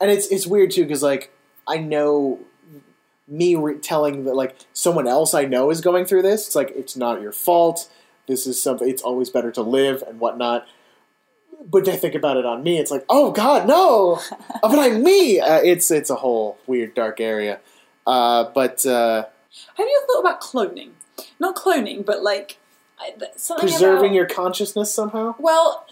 and 0.00 0.10
it's 0.10 0.26
it's 0.28 0.46
weird 0.46 0.70
too 0.72 0.82
because 0.82 1.02
like 1.02 1.32
I 1.66 1.78
know 1.78 2.40
me 3.28 3.54
re- 3.56 3.78
telling 3.78 4.24
that 4.24 4.34
like 4.36 4.56
someone 4.72 5.06
else 5.08 5.34
I 5.34 5.44
know 5.44 5.70
is 5.70 5.80
going 5.80 6.04
through 6.04 6.22
this. 6.22 6.46
It's 6.46 6.54
like 6.56 6.70
it's 6.76 6.96
not 6.96 7.20
your 7.20 7.32
fault. 7.32 7.88
This 8.26 8.46
is 8.46 8.60
something. 8.60 8.88
It's 8.88 9.02
always 9.02 9.30
better 9.30 9.50
to 9.52 9.62
live 9.62 10.02
and 10.06 10.18
whatnot. 10.20 10.66
But 11.64 11.84
they 11.84 11.96
think 11.96 12.14
about 12.14 12.36
it 12.36 12.46
on 12.46 12.62
me. 12.62 12.78
It's 12.78 12.90
like, 12.90 13.04
oh 13.08 13.32
God, 13.32 13.66
no! 13.66 14.20
but 14.62 14.78
I'm 14.78 15.02
me. 15.02 15.40
Uh, 15.40 15.60
it's 15.62 15.90
it's 15.90 16.10
a 16.10 16.14
whole 16.14 16.58
weird 16.66 16.94
dark 16.94 17.20
area. 17.20 17.60
Uh, 18.06 18.44
but 18.54 18.86
uh, 18.86 19.24
Have 19.74 19.86
you 19.86 20.02
thought 20.06 20.20
about 20.20 20.40
cloning? 20.40 20.90
Not 21.40 21.56
cloning, 21.56 22.04
but 22.04 22.22
like 22.22 22.58
something 23.36 23.68
preserving 23.68 24.10
about, 24.10 24.14
your 24.14 24.26
consciousness 24.26 24.94
somehow. 24.94 25.34
Well, 25.38 25.86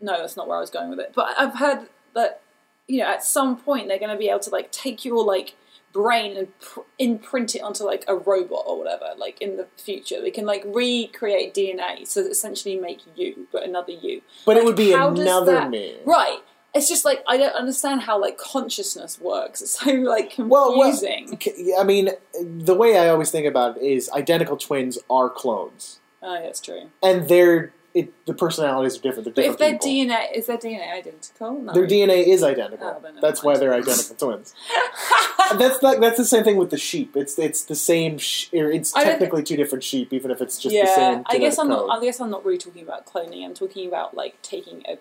no, 0.00 0.18
that's 0.18 0.36
not 0.36 0.48
where 0.48 0.56
I 0.56 0.60
was 0.60 0.70
going 0.70 0.90
with 0.90 1.00
it. 1.00 1.12
But 1.14 1.34
I've 1.38 1.56
heard 1.56 1.88
that 2.14 2.40
you 2.86 2.98
know 2.98 3.06
at 3.06 3.24
some 3.24 3.56
point 3.56 3.88
they're 3.88 3.98
going 3.98 4.10
to 4.10 4.18
be 4.18 4.28
able 4.28 4.40
to 4.40 4.50
like 4.50 4.72
take 4.72 5.04
your 5.04 5.24
like 5.24 5.54
brain 5.94 6.36
and 6.36 6.58
pr- 6.60 6.80
imprint 6.98 7.54
it 7.54 7.60
onto 7.60 7.84
like 7.84 8.04
a 8.08 8.14
robot 8.14 8.64
or 8.66 8.76
whatever. 8.78 9.06
Like 9.16 9.40
in 9.40 9.56
the 9.56 9.66
future, 9.78 10.20
we 10.22 10.30
can 10.30 10.44
like 10.44 10.62
recreate 10.66 11.54
DNA 11.54 12.12
to 12.12 12.20
essentially 12.28 12.76
make 12.78 13.00
you, 13.16 13.46
but 13.52 13.62
another 13.62 13.92
you. 13.92 14.20
But 14.44 14.58
it 14.58 14.64
would 14.66 14.76
be 14.76 14.92
another 14.92 15.52
that- 15.52 15.70
me. 15.70 15.96
Right. 16.04 16.40
It's 16.74 16.88
just 16.88 17.04
like 17.04 17.22
I 17.28 17.36
don't 17.36 17.54
understand 17.54 18.00
how 18.02 18.20
like 18.20 18.36
consciousness 18.36 19.20
works. 19.20 19.62
It's 19.62 19.78
so 19.78 19.92
like 19.92 20.34
Well, 20.36 20.76
well, 20.76 20.90
confusing. 20.90 21.36
K- 21.36 21.72
I 21.78 21.84
mean, 21.84 22.10
the 22.42 22.74
way 22.74 22.98
I 22.98 23.08
always 23.08 23.30
think 23.30 23.46
about 23.46 23.76
it 23.76 23.84
is 23.84 24.10
identical 24.10 24.56
twins 24.56 24.98
are 25.08 25.30
clones, 25.30 26.00
oh, 26.20 26.34
yeah, 26.34 26.40
that's 26.42 26.60
true. 26.60 26.90
and 27.00 27.28
they're 27.28 27.72
it, 27.94 28.26
the 28.26 28.34
personalities 28.34 28.98
are 28.98 29.02
different. 29.02 29.24
They're 29.24 29.32
But 29.34 29.58
different 29.58 29.60
if 29.60 29.80
their 29.80 29.90
people. 29.90 30.16
DNA 30.16 30.36
is 30.36 30.46
their 30.46 30.58
DNA 30.58 30.92
identical, 30.92 31.60
no. 31.60 31.72
Their 31.72 31.86
DNA 31.86 32.26
is 32.26 32.42
identical. 32.42 33.00
Oh, 33.02 33.20
that's 33.20 33.42
why 33.42 33.56
they're 33.56 33.72
identical 33.72 34.16
twins. 34.16 34.54
that's 35.58 35.80
like 35.82 36.00
that's 36.00 36.16
the 36.16 36.24
same 36.24 36.42
thing 36.42 36.56
with 36.56 36.70
the 36.70 36.76
sheep. 36.76 37.16
It's 37.16 37.38
it's 37.38 37.64
the 37.64 37.76
same. 37.76 38.18
Sh- 38.18 38.52
or 38.52 38.70
it's 38.70 38.92
technically 38.92 39.44
two 39.44 39.56
different 39.56 39.84
sheep, 39.84 40.12
even 40.12 40.32
if 40.32 40.42
it's 40.42 40.58
just 40.58 40.74
yeah, 40.74 40.84
the 40.84 40.94
same. 40.94 41.22
I 41.26 41.38
guess 41.38 41.56
I'm 41.58 41.68
code. 41.68 41.88
not. 41.88 41.98
I 41.98 42.04
guess 42.04 42.20
I'm 42.20 42.30
not 42.30 42.44
really 42.44 42.58
talking 42.58 42.82
about 42.82 43.06
cloning. 43.06 43.44
I'm 43.44 43.54
talking 43.54 43.86
about 43.86 44.14
like 44.14 44.42
taking 44.42 44.82
a 44.88 44.98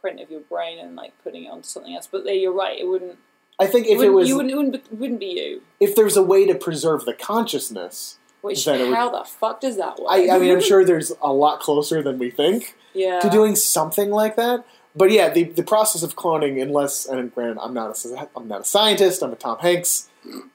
print 0.00 0.20
of 0.20 0.30
your 0.30 0.40
brain 0.40 0.78
and 0.78 0.94
like 0.94 1.12
putting 1.24 1.44
it 1.44 1.48
onto 1.48 1.66
something 1.66 1.94
else. 1.94 2.06
But 2.06 2.24
there, 2.24 2.34
you're 2.34 2.52
right. 2.52 2.78
It 2.78 2.86
wouldn't. 2.86 3.18
I 3.58 3.66
think 3.66 3.86
if 3.86 3.94
it 3.94 3.96
wouldn't 3.96 4.14
was 4.14 4.28
you 4.28 4.36
wouldn't, 4.36 4.52
it 4.52 4.56
wouldn't, 4.56 4.90
be, 4.90 4.96
wouldn't 4.96 5.20
be 5.20 5.26
you. 5.26 5.62
if 5.80 5.96
there's 5.96 6.16
a 6.16 6.22
way 6.22 6.46
to 6.46 6.54
preserve 6.54 7.04
the 7.04 7.12
consciousness, 7.12 8.18
Which 8.48 8.66
it 8.66 8.80
would- 8.80 8.94
how 8.94 9.10
the 9.10 9.24
fuck 9.24 9.60
does 9.60 9.76
that 9.76 9.98
work? 9.98 10.08
I, 10.10 10.28
I 10.30 10.38
mean, 10.38 10.52
I'm 10.52 10.60
sure 10.72 10.84
there's 10.84 11.12
a 11.22 11.32
lot 11.32 11.60
closer 11.60 12.02
than 12.02 12.18
we 12.18 12.30
think 12.30 12.74
yeah. 12.94 13.20
to 13.20 13.30
doing 13.30 13.54
something 13.56 14.10
like 14.10 14.36
that. 14.36 14.64
But 14.96 15.12
yeah, 15.12 15.28
the, 15.28 15.44
the 15.44 15.62
process 15.62 16.02
of 16.02 16.16
cloning, 16.16 16.60
unless 16.60 17.06
and 17.06 17.32
granted, 17.32 17.60
I'm 17.60 17.72
not 17.72 18.04
a 18.04 18.28
I'm 18.36 18.48
not 18.48 18.62
a 18.62 18.64
scientist. 18.64 19.22
I'm 19.22 19.32
a 19.32 19.36
Tom 19.36 19.58
Hanks 19.60 20.08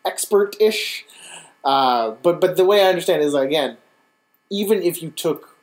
expert 0.06 0.56
ish. 0.60 1.06
Uh, 1.64 2.12
but 2.22 2.42
but 2.42 2.58
the 2.58 2.66
way 2.66 2.82
I 2.84 2.90
understand 2.90 3.22
it 3.22 3.26
is 3.26 3.34
again, 3.34 3.78
even 4.50 4.84
if 4.84 5.02
you 5.02 5.12
took 5.12 5.56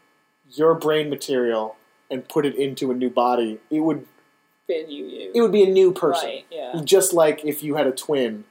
your 0.52 0.74
brain 0.74 1.10
material 1.10 1.76
and 2.10 2.26
put 2.26 2.46
it 2.46 2.54
into 2.56 2.90
a 2.90 2.94
new 2.94 3.10
body, 3.10 3.58
it 3.70 3.80
would 3.80 4.06
Be 4.66 4.80
a 4.80 4.86
new 4.86 5.04
you. 5.04 5.32
it 5.34 5.40
would 5.42 5.52
be 5.52 5.64
a 5.64 5.70
new 5.70 5.92
person. 5.92 6.28
Right. 6.28 6.46
Yeah. 6.50 6.80
Just 6.82 7.12
like 7.12 7.44
if 7.44 7.62
you 7.62 7.74
had 7.74 7.86
a 7.86 7.92
twin, 7.92 8.44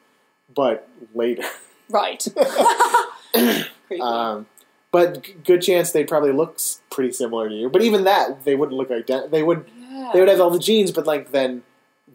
but 0.53 0.87
later. 1.15 1.43
Right. 1.89 2.23
Um, 4.01 4.45
but 4.91 5.23
g- 5.23 5.35
good 5.43 5.61
chance 5.63 5.91
they'd 5.91 6.07
probably 6.07 6.31
look 6.31 6.55
s- 6.55 6.81
pretty 6.91 7.11
similar 7.11 7.49
to 7.49 7.55
you. 7.55 7.69
But 7.69 7.81
even 7.81 8.03
that, 8.03 8.43
they 8.45 8.53
wouldn't 8.55 8.77
look 8.77 8.89
ident- 8.89 9.31
They 9.31 9.41
would 9.41 9.65
yeah. 9.89 10.11
they 10.13 10.19
would 10.19 10.29
have 10.29 10.39
all 10.39 10.51
the 10.51 10.59
genes, 10.59 10.91
but 10.91 11.07
like 11.07 11.31
then 11.31 11.63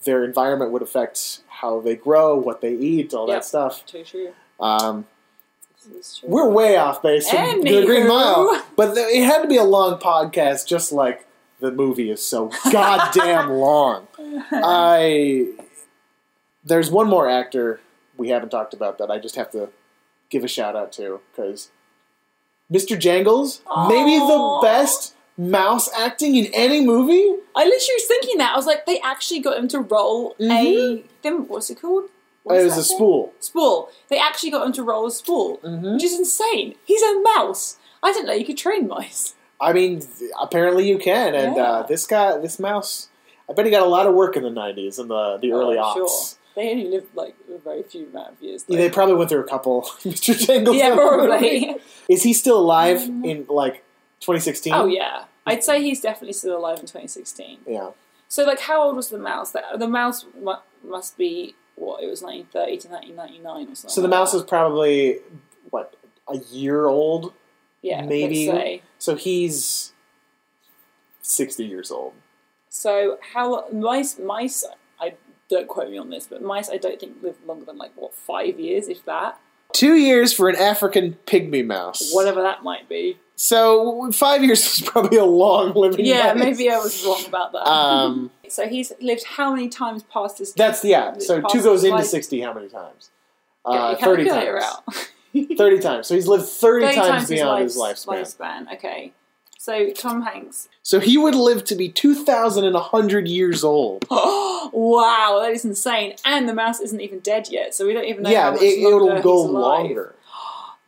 their 0.04 0.22
environment 0.24 0.70
would 0.70 0.82
affect 0.82 1.40
how 1.48 1.80
they 1.80 1.96
grow, 1.96 2.36
what 2.36 2.60
they 2.60 2.72
eat, 2.74 3.12
all 3.12 3.26
Yep. 3.28 3.36
that 3.36 3.44
stuff. 3.44 3.84
Too 3.86 4.04
true. 4.04 4.32
Um, 4.60 5.06
true. 5.82 6.28
we're 6.28 6.48
way 6.48 6.76
off 6.76 7.02
base 7.02 7.28
from 7.28 7.62
the 7.62 7.84
Green 7.84 8.06
Mile, 8.06 8.62
but 8.76 8.94
th- 8.94 9.08
it 9.12 9.24
had 9.24 9.42
to 9.42 9.48
be 9.48 9.56
a 9.56 9.64
long 9.64 9.98
podcast, 9.98 10.66
just 10.68 10.92
like 10.92 11.26
the 11.58 11.72
movie 11.72 12.10
is 12.10 12.24
so 12.24 12.50
goddamn 12.70 13.50
long. 13.50 14.06
I 14.52 15.48
there's 16.64 16.90
one 16.90 17.08
more 17.08 17.28
actor 17.28 17.80
we 18.16 18.28
haven't 18.28 18.50
talked 18.50 18.74
about 18.74 18.98
that 18.98 19.10
I 19.10 19.18
just 19.18 19.34
have 19.36 19.50
to 19.50 19.68
give 20.30 20.44
a 20.44 20.48
shout 20.48 20.76
out 20.76 20.92
to 20.92 21.20
because 21.30 21.70
Mr. 22.72 22.98
Jingles, 22.98 23.60
maybe 23.88 24.18
the 24.18 24.58
best 24.62 25.14
mouse 25.36 25.88
acting 25.98 26.36
in 26.36 26.46
any 26.54 26.84
movie. 26.84 27.40
I 27.56 27.64
literally 27.64 27.94
was 27.94 28.04
thinking 28.06 28.38
that. 28.38 28.52
I 28.52 28.56
was 28.56 28.66
like, 28.66 28.86
they 28.86 29.00
actually 29.00 29.40
got 29.40 29.58
him 29.58 29.68
to 29.68 29.80
roll 29.80 30.34
a 30.40 30.42
Mhm. 30.44 31.04
thing. 31.22 31.48
What's 31.48 31.70
it 31.70 31.80
called? 31.80 32.04
What 32.42 32.56
it 32.56 32.60
is 32.66 32.76
was 32.76 32.86
a 32.86 32.88
thing? 32.88 32.96
spool. 32.96 33.32
Spool. 33.40 33.88
They 34.08 34.18
actually 34.18 34.50
got 34.50 34.66
him 34.66 34.72
to 34.72 34.82
roll 34.82 35.06
a 35.06 35.10
spool, 35.10 35.58
Mhm. 35.58 35.94
which 35.94 36.04
is 36.04 36.18
insane. 36.18 36.74
He's 36.84 37.02
a 37.02 37.20
mouse. 37.20 37.76
I 38.02 38.12
didn't 38.12 38.26
know 38.26 38.32
you 38.34 38.44
could 38.44 38.58
train 38.58 38.86
mice. 38.86 39.34
I 39.60 39.72
mean, 39.72 40.02
apparently 40.40 40.86
you 40.88 40.98
can, 40.98 41.34
and 41.34 41.56
Yeah. 41.56 41.62
uh, 41.70 41.82
this 41.86 42.06
guy, 42.06 42.36
this 42.38 42.58
mouse, 42.58 43.08
I 43.48 43.52
bet 43.54 43.64
he 43.64 43.70
got 43.70 43.82
a 43.82 43.88
lot 43.88 44.06
of 44.06 44.14
work 44.14 44.36
in 44.36 44.42
the 44.42 44.50
'90s 44.50 44.98
and 44.98 45.08
the 45.08 45.38
the 45.40 45.52
early 45.52 45.78
Oh, 45.78 45.82
aughts. 45.82 45.94
Sure. 45.94 46.38
They 46.56 46.70
only 46.70 46.84
lived 46.88 47.14
like 47.16 47.34
a 47.52 47.58
very 47.58 47.82
few 47.82 48.06
amount 48.06 48.32
of 48.34 48.42
years. 48.42 48.64
Yeah. 48.68 48.78
They 48.78 48.90
probably 48.90 49.14
went 49.16 49.30
through 49.30 49.40
a 49.40 49.48
couple 49.48 49.82
Mr. 50.04 50.38
Jingles. 50.38 50.76
yeah, 50.76 50.94
probably. 50.94 51.76
Is 52.08 52.22
he 52.22 52.32
still 52.32 52.58
alive 52.58 53.02
Um, 53.02 53.24
in 53.24 53.46
like 53.48 53.84
2016? 54.20 54.72
oh 54.72 54.86
yeah, 54.86 55.24
I'd 55.46 55.64
say 55.64 55.82
he's 55.82 56.00
definitely 56.00 56.32
still 56.34 56.56
alive 56.56 56.78
in 56.78 56.86
2016. 56.86 57.58
Yeah. 57.66 57.90
So 58.28 58.44
like, 58.44 58.60
how 58.60 58.82
old 58.82 58.96
was 58.96 59.08
the 59.10 59.18
mouse? 59.18 59.50
That 59.52 59.64
the 59.78 59.88
mouse 59.88 60.24
mu- 60.40 60.54
must 60.84 61.16
be 61.18 61.54
what? 61.76 62.02
It 62.02 62.06
was 62.08 62.22
1930 62.22 62.78
to 62.78 62.88
1999 62.88 63.72
or 63.72 63.74
something. 63.74 63.90
So 63.94 64.00
the 64.00 64.08
like 64.08 64.18
mouse 64.18 64.30
that. 64.32 64.38
was 64.38 64.46
probably 64.46 65.18
what 65.70 65.94
a 66.28 66.38
year 66.50 66.86
old. 66.86 67.32
yeah, 67.82 68.02
maybe-. 68.02 68.82
So 68.98 69.14
he's 69.16 69.92
60 71.22 71.64
years 71.64 71.90
old. 71.90 72.12
So 72.68 73.18
how 73.34 73.68
mice 73.70 74.18
mice 74.18 74.64
don't 75.48 75.68
quote 75.68 75.90
me 75.90 75.98
on 75.98 76.10
this, 76.10 76.26
but 76.26 76.42
mice 76.42 76.70
I 76.70 76.76
don't 76.76 76.98
think 76.98 77.22
live 77.22 77.36
longer 77.46 77.64
than 77.64 77.78
like 77.78 77.92
what 77.96 78.14
five 78.14 78.58
years, 78.58 78.88
if 78.88 79.04
that. 79.04 79.40
Two 79.72 79.94
years 79.94 80.32
for 80.32 80.48
an 80.48 80.56
African 80.56 81.16
pygmy 81.26 81.66
mouse. 81.66 82.12
Whatever 82.12 82.42
that 82.42 82.62
might 82.62 82.88
be. 82.88 83.18
So 83.36 84.12
five 84.12 84.44
years 84.44 84.80
is 84.80 84.88
probably 84.88 85.18
a 85.18 85.24
long 85.24 85.72
living. 85.74 86.06
Yeah, 86.06 86.34
maybe 86.34 86.70
I 86.70 86.78
was 86.78 87.04
wrong 87.04 87.24
about 87.26 87.52
that. 87.52 87.66
Um, 87.68 88.30
so 88.48 88.68
he's 88.68 88.92
lived 89.00 89.24
how 89.24 89.52
many 89.52 89.68
times 89.68 90.04
past 90.04 90.38
his 90.38 90.52
that's 90.52 90.84
yeah. 90.84 91.18
So 91.18 91.42
two 91.50 91.62
goes 91.62 91.82
into 91.82 91.96
life? 91.96 92.06
60 92.06 92.40
how 92.40 92.52
many 92.54 92.68
times? 92.68 93.10
Uh, 93.64 93.96
30 93.96 94.26
times. 94.26 94.64
30 95.56 95.78
times. 95.80 96.06
So 96.06 96.14
he's 96.14 96.28
lived 96.28 96.46
30, 96.46 96.86
30 96.86 96.96
times, 96.96 97.28
beyond 97.28 97.62
his 97.64 97.74
his 97.74 97.82
lifespan. 97.82 98.06
lifespan. 98.06 98.72
Okay. 98.74 99.12
So 99.64 99.92
Tom 99.92 100.20
Hanks. 100.20 100.68
So 100.82 101.00
he 101.00 101.16
would 101.16 101.34
live 101.34 101.64
to 101.64 101.74
be 101.74 101.88
2,100 101.88 103.26
years 103.26 103.64
old. 103.64 104.04
wow, 104.10 105.38
that 105.40 105.52
is 105.52 105.64
insane. 105.64 106.16
And 106.22 106.46
the 106.46 106.52
mouse 106.52 106.80
isn't 106.80 107.00
even 107.00 107.20
dead 107.20 107.48
yet, 107.48 107.74
so 107.74 107.86
we 107.86 107.94
don't 107.94 108.04
even 108.04 108.24
know 108.24 108.28
how 108.28 108.34
yeah, 108.34 108.50
much 108.50 108.60
it, 108.60 108.80
it'll 108.80 109.22
go 109.22 109.40
longer. 109.40 110.14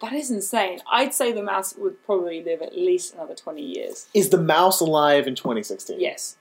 That 0.03 0.13
is 0.13 0.31
insane. 0.31 0.81
I'd 0.93 1.15
say 1.15 1.33
the 1.33 1.43
mouse 1.43 1.75
would 1.79 2.05
probably 2.05 2.45
live 2.45 2.61
at 2.61 2.77
least 2.77 3.15
another 3.15 3.35
20 3.35 3.63
years. 3.63 4.09
Is 4.13 4.29
the 4.29 4.37
mouse 4.37 4.79
alive 4.79 5.27
in 5.27 5.35
2016? 5.35 5.99
Yes. 5.99 6.37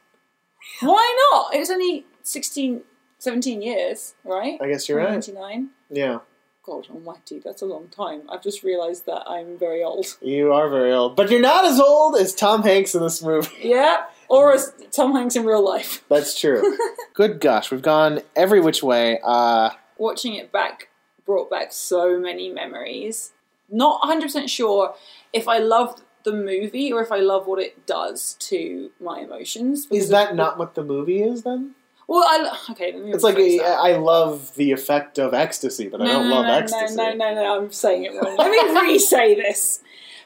Why 0.81 1.29
not? 1.31 1.55
It 1.55 1.59
was 1.59 1.71
only 1.71 2.05
16, 2.23 2.81
17 3.19 3.61
years, 3.61 4.15
right? 4.25 4.59
I 4.61 4.67
guess 4.67 4.89
you're 4.89 4.97
right. 4.97 5.11
99. 5.11 5.69
Yeah, 5.89 6.19
God 6.65 6.87
almighty, 6.89 7.39
that's 7.39 7.61
a 7.61 7.65
long 7.65 7.89
time. 7.89 8.23
I've 8.29 8.41
just 8.41 8.63
realised 8.63 9.05
that 9.05 9.23
I'm 9.29 9.57
very 9.57 9.83
old. 9.83 10.05
you 10.21 10.51
are 10.51 10.67
very 10.69 10.91
old. 10.91 11.15
But 11.15 11.29
you're 11.29 11.39
not 11.41 11.65
as 11.65 11.79
old 11.79 12.15
as 12.15 12.33
Tom 12.33 12.63
Hanks 12.63 12.95
in 12.95 13.01
this 13.03 13.21
movie. 13.21 13.49
Yeah, 13.61 14.05
or 14.29 14.53
as 14.53 14.73
Tom 14.91 15.13
Hanks 15.13 15.35
in 15.35 15.45
real 15.45 15.63
life. 15.63 16.03
That's 16.09 16.39
true. 16.39 16.77
Good 17.13 17.39
gosh, 17.39 17.69
we've 17.71 17.81
gone 17.81 18.21
every 18.35 18.59
which 18.59 18.81
way. 18.81 19.19
Uh, 19.23 19.71
Watching 19.97 20.33
it 20.35 20.51
back 20.51 20.89
brought 21.25 21.49
back 21.49 21.71
so 21.71 22.19
many 22.19 22.49
memories. 22.49 23.31
Not 23.69 24.01
100% 24.01 24.49
sure 24.49 24.95
if 25.33 25.47
I 25.47 25.57
loved 25.57 26.01
the 26.23 26.33
movie 26.33 26.91
or 26.91 27.01
if 27.01 27.11
I 27.11 27.17
love 27.17 27.45
what 27.47 27.59
it 27.59 27.85
does 27.85 28.35
to 28.39 28.91
my 28.99 29.19
emotions. 29.19 29.87
is 29.91 30.09
that 30.09 30.35
not 30.35 30.57
what 30.57 30.75
the 30.75 30.83
movie 30.83 31.21
is 31.21 31.43
then? 31.43 31.75
Well, 32.07 32.23
I, 32.23 32.57
okay, 32.71 32.91
It's 32.93 33.23
like 33.23 33.37
a. 33.37 33.59
I 33.61 33.97
love 33.97 34.53
the 34.55 34.71
effect 34.71 35.17
of 35.17 35.33
ecstasy, 35.33 35.87
but 35.87 36.01
I 36.01 36.05
don't 36.05 36.29
no, 36.29 36.35
love 36.35 36.45
no, 36.45 36.53
ecstasy. 36.53 36.95
No, 36.95 37.13
no, 37.13 37.33
no, 37.33 37.35
no, 37.35 37.57
I'm 37.63 37.71
saying 37.71 38.03
it 38.03 38.13
wrong. 38.13 38.35
Let 38.37 38.51
me 38.51 38.81
re-say 38.91 39.35
this. 39.35 39.81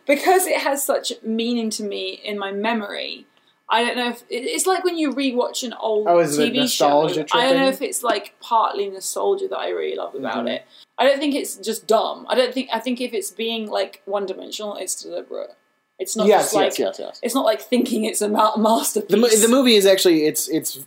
Because 0.05 0.45
it 0.47 0.59
has 0.61 0.83
such 0.83 1.13
meaning 1.23 1.69
to 1.71 1.83
me 1.83 2.19
in 2.23 2.37
my 2.39 2.51
memory, 2.51 3.27
I 3.69 3.83
don't 3.83 3.95
know 3.95 4.09
if 4.09 4.23
it's 4.29 4.65
like 4.65 4.83
when 4.83 4.97
you 4.97 5.11
rewatch 5.13 5.63
an 5.63 5.73
old 5.73 6.07
Oh, 6.07 6.17
TV 6.17 6.55
nostalgia 6.55 7.27
show. 7.27 7.37
I 7.37 7.47
don't 7.47 7.57
know 7.61 7.67
if 7.69 7.81
it's 7.81 8.01
like 8.01 8.33
partly 8.41 8.89
nostalgia 8.89 9.47
that 9.47 9.57
I 9.59 9.69
really 9.69 9.95
love 9.95 10.15
about 10.15 10.45
Mhm. 10.45 10.55
it. 10.55 10.65
I 10.97 11.05
don't 11.07 11.19
think 11.19 11.35
it's 11.35 11.55
just 11.55 11.85
dumb. 11.85 12.25
I 12.27 12.35
don't 12.35 12.53
think. 12.53 12.69
I 12.73 12.79
think 12.79 12.99
if 12.99 13.13
it's 13.13 13.29
being 13.31 13.69
like 13.69 14.01
one 14.05 14.25
dimensional, 14.25 14.75
it's 14.75 15.01
deliberate. 15.01 15.51
It's 15.99 16.15
not 16.15 16.27
yes, 16.27 16.45
just 16.45 16.55
like 16.55 16.65
yes, 16.65 16.79
yes, 16.79 16.95
yes. 16.99 17.19
it's 17.21 17.35
not 17.35 17.45
like 17.45 17.61
thinking 17.61 18.05
it's 18.05 18.21
a 18.21 18.29
ma- 18.29 18.57
masterpiece. 18.57 19.41
The, 19.41 19.47
the 19.47 19.53
movie 19.53 19.75
is 19.75 19.85
actually 19.85 20.25
it's 20.25 20.47
it's 20.49 20.79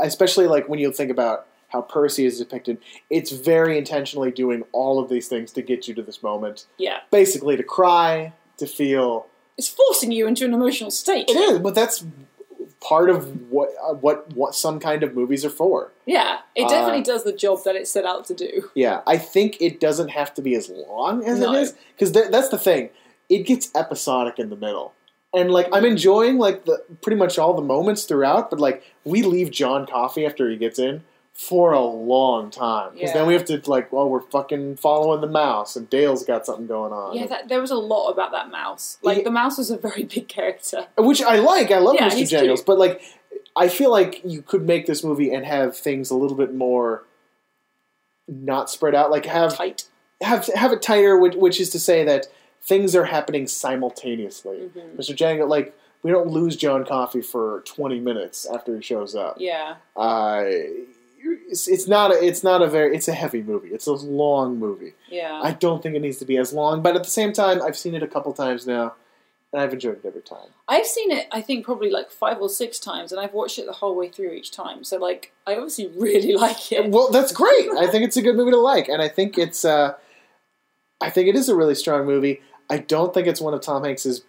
especially 0.00 0.46
like 0.46 0.68
when 0.68 0.78
you 0.78 0.92
think 0.92 1.10
about 1.10 1.46
how 1.68 1.80
Percy 1.82 2.26
is 2.26 2.38
depicted. 2.38 2.76
It's 3.08 3.30
very 3.32 3.78
intentionally 3.78 4.30
doing 4.30 4.62
all 4.72 4.98
of 4.98 5.08
these 5.08 5.26
things 5.28 5.52
to 5.52 5.62
get 5.62 5.88
you 5.88 5.94
to 5.94 6.02
this 6.02 6.22
moment, 6.22 6.66
yeah, 6.78 6.98
basically 7.10 7.56
to 7.56 7.62
cry, 7.62 8.32
to 8.58 8.66
feel. 8.66 9.26
it's 9.56 9.68
forcing 9.68 10.12
you 10.12 10.26
into 10.26 10.44
an 10.44 10.52
emotional 10.54 10.90
state. 10.90 11.30
It 11.30 11.36
is, 11.36 11.58
but 11.60 11.74
that's 11.74 12.04
part 12.80 13.08
of 13.08 13.50
what 13.50 13.70
uh, 13.82 13.94
what 13.94 14.30
what 14.34 14.54
some 14.54 14.80
kind 14.80 15.02
of 15.02 15.14
movies 15.14 15.44
are 15.46 15.50
for. 15.50 15.92
Yeah, 16.04 16.40
it 16.54 16.64
Uh, 16.64 16.68
definitely 16.68 17.02
does 17.04 17.24
the 17.24 17.32
job 17.32 17.64
that 17.64 17.74
it 17.74 17.88
set 17.88 18.04
out 18.04 18.24
to 18.26 18.34
do. 18.34 18.70
Yeah, 18.74 19.00
I 19.06 19.16
think 19.16 19.56
it 19.60 19.80
doesn't 19.80 20.08
have 20.10 20.34
to 20.34 20.42
be 20.42 20.54
as 20.54 20.68
long 20.68 21.24
as 21.24 21.38
No. 21.38 21.54
it 21.54 21.60
is 21.62 21.74
because 21.94 22.12
th- 22.12 22.30
that's 22.30 22.48
the 22.50 22.58
thing. 22.58 22.90
It 23.30 23.46
gets 23.46 23.70
episodic 23.74 24.38
in 24.38 24.50
the 24.50 24.56
middle, 24.56 24.92
and 25.34 25.50
like 25.50 25.68
I'm 25.72 25.84
enjoying 25.84 26.38
like 26.38 26.64
the 26.64 26.82
pretty 27.02 27.16
much 27.16 27.38
all 27.38 27.54
the 27.54 27.62
moments 27.62 28.04
throughout. 28.04 28.50
But 28.50 28.60
like 28.60 28.82
we 29.04 29.22
leave 29.22 29.50
John 29.50 29.86
Coffey 29.86 30.26
after 30.26 30.48
he 30.50 30.56
gets 30.56 30.78
in 30.78 31.02
for 31.34 31.72
a 31.72 31.80
long 31.80 32.50
time 32.50 32.92
because 32.92 33.14
then 33.14 33.26
we 33.26 33.32
have 33.32 33.46
to 33.46 33.60
like, 33.64 33.90
well, 33.90 34.06
we're 34.08 34.20
fucking 34.20 34.76
following 34.76 35.22
the 35.22 35.26
mouse, 35.26 35.76
and 35.76 35.88
Dale's 35.88 36.24
got 36.24 36.44
something 36.44 36.66
going 36.66 36.92
on. 36.92 37.16
Yeah, 37.16 37.26
that, 37.26 37.48
there 37.48 37.60
was 37.60 37.70
a 37.70 37.76
lot 37.76 38.10
about 38.10 38.32
that 38.32 38.50
mouse. 38.50 38.98
Like 39.02 39.18
Yeah. 39.18 39.24
the 39.24 39.30
mouse 39.30 39.56
was 39.56 39.70
a 39.70 39.78
very 39.78 40.04
big 40.14 40.28
character. 40.28 40.86
which 40.98 41.22
I 41.22 41.36
like. 41.36 41.70
I 41.70 41.78
love 41.78 41.96
Yeah, 41.98 42.10
Mr. 42.10 42.28
Daniels, 42.30 42.60
cute. 42.60 42.66
but 42.66 42.78
like, 42.78 43.00
I 43.56 43.68
feel 43.68 43.90
like 43.90 44.20
you 44.24 44.42
could 44.42 44.62
make 44.66 44.84
this 44.86 45.02
movie 45.02 45.32
and 45.32 45.46
have 45.46 45.74
things 45.76 46.10
a 46.10 46.14
little 46.16 46.36
bit 46.36 46.54
more 46.54 47.04
not 48.28 48.70
spread 48.70 48.94
out. 48.94 49.10
Like 49.10 49.26
have 49.26 49.56
Tight. 49.56 49.84
have 50.20 50.46
have 50.54 50.72
it 50.72 50.82
tighter, 50.82 51.18
which, 51.18 51.34
which 51.34 51.60
is 51.60 51.70
to 51.70 51.78
say 51.80 52.04
that 52.04 52.26
things 52.62 52.94
are 52.94 53.04
happening 53.04 53.46
simultaneously. 53.46 54.70
Mhm. 54.74 54.96
Mr. 54.96 55.16
Daniel, 55.16 55.48
like 55.48 55.76
we 56.02 56.10
don't 56.10 56.28
lose 56.28 56.56
John 56.56 56.84
Coffey 56.84 57.22
for 57.22 57.62
twenty 57.66 58.00
minutes 58.00 58.46
after 58.46 58.74
he 58.76 58.82
shows 58.82 59.14
up. 59.14 59.36
Yeah. 59.38 59.76
Uh, 59.96 60.44
it's, 61.24 61.68
it's 61.68 61.86
not 61.86 62.10
a, 62.10 62.24
it's 62.24 62.42
not 62.42 62.62
a 62.62 62.66
very 62.66 62.94
it's 62.96 63.08
a 63.08 63.12
heavy 63.12 63.42
movie. 63.42 63.68
It's 63.68 63.86
a 63.86 63.92
long 63.92 64.58
movie. 64.58 64.94
Yeah. 65.08 65.40
I 65.42 65.52
don't 65.52 65.82
think 65.82 65.94
it 65.94 66.00
needs 66.00 66.18
to 66.18 66.24
be 66.24 66.36
as 66.36 66.52
long, 66.52 66.82
but 66.82 66.96
at 66.96 67.04
the 67.04 67.10
same 67.10 67.32
time, 67.32 67.62
I've 67.62 67.76
seen 67.76 67.94
it 67.94 68.02
a 68.02 68.08
couple 68.08 68.32
times 68.32 68.66
now, 68.66 68.94
and 69.52 69.62
I've 69.62 69.72
enjoyed 69.72 69.98
it 69.98 70.04
every 70.04 70.22
time. 70.22 70.48
I've 70.66 70.86
seen 70.86 71.12
it, 71.12 71.28
I 71.30 71.40
think, 71.40 71.64
probably 71.64 71.90
like 71.90 72.10
five 72.10 72.40
or 72.40 72.48
six 72.48 72.80
times, 72.80 73.12
and 73.12 73.20
I've 73.20 73.34
watched 73.34 73.58
it 73.60 73.66
the 73.66 73.72
whole 73.72 73.94
way 73.94 74.08
through 74.08 74.30
each 74.32 74.50
time. 74.50 74.82
So, 74.82 74.96
like, 74.98 75.32
I 75.46 75.54
obviously 75.54 75.86
really 75.96 76.34
like 76.34 76.72
it. 76.72 76.90
Well, 76.90 77.10
that's 77.10 77.30
great. 77.32 77.68
I 77.78 77.86
think 77.86 78.04
it's 78.04 78.16
a 78.16 78.22
good 78.22 78.34
movie 78.36 78.50
to 78.50 78.58
like, 78.58 78.88
and 78.88 79.00
I 79.00 79.08
think 79.08 79.38
it's 79.38 79.64
uh, 79.64 79.94
I 81.00 81.10
think 81.10 81.28
it 81.28 81.36
is 81.36 81.48
a 81.48 81.54
really 81.54 81.76
strong 81.76 82.04
movie. 82.06 82.40
I 82.70 82.78
don't 82.78 83.12
think 83.12 83.26
it's 83.26 83.40
one 83.40 83.54
of 83.54 83.60
Tom 83.60 83.84
Hanks's 83.84 84.24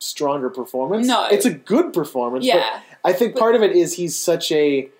stronger 0.00 0.48
performance. 0.50 1.06
No. 1.06 1.26
it's 1.26 1.44
a 1.46 1.52
good 1.52 1.92
performance. 1.92 2.44
Yeah. 2.44 2.80
but 3.02 3.10
I 3.10 3.12
think 3.12 3.34
But- 3.34 3.40
part 3.40 3.54
of 3.54 3.62
it 3.62 3.72
is 3.72 3.94
he's 3.94 4.16
such 4.16 4.52
a 4.52 4.90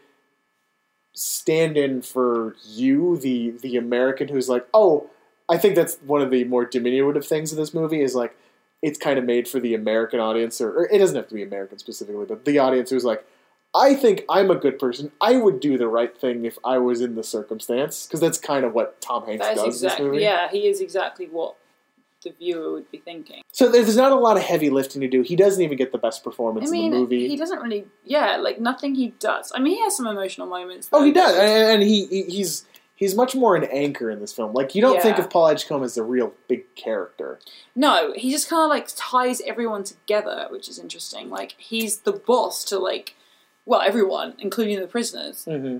stand-in 1.14 2.02
for 2.02 2.54
you, 2.64 3.16
the 3.16 3.50
the 3.62 3.76
American 3.76 4.28
who's 4.28 4.48
like, 4.48 4.66
oh, 4.72 5.10
I 5.48 5.56
think 5.58 5.74
that's 5.74 5.96
one 6.06 6.20
of 6.22 6.30
the 6.30 6.44
more 6.44 6.64
diminutive 6.64 7.26
things 7.26 7.50
of 7.52 7.58
this 7.58 7.74
movie 7.74 8.00
is 8.02 8.14
like 8.14 8.36
it's 8.82 8.98
kind 8.98 9.18
of 9.18 9.24
made 9.24 9.48
for 9.48 9.58
the 9.58 9.74
American 9.74 10.20
audience, 10.20 10.60
or, 10.60 10.70
or 10.70 10.88
it 10.90 10.98
doesn't 10.98 11.16
have 11.16 11.26
to 11.28 11.34
be 11.34 11.42
American 11.42 11.78
specifically, 11.78 12.24
but 12.26 12.44
the 12.44 12.58
audience 12.60 12.90
who's 12.90 13.04
like, 13.04 13.24
I 13.74 13.94
think 13.94 14.24
I'm 14.28 14.50
a 14.50 14.54
good 14.54 14.78
person. 14.78 15.10
I 15.20 15.36
would 15.36 15.58
do 15.58 15.76
the 15.76 15.88
right 15.88 16.16
thing 16.16 16.44
if 16.44 16.58
I 16.64 16.78
was 16.78 17.00
in 17.00 17.16
the 17.16 17.24
circumstance, 17.24 18.06
because 18.06 18.20
that's 18.20 18.38
kind 18.38 18.64
of 18.64 18.74
what 18.74 19.00
Tom 19.00 19.26
Hanks 19.26 19.44
That 19.44 19.56
is 19.56 19.56
does 19.56 19.64
in 19.64 19.70
this 19.70 19.82
exactly. 19.82 20.06
movie. 20.06 20.22
Yeah, 20.22 20.48
he 20.50 20.68
is 20.68 20.80
exactly 20.80 21.26
what 21.26 21.56
the 22.24 22.30
viewer 22.30 22.72
would 22.72 22.90
be 22.90 22.98
thinking. 22.98 23.42
So 23.52 23.70
there's 23.70 23.96
not 23.96 24.12
a 24.12 24.16
lot 24.16 24.36
of 24.36 24.42
heavy 24.42 24.70
lifting 24.70 25.00
to 25.02 25.08
do. 25.08 25.22
He 25.22 25.36
doesn't 25.36 25.62
even 25.62 25.78
get 25.78 25.92
the 25.92 25.98
best 25.98 26.24
performance 26.24 26.68
I 26.68 26.72
mean, 26.72 26.86
in 26.86 26.90
the 26.92 26.98
movie. 26.98 27.28
he 27.28 27.36
doesn't 27.36 27.60
really. 27.60 27.86
Yeah, 28.04 28.36
like 28.38 28.60
nothing 28.60 28.94
he 28.94 29.08
does. 29.20 29.52
I 29.54 29.60
mean, 29.60 29.76
he 29.76 29.82
has 29.82 29.96
some 29.96 30.06
emotional 30.06 30.46
moments. 30.48 30.88
Oh, 30.92 31.04
he 31.04 31.12
does, 31.12 31.36
and, 31.36 31.72
and 31.74 31.82
he 31.82 32.06
he- 32.06 32.22
he's 32.24 32.64
he's 32.96 33.14
much 33.14 33.36
more 33.36 33.54
an 33.54 33.64
anchor 33.64 34.10
in 34.10 34.18
this 34.18 34.32
film. 34.32 34.52
Like 34.52 34.74
you 34.74 34.82
don't 34.82 35.00
think 35.00 35.18
of 35.18 35.30
Paul 35.30 35.48
Edgecomb 35.48 35.84
as 35.84 35.96
a 35.96 36.02
real 36.02 36.32
big 36.48 36.74
character. 36.74 37.38
No, 37.76 38.12
he 38.16 38.30
just 38.32 38.48
kind 38.50 38.62
of 38.64 38.68
like 38.68 38.88
ties 38.96 39.40
everyone 39.46 39.84
together, 39.84 40.48
which 40.50 40.68
is 40.68 40.78
interesting. 40.80 41.30
Like 41.30 41.54
he's 41.58 41.98
the 41.98 42.12
boss 42.12 42.64
to 42.64 42.78
like, 42.80 43.14
well, 43.66 43.80
everyone, 43.80 44.34
including 44.40 44.80
the 44.80 44.88
prisoners, 44.88 45.44
Mm-hmm. 45.48 45.78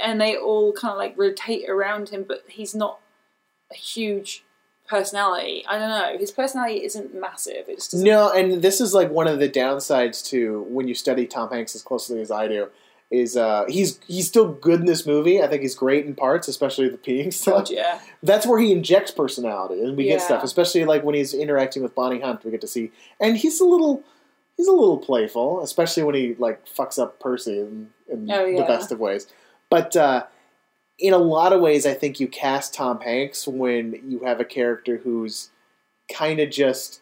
and 0.00 0.20
they 0.20 0.36
all 0.36 0.72
kind 0.72 0.92
of 0.92 0.98
like 0.98 1.14
rotate 1.18 1.68
around 1.68 2.10
him. 2.10 2.24
But 2.28 2.44
he's 2.46 2.74
not 2.76 3.00
a 3.72 3.76
huge 3.76 4.44
personality. 4.90 5.64
I 5.68 5.78
don't 5.78 5.88
know. 5.88 6.18
His 6.18 6.30
personality 6.32 6.84
isn't 6.84 7.14
massive. 7.18 7.68
It 7.68 7.76
just. 7.76 7.94
No, 7.94 8.30
and 8.30 8.60
this 8.60 8.80
is 8.80 8.92
like 8.92 9.10
one 9.10 9.26
of 9.28 9.38
the 9.38 9.48
downsides 9.48 10.22
to 10.26 10.66
when 10.68 10.88
you 10.88 10.94
study 10.94 11.26
Tom 11.26 11.48
Hanks 11.50 11.74
as 11.74 11.82
closely 11.82 12.20
as 12.20 12.30
I 12.30 12.48
do. 12.48 12.68
Is 13.10 13.36
uh, 13.36 13.64
he's 13.68 13.98
he's 14.06 14.28
still 14.28 14.52
good 14.52 14.78
in 14.80 14.86
this 14.86 15.04
movie. 15.04 15.42
I 15.42 15.48
think 15.48 15.62
he's 15.62 15.74
great 15.74 16.06
in 16.06 16.14
parts, 16.14 16.46
especially 16.46 16.88
the 16.88 16.96
peeing 16.98 17.32
stuff. 17.32 17.64
God, 17.64 17.70
yeah. 17.70 18.00
That's 18.22 18.46
where 18.46 18.60
he 18.60 18.70
injects 18.70 19.10
personality, 19.10 19.82
and 19.82 19.96
we 19.96 20.04
get 20.04 20.20
stuff, 20.22 20.44
especially 20.44 20.84
like 20.84 21.02
when 21.02 21.16
he's 21.16 21.34
interacting 21.34 21.82
with 21.82 21.92
Bonnie 21.94 22.20
Hunt. 22.20 22.44
We 22.44 22.52
get 22.52 22.60
to 22.60 22.68
see, 22.68 22.92
and 23.20 23.36
he's 23.36 23.60
a 23.60 23.64
little 23.64 24.04
he's 24.56 24.68
a 24.68 24.72
little 24.72 24.98
playful, 24.98 25.60
especially 25.62 26.04
when 26.04 26.14
he 26.14 26.34
like 26.38 26.66
fucks 26.68 27.00
up 27.00 27.18
Percy 27.18 27.58
in, 27.58 27.88
in 28.08 28.30
Oh, 28.30 28.46
the 28.56 28.62
best 28.62 28.92
of 28.92 29.00
ways. 29.00 29.26
But 29.70 29.96
uh, 29.96 30.26
in 31.00 31.12
a 31.14 31.18
lot 31.18 31.52
of 31.52 31.60
ways, 31.60 31.86
I 31.86 31.94
think 31.94 32.20
you 32.20 32.28
cast 32.28 32.74
Tom 32.74 33.00
Hanks 33.00 33.48
when 33.48 34.00
you 34.06 34.20
have 34.24 34.40
a 34.40 34.44
character 34.44 34.98
who's 35.02 35.50
kind 36.12 36.40
of 36.40 36.50
just 36.50 37.00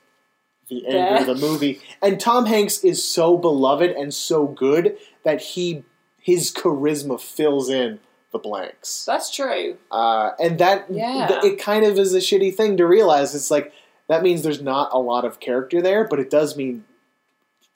the 0.69 0.87
end 0.87 1.19
of 1.29 1.39
the 1.39 1.47
movie. 1.47 1.81
And 2.03 2.21
Tom 2.21 2.47
Hanks 2.47 2.85
is 2.85 3.03
so 3.03 3.37
beloved 3.37 3.91
and 3.91 4.13
so 4.15 4.47
good 4.47 4.97
that 5.25 5.41
he 5.41 5.85
his 6.21 6.53
charisma 6.53 7.19
fills 7.21 7.71
in 7.71 8.01
the 8.33 8.39
blanks. 8.39 9.05
That's 9.07 9.35
true. 9.35 9.79
Uh, 9.91 10.33
and 10.39 10.59
that 10.59 10.87
Yeah. 10.91 11.27
th- 11.27 11.45
it 11.55 11.59
kind 11.59 11.87
of 11.87 11.99
is 11.99 12.13
a 12.15 12.19
shitty 12.19 12.55
thing 12.55 12.77
to 12.77 12.87
realize. 12.87 13.35
It's 13.35 13.51
like 13.51 13.73
that 14.09 14.23
means 14.23 14.43
there's 14.43 14.61
not 14.61 14.91
a 14.93 14.99
lot 14.99 15.25
of 15.25 15.41
character 15.41 15.81
there, 15.81 16.05
but 16.07 16.21
it 16.21 16.29
does 16.31 16.57
mean 16.57 16.85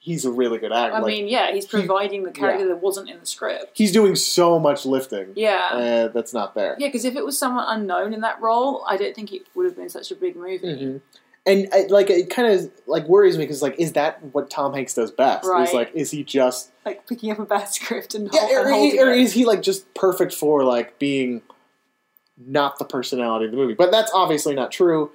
he's 0.04 0.24
a 0.24 0.32
really 0.32 0.58
good 0.58 0.72
actor. 0.72 0.96
I 0.96 0.98
like, 0.98 1.06
mean, 1.14 1.28
yeah, 1.28 1.52
he's 1.52 1.64
providing 1.64 2.24
the 2.24 2.32
character 2.32 2.66
that 2.66 2.82
wasn't 2.82 3.08
in 3.08 3.20
the 3.20 3.26
script. 3.26 3.70
he's 3.78 3.92
doing 3.92 4.16
so 4.16 4.58
much 4.58 4.84
lifting. 4.84 5.28
Yeah. 5.36 5.68
uh, 5.72 6.08
that's 6.08 6.34
not 6.34 6.56
there. 6.56 6.74
Yeah, 6.76 6.88
because 6.88 7.04
if 7.04 7.14
it 7.14 7.24
was 7.24 7.38
someone 7.38 7.64
unknown 7.68 8.12
in 8.12 8.20
that 8.22 8.40
role, 8.40 8.84
I 8.88 8.96
don't 8.96 9.14
think 9.14 9.32
it 9.32 9.42
would 9.54 9.64
have 9.64 9.76
been 9.76 9.88
such 9.88 10.10
a 10.10 10.16
big 10.16 10.34
movie. 10.34 10.58
Mhm. 10.58 11.00
And 11.46 11.68
I, 11.72 11.86
like 11.88 12.10
it 12.10 12.30
kind 12.30 12.52
of 12.52 12.70
like 12.86 13.06
worries 13.08 13.36
me 13.38 13.44
because 13.44 13.62
like 13.62 13.76
is 13.78 13.92
that 13.92 14.22
what 14.32 14.48
Tom 14.50 14.74
Hanks 14.74 14.94
does 14.94 15.10
best? 15.12 15.44
Is 15.44 15.72
like 15.72 15.90
is 15.94 16.10
he 16.10 16.22
just 16.24 16.70
Like 16.84 17.06
picking 17.08 17.30
up 17.30 17.38
a 17.38 17.44
bad 17.44 17.64
script 17.68 18.14
and, 18.14 18.28
yeah, 18.32 18.40
hol- 18.40 18.48
and 18.50 18.66
or, 18.66 18.70
holding 18.70 19.00
or 19.00 19.10
it. 19.12 19.20
is 19.20 19.32
he 19.32 19.44
like 19.44 19.62
just 19.62 19.92
perfect 19.94 20.34
for 20.34 20.62
like 20.64 20.98
being 20.98 21.42
not 22.38 22.78
the 22.78 22.84
personality 22.84 23.44
of 23.46 23.50
the 23.50 23.56
movie? 23.56 23.74
But 23.74 23.90
that's 23.90 24.10
obviously 24.14 24.54
not 24.54 24.70
true 24.72 25.10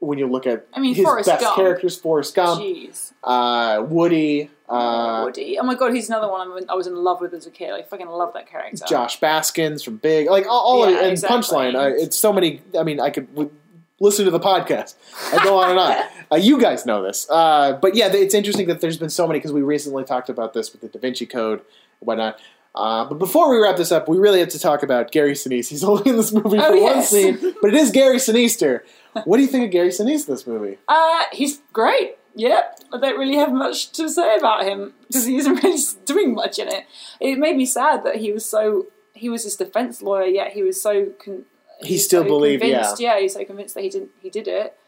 when 0.00 0.18
you 0.18 0.26
look 0.26 0.46
at 0.46 0.66
I 0.72 0.80
mean, 0.80 0.94
his 0.94 1.04
Forrest 1.04 1.28
best 1.28 1.42
Gump. 1.42 1.56
characters: 1.56 1.96
Forrest 1.96 2.34
Gump, 2.34 2.60
Jeez. 2.62 3.12
uh, 3.24 3.82
Woody, 3.88 4.50
uh, 4.68 5.22
Woody. 5.24 5.58
Oh 5.58 5.64
my 5.64 5.74
god, 5.74 5.94
he's 5.94 6.08
another 6.08 6.28
one 6.30 6.50
I'm 6.50 6.56
in, 6.58 6.70
I 6.70 6.74
was 6.74 6.86
in 6.86 6.94
love 6.96 7.20
with 7.20 7.34
as 7.34 7.46
a 7.46 7.50
kid. 7.50 7.70
I 7.72 7.82
fucking 7.82 8.06
love 8.08 8.32
that 8.34 8.48
character. 8.48 8.84
Josh 8.88 9.18
Baskins 9.20 9.82
from 9.82 9.96
Big, 9.96 10.28
like 10.28 10.46
all, 10.46 10.60
all 10.60 10.84
of 10.84 10.90
Yeah, 10.90 10.98
it, 10.98 11.02
and 11.04 11.12
exactly. 11.12 11.38
Punchline. 11.38 11.74
Uh, 11.74 11.94
it's 11.96 12.16
so 12.18 12.32
many. 12.32 12.60
I 12.78 12.82
mean, 12.82 13.00
I 13.00 13.10
could 13.10 13.28
w- 13.34 13.50
listen 14.00 14.24
to 14.24 14.30
the 14.30 14.40
podcast. 14.40 14.94
I 15.32 15.42
go 15.44 15.58
on 15.58 15.70
and 15.70 15.78
on. 15.78 15.96
Uh, 16.30 16.36
you 16.36 16.60
guys 16.60 16.84
know 16.84 17.02
this, 17.02 17.26
uh, 17.30 17.72
but 17.80 17.94
yeah, 17.94 18.12
it's 18.12 18.34
interesting 18.34 18.66
that 18.66 18.82
there's 18.82 18.98
been 18.98 19.08
so 19.08 19.26
many 19.26 19.38
because 19.38 19.50
we 19.50 19.62
recently 19.62 20.04
talked 20.04 20.28
about 20.28 20.52
this 20.52 20.72
with 20.72 20.82
the 20.82 20.88
Da 20.88 20.98
Vinci 20.98 21.24
Code 21.24 21.60
and 21.60 22.06
whatnot. 22.06 22.38
Uh, 22.78 23.04
but 23.04 23.18
before 23.18 23.50
we 23.50 23.58
wrap 23.60 23.76
this 23.76 23.90
up, 23.90 24.08
we 24.08 24.16
really 24.18 24.38
have 24.38 24.48
to 24.50 24.58
talk 24.58 24.82
about 24.84 25.10
Gary 25.10 25.32
Sinise. 25.32 25.68
He's 25.68 25.82
only 25.90 26.08
in 26.10 26.16
this 26.16 26.32
movie 26.32 26.58
Oh, 26.60 26.76
for 26.76 26.80
one 26.82 27.02
scene, 27.02 27.36
but 27.60 27.68
it 27.68 27.74
is 27.74 27.90
Gary 27.90 28.16
Sinise. 28.18 28.80
What 29.24 29.36
do 29.38 29.42
you 29.42 29.48
think 29.48 29.64
of 29.64 29.70
Gary 29.72 29.88
Sinise 29.88 30.28
in 30.28 30.34
this 30.34 30.46
movie? 30.46 30.78
Uh, 30.86 31.24
he's 31.32 31.60
great. 31.72 32.16
Yep. 32.36 32.78
I 32.92 32.98
don't 33.00 33.18
really 33.18 33.34
have 33.34 33.52
much 33.52 33.90
to 33.92 34.08
say 34.08 34.36
about 34.36 34.64
him 34.64 34.94
because 35.08 35.24
he 35.26 35.36
isn't 35.38 35.54
really 35.64 35.78
doing 36.04 36.34
much 36.34 36.60
in 36.60 36.68
it. 36.68 36.84
It 37.20 37.36
made 37.36 37.56
me 37.56 37.66
sad 37.66 38.04
that 38.04 38.16
he 38.16 38.30
was 38.32 38.44
so. 38.46 38.86
He 39.12 39.28
was 39.28 39.42
his 39.42 39.56
defense 39.56 40.00
lawyer, 40.00 40.26
yet 40.26 40.52
he 40.52 40.62
was 40.62 40.80
so. 40.80 41.06
Con- 41.24 41.46
He 41.82 41.94
was 41.94 42.04
still 42.04 42.22
so 42.22 42.28
believed, 42.28 42.62
yeah. 42.62 42.94
yeah. 42.98 43.18
he's 43.18 43.34
so 43.34 43.44
convinced 43.44 43.74
that 43.74 43.82
he 43.82 43.88
didn't. 43.90 44.10
He 44.22 44.30
did 44.30 44.46
it. 44.46 44.78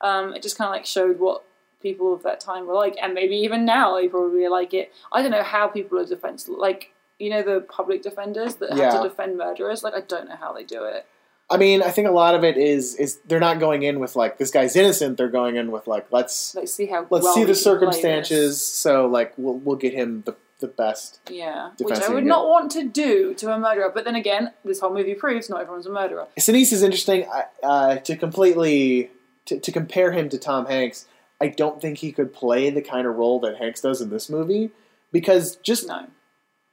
Um, 0.00 0.34
it 0.34 0.42
just 0.42 0.58
kind 0.58 0.68
of 0.68 0.72
like 0.72 0.86
showed 0.86 1.20
what 1.20 1.44
people 1.80 2.12
of 2.12 2.24
that 2.24 2.40
time 2.40 2.66
were 2.66 2.74
like, 2.74 2.96
and 3.00 3.14
maybe 3.14 3.36
even 3.36 3.64
now 3.64 3.94
they 3.94 4.08
probably 4.08 4.48
like 4.48 4.74
it. 4.74 4.92
I 5.12 5.22
don't 5.22 5.30
know 5.30 5.44
how 5.44 5.68
people 5.68 6.00
are 6.00 6.04
defense 6.04 6.48
like 6.48 6.92
you 7.18 7.30
know 7.30 7.42
the 7.42 7.60
public 7.60 8.02
defenders 8.02 8.56
that 8.56 8.70
have 8.70 8.78
Yeah. 8.78 9.02
to 9.02 9.08
defend 9.08 9.36
murderers. 9.36 9.82
Like 9.82 9.94
I 9.94 10.00
don't 10.00 10.28
know 10.28 10.36
how 10.36 10.52
they 10.52 10.64
do 10.64 10.84
it. 10.84 11.06
I 11.50 11.56
mean, 11.56 11.82
I 11.82 11.90
think 11.90 12.06
a 12.06 12.10
lot 12.12 12.34
of 12.34 12.44
it 12.44 12.56
is 12.58 12.94
is 12.96 13.16
they're 13.26 13.40
not 13.40 13.58
going 13.58 13.82
in 13.82 14.00
with 14.00 14.16
like 14.16 14.38
this 14.38 14.50
guy's 14.50 14.76
innocent. 14.76 15.16
They're 15.16 15.28
going 15.28 15.56
in 15.56 15.70
with 15.70 15.86
like 15.86 16.06
let's 16.12 16.54
Like 16.54 16.68
see 16.68 16.86
how 16.86 17.06
let's 17.10 17.24
well 17.24 17.34
see 17.34 17.40
we 17.40 17.46
the 17.46 17.52
can 17.54 17.54
play 17.54 17.62
circumstances. 17.62 18.64
So 18.64 19.06
like 19.06 19.32
we'll 19.36 19.54
we'll 19.54 19.76
get 19.76 19.94
him 19.94 20.22
the 20.26 20.36
the 20.60 20.66
best. 20.68 21.20
Yeah, 21.30 21.70
which 21.80 22.00
I 22.00 22.08
would 22.12 22.24
not 22.26 22.48
want 22.48 22.72
to 22.72 22.82
do 22.84 23.32
to 23.34 23.52
a 23.54 23.58
murderer. 23.58 23.90
But 23.94 24.04
then 24.04 24.16
again, 24.16 24.52
this 24.64 24.80
whole 24.80 24.92
movie 24.92 25.14
proves 25.14 25.48
not 25.48 25.60
everyone's 25.60 25.86
a 25.86 25.90
murderer. 25.90 26.26
Sinise 26.38 26.72
is 26.72 26.82
interesting. 26.82 27.24
I- 27.32 27.44
Uh, 27.62 27.96
to 27.96 28.16
completely 28.16 29.10
to, 29.46 29.58
to 29.58 29.72
compare 29.72 30.12
him 30.12 30.28
to 30.28 30.36
Tom 30.38 30.66
Hanks, 30.66 31.06
I 31.40 31.48
don't 31.48 31.80
think 31.80 31.98
he 31.98 32.12
could 32.12 32.34
play 32.34 32.70
the 32.70 32.82
kind 32.82 33.06
of 33.06 33.16
role 33.16 33.38
that 33.40 33.56
Hanks 33.56 33.80
does 33.80 34.00
in 34.00 34.10
this 34.10 34.28
movie 34.28 34.70
because 35.12 35.56
just 35.56 35.86
No, 35.88 36.06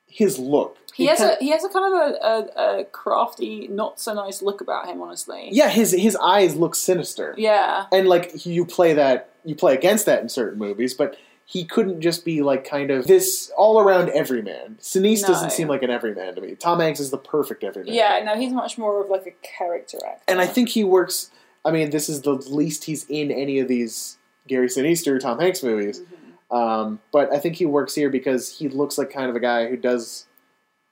his 0.07 0.39
look. 0.39 0.77
he 0.93 1.05
has 1.07 1.19
kind 1.19 1.35
a 1.39 1.43
he 1.43 1.49
has 1.51 1.63
a 1.63 1.69
kind 1.69 1.93
of 1.93 1.99
a, 1.99 2.25
a, 2.25 2.79
a 2.79 2.85
crafty, 2.85 3.67
not 3.67 3.99
so 3.99 4.13
nice 4.13 4.41
look 4.41 4.61
about 4.61 4.87
him. 4.87 5.01
Honestly, 5.01 5.49
yeah. 5.51 5.69
His 5.69 5.91
his 5.91 6.15
eyes 6.15 6.55
look 6.55 6.75
sinister, 6.75 7.35
yeah, 7.37 7.85
and 7.91 8.07
like 8.07 8.45
you 8.45 8.65
play 8.65 8.93
that 8.93 9.29
you 9.43 9.55
play 9.55 9.73
against 9.73 10.05
that 10.05 10.21
in 10.21 10.29
certain 10.29 10.59
movies, 10.59 10.93
but. 10.93 11.17
He 11.47 11.63
couldn't 11.63 12.01
just 12.01 12.25
be 12.25 12.41
like 12.41 12.67
kind 12.67 12.89
of 12.89 13.05
this 13.05 13.51
all 13.55 13.79
around 13.79 14.09
everyman. 14.09 14.79
Sinise 14.81 15.21
No. 15.21 15.27
doesn't 15.27 15.51
seem 15.51 15.67
like 15.67 15.83
an 15.83 15.91
everyman 15.91 16.33
to 16.33 16.41
me. 16.41 16.55
Tom 16.55 16.79
Hanks 16.79 16.99
is 16.99 17.11
the 17.11 17.19
perfect 17.19 17.63
everyman. 17.63 17.93
yeah. 17.93 18.19
No, 18.25 18.35
he's 18.35 18.51
much 18.51 18.79
more 18.79 18.99
of 19.03 19.11
like 19.11 19.27
a 19.27 19.47
character 19.47 19.99
actor. 20.03 20.23
and 20.27 20.41
I 20.41 20.47
think 20.47 20.69
he 20.69 20.83
works. 20.83 21.29
I 21.63 21.69
mean, 21.69 21.91
this 21.91 22.09
is 22.09 22.23
the 22.23 22.31
least 22.31 22.85
he's 22.85 23.05
in 23.09 23.29
any 23.29 23.59
of 23.59 23.67
these 23.67 24.17
Gary 24.47 24.69
Sinise 24.69 25.05
or 25.05 25.19
Tom 25.19 25.39
Hanks 25.39 25.61
movies. 25.61 25.99
Mhm. 25.99 26.05
Um, 26.51 26.99
but 27.11 27.33
I 27.33 27.39
think 27.39 27.55
he 27.55 27.65
works 27.65 27.95
here 27.95 28.09
because 28.09 28.57
he 28.57 28.69
looks 28.69 28.97
like 28.97 29.09
kind 29.11 29.29
of 29.29 29.35
a 29.35 29.39
guy 29.39 29.67
who 29.67 29.77
does 29.77 30.27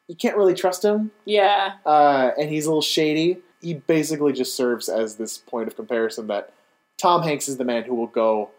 you 0.07 0.15
can't 0.15 0.35
really 0.35 0.53
trust 0.53 0.83
him, 0.83 1.11
Yeah. 1.25 1.73
uh, 1.85 2.31
and 2.37 2.49
he's 2.49 2.65
a 2.65 2.69
little 2.69 2.81
shady. 2.81 3.37
He 3.61 3.75
basically 3.75 4.33
just 4.33 4.53
serves 4.55 4.89
as 4.89 5.15
this 5.15 5.37
point 5.37 5.67
of 5.69 5.75
comparison 5.77 6.27
that 6.27 6.51
Tom 7.01 7.23
Hanks 7.23 7.47
is 7.47 7.55
the 7.57 7.63
man 7.63 7.83
who 7.83 7.95
will 7.95 8.07
go 8.07 8.49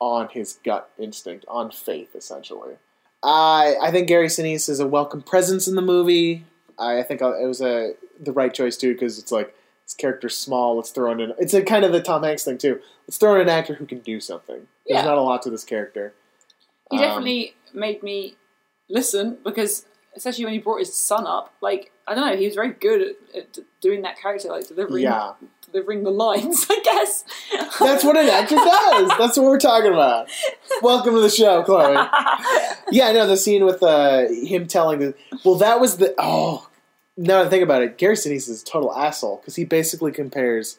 on 0.00 0.28
his 0.28 0.58
gut 0.64 0.90
instinct, 0.98 1.44
on 1.48 1.70
faith, 1.72 2.14
essentially. 2.14 2.74
I 3.24 3.76
I 3.80 3.90
think 3.90 4.06
Gary 4.08 4.26
Sinise 4.28 4.68
is 4.68 4.78
a 4.80 4.86
welcome 4.86 5.22
presence 5.22 5.66
in 5.66 5.74
the 5.74 5.82
movie. 5.82 6.44
I, 6.78 7.00
I 7.00 7.02
think 7.02 7.20
it 7.20 7.46
was 7.48 7.60
a 7.60 7.94
the 8.20 8.32
right 8.32 8.52
choice 8.54 8.76
too 8.76 8.92
because 8.92 9.18
it's 9.18 9.32
like 9.32 9.54
his 9.84 9.94
character's 9.94 10.36
small. 10.36 10.76
Let's 10.76 10.90
throw 10.90 11.10
in 11.12 11.20
an, 11.20 11.34
it's 11.38 11.54
a 11.54 11.62
kind 11.62 11.84
of 11.84 11.92
the 11.92 12.00
Tom 12.02 12.22
Hanks 12.22 12.44
thing 12.44 12.58
too. 12.58 12.80
Let's 13.08 13.18
throw 13.18 13.34
in 13.36 13.40
an 13.42 13.48
actor 13.48 13.74
who 13.74 13.86
can 13.86 13.98
do 14.00 14.20
something. 14.20 14.66
There's 14.86 14.98
Yeah. 15.00 15.04
not 15.04 15.18
a 15.18 15.22
lot 15.22 15.42
to 15.42 15.50
this 15.50 15.64
character. 15.64 16.14
He 16.92 16.98
Um, 16.98 17.02
definitely 17.02 17.54
made 17.74 18.02
me 18.02 18.36
listen 18.88 19.38
because, 19.44 19.86
especially 20.14 20.44
when 20.44 20.52
he 20.54 20.60
brought 20.60 20.78
his 20.80 20.94
son 20.94 21.26
up, 21.26 21.52
like 21.60 21.90
I 22.06 22.14
don't 22.14 22.26
know, 22.26 22.36
he 22.36 22.46
was 22.46 22.54
very 22.54 22.70
good 22.72 23.00
at, 23.34 23.36
at 23.36 23.58
doing 23.80 24.02
that 24.02 24.18
character, 24.18 24.48
like 24.48 24.66
delivering 24.68 25.02
Yeah, 25.04 25.32
delivering 25.70 26.04
the 26.04 26.10
lines. 26.10 26.66
I 26.70 26.80
guess 26.84 27.24
that's 27.80 28.04
what 28.04 28.16
an 28.16 28.28
actor 28.28 28.56
does. 28.56 29.08
That's 29.18 29.36
what 29.36 29.46
we're 29.46 29.58
talking 29.58 29.92
about. 29.92 30.28
Welcome 30.82 31.14
to 31.14 31.20
the 31.20 31.30
show, 31.30 31.62
Chloe. 31.62 31.96
Yeah, 32.90 33.06
I 33.08 33.12
know 33.12 33.26
the 33.26 33.36
scene 33.38 33.64
with 33.64 33.82
uh, 33.82 34.26
him 34.28 34.66
telling 34.66 34.98
the. 34.98 35.14
Well, 35.44 35.54
that 35.56 35.80
was 35.80 35.96
the. 35.96 36.14
Oh, 36.18 36.68
now 37.16 37.38
that 37.38 37.46
I 37.46 37.50
think 37.50 37.62
about 37.62 37.82
it, 37.82 37.96
Gary 37.96 38.16
Sinise 38.16 38.48
is 38.50 38.60
a 38.62 38.64
total 38.64 38.92
asshole 38.94 39.36
because 39.38 39.56
he 39.56 39.64
basically 39.64 40.12
compares 40.12 40.78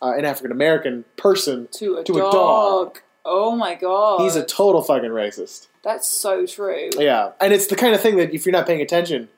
uh, 0.00 0.12
an 0.16 0.24
African 0.24 0.50
American 0.50 1.04
person. 1.16 1.68
to 1.72 1.98
a 1.98 2.04
To 2.04 2.14
a 2.16 2.20
dog. 2.32 2.98
Oh 3.24 3.54
my 3.56 3.74
god, 3.74 4.20
He's 4.22 4.36
a 4.36 4.44
total 4.44 4.82
fucking 4.82 5.10
racist. 5.10 5.68
that's 5.82 6.08
so 6.08 6.44
true. 6.46 6.90
Yeah, 6.98 7.32
and 7.40 7.52
it's 7.52 7.66
the 7.66 7.76
kind 7.76 7.94
of 7.94 8.00
thing 8.00 8.16
that 8.16 8.34
if 8.34 8.44
you're 8.46 8.52
not 8.52 8.66
paying 8.66 8.80
attention, 8.80 9.28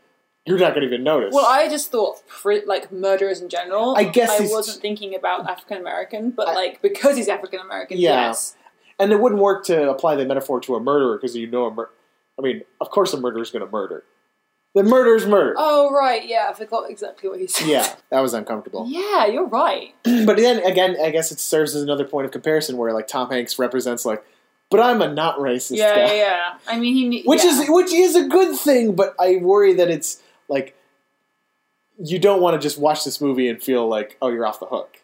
you're 0.47 0.59
not 0.59 0.75
going 0.75 0.81
to 0.83 0.87
even 0.93 1.05
notice. 1.05 1.35
Well, 1.35 1.47
I 1.47 1.69
just 1.69 1.91
thought 1.91 2.23
like 2.67 2.91
murderers 2.93 3.41
in 3.41 3.49
general. 3.49 3.95
I 3.97 4.05
guess 4.05 4.31
I 4.41 4.47
wasn't 4.53 4.81
thinking 4.81 5.15
about 5.15 5.49
African 5.49 5.79
American, 5.79 6.31
but 6.31 6.49
I- 6.49 6.55
like 6.55 6.83
because 6.83 7.17
he's 7.17 7.29
African 7.29 7.61
American, 7.61 7.99
Yeah. 7.99 8.27
yes. 8.29 8.57
and 8.99 9.13
it 9.13 9.21
wouldn't 9.21 9.41
work 9.41 9.65
to 9.67 9.91
apply 9.91 10.15
the 10.17 10.25
metaphor 10.25 10.61
to 10.61 10.75
a 10.77 10.81
murderer 10.81 11.17
because 11.17 11.37
you 11.37 11.47
know 11.47 11.67
a 11.67 11.71
mur- 11.71 11.91
I 12.39 12.43
mean, 12.43 12.63
of 12.81 12.91
course, 12.91 13.13
a 13.15 13.21
murderer's 13.21 13.51
going 13.51 13.65
to 13.65 13.71
murder. 13.71 14.05
The 14.75 14.83
murder's 14.83 15.25
murder. 15.25 15.55
Oh 15.57 15.93
right, 15.93 16.27
yeah, 16.27 16.49
I 16.51 16.53
forgot 16.53 16.91
exactly 16.91 17.29
what 17.29 17.39
he 17.39 17.47
said. 17.47 17.69
Yeah, 17.69 17.95
that 18.11 18.21
was 18.21 18.35
uncomfortable. 18.35 18.87
yeah, 18.89 19.27
you're 19.27 19.47
right. 19.47 19.95
but 20.03 20.37
then 20.37 20.65
again, 20.65 20.97
I 21.01 21.11
guess 21.11 21.31
it 21.31 21.39
serves 21.39 21.77
as 21.77 21.83
another 21.83 22.05
point 22.05 22.27
of 22.27 22.33
comparison 22.33 22.77
where 22.77 22.93
like 22.93 23.07
Tom 23.07 23.31
Hanks 23.31 23.57
represents 23.57 24.05
like, 24.05 24.25
but 24.71 24.81
I'm 24.81 25.01
a 25.01 25.13
not 25.13 25.39
racist 25.39 25.77
Yeah, 25.77 25.95
guy, 25.95 26.07
yeah, 26.07 26.15
yeah. 26.15 26.55
I 26.67 26.79
mean, 26.79 26.95
he 26.95 27.23
which 27.23 27.45
yeah. 27.45 27.51
is 27.51 27.71
which 27.71 27.93
is 27.93 28.17
a 28.17 28.27
good 28.27 28.59
thing. 28.59 28.97
But 28.97 29.15
I 29.21 29.37
worry 29.37 29.75
that 29.75 29.91
it's 29.91 30.21
like 30.49 30.77
you 32.03 32.19
don't 32.19 32.43
want 32.43 32.61
to 32.61 32.65
just 32.65 32.77
watch 32.77 33.05
this 33.05 33.21
movie 33.21 33.49
and 33.49 33.63
feel 33.63 33.87
like 33.87 34.17
oh 34.21 34.29
you're 34.29 34.45
off 34.45 34.59
the 34.59 34.67
hook. 34.67 34.99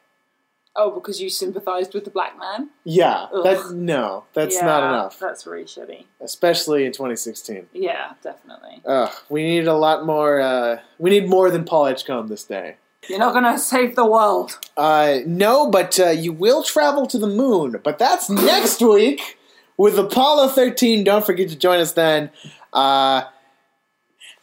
Oh 0.83 0.91
because 0.91 1.21
you 1.21 1.29
sympathised 1.29 1.93
with 1.95 2.05
the 2.05 2.11
black 2.11 2.39
man. 2.39 2.71
Yeah, 2.85 3.27
Ugh. 3.35 3.45
that 3.45 3.71
no, 3.75 4.25
that's 4.33 4.57
Yeah, 4.57 4.67
not 4.67 4.83
enough, 4.85 5.19
That's 5.19 5.47
really 5.47 5.65
shitty. 5.65 6.07
especially 6.21 6.85
in 6.87 6.93
2016. 6.93 7.69
Yeah, 7.73 8.13
definitely. 8.23 8.81
Ugh, 8.87 9.13
we 9.29 9.43
need 9.43 9.67
a 9.67 9.75
lot 9.75 10.07
more. 10.07 10.41
Uh, 10.41 10.81
we 10.99 11.11
need 11.11 11.29
more 11.29 11.51
than 11.51 11.65
Paul 11.65 11.87
Edgecomb 11.87 12.29
this 12.29 12.45
day. 12.45 12.77
You're 13.09 13.19
not 13.19 13.33
gonna 13.35 13.59
save 13.59 13.97
the 13.97 14.05
world. 14.07 14.59
Uh, 14.77 15.19
no, 15.27 15.71
but 15.71 15.99
uh, 16.01 16.11
you 16.11 16.33
will 16.33 16.63
travel 16.63 17.07
to 17.07 17.19
the 17.19 17.27
moon. 17.27 17.81
But 17.83 17.99
that's 17.99 18.29
next 18.31 18.81
week 18.83 19.39
with 19.77 19.99
Apollo 19.99 20.49
13. 20.49 21.05
Don't 21.05 21.25
forget 21.25 21.49
to 21.49 21.57
join 21.57 21.81
us 21.81 21.93
then. 21.93 22.31
Uh, 22.73 23.23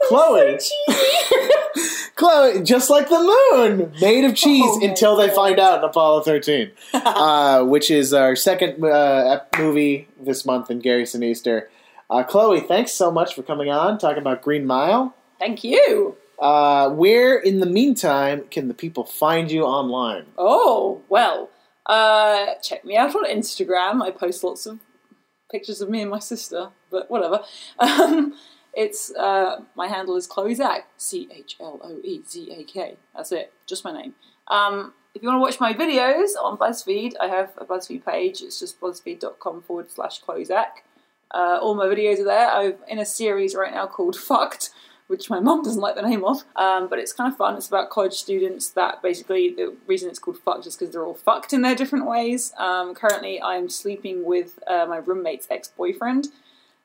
Chloe. 0.07 0.59
Chloe, 2.17 2.63
just 2.63 2.89
like 2.89 3.09
the 3.09 3.19
moon, 3.53 3.93
made 4.01 4.25
of 4.25 4.35
cheese 4.35 4.63
Oh 4.65 4.79
until 4.83 5.15
they 5.15 5.27
God. 5.27 5.35
find 5.35 5.59
out 5.59 5.77
in 5.79 5.83
Apollo 5.85 6.21
13, 6.23 6.71
uh, 6.93 7.63
which 7.63 7.89
is 7.89 8.13
our 8.13 8.35
second 8.35 8.83
uh, 8.83 9.39
movie 9.57 10.07
this 10.19 10.45
month 10.45 10.69
in 10.69 10.79
Gary 10.79 11.03
Sinise. 11.03 11.63
Uh, 12.09 12.23
Chloe, 12.23 12.59
thanks 12.59 12.91
so 12.91 13.11
much 13.11 13.35
for 13.35 13.43
coming 13.43 13.69
on, 13.69 13.97
talking 13.97 14.19
about 14.19 14.41
Green 14.41 14.65
Mile. 14.65 15.15
Thank 15.39 15.63
you. 15.63 16.17
Uh, 16.39 16.89
where, 16.89 17.37
in 17.37 17.59
the 17.59 17.65
meantime, 17.65 18.45
can 18.51 18.67
the 18.67 18.73
people 18.73 19.03
find 19.03 19.51
you 19.51 19.63
online? 19.63 20.25
Oh 20.37 21.01
well. 21.09 21.49
Uh, 21.85 22.55
check 22.61 22.83
me 22.83 22.97
out 22.97 23.15
on 23.15 23.25
Instagram. 23.25 24.01
I 24.01 24.11
post 24.11 24.43
lots 24.43 24.65
of 24.65 24.79
pictures 25.51 25.79
of 25.81 25.89
me 25.89 26.01
and 26.01 26.11
my 26.11 26.19
sister, 26.19 26.69
but 26.91 27.09
whatever. 27.09 27.41
Um, 27.79 28.33
it's 28.77 29.11
uh, 29.15 29.61
my 29.75 29.87
handle 29.87 30.15
is 30.15 30.27
Chloezak, 30.27 30.83
C 30.97 31.27
H 31.35 31.57
L 31.59 31.81
O 31.83 31.99
E 32.03 32.21
Z 32.25 32.51
A 32.51 32.63
K. 32.63 32.97
That's 33.15 33.31
it, 33.31 33.51
just 33.65 33.83
my 33.83 33.91
name. 33.91 34.13
Um, 34.49 34.93
if 35.15 35.23
you 35.23 35.29
want 35.29 35.37
to 35.37 35.41
watch 35.41 35.59
my 35.59 35.73
videos 35.73 36.29
on 36.39 36.59
BuzzFeed, 36.59 37.13
I 37.19 37.25
have 37.25 37.53
a 37.57 37.65
BuzzFeed 37.65 38.05
page. 38.05 38.43
It's 38.43 38.59
just 38.59 38.79
buzzfeed.com 38.79 39.63
forward 39.63 39.89
slash 39.89 40.21
Chloezak. 40.21 40.83
Uh, 41.33 41.57
all 41.59 41.73
my 41.73 41.85
videos 41.85 42.19
are 42.19 42.25
there. 42.25 42.49
I'm 42.51 42.75
in 42.87 42.99
a 42.99 43.05
series 43.05 43.55
right 43.55 43.73
now 43.73 43.87
called 43.87 44.15
Fucked, 44.29 44.69
which 45.07 45.27
my 45.27 45.39
mum 45.39 45.63
doesn't 45.63 45.81
like 45.81 45.95
the 45.95 46.03
name 46.03 46.23
of, 46.23 46.43
um, 46.55 46.87
but 46.87 46.99
it's 46.99 47.13
kind 47.13 47.31
of 47.31 47.35
fun. 47.35 47.57
It's 47.57 47.67
about 47.67 47.89
college 47.89 48.13
students 48.13 48.69
that 48.69 49.01
basically 49.01 49.55
the 49.55 49.75
reason 49.87 50.07
it's 50.07 50.19
called 50.19 50.37
Fucked 50.37 50.67
is 50.67 50.75
because 50.75 50.93
they're 50.93 51.05
all 51.05 51.15
fucked 51.15 51.51
in 51.51 51.63
their 51.63 51.75
different 51.75 52.05
ways. 52.05 52.53
Um, 52.59 52.93
currently, 52.93 53.41
I'm 53.41 53.69
sleeping 53.69 54.23
with 54.23 54.59
uh, 54.67 54.85
my 54.85 54.97
roommate's 54.97 55.47
ex 55.49 55.67
boyfriend. 55.69 56.27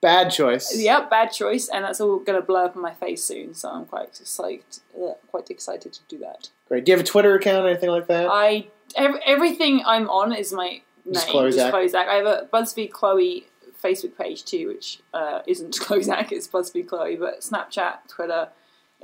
Bad 0.03 0.31
choice. 0.31 0.77
Yep, 0.77 1.11
bad 1.11 1.31
choice, 1.31 1.69
and 1.69 1.85
that's 1.85 2.01
all 2.01 2.19
going 2.19 2.39
to 2.39 2.45
blur 2.45 2.65
up 2.65 2.75
in 2.77 2.83
my 2.83 2.93
face 2.93 3.25
soon. 3.25 3.55
So 3.55 3.71
I'm 3.71 3.85
quite 3.87 4.09
excited, 4.21 4.65
uh, 5.01 5.13
quite 5.31 5.49
excited 5.49 5.93
to 5.93 6.01
do 6.09 6.19
that. 6.19 6.51
Great. 6.67 6.85
Do 6.85 6.91
you 6.91 6.99
have 6.99 7.07
a 7.07 7.09
Twitter 7.09 7.35
account 7.37 7.65
or 7.65 7.69
anything 7.69 7.89
like 7.91 8.09
that? 8.09 8.27
I 8.29 8.67
ev- 8.97 9.21
everything 9.25 9.81
I'm 9.87 10.11
on 10.11 10.33
is 10.35 10.53
my 10.53 10.69
name, 11.05 11.15
Just 11.15 11.29
Chloezak. 11.29 11.95
I 11.95 12.15
have 12.15 12.27
a 12.27 12.49
BuzzFeed 12.53 12.91
Chloe 12.91 13.47
Facebook 13.83 14.19
page 14.19 14.45
too, 14.45 14.69
which 14.69 15.01
uh, 15.15 15.41
isn't 15.47 15.75
Chloezak, 15.81 16.33
it's 16.33 16.49
BuzzFeed 16.49 16.89
Chloe, 16.89 17.15
but 17.15 17.41
Snapchat, 17.41 18.09
Twitter, 18.09 18.49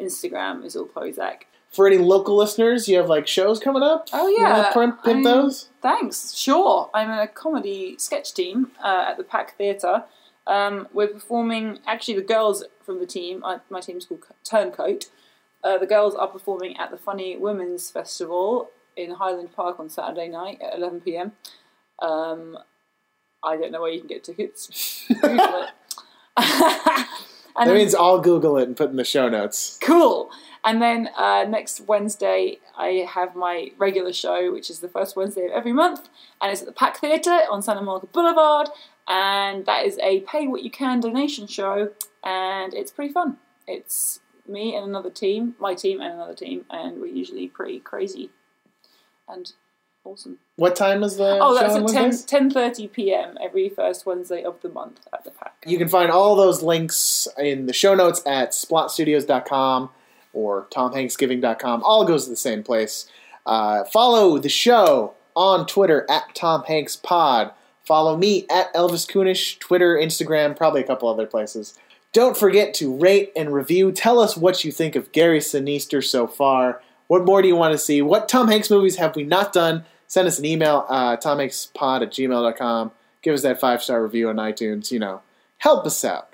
Instagram 0.02 0.64
is 0.64 0.74
all 0.74 0.86
Chloezak. 0.86 1.42
For 1.70 1.86
any 1.86 1.98
local 1.98 2.36
listeners, 2.36 2.88
you 2.88 2.96
have 2.96 3.08
like 3.08 3.28
shows 3.28 3.60
coming 3.60 3.82
up. 3.82 4.08
Oh 4.12 4.26
You 4.26 4.38
yeah, 4.40 4.72
pimp, 4.72 5.04
pimp 5.04 5.22
those. 5.22 5.68
Thanks. 5.82 6.34
Sure. 6.34 6.90
I'm 6.94 7.10
in 7.10 7.18
a 7.18 7.28
comedy 7.28 7.96
sketch 7.98 8.32
team 8.34 8.72
uh, 8.82 9.06
at 9.08 9.16
the 9.16 9.22
Pack 9.24 9.56
Theatre. 9.58 10.04
Um, 10.48 10.88
we're 10.92 11.08
performing. 11.08 11.78
Actually, 11.86 12.14
the 12.14 12.22
girls 12.22 12.64
from 12.84 12.98
the 12.98 13.06
team. 13.06 13.44
I, 13.44 13.58
my 13.70 13.80
team's 13.80 14.06
called 14.06 14.24
Turncoat. 14.42 15.10
Uh, 15.62 15.78
the 15.78 15.86
girls 15.86 16.14
are 16.14 16.28
performing 16.28 16.76
at 16.78 16.90
the 16.90 16.96
Funny 16.96 17.36
Women's 17.36 17.90
Festival 17.90 18.70
in 18.96 19.12
Highland 19.12 19.52
Park 19.54 19.78
on 19.78 19.90
Saturday 19.90 20.28
night 20.28 20.60
at 20.62 20.76
11 20.76 21.02
p.m. 21.02 21.32
Um, 22.00 22.58
I 23.44 23.56
don't 23.56 23.70
know 23.70 23.80
where 23.80 23.92
you 23.92 24.00
can 24.00 24.08
get 24.08 24.24
tickets. 24.24 25.04
Google 25.08 25.30
it. 25.30 25.70
and 27.56 27.68
That 27.68 27.74
means 27.74 27.94
I'll 27.94 28.20
Google 28.20 28.56
it 28.58 28.68
and 28.68 28.76
put 28.76 28.90
in 28.90 28.96
the 28.96 29.04
show 29.04 29.28
notes. 29.28 29.78
Cool. 29.82 30.30
And 30.64 30.82
then 30.82 31.08
uh, 31.16 31.44
next 31.48 31.82
Wednesday, 31.82 32.58
I 32.76 33.06
have 33.08 33.36
my 33.36 33.70
regular 33.78 34.12
show, 34.12 34.52
which 34.52 34.70
is 34.70 34.80
the 34.80 34.88
first 34.88 35.16
Wednesday 35.16 35.46
of 35.46 35.52
every 35.52 35.72
month, 35.72 36.08
and 36.40 36.50
it's 36.50 36.62
at 36.62 36.66
the 36.66 36.72
Pack 36.72 36.98
Theatre 36.98 37.40
on 37.50 37.62
Santa 37.62 37.80
Monica 37.80 38.06
Boulevard. 38.06 38.68
And 39.08 39.64
that 39.66 39.86
is 39.86 39.98
a 40.02 40.20
pay 40.20 40.46
what 40.46 40.62
you 40.62 40.70
can 40.70 41.00
donation 41.00 41.46
show, 41.46 41.90
and 42.22 42.74
it's 42.74 42.90
pretty 42.90 43.12
fun. 43.12 43.38
It's 43.66 44.20
me 44.46 44.74
and 44.76 44.84
another 44.86 45.10
team, 45.10 45.54
my 45.58 45.74
team 45.74 46.00
and 46.00 46.12
another 46.12 46.34
team, 46.34 46.66
and 46.70 47.00
we're 47.00 47.06
usually 47.06 47.48
pretty 47.48 47.80
crazy 47.80 48.30
and 49.28 49.52
awesome. 50.04 50.38
What 50.56 50.74
time 50.76 51.02
is 51.02 51.16
the 51.16 51.38
Oh, 51.40 51.54
that's 51.54 51.74
at 51.74 51.86
10, 51.86 52.02
Wednesdays? 52.02 52.26
10.30 52.26 52.92
p.m. 52.92 53.36
every 53.40 53.68
first 53.68 54.06
Wednesday 54.06 54.42
of 54.42 54.60
the 54.62 54.68
month 54.68 55.06
at 55.12 55.24
the 55.24 55.30
Pack. 55.30 55.54
You 55.66 55.78
can 55.78 55.88
find 55.88 56.10
all 56.10 56.34
those 56.36 56.62
links 56.62 57.28
in 57.38 57.66
the 57.66 57.72
show 57.72 57.94
notes 57.94 58.22
at 58.26 58.50
splotstudios.com 58.50 59.90
or 60.32 60.66
tomhanksgiving.com. 60.70 61.82
All 61.82 62.04
goes 62.04 62.24
to 62.24 62.30
the 62.30 62.36
same 62.36 62.62
place. 62.62 63.08
Uh, 63.46 63.84
follow 63.84 64.38
the 64.38 64.48
show 64.48 65.14
on 65.34 65.66
Twitter 65.66 66.06
at 66.10 66.34
Tom 66.34 66.64
Hanks 66.64 66.96
Pod. 66.96 67.52
Follow 67.88 68.18
me 68.18 68.44
at 68.50 68.72
Elvis 68.74 69.08
Kunish, 69.08 69.58
Twitter, 69.60 69.96
Instagram, 69.96 70.54
probably 70.54 70.82
a 70.82 70.86
couple 70.86 71.08
other 71.08 71.26
places. 71.26 71.72
Don't 72.12 72.36
forget 72.36 72.74
to 72.74 72.94
rate 72.94 73.32
and 73.34 73.50
review. 73.50 73.92
Tell 73.92 74.20
us 74.20 74.36
what 74.36 74.62
you 74.62 74.70
think 74.70 74.94
of 74.94 75.10
Gary 75.10 75.38
Sinise 75.38 76.04
so 76.04 76.26
far. 76.26 76.82
What 77.06 77.24
more 77.24 77.40
do 77.40 77.48
you 77.48 77.56
want 77.56 77.72
to 77.72 77.78
see? 77.78 78.02
What 78.02 78.28
Tom 78.28 78.48
Hanks 78.48 78.68
movies 78.68 78.96
have 78.96 79.16
we 79.16 79.24
not 79.24 79.54
done? 79.54 79.86
Send 80.06 80.28
us 80.28 80.38
an 80.38 80.44
email, 80.44 80.84
uh, 80.90 81.16
tomhankspod 81.16 82.02
at 82.02 82.10
gmail.com. 82.10 82.92
Give 83.22 83.32
us 83.32 83.40
that 83.40 83.58
five 83.58 83.82
star 83.82 84.02
review 84.02 84.28
on 84.28 84.36
iTunes. 84.36 84.92
You 84.92 84.98
know, 84.98 85.22
help 85.56 85.86
us 85.86 86.04
out. 86.04 86.28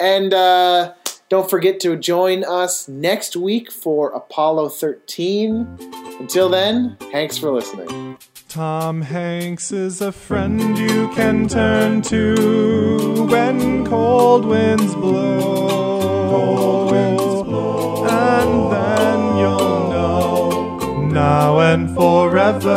And 0.00 0.32
uh, 0.32 0.94
don't 1.28 1.50
forget 1.50 1.80
to 1.80 1.96
join 1.98 2.44
us 2.44 2.88
next 2.88 3.36
week 3.36 3.70
for 3.70 4.08
Apollo 4.12 4.70
13. 4.70 5.76
Until 6.18 6.48
then, 6.48 6.96
thanks 7.12 7.36
for 7.36 7.50
listening. 7.50 8.16
Tom 8.54 9.02
Hanks 9.02 9.72
is 9.72 10.00
a 10.00 10.12
friend 10.12 10.78
you 10.78 11.08
can 11.16 11.48
turn 11.48 12.02
to 12.02 13.26
when 13.28 13.84
cold 13.84 14.44
winds 14.44 14.94
blow. 14.94 16.30
Cold 16.30 16.92
winds 16.92 17.42
blow. 17.42 18.06
And 18.06 18.70
then 18.70 19.36
you'll 19.38 19.88
know 19.90 21.08
now 21.08 21.58
and 21.58 21.92
forever 21.96 22.70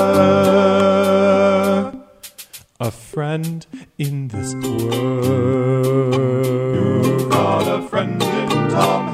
a 2.79 2.89
friend 2.89 3.67
in 3.99 4.29
this 4.29 4.55
world. 4.55 5.25
You've 6.75 7.29
got 7.29 7.67
a 7.67 7.87
friend 7.87 8.23
in 8.23 8.49
Tom 8.71 9.06